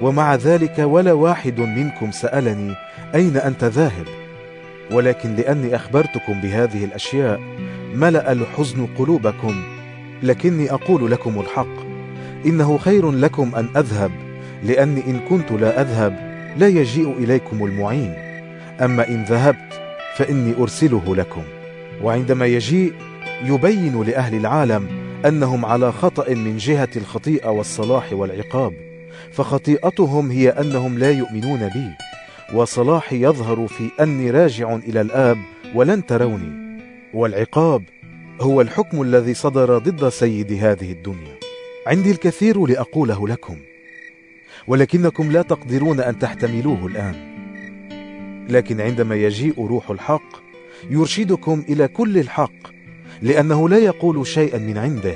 ومع 0.00 0.34
ذلك 0.34 0.78
ولا 0.78 1.12
واحد 1.12 1.60
منكم 1.60 2.10
سألني 2.10 2.74
أين 3.14 3.36
أنت 3.36 3.64
ذاهب؟ 3.64 4.06
ولكن 4.90 5.36
لأني 5.36 5.76
أخبرتكم 5.76 6.40
بهذه 6.40 6.84
الأشياء 6.84 7.40
ملأ 7.94 8.32
الحزن 8.32 8.86
قلوبكم. 8.98 9.62
لكني 10.22 10.72
أقول 10.72 11.10
لكم 11.10 11.40
الحق. 11.40 11.82
إنه 12.46 12.78
خير 12.78 13.10
لكم 13.10 13.54
أن 13.54 13.68
أذهب. 13.76 14.10
لأني 14.62 15.06
إن 15.06 15.20
كنت 15.28 15.52
لا 15.52 15.80
أذهب 15.80 16.32
لا 16.56 16.68
يجيء 16.68 17.12
إليكم 17.18 17.64
المعين. 17.64 18.14
أما 18.80 19.08
إن 19.08 19.24
ذهبت 19.24 19.82
فإني 20.16 20.54
أرسله 20.58 21.16
لكم. 21.16 21.42
وعندما 22.02 22.46
يجيء 22.46 22.92
يبين 23.44 24.02
لأهل 24.02 24.34
العالم 24.34 24.86
أنهم 25.26 25.64
على 25.64 25.92
خطأ 25.92 26.34
من 26.34 26.56
جهة 26.56 26.88
الخطيئة 26.96 27.48
والصلاح 27.48 28.12
والعقاب 28.12 28.72
فخطيئتهم 29.32 30.30
هي 30.30 30.48
أنهم 30.48 30.98
لا 30.98 31.10
يؤمنون 31.10 31.68
بي 31.68 31.90
وصلاحي 32.54 33.22
يظهر 33.22 33.66
في 33.66 33.90
أني 34.00 34.30
راجع 34.30 34.76
إلى 34.76 35.00
الآب 35.00 35.38
ولن 35.74 36.06
تروني. 36.06 36.80
والعقاب 37.14 37.82
هو 38.40 38.60
الحكم 38.60 39.02
الذي 39.02 39.34
صدر 39.34 39.78
ضد 39.78 40.08
سيد 40.08 40.52
هذه 40.52 40.92
الدنيا. 40.92 41.36
عندي 41.86 42.10
الكثير 42.10 42.66
لأقوله 42.66 43.28
لكم. 43.28 43.56
ولكنكم 44.66 45.32
لا 45.32 45.42
تقدرون 45.42 46.00
أن 46.00 46.18
تحتملوه 46.18 46.86
الآن. 46.86 47.32
لكن 48.48 48.80
عندما 48.80 49.14
يجيء 49.14 49.66
روح 49.66 49.90
الحق 49.90 50.42
يرشدكم 50.90 51.64
إلى 51.68 51.88
كل 51.88 52.18
الحق 52.18 52.72
لأنه 53.22 53.68
لا 53.68 53.78
يقول 53.78 54.26
شيئا 54.26 54.58
من 54.58 54.78
عنده 54.78 55.14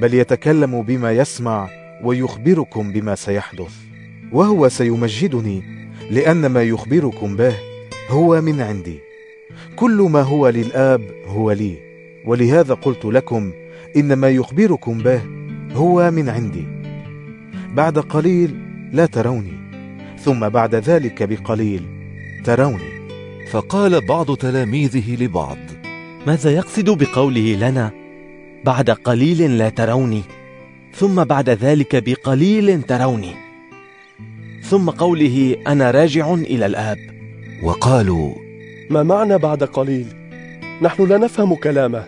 بل 0.00 0.14
يتكلم 0.14 0.82
بما 0.82 1.12
يسمع 1.12 1.68
ويخبركم 2.04 2.92
بما 2.92 3.14
سيحدث. 3.14 3.74
وهو 4.32 4.68
سيمجدني 4.68 5.62
لأن 6.10 6.46
ما 6.46 6.62
يخبركم 6.62 7.36
به 7.36 7.54
هو 8.10 8.40
من 8.40 8.60
عندي. 8.60 8.98
كل 9.76 10.08
ما 10.12 10.22
هو 10.22 10.48
للآب 10.48 11.02
هو 11.26 11.52
لي 11.52 11.78
ولهذا 12.26 12.74
قلت 12.74 13.04
لكم 13.04 13.52
إن 13.96 14.12
ما 14.12 14.28
يخبركم 14.28 14.98
به 14.98 15.20
هو 15.72 16.10
من 16.10 16.28
عندي. 16.28 16.64
بعد 17.74 17.98
قليل 17.98 18.67
لا 18.92 19.06
تروني. 19.06 19.52
ثم 20.18 20.48
بعد 20.48 20.74
ذلك 20.74 21.22
بقليل 21.22 21.82
تروني. 22.44 22.98
فقال 23.50 24.06
بعض 24.06 24.36
تلاميذه 24.36 25.24
لبعض 25.24 25.58
ماذا 26.26 26.50
يقصد 26.50 26.90
بقوله 26.90 27.54
لنا؟ 27.54 27.90
بعد 28.64 28.90
قليل 28.90 29.58
لا 29.58 29.68
تروني. 29.68 30.22
ثم 30.94 31.24
بعد 31.24 31.50
ذلك 31.50 32.04
بقليل 32.04 32.82
تروني. 32.82 33.34
ثم 34.62 34.90
قوله 34.90 35.56
أنا 35.66 35.90
راجع 35.90 36.34
إلى 36.34 36.66
الآب. 36.66 36.98
وقالوا 37.62 38.34
ما 38.90 39.02
معنى 39.02 39.38
بعد 39.38 39.64
قليل؟ 39.64 40.06
نحن 40.82 41.06
لا 41.06 41.18
نفهم 41.18 41.54
كلامه. 41.54 42.04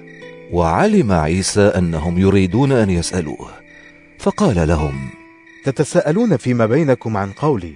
وعلم 0.52 1.12
عيسى 1.12 1.60
أنهم 1.60 2.18
يريدون 2.18 2.72
أن 2.72 2.90
يسألوه 2.90 3.48
فقال 4.18 4.68
لهم 4.68 5.19
تتساءلون 5.64 6.36
فيما 6.36 6.66
بينكم 6.66 7.16
عن 7.16 7.32
قولي. 7.32 7.74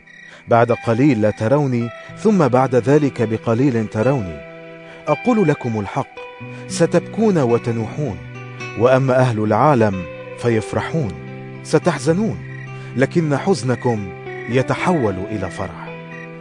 بعد 0.49 0.73
قليل 0.73 1.23
لا 1.23 1.31
تروني 1.31 1.91
ثم 2.19 2.49
بعد 2.49 2.75
ذلك 2.75 3.23
بقليل 3.23 3.87
تروني. 3.87 4.41
أقول 5.09 5.49
لكم 5.49 5.81
الحق 5.81 6.15
ستبكون 6.69 7.39
وتنوحون. 7.39 8.17
وأما 8.79 9.17
أهل 9.19 9.39
العالم 9.45 10.03
فيفرحون 10.39 11.13
ستحزنون. 11.63 12.39
لكن 12.97 13.37
حزنكم 13.37 14.09
يتحول 14.49 15.15
إلى 15.31 15.51
فرح. 15.51 15.89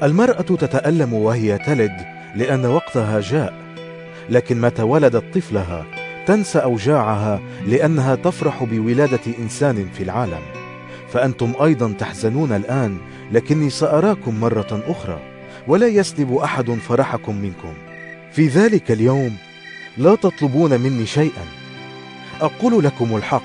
المرأة 0.03 0.41
تتألم 0.41 1.13
وهي 1.13 1.57
تلد 1.57 2.05
لأن 2.35 2.65
وقتها 2.65 3.19
جاء. 3.19 3.53
لكن 4.29 4.61
متى 4.61 4.81
ولدت 4.81 5.23
طفلها 5.35 5.85
تنسى 6.27 6.59
أوجاعها 6.59 7.39
لأنها 7.67 8.15
تفرح 8.15 8.63
بولادة 8.63 9.19
إنسان 9.39 9.87
في 9.93 10.03
العالم. 10.03 10.62
فأنتم 11.13 11.53
أيضا 11.63 11.93
تحزنون 11.99 12.51
الآن 12.51 12.97
لكني 13.31 13.69
سأراكم 13.69 14.39
مرة 14.39 14.83
أخرى 14.87 15.19
ولا 15.67 15.87
يسلب 15.87 16.35
أحد 16.35 16.71
فرحكم 16.71 17.35
منكم. 17.35 17.73
في 18.31 18.47
ذلك 18.47 18.91
اليوم 18.91 19.35
لا 19.97 20.15
تطلبون 20.15 20.81
مني 20.81 21.05
شيئا. 21.05 21.45
أقول 22.41 22.83
لكم 22.83 23.15
الحق 23.15 23.43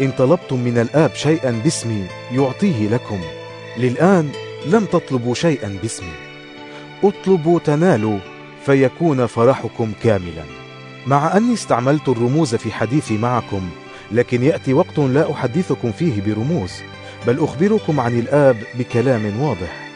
إن 0.00 0.10
طلبتم 0.10 0.58
من 0.58 0.78
الآب 0.78 1.14
شيئا 1.14 1.60
باسمي 1.64 2.06
يعطيه 2.32 2.88
لكم. 2.88 3.20
للآن 3.78 4.30
لم 4.66 4.84
تطلبوا 4.84 5.34
شيئا 5.34 5.78
باسمي. 5.82 6.12
اطلبوا 7.04 7.58
تنالوا 7.58 8.18
فيكون 8.66 9.26
فرحكم 9.26 9.92
كاملا. 10.02 10.44
مع 11.06 11.36
أني 11.36 11.54
استعملت 11.54 12.08
الرموز 12.08 12.54
في 12.54 12.72
حديثي 12.72 13.18
معكم 13.18 13.68
لكن 14.12 14.42
يأتي 14.42 14.72
وقت 14.72 14.98
لا 14.98 15.32
أحدثكم 15.32 15.92
فيه 15.92 16.22
برموز 16.22 16.72
بل 17.26 17.44
أخبركم 17.44 18.00
عن 18.00 18.18
الآب 18.18 18.56
بكلام 18.78 19.40
واضح. 19.40 19.88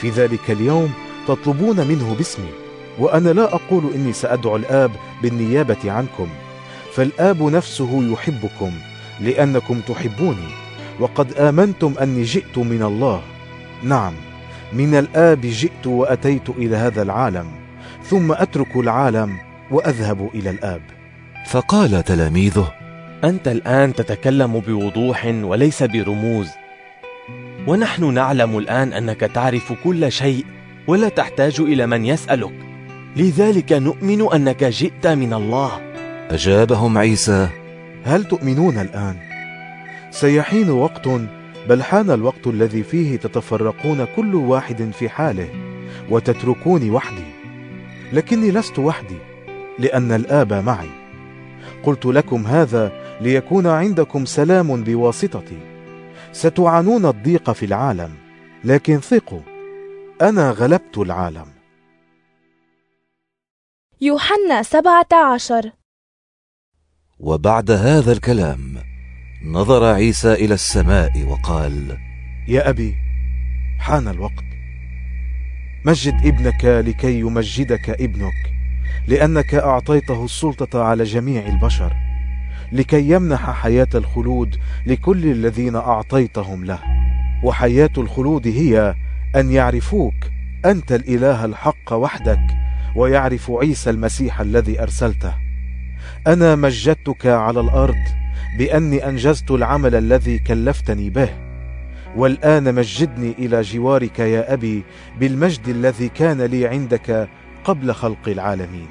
في 0.00 0.10
ذلك 0.10 0.50
اليوم 0.50 0.92
تطلبون 1.28 1.76
منه 1.88 2.14
باسمي 2.14 2.50
وأنا 2.98 3.30
لا 3.30 3.54
أقول 3.54 3.94
إني 3.94 4.12
سأدعو 4.12 4.56
الآب 4.56 4.90
بالنيابة 5.22 5.92
عنكم. 5.92 6.28
فالآب 6.94 7.42
نفسه 7.42 8.12
يحبكم 8.12 8.72
لأنكم 9.20 9.80
تحبوني 9.80 10.48
وقد 11.00 11.32
آمنتم 11.32 11.94
أني 12.02 12.22
جئت 12.22 12.58
من 12.58 12.82
الله. 12.82 13.22
نعم 13.82 14.12
من 14.72 14.94
الآب 14.94 15.40
جئت 15.40 15.86
وأتيت 15.86 16.50
إلى 16.50 16.76
هذا 16.76 17.02
العالم 17.02 17.46
ثم 18.04 18.32
أترك 18.32 18.76
العالم 18.76 19.38
وأذهب 19.70 20.30
إلى 20.34 20.50
الآب. 20.50 20.82
فقال 21.46 22.04
تلاميذه 22.04 22.83
أنت 23.24 23.48
الآن 23.48 23.94
تتكلم 23.94 24.60
بوضوح 24.60 25.26
وليس 25.26 25.82
برموز. 25.82 26.48
ونحن 27.66 28.14
نعلم 28.14 28.58
الآن 28.58 28.92
أنك 28.92 29.20
تعرف 29.20 29.72
كل 29.84 30.12
شيء 30.12 30.44
ولا 30.86 31.08
تحتاج 31.08 31.60
إلى 31.60 31.86
من 31.86 32.04
يسألك. 32.04 32.52
لذلك 33.16 33.72
نؤمن 33.72 34.32
أنك 34.32 34.64
جئت 34.64 35.06
من 35.06 35.34
الله. 35.34 35.70
أجابهم 36.30 36.98
عيسى. 36.98 37.48
هل 38.04 38.24
تؤمنون 38.24 38.78
الآن؟ 38.78 39.16
سيحين 40.10 40.70
وقت 40.70 41.08
بل 41.68 41.82
حان 41.82 42.10
الوقت 42.10 42.46
الذي 42.46 42.82
فيه 42.82 43.16
تتفرقون 43.16 44.06
كل 44.16 44.34
واحد 44.34 44.90
في 44.98 45.08
حاله 45.08 45.48
وتتركوني 46.10 46.90
وحدي. 46.90 47.24
لكني 48.12 48.50
لست 48.50 48.78
وحدي 48.78 49.18
لأن 49.78 50.12
الآب 50.12 50.52
معي. 50.52 50.90
قلت 51.82 52.06
لكم 52.06 52.46
هذا 52.46 53.03
ليكون 53.20 53.66
عندكم 53.66 54.24
سلام 54.24 54.84
بواسطتي. 54.84 55.58
ستعانون 56.32 57.06
الضيق 57.06 57.50
في 57.50 57.66
العالم 57.66 58.14
لكن 58.64 59.00
ثقوا 59.00 59.40
أنا 60.22 60.50
غلبت 60.50 60.98
العالم. 60.98 61.46
يوحنا 64.00 64.62
سبعة 64.62 65.08
عشر. 65.34 65.70
وبعد 67.20 67.70
هذا 67.70 68.12
الكلام 68.12 68.76
نظر 69.44 69.84
عيسى 69.84 70.32
إلى 70.32 70.54
السماء 70.54 71.24
وقال 71.24 71.98
يا 72.48 72.68
أبي 72.68 72.94
حان 73.78 74.08
الوقت. 74.08 74.44
مجد 75.84 76.14
ابنك 76.24 76.64
لكي 76.64 77.20
يمجدك 77.20 77.90
ابنك 77.90 78.52
لأنك 79.08 79.54
أعطيته 79.54 80.24
السلطة 80.24 80.82
على 80.82 81.04
جميع 81.04 81.46
البشر. 81.46 82.03
لكي 82.72 83.10
يمنح 83.10 83.50
حياة 83.50 83.88
الخلود 83.94 84.56
لكل 84.86 85.24
الذين 85.24 85.76
أعطيتهم 85.76 86.64
له. 86.64 86.78
وحياة 87.44 87.90
الخلود 87.98 88.48
هي 88.48 88.94
أن 89.36 89.52
يعرفوك 89.52 90.14
أنت 90.64 90.92
الإله 90.92 91.44
الحق 91.44 91.92
وحدك 91.92 92.46
ويعرف 92.96 93.50
عيسى 93.50 93.90
المسيح 93.90 94.40
الذي 94.40 94.82
أرسلته. 94.82 95.34
أنا 96.26 96.56
مجدتك 96.56 97.26
على 97.26 97.60
الأرض 97.60 98.04
بأني 98.58 99.08
أنجزت 99.08 99.50
العمل 99.50 99.94
الذي 99.94 100.38
كلفتني 100.38 101.10
به. 101.10 101.28
والآن 102.16 102.74
مجدني 102.74 103.34
إلى 103.38 103.62
جوارك 103.62 104.18
يا 104.18 104.52
أبي 104.52 104.82
بالمجد 105.20 105.68
الذي 105.68 106.08
كان 106.08 106.42
لي 106.42 106.66
عندك 106.66 107.28
قبل 107.64 107.94
خلق 107.94 108.28
العالمين. 108.28 108.86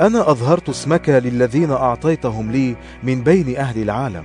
أنا 0.00 0.30
أظهرت 0.30 0.68
اسمك 0.68 1.08
للذين 1.08 1.70
أعطيتهم 1.70 2.50
لي 2.50 2.76
من 3.02 3.22
بين 3.22 3.56
أهل 3.56 3.82
العالم. 3.82 4.24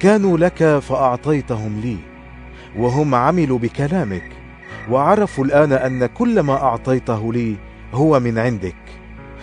كانوا 0.00 0.38
لك 0.38 0.78
فأعطيتهم 0.78 1.80
لي 1.80 1.96
وهم 2.76 3.14
عملوا 3.14 3.58
بكلامك 3.58 4.30
وعرفوا 4.90 5.44
الآن 5.44 5.72
أن 5.72 6.06
كل 6.06 6.40
ما 6.40 6.62
أعطيته 6.62 7.32
لي 7.32 7.56
هو 7.94 8.20
من 8.20 8.38
عندك. 8.38 8.76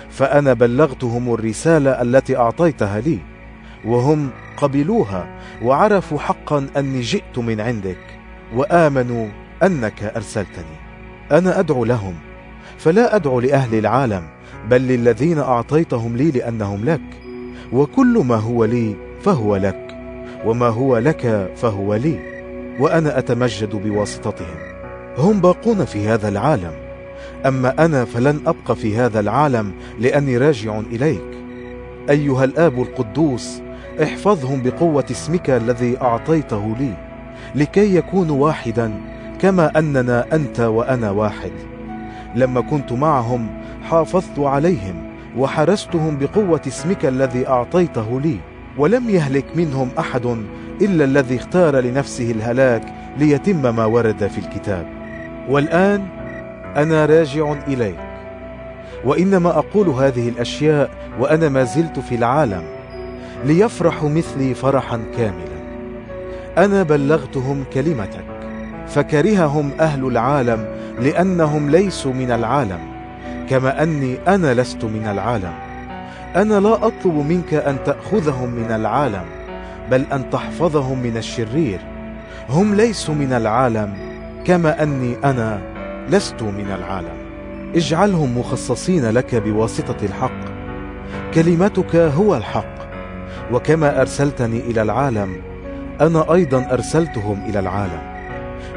فأنا 0.09 0.53
بلغتهم 0.53 1.33
الرسالة 1.33 2.01
التي 2.01 2.37
أعطيتها 2.37 2.99
لي 2.99 3.19
وهم 3.85 4.29
قبلوها 4.57 5.39
وعرفوا 5.61 6.19
حقا 6.19 6.67
أني 6.77 7.01
جئت 7.01 7.37
من 7.37 7.61
عندك 7.61 8.19
وآمنوا 8.55 9.27
أنك 9.63 10.03
أرسلتني. 10.03 10.75
أنا 11.31 11.59
أدعو 11.59 11.85
لهم 11.85 12.15
فلا 12.77 13.15
أدعو 13.15 13.39
لأهل 13.39 13.75
العالم 13.75 14.23
بل 14.69 14.81
للذين 14.81 15.39
أعطيتهم 15.39 16.17
لي 16.17 16.31
لأنهم 16.31 16.85
لك. 16.85 17.01
وكل 17.73 18.23
ما 18.27 18.35
هو 18.35 18.65
لي 18.65 18.95
فهو 19.21 19.55
لك 19.55 19.97
وما 20.45 20.67
هو 20.67 20.97
لك 20.97 21.51
فهو 21.55 21.95
لي 21.95 22.19
وأنا 22.79 23.17
أتمجد 23.17 23.75
بواسطتهم. 23.75 24.57
هم 25.17 25.39
باقون 25.39 25.85
في 25.85 26.07
هذا 26.07 26.27
العالم 26.29 26.71
أما 27.45 27.85
أنا 27.85 28.05
فلن 28.05 28.39
ابقى 28.47 28.75
في 28.75 28.97
هذا 28.97 29.19
العالم 29.19 29.71
لأني 29.99 30.37
راجع 30.37 30.79
إليك. 30.79 31.23
أيها 32.09 32.43
الآب 32.43 32.81
القدوس 32.81 33.61
احفظهم 34.03 34.61
بقوة 34.61 35.05
اسمك 35.11 35.49
الذي 35.49 36.01
أعطيته 36.01 36.75
لي 36.79 36.93
لكي 37.55 37.95
يكونوا 37.95 38.45
واحدا 38.45 38.93
كما 39.39 39.79
أننا 39.79 40.25
أنت 40.33 40.59
وأنا 40.59 41.11
واحد. 41.11 41.51
لما 42.35 42.61
كنت 42.61 42.91
معهم 42.91 43.47
حافظت 43.83 44.39
عليهم 44.39 45.13
وحرستهم 45.37 46.17
بقوة 46.17 46.61
اسمك 46.67 47.05
الذي 47.05 47.47
أعطيته 47.47 48.21
لي 48.21 48.37
ولم 48.77 49.09
يهلك 49.09 49.45
منهم 49.55 49.89
أحد 49.99 50.25
إلا 50.81 51.05
الذي 51.05 51.35
اختار 51.35 51.79
لنفسه 51.79 52.31
الهلاك 52.31 52.83
ليتم 53.17 53.75
ما 53.75 53.85
ورد 53.85 54.27
في 54.27 54.37
الكتاب. 54.37 54.87
والآن 55.49 56.05
أنا 56.75 57.05
راجع 57.05 57.55
إليك. 57.67 57.99
وإنما 59.05 59.49
أقول 59.49 59.89
هذه 59.89 60.29
الأشياء 60.29 60.89
وأنا 61.19 61.49
ما 61.49 61.63
زلت 61.63 61.99
في 61.99 62.15
العالم 62.15 62.63
ليفرحوا 63.45 64.09
مثلي 64.09 64.53
فرحا 64.53 64.99
كاملا. 65.17 65.63
أنا 66.57 66.83
بلغتهم 66.83 67.63
كلمتك 67.73 68.25
فكرههم 68.87 69.71
أهل 69.79 70.07
العالم 70.07 70.65
لأنهم 70.99 71.69
ليسوا 71.69 72.13
من 72.13 72.31
العالم. 72.31 72.92
كما 73.49 73.83
أني 73.83 74.17
أنا 74.27 74.53
لست 74.53 74.83
من 74.83 75.07
العالم. 75.07 75.53
أنا 76.35 76.59
لا 76.59 76.73
أطلب 76.73 77.13
منك 77.13 77.53
أن 77.53 77.77
تأخذهم 77.85 78.49
من 78.49 78.71
العالم 78.71 79.25
بل 79.91 80.05
أن 80.13 80.29
تحفظهم 80.29 80.99
من 80.99 81.17
الشرير. 81.17 81.79
هم 82.49 82.75
ليسوا 82.75 83.15
من 83.15 83.33
العالم 83.33 83.93
كما 84.45 84.83
أني 84.83 85.15
أنا 85.23 85.61
لست 86.09 86.41
من 86.41 86.71
العالم. 86.79 87.23
اجعلهم 87.75 88.37
مخصصين 88.37 89.09
لك 89.09 89.35
بواسطة 89.35 90.05
الحق. 90.05 90.43
كلمتك 91.33 91.95
هو 91.95 92.35
الحق. 92.35 92.73
وكما 93.51 94.01
أرسلتني 94.01 94.59
إلى 94.59 94.81
العالم 94.81 95.41
أنا 96.01 96.33
أيضا 96.33 96.67
أرسلتهم 96.71 97.45
إلى 97.49 97.59
العالم. 97.59 98.01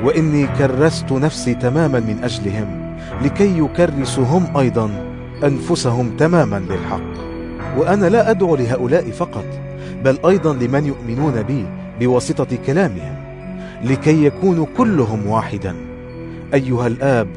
وإني 0.05 0.47
كرست 0.47 1.13
نفسي 1.13 1.55
تماما 1.55 2.01
من 2.01 2.25
أجلهم. 2.25 2.86
لكي 3.23 3.59
يكرسوا 3.59 4.25
هم 4.25 4.57
أيضا 4.57 4.91
أنفسهم 5.45 6.17
تماما 6.17 6.59
للحق 6.71 7.27
وأنا 7.79 8.07
لا 8.07 8.31
أدعو 8.31 8.57
لهؤلاء 8.57 9.11
فقط 9.11 9.45
بل 10.05 10.19
أيضا 10.27 10.55
لمن 10.55 10.87
يؤمنون 10.87 11.43
بي 11.43 11.67
بواسطة 12.01 12.57
كلامهم 12.67 13.17
لكي 13.85 14.25
يكونوا 14.25 14.67
كلهم 14.77 15.27
واحدا. 15.27 15.75
أيها 16.55 16.87
الآب 16.87 17.29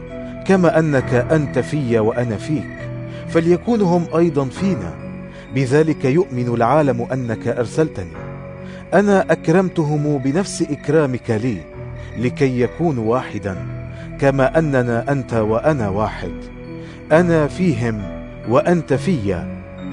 كما 0.48 0.80
أنك 0.80 1.14
أنت 1.14 1.60
في 1.60 2.00
وأنا 2.00 2.38
فيك 2.38 2.90
فليكونوا 3.28 3.98
هم 3.98 4.06
أيضا 4.18 4.46
فينا. 4.46 4.94
بذلك 5.56 6.06
يؤمن 6.06 6.54
العالم 6.54 7.08
أنك 7.14 7.48
أرسلتني. 7.48 8.12
أنا 8.94 9.32
أكرمتهم 9.32 10.18
بنفس 10.18 10.62
إكرامك 10.62 11.30
لي 11.30 11.58
لكي 12.18 12.62
يكونوا 12.62 13.12
واحدا. 13.12 13.79
كما 14.20 14.60
أننا 14.60 15.12
أنت 15.12 15.34
وأنا 15.34 15.90
واحد. 15.90 16.32
أنا 17.12 17.48
فيهم 17.48 18.02
وأنت 18.50 18.94
في 18.94 19.44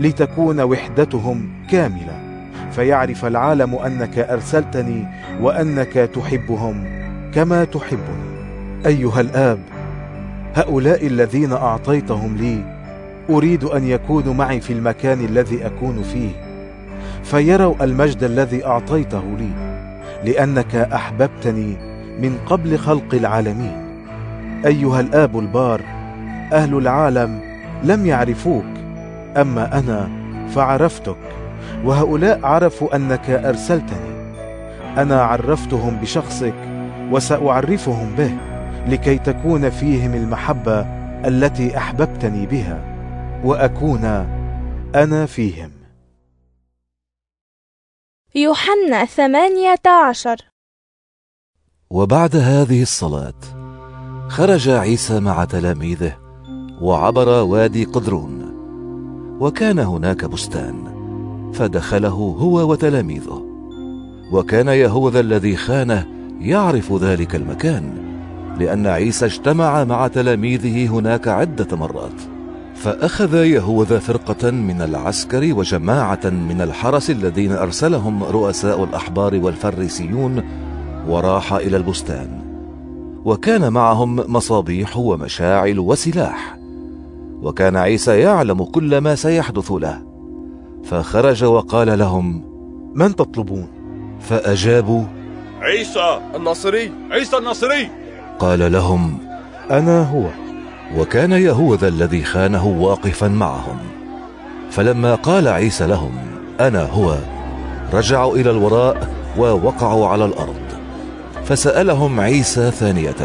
لتكون 0.00 0.60
وحدتهم 0.60 1.48
كاملة. 1.70 2.20
فيعرف 2.70 3.24
العالم 3.24 3.74
أنك 3.74 4.18
أرسلتني 4.18 5.06
وأنك 5.40 5.92
تحبهم 5.92 6.84
كما 7.34 7.64
تحبني. 7.64 8.36
أيها 8.86 9.20
الآب 9.20 9.58
هؤلاء 10.54 11.06
الذين 11.06 11.52
أعطيتهم 11.52 12.36
لي 12.36 12.76
أريد 13.30 13.64
أن 13.64 13.84
يكونوا 13.84 14.34
معي 14.34 14.60
في 14.60 14.72
المكان 14.72 15.24
الذي 15.24 15.66
أكون 15.66 16.02
فيه. 16.02 16.30
فيروا 17.22 17.74
المجد 17.84 18.24
الذي 18.24 18.66
أعطيته 18.66 19.22
لي 19.38 19.50
لأنك 20.24 20.76
أحببتني 20.76 21.76
من 22.20 22.38
قبل 22.46 22.78
خلق 22.78 23.14
العالمين. 23.14 23.85
أيها 24.64 25.00
الآب 25.00 25.38
البار 25.38 25.80
أهل 26.52 26.78
العالم 26.78 27.40
لم 27.82 28.06
يعرفوك 28.06 28.66
أما 29.36 29.78
أنا 29.78 30.26
فعرفتك 30.54 31.18
وهؤلاء 31.84 32.46
عرفوا 32.46 32.96
أنك 32.96 33.30
أرسلتني. 33.30 34.16
أنا 35.02 35.22
عرفتهم 35.22 35.96
بشخصك 35.96 36.54
وسأعرفهم 37.10 38.14
به 38.14 38.36
لكي 38.86 39.18
تكون 39.18 39.70
فيهم 39.70 40.14
المحبة 40.14 40.80
التي 41.28 41.76
أحببتني 41.76 42.46
بها 42.46 42.96
وأكون 43.44 44.04
أنا 44.94 45.26
فيهم. 45.26 45.70
يوحنا 48.34 49.04
ثمانية 49.04 49.86
عشر. 50.08 50.36
وبعد 51.90 52.36
هذه 52.36 52.82
الصلاة 52.82 53.55
خرج 54.28 54.68
عيسى 54.68 55.20
مع 55.20 55.44
تلاميذه 55.44 56.16
وعبر 56.80 57.28
وادي 57.28 57.84
قدرون 57.84 58.52
وكان 59.40 59.78
هناك 59.78 60.24
بستان 60.24 60.74
فدخله 61.54 62.36
هو 62.38 62.70
وتلاميذه 62.70 63.42
وكان 64.32 64.68
يهوذا 64.68 65.20
الذي 65.20 65.56
خانه 65.56 66.06
يعرف 66.40 66.92
ذلك 66.92 67.36
المكان 67.36 67.92
لأن 68.58 68.86
عيسى 68.86 69.26
اجتمع 69.26 69.84
مع 69.84 70.08
تلاميذه 70.08 70.88
هناك 70.88 71.28
عدة 71.28 71.76
مرات 71.76 72.20
فأخذ 72.74 73.34
يهوذا 73.34 73.98
فرقة 73.98 74.50
من 74.50 74.82
العسكر 74.82 75.54
وجماعة 75.54 76.20
من 76.24 76.60
الحرس 76.60 77.10
الذين 77.10 77.52
أرسلهم 77.52 78.24
رؤساء 78.24 78.84
الأحبار 78.84 79.34
والفريسيون 79.34 80.42
وراح 81.08 81.52
إلى 81.52 81.76
البستان. 81.76 82.45
وكان 83.26 83.72
معهم 83.72 84.32
مصابيح 84.32 84.96
ومشاعل 84.96 85.78
وسلاح. 85.78 86.58
وكان 87.42 87.76
عيسى 87.76 88.20
يعلم 88.20 88.64
كل 88.64 88.98
ما 88.98 89.14
سيحدث 89.14 89.72
له. 89.72 90.02
فخرج 90.84 91.44
وقال 91.44 91.98
لهم 91.98 92.42
من 92.94 93.16
تطلبون؟ 93.16 93.66
فأجابوا 94.20 95.04
عيسى 95.60 96.20
الناصري. 96.34 96.92
عيسى 97.10 97.36
الناصري. 97.36 97.88
قال 98.38 98.72
لهم 98.72 99.18
أنا 99.70 100.02
هو. 100.02 100.26
وكان 100.96 101.32
يهوذا 101.32 101.88
الذي 101.88 102.24
خانه 102.24 102.66
واقفا 102.66 103.28
معهم. 103.28 103.78
فلما 104.70 105.14
قال 105.14 105.48
عيسى 105.48 105.86
لهم 105.86 106.12
أنا 106.60 106.82
هو. 106.82 107.16
رجعوا 107.92 108.36
إلى 108.36 108.50
الوراء 108.50 109.14
ووقعوا 109.38 110.08
على 110.08 110.24
الأرض. 110.24 110.65
فسألهم 111.48 112.20
عيسى 112.20 112.70
ثانية. 112.70 113.20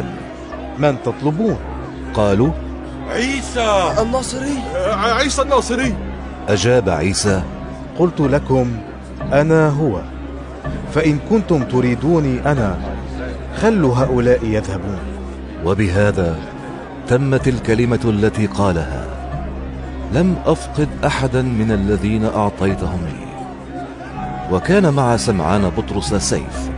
من 0.80 0.95
تطلبون؟ 1.06 1.57
قالوا 2.14 2.52
عيسى. 3.10 3.93
الناصري. 4.02 4.57
عيسى 4.93 5.41
الناصري. 5.41 5.95
أجاب 6.49 6.89
عيسى 6.89 7.41
قلت 7.99 8.22
لكم 8.22 8.72
أنا 9.34 9.69
هو. 9.69 10.02
فإن 10.93 11.19
كنتم 11.30 11.64
تريدوني 11.64 12.52
أنا 12.52 12.77
خلوا 13.61 13.95
هؤلاء 13.95 14.45
يذهبون. 14.45 14.99
وبهذا 15.65 16.35
تمت 17.07 17.48
الكلمة 17.48 17.99
التي 18.06 18.45
قالها. 18.45 19.06
لم 20.14 20.35
أفقد 20.45 20.89
أحدا 21.06 21.41
من 21.41 21.72
الذين 21.72 22.26
أعطيتهم 22.26 22.99
لي. 23.06 23.31
وكان 24.52 24.93
مع 24.93 25.18
سمعان 25.18 25.69
بطرس 25.77 26.14
سيف. 26.14 26.72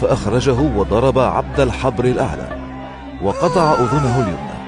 فأخرجه 0.00 0.60
وضرب 0.60 1.18
عبد 1.18 1.60
الحبر 1.60 2.04
الأعلى 2.04 2.48
وقطع 3.22 3.74
أذنه 3.74 4.20
اليمنى 4.20 4.60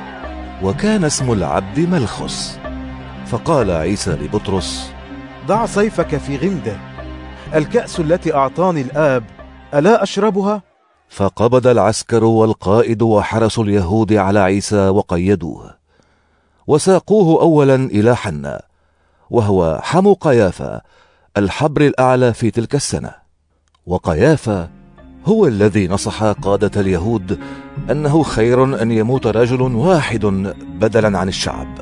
وكان 0.63 1.05
اسم 1.05 1.33
العبد 1.33 1.81
ملخس 1.81 2.59
فقال 3.27 3.71
عيسى 3.71 4.11
لبطرس 4.11 4.93
ضع 5.47 5.67
سيفك 5.67 6.17
في 6.17 6.37
غمدة 6.37 6.77
الكأس 7.55 8.01
التي 8.01 8.35
أعطاني 8.35 8.81
الآب 8.81 9.25
ألا 9.75 10.03
أشربها؟ 10.03 10.63
فقبض 11.09 11.67
العسكر 11.67 12.25
والقائد 12.25 13.03
وحرس 13.03 13.59
اليهود 13.59 14.13
على 14.13 14.41
عيسى 14.41 14.89
وقيدوه. 14.89 15.75
وساقوه 16.67 17.43
اولا 17.43 17.75
إلى 17.75 18.17
حنا 18.17 18.63
وهو 19.31 19.81
حمو 19.83 20.13
قيافة 20.13 20.81
الحبر 21.37 21.81
الأعلى 21.81 22.35
في 22.35 22.51
تلك 22.51 22.75
السنة. 22.75 23.15
وقيافة 23.87 24.82
هو 25.27 25.47
الذي 25.47 25.89
نصح 25.89 26.25
قادة 26.25 26.81
اليهود 26.81 27.39
أنه 27.91 28.23
خير 28.23 28.83
أن 28.83 28.91
يموت 28.91 29.27
رجل 29.27 29.63
واحد 29.63 30.55
بدلا 30.81 31.19
عن 31.19 31.29
الشعب. 31.29 31.79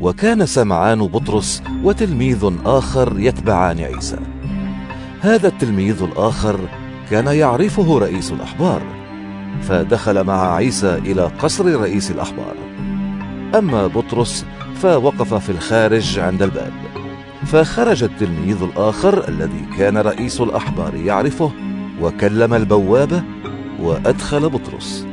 وكان 0.00 0.46
سمعان 0.46 1.06
بطرس 1.06 1.62
وتلميذ 1.84 2.50
آخر 2.64 3.14
يتبعان 3.18 3.80
عيسى. 3.80 4.18
هذا 5.20 5.48
التلميذ 5.48 6.02
الآخر 6.02 6.58
كان 7.10 7.26
يعرفه 7.26 7.98
رئيس 7.98 8.32
الأحبار 8.32 8.82
فدخل 9.62 10.24
مع 10.24 10.54
عيسى 10.54 10.94
إلى 10.94 11.30
قصر 11.38 11.80
رئيس 11.80 12.10
الأحبار. 12.10 12.54
أما 13.58 13.86
بطرس 13.86 14.44
فوقف 14.74 15.34
في 15.34 15.50
الخارج 15.50 16.18
عند 16.18 16.42
الباب 16.42 16.72
فخرج 17.46 18.02
التلميذ 18.02 18.62
الآخر 18.62 19.28
الذي 19.28 19.66
كان 19.78 19.98
رئيس 19.98 20.40
الأحبار 20.40 20.94
يعرفه 20.94 21.50
وكلم 22.00 22.54
البوابة 22.54 23.22
وأدخل 23.82 24.48
بطرس. 24.48 25.06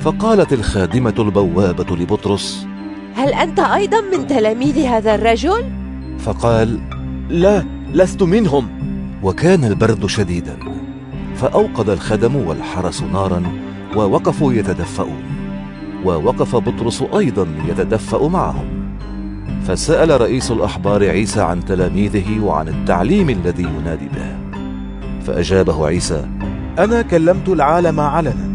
فقالت 0.00 0.52
الخادمة 0.52 1.14
البوابة 1.18 1.96
لبطرس 1.96 2.66
هل 3.14 3.32
أنت 3.32 3.60
أيضا 3.60 4.00
من 4.00 4.26
تلاميذ 4.26 4.78
هذا 4.78 5.14
الرجل؟ 5.14 5.64
فقال 6.18 6.80
لا 7.28 7.64
لست 7.92 8.22
منهم. 8.22 8.68
وكان 9.22 9.64
البرد 9.64 10.06
شديدا 10.06 10.56
فأوقد 11.36 11.88
الخدم 11.88 12.36
والحرس 12.36 13.02
نارا 13.02 13.42
ووقفوا 13.96 14.52
يتدفؤون. 14.52 15.22
ووقف 16.04 16.56
بطرس 16.56 17.04
أيضا 17.16 17.46
يتدفأ 17.68 18.28
معهم. 18.28 18.96
فسأل 19.66 20.20
رئيس 20.20 20.50
الأحبار 20.50 21.08
عيسى 21.08 21.40
عن 21.40 21.64
تلاميذه 21.64 22.40
وعن 22.44 22.68
التعليم 22.68 23.30
الذي 23.30 23.62
ينادي 23.62 24.08
به. 24.08 24.49
فأجابه 25.20 25.86
عيسى 25.86 26.28
أنا 26.78 27.02
كلمت 27.02 27.48
العالم 27.48 28.00
علنا 28.00 28.50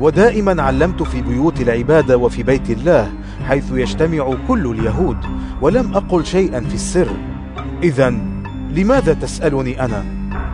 ودائما 0.00 0.62
علمت 0.62 1.02
في 1.02 1.22
بيوت 1.22 1.60
العبادة 1.60 2.18
وفي 2.18 2.42
بيت 2.42 2.70
الله 2.70 3.12
حيث 3.48 3.64
يجتمع 3.72 4.34
كل 4.48 4.66
اليهود 4.66 5.16
ولم 5.60 5.94
أقل 5.94 6.26
شيئا 6.26 6.60
في 6.60 6.74
السر 6.74 7.08
إذا 7.82 8.14
لماذا 8.74 9.12
تسألني 9.12 9.84
أنا؟ 9.84 10.04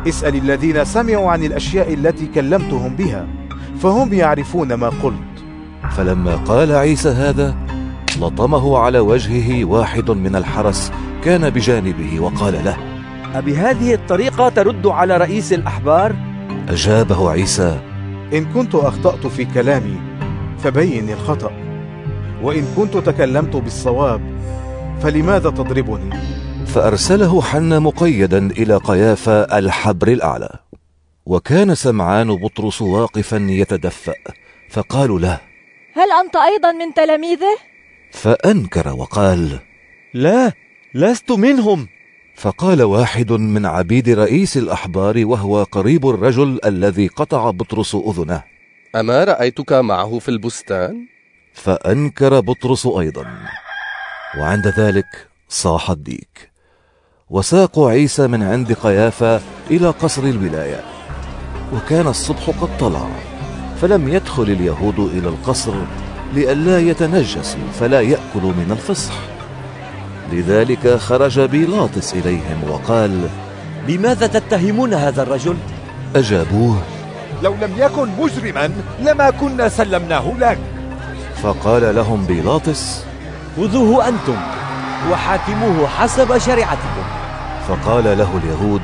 اسأل 0.08 0.36
الذين 0.36 0.84
سمعوا 0.84 1.30
عن 1.30 1.44
الأشياء 1.44 1.94
التي 1.94 2.26
كلمتهم 2.26 2.96
بها 2.96 3.26
فهم 3.82 4.12
يعرفون 4.12 4.74
ما 4.74 4.88
قلت 4.88 5.44
فلما 5.90 6.36
قال 6.36 6.72
عيسى 6.72 7.08
هذا 7.08 7.56
لطمه 8.20 8.78
على 8.78 8.98
وجهه 8.98 9.64
واحد 9.64 10.10
من 10.10 10.36
الحرس 10.36 10.92
كان 11.24 11.50
بجانبه 11.50 12.20
وقال 12.20 12.64
له 12.64 12.76
أبهذه 13.34 13.94
الطريقة 13.94 14.48
ترد 14.48 14.86
على 14.86 15.16
رئيس 15.16 15.52
الأحبار؟ 15.52 16.16
أجابه 16.68 17.30
عيسى 17.30 17.80
إن 18.32 18.52
كنت 18.52 18.74
أخطأت 18.74 19.26
في 19.26 19.44
كلامي 19.44 20.00
فبين 20.58 21.10
الخطأ 21.10 21.52
وإن 22.42 22.64
كنت 22.76 22.96
تكلمت 22.96 23.56
بالصواب 23.56 24.20
فلماذا 25.02 25.50
تضربني؟ 25.50 26.10
فأرسله 26.66 27.42
حنا 27.42 27.78
مقيدا 27.78 28.46
إلى 28.50 28.76
قيافة 28.76 29.58
الحبر 29.58 30.08
الأعلى 30.08 30.50
وكان 31.26 31.74
سمعان 31.74 32.36
بطرس 32.36 32.82
واقفا 32.82 33.36
يتدفأ 33.36 34.14
فقالوا 34.70 35.18
له 35.18 35.40
هل 35.94 36.12
أنت 36.24 36.36
أيضا 36.36 36.72
من 36.72 36.94
تلاميذه؟ 36.94 37.56
فأنكر 38.10 38.88
وقال 38.88 39.58
لا 40.14 40.52
لست 40.94 41.30
منهم 41.32 41.88
فقال 42.40 42.82
واحد 42.82 43.32
من 43.32 43.66
عبيد 43.66 44.08
رئيس 44.08 44.56
الأحبار 44.56 45.26
وهو 45.26 45.62
قريب 45.62 46.08
الرجل 46.08 46.60
الذي 46.64 47.06
قطع 47.06 47.50
بطرس 47.50 47.94
أذنه. 47.94 48.42
أما 48.96 49.24
رأيتك 49.24 49.72
معه 49.72 50.18
في 50.18 50.28
البستان؟ 50.28 51.06
فأنكر 51.52 52.40
بطرس 52.40 52.86
أيضا. 52.86 53.26
وعند 54.38 54.66
ذلك 54.66 55.28
صاح 55.48 55.90
الديك. 55.90 56.50
وساقوا 57.30 57.90
عيسى 57.90 58.26
من 58.26 58.42
عند 58.42 58.72
قيافة 58.72 59.40
إلى 59.70 59.90
قصر 59.90 60.22
الولاية. 60.22 60.84
وكان 61.74 62.06
الصبح 62.06 62.50
قد 62.50 62.78
طلع. 62.78 63.08
فلم 63.80 64.08
يدخل 64.08 64.42
اليهود 64.42 64.98
إلى 64.98 65.28
القصر 65.28 65.74
لئلا 66.34 66.78
يتنجسوا 66.78 67.70
فلا 67.80 68.00
يأكلوا 68.00 68.52
من 68.52 68.68
الفصح 68.70 69.29
لذلك 70.32 70.96
خرج 70.96 71.40
بيلاطس 71.40 72.14
إليهم 72.14 72.70
وقال 72.70 73.28
لماذا 73.88 74.26
تتهمون 74.26 74.94
هذا 74.94 75.22
الرجل؟ 75.22 75.56
أجابوه 76.16 76.76
لو 77.42 77.54
لم 77.62 77.70
يكن 77.76 78.08
مجرما 78.20 78.70
لما 79.02 79.30
كنا 79.30 79.68
سلمناه 79.68 80.32
لك. 80.38 80.58
فقال 81.42 81.94
لهم 81.94 82.24
بيلاطس 82.24 83.04
خذوه 83.56 84.08
أنتم 84.08 84.36
وحاكموه 85.10 85.86
حسب 85.86 86.38
شريعتكم. 86.38 87.04
فقال 87.68 88.04
له 88.04 88.40
اليهود 88.44 88.82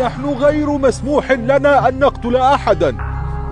نحن 0.00 0.24
غير 0.24 0.70
مسموح 0.70 1.32
لنا 1.32 1.88
أن 1.88 1.98
نقتل 1.98 2.36
أحدا. 2.36 2.96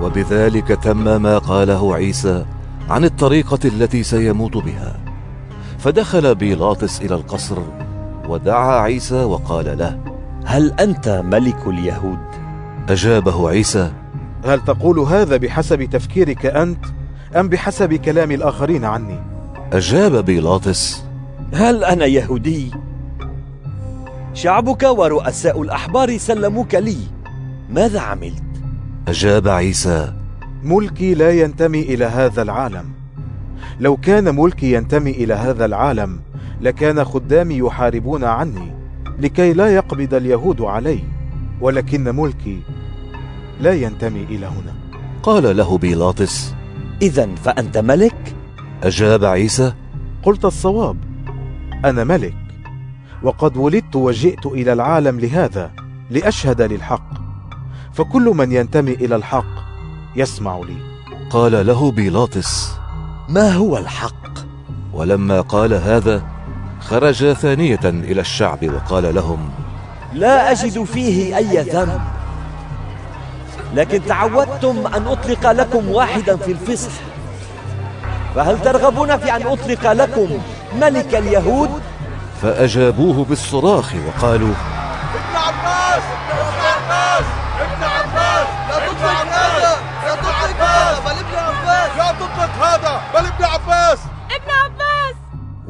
وبذلك 0.00 0.68
تم 0.68 1.22
ما 1.22 1.38
قاله 1.38 1.94
عيسى 1.94 2.44
عن 2.90 3.04
الطريقة 3.04 3.58
التي 3.64 4.02
سيموت 4.02 4.56
بها. 4.56 5.01
فدخل 5.82 6.34
بيلاطس 6.34 7.00
إلى 7.00 7.14
القصر 7.14 7.58
ودعا 8.28 8.80
عيسى 8.80 9.24
وقال 9.24 9.78
له 9.78 9.98
هل 10.44 10.72
أنت 10.80 11.08
ملك 11.08 11.66
اليهود؟ 11.66 12.18
أجابه 12.88 13.48
عيسى 13.48 13.92
هل 14.44 14.60
تقول 14.60 14.98
هذا 14.98 15.36
بحسب 15.36 15.84
تفكيرك 15.84 16.46
أنت 16.46 16.84
أم 17.36 17.48
بحسب 17.48 17.94
كلام 17.94 18.30
الآخرين 18.30 18.84
عني؟ 18.84 19.18
أجاب 19.72 20.24
بيلاطس 20.24 21.04
هل 21.54 21.84
أنا 21.84 22.04
يهودي؟ 22.04 22.70
شعبك 24.34 24.82
ورؤساء 24.82 25.62
الأحبار 25.62 26.18
سلموك 26.18 26.74
لي 26.74 26.96
ماذا 27.70 28.00
عملت؟ 28.00 28.42
أجاب 29.08 29.48
عيسى 29.48 30.12
ملكي 30.62 31.14
لا 31.14 31.30
ينتمي 31.30 31.82
إلى 31.82 32.04
هذا 32.04 32.42
العالم 32.42 33.01
لو 33.80 33.96
كان 33.96 34.36
ملكي 34.36 34.72
ينتمي 34.72 35.10
إلى 35.10 35.34
هذا 35.34 35.64
العالم 35.64 36.20
لكان 36.60 37.04
خدامي 37.04 37.56
يحاربون 37.58 38.24
عني 38.24 38.74
لكي 39.18 39.52
لا 39.52 39.74
يقبض 39.74 40.14
اليهود 40.14 40.60
علي 40.60 41.00
ولكن 41.60 42.16
ملكي 42.16 42.60
لا 43.60 43.72
ينتمي 43.72 44.22
إلى 44.22 44.46
هنا 44.46 44.74
قال 45.22 45.56
له 45.56 45.78
بيلاطس 45.78 46.54
إذا 47.02 47.34
فأنت 47.34 47.78
ملك؟ 47.78 48.34
أجاب 48.82 49.24
عيسى 49.24 49.72
قلت 50.22 50.44
الصواب 50.44 50.96
أنا 51.84 52.04
ملك 52.04 52.34
وقد 53.22 53.56
ولدت 53.56 53.96
وجئت 53.96 54.46
إلى 54.46 54.72
العالم 54.72 55.20
لهذا 55.20 55.70
لأشهد 56.10 56.62
للحق 56.62 57.12
فكل 57.92 58.22
من 58.22 58.52
ينتمي 58.52 58.92
إلى 58.92 59.16
الحق 59.16 59.62
يسمع 60.16 60.58
لي 60.58 60.76
قال 61.30 61.66
له 61.66 61.90
بيلاطس 61.92 62.81
ما 63.32 63.52
هو 63.52 63.78
الحق؟ 63.78 64.38
ولما 64.92 65.40
قال 65.40 65.74
هذا 65.74 66.22
خرج 66.80 67.32
ثانية 67.32 67.80
إلى 67.84 68.20
الشعب 68.20 68.58
وقال 68.74 69.14
لهم 69.14 69.50
لا 70.12 70.52
أجد 70.52 70.84
فيه 70.84 71.36
أي 71.36 71.62
ذنب 71.62 72.00
لكن 73.74 74.04
تعودتم 74.06 74.86
أن 74.86 75.06
أطلق 75.06 75.50
لكم 75.50 75.88
واحدا 75.88 76.36
في 76.36 76.52
الفصح 76.52 76.92
فهل 78.34 78.62
ترغبون 78.62 79.16
في 79.16 79.36
أن 79.36 79.42
أطلق 79.42 79.92
لكم 79.92 80.28
ملك 80.80 81.14
اليهود؟ 81.14 81.70
فأجابوه 82.42 83.24
بالصراخ 83.24 83.94
وقالوا 84.06 84.54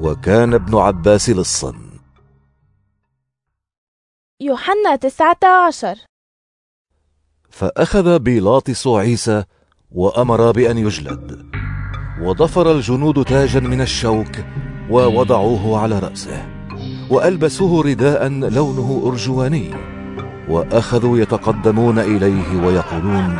وكان 0.03 0.55
ابن 0.55 0.79
عباس 0.79 1.31
لصا. 1.31 1.75
يوحنا 4.41 4.97
تسعة 4.97 5.67
عشر 5.67 5.97
فأخذ 7.51 8.19
بيلاطس 8.19 8.87
عيسى 8.87 9.45
وأمر 9.91 10.51
بأن 10.51 10.79
يجلد 10.79 11.47
وضفر 12.21 12.73
الجنود 12.73 13.25
تاجا 13.25 13.61
من 13.61 13.81
الشوك 13.81 14.33
ووضعوه 14.91 15.81
على 15.81 15.99
رأسه 15.99 16.47
وألبسوه 17.11 17.85
رداء 17.85 18.29
لونه 18.29 19.03
أرجواني 19.07 19.75
وأخذوا 20.49 21.19
يتقدمون 21.19 21.99
إليه 21.99 22.67
ويقولون 22.67 23.39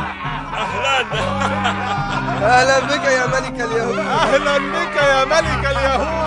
أهلا 2.43 2.79
بك 2.79 3.05
يا 3.05 3.27
ملك 3.27 3.61
اليهود. 3.61 3.97
أهلا 3.97 4.57
بك 4.57 4.95
يا 4.95 5.25
ملك 5.25 5.65
اليهود. 5.65 6.22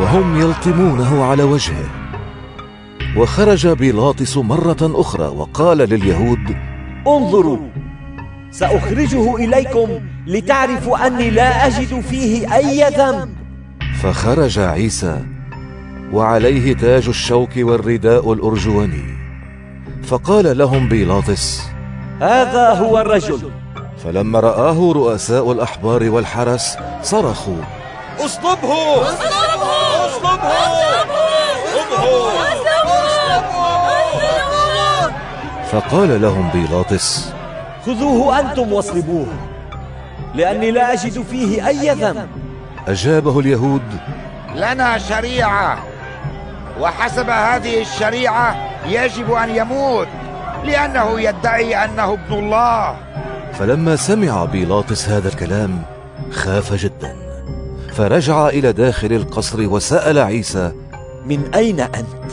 وهم 0.00 0.40
يلطمونه 0.40 1.24
على 1.24 1.42
وجهه. 1.42 1.86
وخرج 3.16 3.66
بيلاطس 3.66 4.36
مرة 4.36 4.76
أخرى 4.82 5.26
وقال 5.26 5.78
لليهود 5.78 6.56
انظروا 7.06 7.68
سأخرجه 8.50 9.36
إليكم 9.36 9.88
لتعرفوا 10.26 11.06
أني 11.06 11.30
لا 11.30 11.66
أجد 11.66 12.00
فيه 12.00 12.54
أي 12.56 12.90
ذنب. 12.90 13.28
فخرج 14.02 14.58
عيسى 14.58 15.24
وعليه 16.12 16.74
تاج 16.74 17.08
الشوك 17.08 17.50
والرداء 17.56 18.32
الأرجواني. 18.32 19.18
فقال 20.02 20.58
لهم 20.58 20.88
بيلاطس 20.88 21.62
هذا 22.20 22.70
هو 22.70 22.98
الرجل. 22.98 23.50
فلما 24.04 24.40
رآه 24.40 24.92
رؤساء 24.92 25.52
الأحبار 25.52 26.10
والحرس 26.10 26.78
صرخوا 27.02 27.62
اصلبه 28.18 29.02
اصلبه 29.02 29.47
فقال 35.70 36.22
لهم 36.22 36.50
بيلاطس 36.50 37.32
خذوه 37.86 38.40
أنتم 38.40 38.72
واصلبوه 38.72 39.26
لأني 40.34 40.70
لا 40.70 40.92
أجد 40.92 41.22
فيه 41.22 41.68
أي 41.68 41.90
ذنب. 41.90 42.28
أجابه 42.88 43.40
اليهود 43.40 43.82
لنا 44.54 44.98
شريعة 44.98 45.78
وحسب 46.80 47.30
هذه 47.30 47.80
الشريعة 47.80 48.56
يجب 48.86 49.32
أن 49.32 49.56
يموت 49.56 50.08
لأنه 50.64 51.20
يدعي 51.20 51.84
أنه 51.84 52.12
ابن 52.12 52.34
الله. 52.34 52.96
فلما 53.58 53.96
سمع 53.96 54.44
بيلاطس 54.44 55.08
هذا 55.08 55.28
الكلام 55.28 55.82
خاف 56.32 56.72
جدا. 56.72 57.27
فرجع 57.98 58.48
إلى 58.48 58.72
داخل 58.72 59.12
القصر 59.12 59.68
وسأل 59.68 60.18
عيسى 60.18 60.72
من 61.26 61.54
أين 61.54 61.80
أنت؟ 61.80 62.32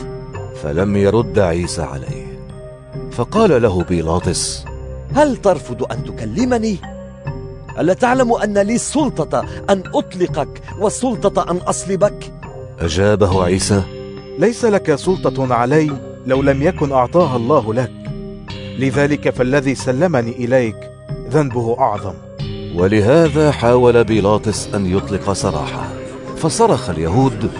فلم 0.62 0.96
يرد 0.96 1.38
عيسى 1.38 1.82
عليه 1.82 2.26
فقال 3.12 3.62
له 3.62 3.82
بيلاطس 3.82 4.64
هل 5.14 5.36
ترفض 5.36 5.92
أن 5.92 6.04
تكلمني؟ 6.04 6.78
ألا 7.78 7.94
تعلم 7.94 8.32
أن 8.32 8.58
لي 8.58 8.74
السلطة 8.74 9.44
أن 9.70 9.82
أطلقك 9.94 10.62
والسلطة 10.80 11.50
أن 11.50 11.56
أصلبك؟ 11.56 12.32
أجابه 12.80 13.44
عيسى 13.44 13.82
ليس 14.38 14.64
لك 14.64 14.94
سلطة 14.94 15.54
علي 15.54 15.90
لو 16.26 16.42
لم 16.42 16.62
يكن 16.62 16.92
أعطاها 16.92 17.36
الله 17.36 17.74
لك 17.74 17.92
لذلك 18.78 19.30
فالذي 19.30 19.74
سلمني 19.74 20.30
إليك 20.30 20.76
ذنبه 21.30 21.76
أعظم 21.78 22.25
ولهذا 22.76 23.50
حاول 23.50 24.04
بيلاطس 24.04 24.74
أن 24.74 24.86
يطلق 24.96 25.32
سراحة 25.32 25.84
فصرخ 26.36 26.90
اليهود 26.90 27.50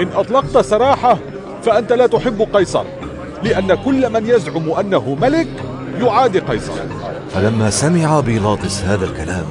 إن 0.00 0.08
أطلقت 0.14 0.58
سراحة 0.58 1.18
فأنت 1.62 1.92
لا 1.92 2.06
تحب 2.06 2.46
قيصر 2.52 2.84
لأن 3.42 3.74
كل 3.74 4.12
من 4.12 4.26
يزعم 4.26 4.70
أنه 4.70 5.16
ملك 5.20 5.48
يعادي 6.00 6.38
قيصر. 6.38 6.72
فلما 7.34 7.70
سمع 7.70 8.20
بيلاطس 8.20 8.82
هذا 8.82 9.04
الكلام 9.04 9.46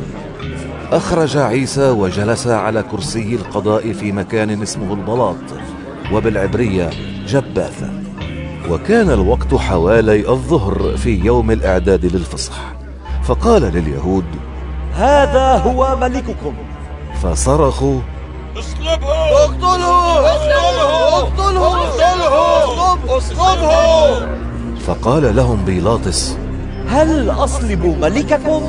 أخرج 0.91 1.37
عيسى 1.37 1.89
وجلس 1.89 2.47
على 2.47 2.83
كرسي 2.91 3.35
القضاء 3.35 3.93
في 3.93 4.11
مكان 4.11 4.61
اسمه 4.61 4.93
البلاط 4.93 5.35
وبالعبرية 6.13 6.89
جباثة. 7.27 7.89
وكان 8.69 9.09
الوقت 9.09 9.55
حوالي 9.55 10.29
الظهر 10.29 10.97
في 10.97 11.25
يوم 11.25 11.51
الإعداد 11.51 12.05
للفصح 12.05 12.73
فقال 13.23 13.61
لليهود 13.61 14.25
هذا 14.95 15.57
هو 15.57 15.95
ملككم. 15.95 16.53
فصرخوا. 17.23 17.99
اصلبه! 18.57 19.13
اقتله! 19.43 20.19
اقتله! 20.29 21.19
اقتله! 21.19 21.83
اقتله! 21.83 23.17
اصلبه 23.17 24.27
فقال 24.87 25.35
لهم 25.35 25.65
بيلاطس. 25.65 26.37
هل 26.89 27.29
أصلب 27.29 27.85
ملككم؟ 28.01 28.61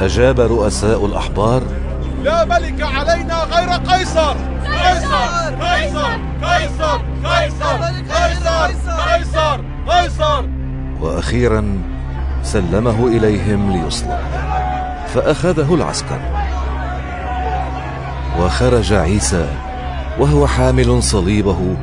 أجاب 0.00 0.40
رؤساء 0.40 1.06
الأحبار. 1.06 1.62
لا 2.22 2.44
ملك 2.44 2.82
علينا 2.82 3.44
غير 3.44 3.68
قيصر. 3.68 4.34
قيصر! 4.64 5.54
قيصر! 5.60 6.18
قيصر! 6.42 6.98
قيصر! 7.24 7.76
قيصر! 8.12 8.70
قيصر! 9.12 9.60
قيصر! 9.88 10.44
وأخيرا 11.00 11.78
سلمه 12.42 13.06
إليهم 13.06 13.72
ليصلب 13.72 14.18
فأخذه 15.16 15.74
العسكر. 15.74 16.20
وخرج 18.40 18.92
عيسى 18.92 19.48
وهو 20.20 20.46
حامل 20.46 21.02
صليبه 21.02 21.76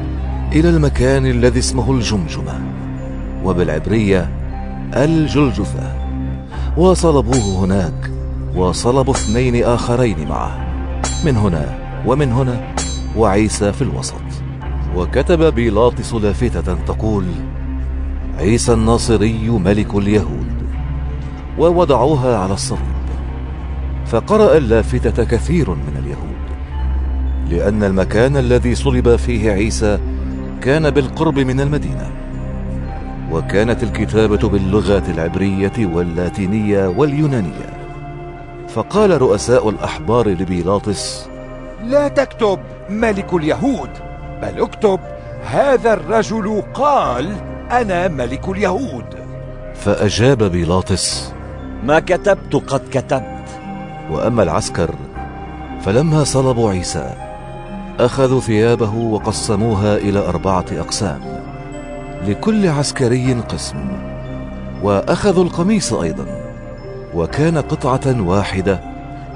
إلى 0.51 0.69
المكان 0.69 1.26
الذي 1.26 1.60
اسمه 1.60 1.91
الجمجمة. 1.91 2.61
وبالعبرية 3.43 4.30
الجلجثة. 4.95 5.95
وصلبوه 6.77 7.65
هناك 7.65 8.11
وصلبوا 8.55 9.14
اثنين 9.14 9.64
آخرين 9.64 10.27
معه. 10.30 10.65
من 11.26 11.38
هنا 11.38 11.77
ومن 12.05 12.31
هنا 12.31 12.73
وعيسى 13.18 13.73
في 13.73 13.81
الوسط. 13.81 14.23
وكتب 14.95 15.53
بيلاطس 15.55 16.14
لافتة 16.14 16.73
تقول 16.88 17.26
عيسى 18.39 18.73
الناصري 18.73 19.49
ملك 19.49 19.95
اليهود. 19.95 20.47
ووضعوها 21.57 22.38
على 22.38 22.53
الصليب 22.53 22.92
فقرأ 24.05 24.57
اللافتة 24.57 25.23
كثير 25.23 25.69
من 25.69 25.97
اليهود 25.97 26.34
لأن 27.49 27.84
المكان 27.84 28.38
الذي 28.38 28.75
صلب 28.75 29.15
فيه 29.15 29.51
عيسى 29.51 29.99
كان 30.61 30.89
بالقرب 30.89 31.39
من 31.39 31.59
المدينة 31.59 32.11
وكانت 33.31 33.84
الكتابة 33.84 34.49
باللغة 34.49 35.03
العبرية 35.11 35.71
واللاتينية 35.80 36.88
واليونانية. 36.88 37.73
فقال 38.67 39.21
رؤساء 39.21 39.69
الأحبار 39.69 40.30
لبيلاطس 40.30 41.30
لا 41.84 42.07
تكتب 42.07 42.59
ملك 42.89 43.34
اليهود 43.34 43.89
بل 44.41 44.61
اكتب 44.61 44.99
هذا 45.45 45.93
الرجل 45.93 46.63
قال 46.73 47.35
أنا 47.71 48.07
ملك 48.07 48.49
اليهود. 48.49 49.05
فأجاب 49.75 50.43
بيلاطس 50.43 51.34
ما 51.84 51.99
كتبت 51.99 52.55
قد 52.55 52.81
كتبت. 52.91 53.32
وأما 54.11 54.43
العسكر 54.43 54.95
فلما 55.81 56.23
صلبوا 56.23 56.71
عيسى 56.71 57.13
أخذوا 57.99 58.39
ثيابه 58.39 58.95
وقسموها 58.95 59.97
إلى 59.97 60.19
أربعة 60.19 60.65
أقسام 60.71 61.21
لكل 62.27 62.67
عسكري 62.67 63.34
قسم 63.34 63.77
وأخذوا 64.84 65.43
القميص 65.43 65.93
أيضا 65.93 66.25
وكان 67.15 67.57
قطعة 67.57 68.21
واحدة 68.21 68.80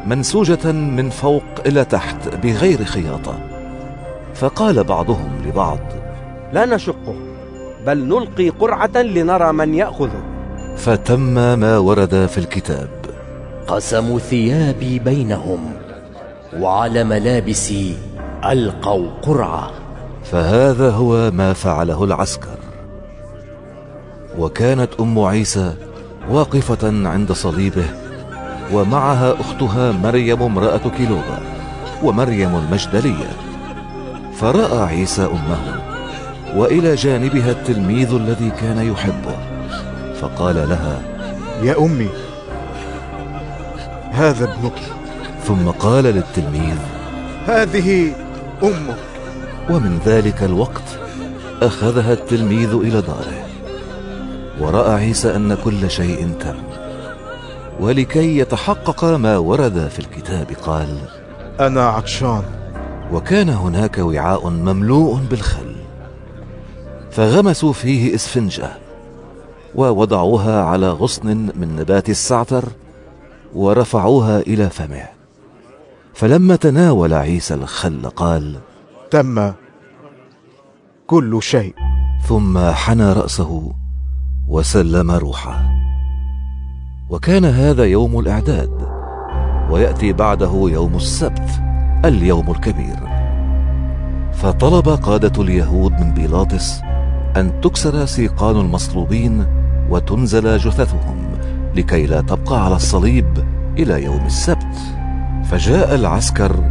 منسوجة 0.05 0.71
من 0.71 1.09
فوق 1.09 1.43
إلى 1.65 1.85
تحت 1.85 2.35
بغير 2.43 2.83
خياطة. 2.83 3.39
فقال 4.35 4.83
بعضهم 4.83 5.41
لبعض 5.45 5.79
لا 6.53 6.65
نشقه 6.65 7.15
بل 7.85 8.07
نلقي 8.07 8.49
قرعة 8.49 8.97
لنرى 8.97 9.53
من 9.53 9.73
يأخذه. 9.73 10.23
فتم 10.77 11.19
ما 11.59 11.77
ورد 11.77 12.25
في 12.25 12.37
الكتاب. 12.37 12.96
قسموا 13.67 14.19
ثيابي 14.19 14.99
بينهم 14.99 15.73
وعلى 16.59 17.03
ملابسي 17.03 17.97
ألقوا 18.45 19.09
قرعة. 19.21 19.71
فهذا 20.23 20.89
هو 20.89 21.31
ما 21.31 21.53
فعله 21.53 22.03
العسكر. 22.03 22.57
وكانت 24.39 24.89
أم 24.99 25.19
عيسى 25.19 25.73
واقفة 26.29 27.07
عند 27.07 27.31
صليبه 27.31 27.85
ومعها 28.73 29.33
أختها 29.33 29.91
مريم 29.91 30.43
امرأة 30.43 30.81
كيلوبا 30.97 31.39
ومريم 32.03 32.55
المجدلية. 32.55 33.29
فرأى 34.37 34.83
عيسى 34.83 35.25
أمه 35.25 35.81
وإلى 36.55 36.95
جانبها 36.95 37.51
التلميذ 37.51 38.13
الذي 38.13 38.49
كان 38.49 38.91
يحبه 38.91 39.35
فقال 40.21 40.55
لها 40.55 41.01
يا 41.63 41.77
أمي 41.79 42.09
هذا 44.17 44.53
ابنك. 44.53 44.79
ثم 45.43 45.69
قال 45.69 46.03
للتلميذ 46.03 46.77
هذه 47.45 48.15
أمك. 48.63 48.97
ومن 49.69 49.99
ذلك 50.05 50.43
الوقت 50.43 50.99
أخذها 51.61 52.13
التلميذ 52.13 52.73
إلى 52.73 53.01
داره 53.01 53.45
ورأى 54.59 54.93
عيسى 54.93 55.35
أن 55.35 55.57
كل 55.63 55.91
شيء 55.91 56.29
تم. 56.39 56.55
ولكي 57.79 58.37
يتحقق 58.37 59.03
ما 59.03 59.37
ورد 59.37 59.87
في 59.87 59.99
الكتاب 59.99 60.47
قال 60.65 60.97
أنا 61.59 61.89
عطشان. 61.89 62.43
وكان 63.13 63.49
هناك 63.49 63.97
وعاء 63.97 64.49
مملوء 64.49 65.19
بالخل 65.29 65.75
فغمسوا 67.11 67.73
فيه 67.73 68.15
إسفنجة 68.15 68.69
ووضعوها 69.75 70.63
على 70.63 70.89
غصن 70.89 71.27
من 71.55 71.75
نبات 71.79 72.09
السعتر 72.09 72.63
ورفعوها 73.55 74.39
إلى 74.39 74.69
فمه. 74.69 75.03
فلما 76.13 76.55
تناول 76.55 77.13
عيسى 77.13 77.53
الخل 77.53 78.05
قال 78.05 78.59
تم 79.11 79.51
كل 81.07 81.39
شيء. 81.41 81.75
ثم 82.27 82.71
حنى 82.71 83.13
رأسه 83.13 83.73
وسلم 84.47 85.11
روحه. 85.11 85.69
وكان 87.09 87.45
هذا 87.45 87.85
يوم 87.85 88.19
الإعداد 88.19 88.87
ويأتي 89.69 90.13
بعده 90.13 90.51
يوم 90.53 90.95
السبت 90.95 91.49
اليوم 92.05 92.51
الكبير. 92.51 92.99
فطلب 94.33 94.89
قادة 94.89 95.41
اليهود 95.43 95.91
من 95.91 96.13
بيلاطس 96.13 96.81
أن 97.37 97.61
تكسر 97.61 98.05
سيقان 98.05 98.55
المصلوبين 98.55 99.45
وتنزل 99.89 100.57
جثثهم. 100.57 101.26
لكي 101.77 102.05
لا 102.05 102.21
تبقى 102.21 102.65
على 102.65 102.75
الصليب 102.75 103.45
إلى 103.77 104.03
يوم 104.03 104.25
السبت. 104.25 104.77
فجاء 105.43 105.95
العسكر 105.95 106.63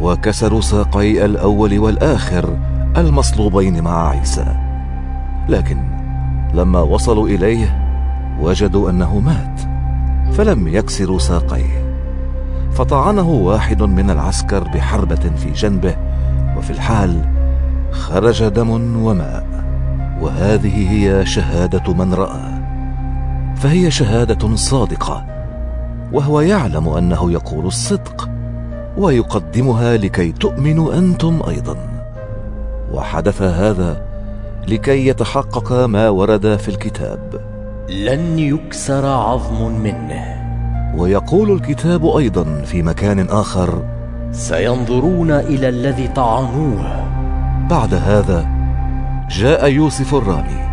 وكسروا 0.00 0.60
ساقي 0.60 1.24
الأول 1.24 1.78
والآخر 1.78 2.58
المصلوبين 2.96 3.84
مع 3.84 4.08
عيسى. 4.08 4.56
لكن 5.48 5.76
لما 6.54 6.80
وصلوا 6.80 7.28
إليه 7.28 7.78
وجدوا 8.40 8.90
أنه 8.90 9.18
مات 9.18 9.60
فلم 10.32 10.68
يكسروا 10.68 11.18
ساقيه. 11.18 11.96
فطعنه 12.72 13.28
واحد 13.28 13.82
من 13.82 14.10
العسكر 14.10 14.64
بحربة 14.64 15.30
في 15.36 15.50
جنبه 15.50 15.96
وفي 16.56 16.70
الحال 16.70 17.24
خرج 17.90 18.48
دم 18.48 18.96
وماء. 18.96 19.46
وهذه 20.20 20.90
هي 20.90 21.26
شهادة 21.26 21.92
من 21.94 22.14
رأى. 22.14 22.51
فهي 23.56 23.90
شهادة 23.90 24.56
صادقة 24.56 25.24
وهو 26.12 26.40
يعلم 26.40 26.88
أنه 26.88 27.32
يقول 27.32 27.66
الصدق 27.66 28.28
ويقدمها 28.96 29.96
لكي 29.96 30.32
تؤمنوا 30.32 30.94
أنتم 30.94 31.40
أيضا. 31.48 31.76
وحدث 32.92 33.42
هذا 33.42 34.02
لكي 34.68 35.06
يتحقق 35.06 35.72
ما 35.72 36.08
ورد 36.08 36.56
في 36.56 36.68
الكتاب. 36.68 37.40
لن 37.88 38.38
يكسر 38.38 39.06
عظم 39.06 39.72
منه. 39.82 40.42
ويقول 40.96 41.52
الكتاب 41.52 42.06
أيضا 42.06 42.62
في 42.64 42.82
مكان 42.82 43.28
آخر 43.28 43.82
سينظرون 44.32 45.30
إلى 45.30 45.68
الذي 45.68 46.08
طعنوه. 46.08 47.04
بعد 47.70 47.94
هذا 47.94 48.46
جاء 49.30 49.68
يوسف 49.68 50.14
الرامي. 50.14 50.71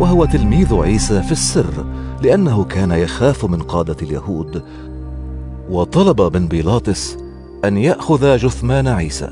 وهو 0.00 0.24
تلميذ 0.24 0.74
عيسى 0.74 1.22
في 1.22 1.32
السر 1.32 1.84
لأنه 2.22 2.64
كان 2.64 2.90
يخاف 2.90 3.44
من 3.44 3.62
قادة 3.62 3.96
اليهود. 4.02 4.62
وطلب 5.70 6.36
من 6.36 6.48
بيلاطس 6.48 7.16
أن 7.64 7.76
يأخذ 7.76 8.36
جثمان 8.36 8.88
عيسى 8.88 9.30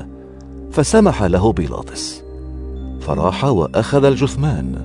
فسمح 0.71 1.23
له 1.23 1.53
بيلاطس. 1.53 2.23
فراح 3.01 3.45
وأخذ 3.45 4.03
الجثمان 4.03 4.75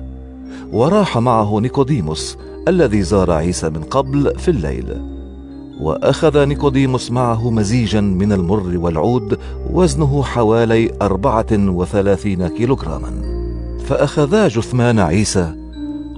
وراح 0.71 1.17
معه 1.17 1.59
نيكوديموس 1.59 2.37
الذي 2.67 3.03
زار 3.03 3.31
عيسى 3.31 3.69
من 3.69 3.83
قبل 3.83 4.39
في 4.39 4.51
الليل. 4.51 5.01
وأخذ 5.81 6.45
نيكوديموس 6.45 7.11
معه 7.11 7.49
مزيجا 7.49 8.01
من 8.01 8.31
المر 8.31 8.77
والعود 8.77 9.39
وزنه 9.71 10.23
حوالي 10.23 10.91
أربعة 11.01 11.47
وثلاثين 11.51 12.47
كيلوغراما. 12.47 13.43
فأخذا 13.85 14.47
جثمان 14.47 14.99
عيسى 14.99 15.62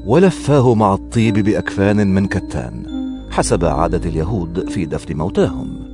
ولفاه 0.05 0.73
مع 0.73 0.93
الطيب 0.93 1.33
بأكفان 1.39 2.07
من 2.07 2.27
كتان 2.27 2.85
حسب 3.31 3.65
عادة 3.65 4.09
اليهود 4.09 4.69
في 4.69 4.85
دفن 4.85 5.17
موتاهم. 5.17 5.85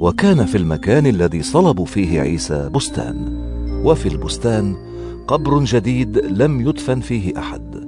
وكان 0.00 0.44
في 0.44 0.58
المكان 0.58 1.06
الذي 1.06 1.42
صلبوا 1.42 1.86
فيه 1.86 2.20
عيسى 2.20 2.70
بستان 2.74 3.44
وفي 3.84 4.08
البستان 4.08 4.76
قبر 5.28 5.64
جديد 5.64 6.18
لم 6.18 6.68
يدفن 6.68 7.00
فيه 7.00 7.38
أحد. 7.38 7.84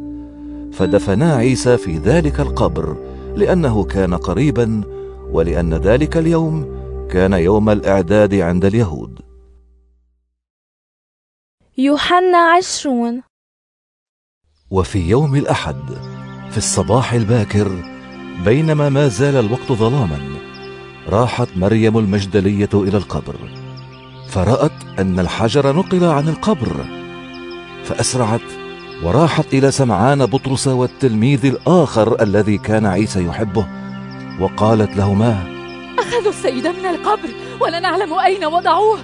فدفنا 0.73 1.35
عيسى 1.35 1.77
في 1.77 1.99
ذلك 1.99 2.41
القبر 2.41 2.97
لأنه 3.37 3.85
كان 3.85 4.15
قريبا 4.15 4.83
ولأن 5.33 5.75
ذلك 5.75 6.17
اليوم 6.17 6.67
كان 7.11 7.33
يوم 7.33 7.71
الإعداد 7.71 8.35
عند 8.35 8.65
اليهود. 8.65 9.21
يوحنا 11.79 12.39
عشرون 12.39 13.23
وفي 14.71 15.09
يوم 15.09 15.37
الأحد 15.37 15.77
في 16.51 16.59
الصباح 16.59 17.13
الباكر 17.13 17.69
بينما 18.45 18.89
ما 18.89 19.09
زال 19.09 19.37
الوقت 19.37 19.73
ظلاما 19.73 20.19
راحت 21.09 21.49
مريم 21.57 21.99
المجدلية 21.99 22.69
إلى 22.75 22.97
القبر 22.97 23.35
فرأت 24.29 24.73
أن 24.99 25.19
الحجر 25.21 25.77
نقل 25.77 26.05
عن 26.05 26.29
القبر 26.29 26.85
فأسرعت 27.85 28.41
وراحت 29.03 29.55
إلى 29.55 29.71
سمعان 29.71 30.27
بطرس 30.27 30.69
والتلميذ 30.69 31.47
الآخر 31.47 32.23
الذي 32.23 32.59
كان 32.59 32.87
عيسى 32.87 33.27
يحبه 33.27 33.67
وقالت 34.41 34.97
لهما 34.97 35.45
اخذوا 35.99 36.31
السيد 36.31 36.67
من 36.67 36.87
القبر 36.87 37.29
ولا 37.61 37.81
نعلم 37.81 38.15
أين 38.15 38.45
وضعوه. 38.45 38.99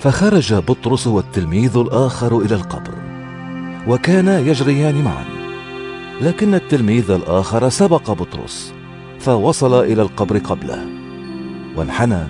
فخرج 0.00 0.54
بطرس 0.54 1.06
والتلميذ 1.06 1.76
الآخر 1.76 2.38
إلى 2.38 2.54
القبر. 2.54 3.07
وكانا 3.88 4.38
يجريان 4.38 5.02
معا. 5.02 5.24
لكن 6.20 6.54
التلميذ 6.54 7.10
الآخر 7.10 7.68
سبق 7.68 8.10
بطرس 8.10 8.74
فوصل 9.18 9.84
إلى 9.84 10.02
القبر 10.02 10.38
قبله 10.38 10.86
وانحنى 11.76 12.24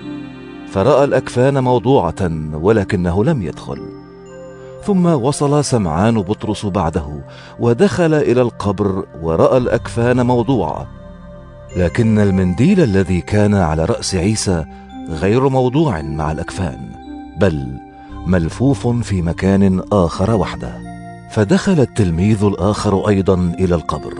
فرأى 0.71 1.05
الأكفان 1.05 1.65
موضوعة 1.65 2.31
ولكنه 2.53 3.25
لم 3.25 3.43
يدخل. 3.43 3.79
ثم 4.85 5.07
وصل 5.07 5.65
سمعان 5.65 6.23
بطرس 6.23 6.67
بعده 6.67 7.25
ودخل 7.61 8.15
إلى 8.15 8.43
القبر 8.43 9.05
ورأى 9.23 9.57
الأكفان 9.57 10.27
موضوعة. 10.27 10.89
لكن 11.77 12.19
المنديل 12.19 12.81
الذي 12.81 13.21
كان 13.21 13.55
على 13.55 13.85
رأس 13.85 14.15
عيسى 14.15 14.65
غير 15.11 15.49
موضوع 15.49 16.03
مع 16.03 16.33
الأكفان 16.33 16.79
بل 17.41 17.79
ملفوف 18.27 18.87
في 18.87 19.23
مكان 19.23 19.83
آخر 19.93 20.35
وحده. 20.35 20.88
فدخل 21.31 21.81
التلميذ 21.81 22.45
الآخر 22.45 23.09
أيضا 23.09 23.35
إلى 23.35 23.75
القبر 23.75 24.15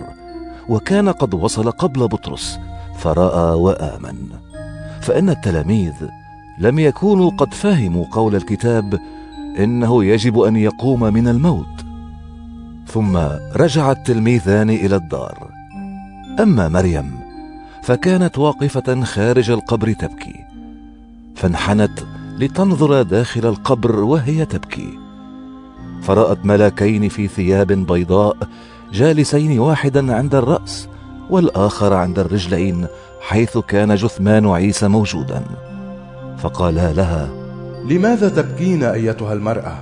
وكان 0.69 1.09
قد 1.09 1.33
وصل 1.33 1.71
قبل 1.71 2.07
بطرس 2.07 2.59
فرأى 2.97 3.55
وآمن. 3.55 4.15
فإن 5.01 5.29
التلاميذ 5.29 5.93
لم 6.59 6.79
يكونوا 6.79 7.31
قد 7.31 7.53
فهموا 7.53 8.05
قول 8.11 8.35
الكتاب 8.35 8.99
إنه 9.59 10.03
يجب 10.05 10.39
أن 10.39 10.55
يقوم 10.55 11.03
من 11.03 11.27
الموت. 11.27 11.85
ثم 12.87 13.17
رجع 13.55 13.91
التلميذان 13.91 14.69
إلى 14.69 14.95
الدار. 14.95 15.49
أما 16.39 16.69
مريم 16.69 17.19
فكانت 17.83 18.37
واقفة 18.37 19.03
خارج 19.03 19.51
القبر 19.51 19.93
تبكي 19.93 20.45
فانحنت 21.35 21.99
لتنظر 22.37 23.01
داخل 23.01 23.45
القبر 23.45 23.99
وهي 23.99 24.45
تبكي. 24.45 25.08
فرأت 26.01 26.45
ملاكين 26.45 27.09
في 27.09 27.27
ثياب 27.27 27.67
بيضاء 27.67 28.37
جالسين 28.93 29.59
واحدا 29.59 30.15
عند 30.15 30.35
الرأس 30.35 30.87
والآخر 31.29 31.93
عند 31.93 32.19
الرجلين 32.19 32.87
حيث 33.21 33.57
كان 33.57 33.95
جثمان 33.95 34.47
عيسى 34.47 34.87
موجودا. 34.87 35.43
فقالا 36.37 36.93
لها 36.93 37.29
لماذا 37.89 38.29
تبكين 38.29 38.83
أيتها 38.83 39.33
المرأة؟ 39.33 39.75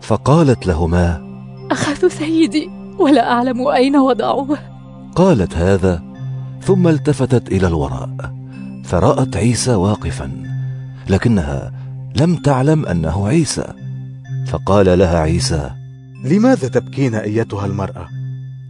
فقالت 0.00 0.66
لهما 0.66 1.26
اخذوا 1.70 2.10
سيدي 2.10 2.70
ولا 2.98 3.32
أعلم 3.32 3.68
أين 3.68 3.96
وضعوه. 3.96 4.58
قالت 5.16 5.56
هذا 5.56 6.02
ثم 6.62 6.88
التفتت 6.88 7.52
إلى 7.52 7.66
الوراء 7.66 8.10
فرأت 8.84 9.36
عيسى 9.36 9.74
واقفا 9.74 10.30
لكنها 11.08 11.72
لم 12.20 12.36
تعلم 12.36 12.86
أنه 12.86 13.28
عيسى. 13.28 13.85
فقال 14.46 14.98
لها 14.98 15.18
عيسى 15.18 15.70
لماذا 16.24 16.68
تبكين 16.68 17.14
أيتها 17.14 17.66
المرأة؟ 17.66 18.08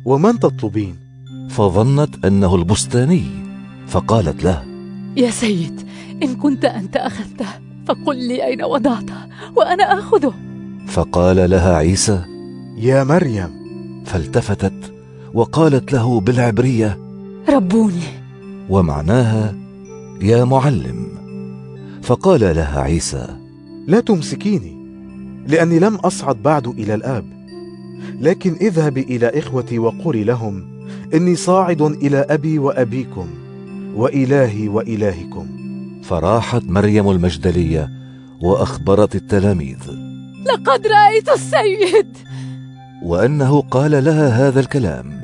ومن 0.04 0.38
تطلبين؟ 0.38 0.96
فظنت 1.50 2.24
أنه 2.24 2.54
البستاني 2.54 3.24
فقالت 3.86 4.44
له 4.44 4.64
يا 5.16 5.30
سيد 5.30 5.80
إن 6.22 6.36
كنت 6.36 6.64
أنت 6.64 6.96
أخذته 6.96 7.46
فقل 7.86 8.28
لي 8.28 8.46
أين 8.46 8.64
وضعته 8.64 9.14
وأنا 9.56 9.98
آخذه. 9.98 10.34
فقال 10.86 11.50
لها 11.50 11.76
عيسى 11.76 12.24
يا 12.78 13.04
مريم. 13.04 13.50
فالتفتت 14.06 14.94
وقالت 15.34 15.92
له 15.92 16.20
بالعبرية 16.20 16.98
ربوني. 17.48 18.02
ومعناها 18.68 19.54
يا 20.22 20.44
معلم. 20.44 21.08
فقال 22.02 22.40
لها 22.40 22.80
عيسى 22.80 23.26
لا 23.86 24.00
تمسكيني. 24.00 24.75
لأني 25.46 25.78
لم 25.78 25.94
أصعد 25.94 26.42
بعد 26.42 26.66
إلى 26.66 26.94
الآب. 26.94 27.24
لكن 28.20 28.56
اذهبي 28.60 29.00
إلى 29.00 29.38
إخوتي 29.38 29.78
وقولي 29.78 30.24
لهم 30.24 30.84
إني 31.14 31.36
صاعد 31.36 31.82
إلى 31.82 32.18
أبي 32.18 32.58
وأبيكم 32.58 33.26
وإلهي 33.94 34.68
وإلهكم. 34.68 35.46
فراحت 36.02 36.62
مريم 36.64 37.10
المجدلية 37.10 37.90
وأخبرت 38.42 39.14
التلاميذ. 39.14 39.78
لقد 40.46 40.86
رأيت 40.86 41.28
السيد. 41.28 42.16
وأنه 43.02 43.60
قال 43.60 44.04
لها 44.04 44.48
هذا 44.48 44.60
الكلام. 44.60 45.20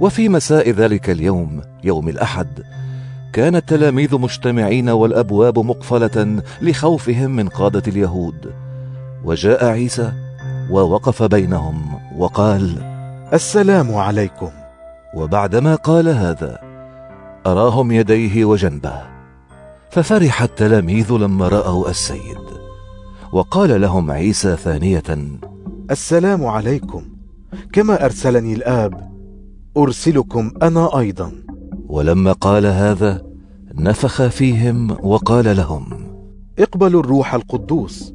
وفي 0.00 0.28
مساء 0.28 0.70
ذلك 0.70 1.10
اليوم 1.10 1.60
يوم 1.84 2.08
الأحد 2.08 2.48
كان 3.32 3.56
التلاميذ 3.56 4.18
مجتمعين 4.18 4.88
والأبواب 4.88 5.58
مقفلة 5.58 6.42
لخوفهم 6.62 7.30
من 7.30 7.48
قادة 7.48 7.82
اليهود. 7.88 8.67
وجاء 9.24 9.64
عيسى 9.64 10.12
ووقف 10.70 11.22
بينهم 11.22 12.00
وقال 12.16 12.78
السلام 13.32 13.94
عليكم. 13.94 14.50
وبعدما 15.14 15.74
قال 15.74 16.08
هذا 16.08 16.58
أراهم 17.46 17.92
يديه 17.92 18.44
وجنبه. 18.44 19.02
ففرح 19.90 20.42
التلاميذ 20.42 21.12
لما 21.12 21.48
رأوا 21.48 21.90
السيد. 21.90 22.46
وقال 23.32 23.80
لهم 23.80 24.10
عيسى 24.10 24.56
ثانية 24.56 25.38
السلام 25.90 26.46
عليكم. 26.46 27.02
كما 27.72 28.04
أرسلني 28.04 28.54
الآب 28.54 29.10
أرسلكم 29.76 30.52
أنا 30.62 30.98
أيضا. 30.98 31.32
ولما 31.88 32.32
قال 32.32 32.66
هذا 32.66 33.22
نفخ 33.74 34.22
فيهم 34.22 34.96
وقال 35.06 35.56
لهم 35.56 36.08
اقبلوا 36.58 37.00
الروح 37.00 37.34
القدوس. 37.34 38.14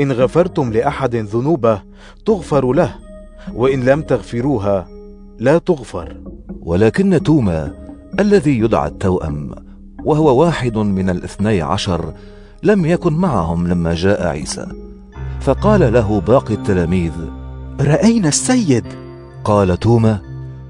إن 0.00 0.12
غفرتم 0.12 0.72
لأحد 0.72 1.16
ذنوبه 1.16 1.82
تغفر 2.26 2.72
له 2.72 2.94
وإن 3.54 3.84
لم 3.84 4.02
تغفروها 4.02 4.88
لا 5.38 5.58
تغفر. 5.58 6.16
ولكن 6.60 7.22
توما 7.22 7.74
الذي 8.20 8.58
يدعى 8.58 8.88
التوأم 8.88 9.54
وهو 10.04 10.40
واحد 10.40 10.78
من 10.78 11.10
الاثني 11.10 11.62
عشر 11.62 12.14
لم 12.62 12.86
يكن 12.86 13.12
معهم 13.12 13.68
لما 13.68 13.94
جاء 13.94 14.26
عيسى. 14.26 14.66
فقال 15.40 15.92
له 15.92 16.20
باقي 16.20 16.54
التلاميذ 16.54 17.12
رأينا 17.80 18.28
السيد. 18.28 18.84
قال 19.44 19.76
توما 19.76 20.18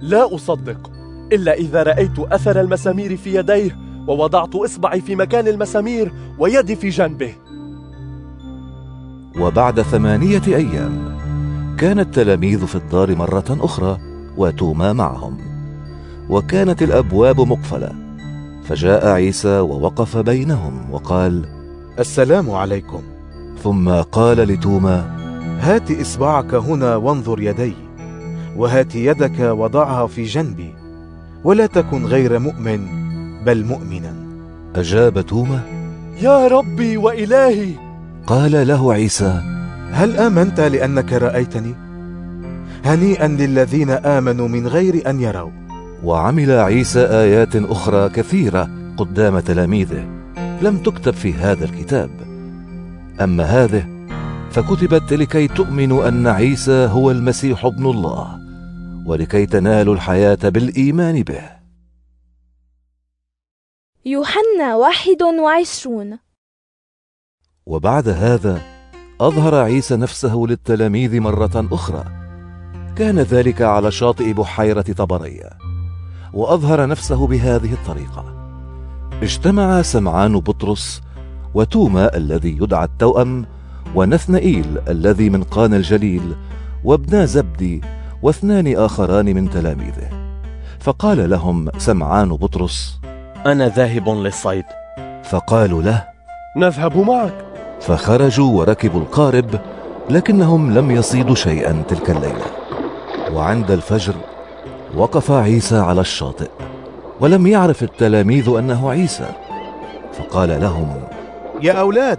لا 0.01 0.35
أصدق 0.35 0.91
إلا 1.33 1.55
إذا 1.55 1.83
رأيت 1.83 2.19
أثر 2.19 2.61
المسامير 2.61 3.17
في 3.17 3.35
يديه 3.35 3.79
ووضعت 4.09 4.55
إصبعي 4.55 5.01
في 5.01 5.17
مكان 5.17 5.49
المسامير 5.49 6.13
ويدي 6.39 6.77
في 6.77 6.89
جنبه. 6.89 7.35
وبعد 9.39 9.83
ثمانية 9.83 10.43
أيام 10.47 11.17
كان 11.79 11.99
التلاميذ 11.99 12.67
في 12.67 12.75
الدار 12.75 13.17
مرة 13.17 13.45
أخرى 13.51 13.99
وتوما 14.37 14.93
معهم 14.93 15.39
وكانت 16.29 16.83
الأبواب 16.83 17.41
مقفلة 17.41 17.93
فجاء 18.65 19.09
عيسى 19.09 19.59
ووقف 19.59 20.17
بينهم 20.17 20.91
وقال 20.91 21.45
السلام 21.99 22.51
عليكم. 22.51 23.03
ثم 23.63 23.91
قال 23.91 24.37
لتوما 24.37 25.17
هات 25.61 25.91
إصبعك 25.91 26.55
هنا 26.55 26.97
وانظر 26.97 27.41
يدي 27.41 27.75
وهات 28.57 28.95
يدك 28.95 29.41
وضعها 29.41 30.07
في 30.07 30.25
جنبي 30.25 30.75
ولا 31.45 31.67
تكن 31.67 32.07
غير 32.07 32.39
مؤمن 32.39 32.87
بل 33.45 33.65
مؤمنا. 33.65 34.15
أجاب 34.77 35.21
توما 35.21 35.61
يا 36.23 36.47
ربي 36.49 36.97
وإلهي 36.97 37.90
قال 38.27 38.69
له 38.69 38.93
عيسى 38.93 39.43
هل 39.91 40.17
آمنت 40.17 40.61
لأنك 40.61 41.13
رأيتني؟ 41.13 41.75
هنيئا 42.85 43.29
للذين 43.29 43.91
آمنوا 43.91 44.49
من 44.49 44.67
غير 44.67 45.11
أن 45.11 45.21
يروا. 45.21 45.51
وعمل 46.05 46.51
عيسى 46.51 47.01
آيات 47.01 47.57
أخرى 47.57 48.09
كثيرة 48.09 48.71
قدام 48.97 49.41
تلاميذه 49.41 50.05
لم 50.63 50.79
تكتب 50.79 51.13
في 51.13 51.33
هذا 51.33 51.65
الكتاب. 51.65 52.11
أما 53.21 53.45
هذه 53.45 54.07
فكتبت 54.51 55.13
لكي 55.13 55.49
تؤمنوا 55.49 56.09
أن 56.09 56.27
عيسى 56.27 56.87
هو 56.87 57.11
المسيح 57.11 57.65
ابن 57.65 57.87
الله 57.87 58.39
ولكي 59.07 59.47
تنالوا 59.47 59.95
الحياة 59.95 60.39
بالإيمان 60.45 61.23
به. 61.23 61.43
يوحنا 64.05 64.77
واحد 64.77 65.23
وعشرون 65.23 66.19
وبعد 67.67 68.09
هذا 68.09 68.61
أظهر 69.21 69.55
عيسى 69.55 69.97
نفسه 69.97 70.45
للتلاميذ 70.49 71.21
مرة 71.21 71.67
أخرى. 71.73 72.05
كان 72.97 73.19
ذلك 73.19 73.63
على 73.63 73.91
شاطئ 73.91 74.33
بحيرة 74.33 74.83
طبرية 74.83 75.51
وأظهر 76.33 76.87
نفسه 76.87 77.27
بهذه 77.27 77.73
الطريقة. 77.73 78.25
اجتمع 79.23 79.83
سمعان 79.83 80.41
بطرس 80.41 81.03
وتوما 81.55 82.17
الذي 82.17 82.57
يدعى 82.63 82.85
التوأم 82.85 83.47
ونثنئيل 83.95 84.79
الذي 84.89 85.31
من 85.31 85.43
قان 85.43 85.75
الجليل 85.75 86.37
وابنا 86.85 87.25
زبدي 87.25 87.81
واثنان 88.23 88.77
آخران 88.77 89.25
من 89.25 89.51
تلاميذه. 89.51 90.37
فقال 90.81 91.31
لهم 91.31 91.69
سمعان 91.79 92.29
بطرس 92.29 93.01
أنا 93.47 93.69
ذاهب 93.69 94.09
للصيد. 94.09 94.65
فقالوا 95.25 95.83
له 95.83 96.05
نذهب 96.57 96.97
معك. 96.97 97.50
فخرجوا 97.81 98.59
وركبوا 98.59 99.01
القارب 99.01 99.61
لكنهم 100.11 100.75
لم 100.75 100.91
يصيدوا 100.91 101.35
شيئا 101.35 101.83
تلك 101.89 102.11
الليلة. 102.11 102.45
وعند 103.33 103.71
الفجر 103.71 104.15
وقف 104.97 105.31
عيسى 105.31 105.77
على 105.77 106.01
الشاطئ 106.01 106.51
ولم 107.21 107.47
يعرف 107.47 107.83
التلاميذ 107.83 108.49
أنه 108.49 108.91
عيسى. 108.91 109.27
فقال 110.13 110.61
لهم 110.61 110.95
يا 111.63 111.73
أولاد 111.73 112.19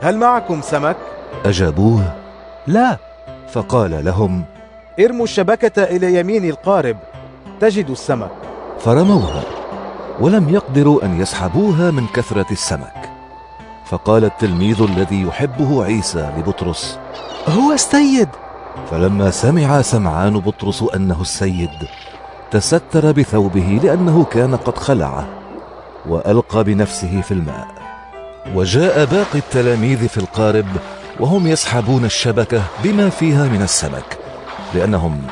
هل 0.00 0.16
معكم 0.16 0.60
سمك؟ 0.62 0.96
أجابوه 1.44 2.12
لا. 2.66 2.96
فقال 3.52 4.04
لهم 4.04 4.44
ارموا 5.00 5.24
الشبكة 5.24 5.82
إلى 5.82 6.20
يمين 6.20 6.44
القارب 6.44 6.96
تجدوا 7.60 7.92
السمك. 7.92 8.30
فرموها 8.78 9.42
ولم 10.20 10.48
يقدروا 10.48 11.04
أن 11.04 11.20
يسحبوها 11.20 11.90
من 11.90 12.06
كثرة 12.06 12.46
السمك. 12.52 13.07
فقال 13.88 14.24
التلميذ 14.24 14.82
الذي 14.82 15.22
يحبه 15.22 15.84
عيسى 15.84 16.30
لبطرس 16.38 16.98
هو 17.48 17.72
السيد. 17.72 18.28
فلما 18.90 19.30
سمع 19.30 19.82
سمعان 19.82 20.38
بطرس 20.38 20.84
أنه 20.94 21.20
السيد 21.20 21.70
تستر 22.50 23.12
بثوبه 23.12 23.80
لأنه 23.82 24.24
كان 24.24 24.56
قد 24.56 24.78
خلعه 24.78 25.28
وألقى 26.08 26.64
بنفسه 26.64 27.20
في 27.20 27.32
الماء. 27.32 27.68
وجاء 28.54 29.04
باقي 29.04 29.38
التلاميذ 29.38 30.08
في 30.08 30.18
القارب 30.18 30.66
وهم 31.20 31.46
يسحبون 31.46 32.04
الشبكة 32.04 32.62
بما 32.84 33.08
فيها 33.10 33.48
من 33.48 33.62
السمك 33.62 34.18
لأنهم 34.74 35.22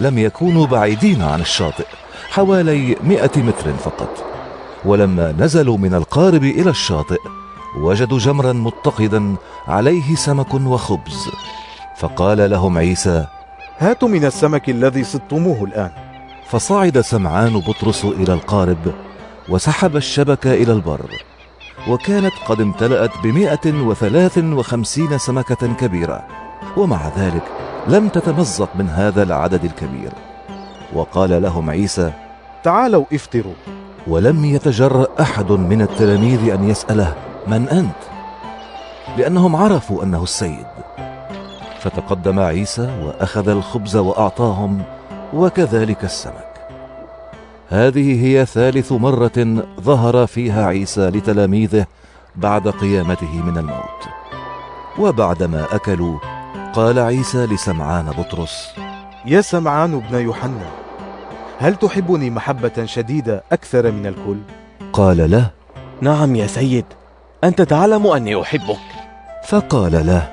لم 0.00 0.18
يكونوا 0.18 0.66
بعيدين 0.66 1.22
عن 1.22 1.40
الشاطئ 1.40 1.86
حوالي 2.30 2.96
مئة 3.04 3.42
متر 3.42 3.72
فقط. 3.72 4.24
ولما 4.84 5.34
نزلوا 5.38 5.78
من 5.78 5.94
القارب 5.94 6.44
إلى 6.44 6.70
الشاطئ 6.70 7.20
وجدوا 7.76 8.18
جمرا 8.18 8.52
متقدا 8.52 9.34
عليه 9.68 10.14
سمك 10.14 10.54
وخبز. 10.54 11.30
فقال 11.96 12.50
لهم 12.50 12.78
عيسى 12.78 13.26
هاتوا 13.78 14.08
من 14.08 14.24
السمك 14.24 14.68
الذي 14.68 15.04
صدتموه 15.04 15.64
الآن. 15.64 15.90
فصعد 16.50 17.00
سمعان 17.00 17.60
بطرس 17.60 18.04
إلى 18.04 18.32
القارب 18.32 18.92
وسحب 19.48 19.96
الشبكة 19.96 20.54
إلى 20.54 20.72
البر. 20.72 21.10
وكانت 21.88 22.32
قد 22.48 22.60
امتلأت 22.60 23.10
بمئة 23.22 23.72
وثلاث 23.72 24.38
وخمسين 24.38 25.18
سمكة 25.18 25.74
كبيرة. 25.74 26.26
ومع 26.76 27.08
ذلك 27.16 27.42
لم 27.88 28.08
تتمزق 28.08 28.68
من 28.74 28.88
هذا 28.88 29.22
العدد 29.22 29.64
الكبير. 29.64 30.12
وقال 30.92 31.42
لهم 31.42 31.70
عيسى 31.70 32.12
تعالوا 32.62 33.04
افطروا. 33.12 33.54
ولم 34.06 34.44
يتجرأ 34.44 35.06
أحد 35.20 35.52
من 35.52 35.82
التلاميذ 35.82 36.52
أن 36.52 36.68
يسأله 36.70 37.14
من 37.46 37.68
أنت؟ 37.68 38.14
لأنهم 39.18 39.56
عرفوا 39.56 40.02
أنه 40.02 40.22
السيد 40.22 40.66
فتقدم 41.80 42.40
عيسى 42.40 43.02
وأخذ 43.02 43.48
الخبز 43.48 43.96
وأعطاهم 43.96 44.82
وكذلك 45.34 46.04
السمك 46.04 46.54
هذه 47.68 48.24
هي 48.26 48.46
ثالث 48.46 48.92
مرة 48.92 49.64
ظهر 49.80 50.26
فيها 50.26 50.66
عيسى 50.66 51.00
لتلاميذه 51.00 51.86
بعد 52.36 52.68
قيامته 52.68 53.42
من 53.42 53.58
الموت 53.58 54.08
وبعدما 54.98 55.66
أكلوا 55.72 56.18
قال 56.72 56.98
عيسى 56.98 57.46
لسمعان 57.46 58.04
بطرس 58.18 58.68
يا 59.26 59.40
سمعان 59.40 59.94
ابن 59.94 60.18
يوحنا 60.18 60.70
هل 61.58 61.76
تحبني 61.76 62.30
محبة 62.30 62.84
شديدة 62.84 63.42
أكثر 63.52 63.90
من 63.90 64.06
الكل؟ 64.06 64.38
قال 64.92 65.30
له 65.30 65.50
نعم 66.00 66.36
يا 66.36 66.46
سيد 66.46 66.84
أنت 67.44 67.62
تعلم 67.62 68.06
أني 68.06 68.42
أحبك 68.42 68.80
فقال 69.44 70.06
له 70.06 70.32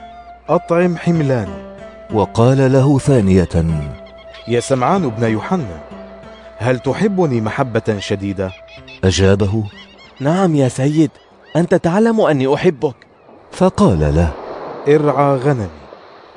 أطعم 0.50 0.98
حملاني 0.98 1.76
وقال 2.14 2.72
له 2.74 3.00
ثانية 3.00 3.50
يا 4.48 4.60
سمعان 4.60 5.06
ابن 5.06 5.24
يوحنا 5.24 5.80
هل 6.58 6.80
تحبني 6.80 7.42
محبة 7.42 8.00
شديدة؟ 8.00 8.52
أجابه 9.04 9.64
نعم 10.20 10.56
يا 10.56 10.68
سيد 10.68 11.12
أنت 11.56 11.76
تعلم 11.76 12.22
أني 12.22 12.54
أحبك 12.54 12.96
فقال 13.52 14.00
له 14.00 14.32
ارعى 14.88 15.36
غنمي 15.36 15.68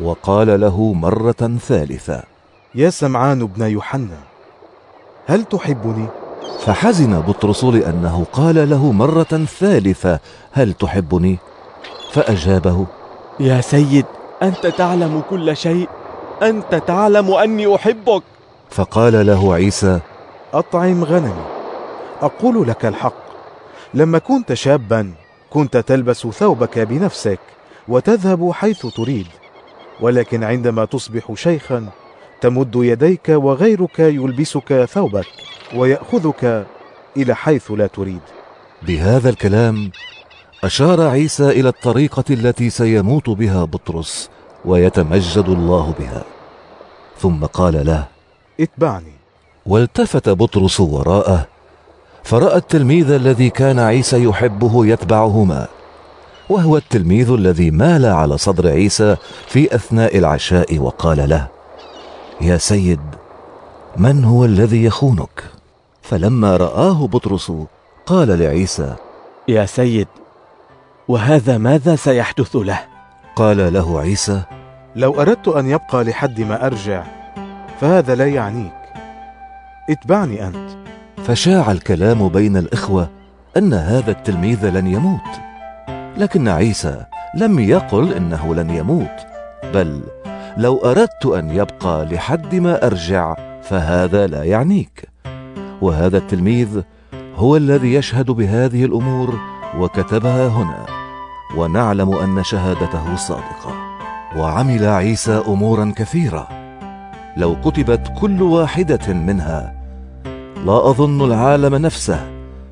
وقال 0.00 0.60
له 0.60 0.92
مرة 0.92 1.58
ثالثة 1.68 2.22
يا 2.74 2.90
سمعان 2.90 3.46
بن 3.46 3.66
يوحنا 3.66 4.18
هل 5.26 5.44
تحبني؟ 5.44 6.06
فحزن 6.64 7.20
بطرس 7.20 7.64
لأنه 7.64 8.26
قال 8.32 8.70
له 8.70 8.92
مرة 8.92 9.46
ثالثة 9.60 10.20
هل 10.52 10.72
تحبني؟ 10.72 11.38
فأجابه 12.12 12.86
يا 13.40 13.60
سيد 13.60 14.06
أنت 14.42 14.66
تعلم 14.66 15.22
كل 15.30 15.56
شيء. 15.56 15.88
أنت 16.42 16.74
تعلم 16.74 17.30
أني 17.34 17.74
أحبك. 17.74 18.22
فقال 18.70 19.26
له 19.26 19.54
عيسى 19.54 20.00
أطعم 20.54 21.04
غنمي. 21.04 21.44
أقول 22.22 22.68
لك 22.68 22.86
الحق. 22.86 23.24
لما 23.94 24.18
كنت 24.18 24.52
شابا 24.52 25.12
كنت 25.50 25.76
تلبس 25.76 26.26
ثوبك 26.26 26.78
بنفسك 26.78 27.40
وتذهب 27.88 28.52
حيث 28.52 28.86
تريد. 28.86 29.26
ولكن 30.00 30.44
عندما 30.44 30.84
تصبح 30.84 31.32
شيخا 31.34 31.86
تمد 32.44 32.74
يديك 32.76 33.28
وغيرك 33.28 33.98
يلبسك 33.98 34.84
ثوبك 34.84 35.26
ويأخذك 35.74 36.66
إلى 37.16 37.34
حيث 37.34 37.70
لا 37.70 37.86
تريد. 37.86 38.20
بهذا 38.82 39.28
الكلام 39.30 39.90
أشار 40.64 41.00
عيسى 41.00 41.48
إلى 41.50 41.68
الطريقة 41.68 42.24
التي 42.30 42.70
سيموت 42.70 43.30
بها 43.30 43.64
بطرس 43.64 44.30
ويتمجد 44.64 45.48
الله 45.48 45.94
بها. 45.98 46.22
ثم 47.18 47.44
قال 47.44 47.86
له 47.86 48.06
اتبعني. 48.60 49.12
والتفت 49.66 50.28
بطرس 50.28 50.80
وراءه 50.80 51.46
فرأى 52.24 52.56
التلميذ 52.56 53.10
الذي 53.10 53.50
كان 53.50 53.78
عيسى 53.78 54.24
يحبه 54.24 54.86
يتبعهما 54.86 55.68
وهو 56.48 56.76
التلميذ 56.76 57.30
الذي 57.30 57.70
مال 57.70 58.06
على 58.06 58.38
صدر 58.38 58.68
عيسى 58.68 59.16
في 59.48 59.74
أثناء 59.74 60.18
العشاء 60.18 60.78
وقال 60.78 61.28
له 61.28 61.53
يا 62.40 62.56
سيد 62.56 63.00
من 63.96 64.24
هو 64.24 64.44
الذي 64.44 64.84
يخونك؟ 64.84 65.44
فلما 66.02 66.56
رآه 66.56 67.06
بطرس 67.06 67.52
قال 68.06 68.38
لعيسى 68.38 68.94
يا 69.48 69.66
سيد 69.66 70.08
وهذا 71.08 71.58
ماذا 71.58 71.96
سيحدث 71.96 72.56
له؟ 72.56 72.80
قال 73.36 73.72
له 73.72 74.00
عيسى 74.00 74.42
لو 74.96 75.20
أردت 75.20 75.48
أن 75.48 75.66
يبقى 75.70 76.04
لحد 76.04 76.40
ما 76.40 76.66
أرجع 76.66 77.04
فهذا 77.80 78.14
لا 78.14 78.26
يعنيك. 78.26 78.72
اتبعني 79.90 80.46
أنت. 80.46 80.70
فشاع 81.26 81.72
الكلام 81.72 82.28
بين 82.28 82.56
الإخوة 82.56 83.08
أن 83.56 83.74
هذا 83.74 84.10
التلميذ 84.10 84.68
لن 84.68 84.86
يموت. 84.86 85.30
لكن 86.16 86.48
عيسى 86.48 87.04
لم 87.34 87.58
يقل 87.58 88.12
إنه 88.12 88.54
لن 88.54 88.70
يموت 88.70 89.26
بل 89.74 90.02
لو 90.56 90.78
أردت 90.78 91.26
أن 91.26 91.50
يبقى 91.50 92.04
لحد 92.04 92.54
ما 92.54 92.86
أرجع 92.86 93.36
فهذا 93.62 94.26
لا 94.26 94.44
يعنيك. 94.44 95.08
وهذا 95.80 96.18
التلميذ 96.18 96.80
هو 97.36 97.56
الذي 97.56 97.94
يشهد 97.94 98.30
بهذه 98.30 98.84
الأمور 98.84 99.34
وكتبها 99.78 100.48
هنا. 100.48 100.86
ونعلم 101.56 102.14
أن 102.14 102.44
شهادته 102.44 103.16
صادقة. 103.16 103.72
وعمل 104.36 104.84
عيسى 104.84 105.42
أمورا 105.48 105.92
كثيرة. 105.96 106.48
لو 107.36 107.56
كتبت 107.60 108.12
كل 108.20 108.42
واحدة 108.42 109.12
منها 109.12 109.74
لا 110.64 110.90
أظن 110.90 111.24
العالم 111.24 111.74
نفسه 111.74 112.20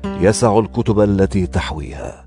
يسع 0.05 0.59
الكتب 0.59 0.99
التي 0.99 1.47
تحويها. 1.47 2.25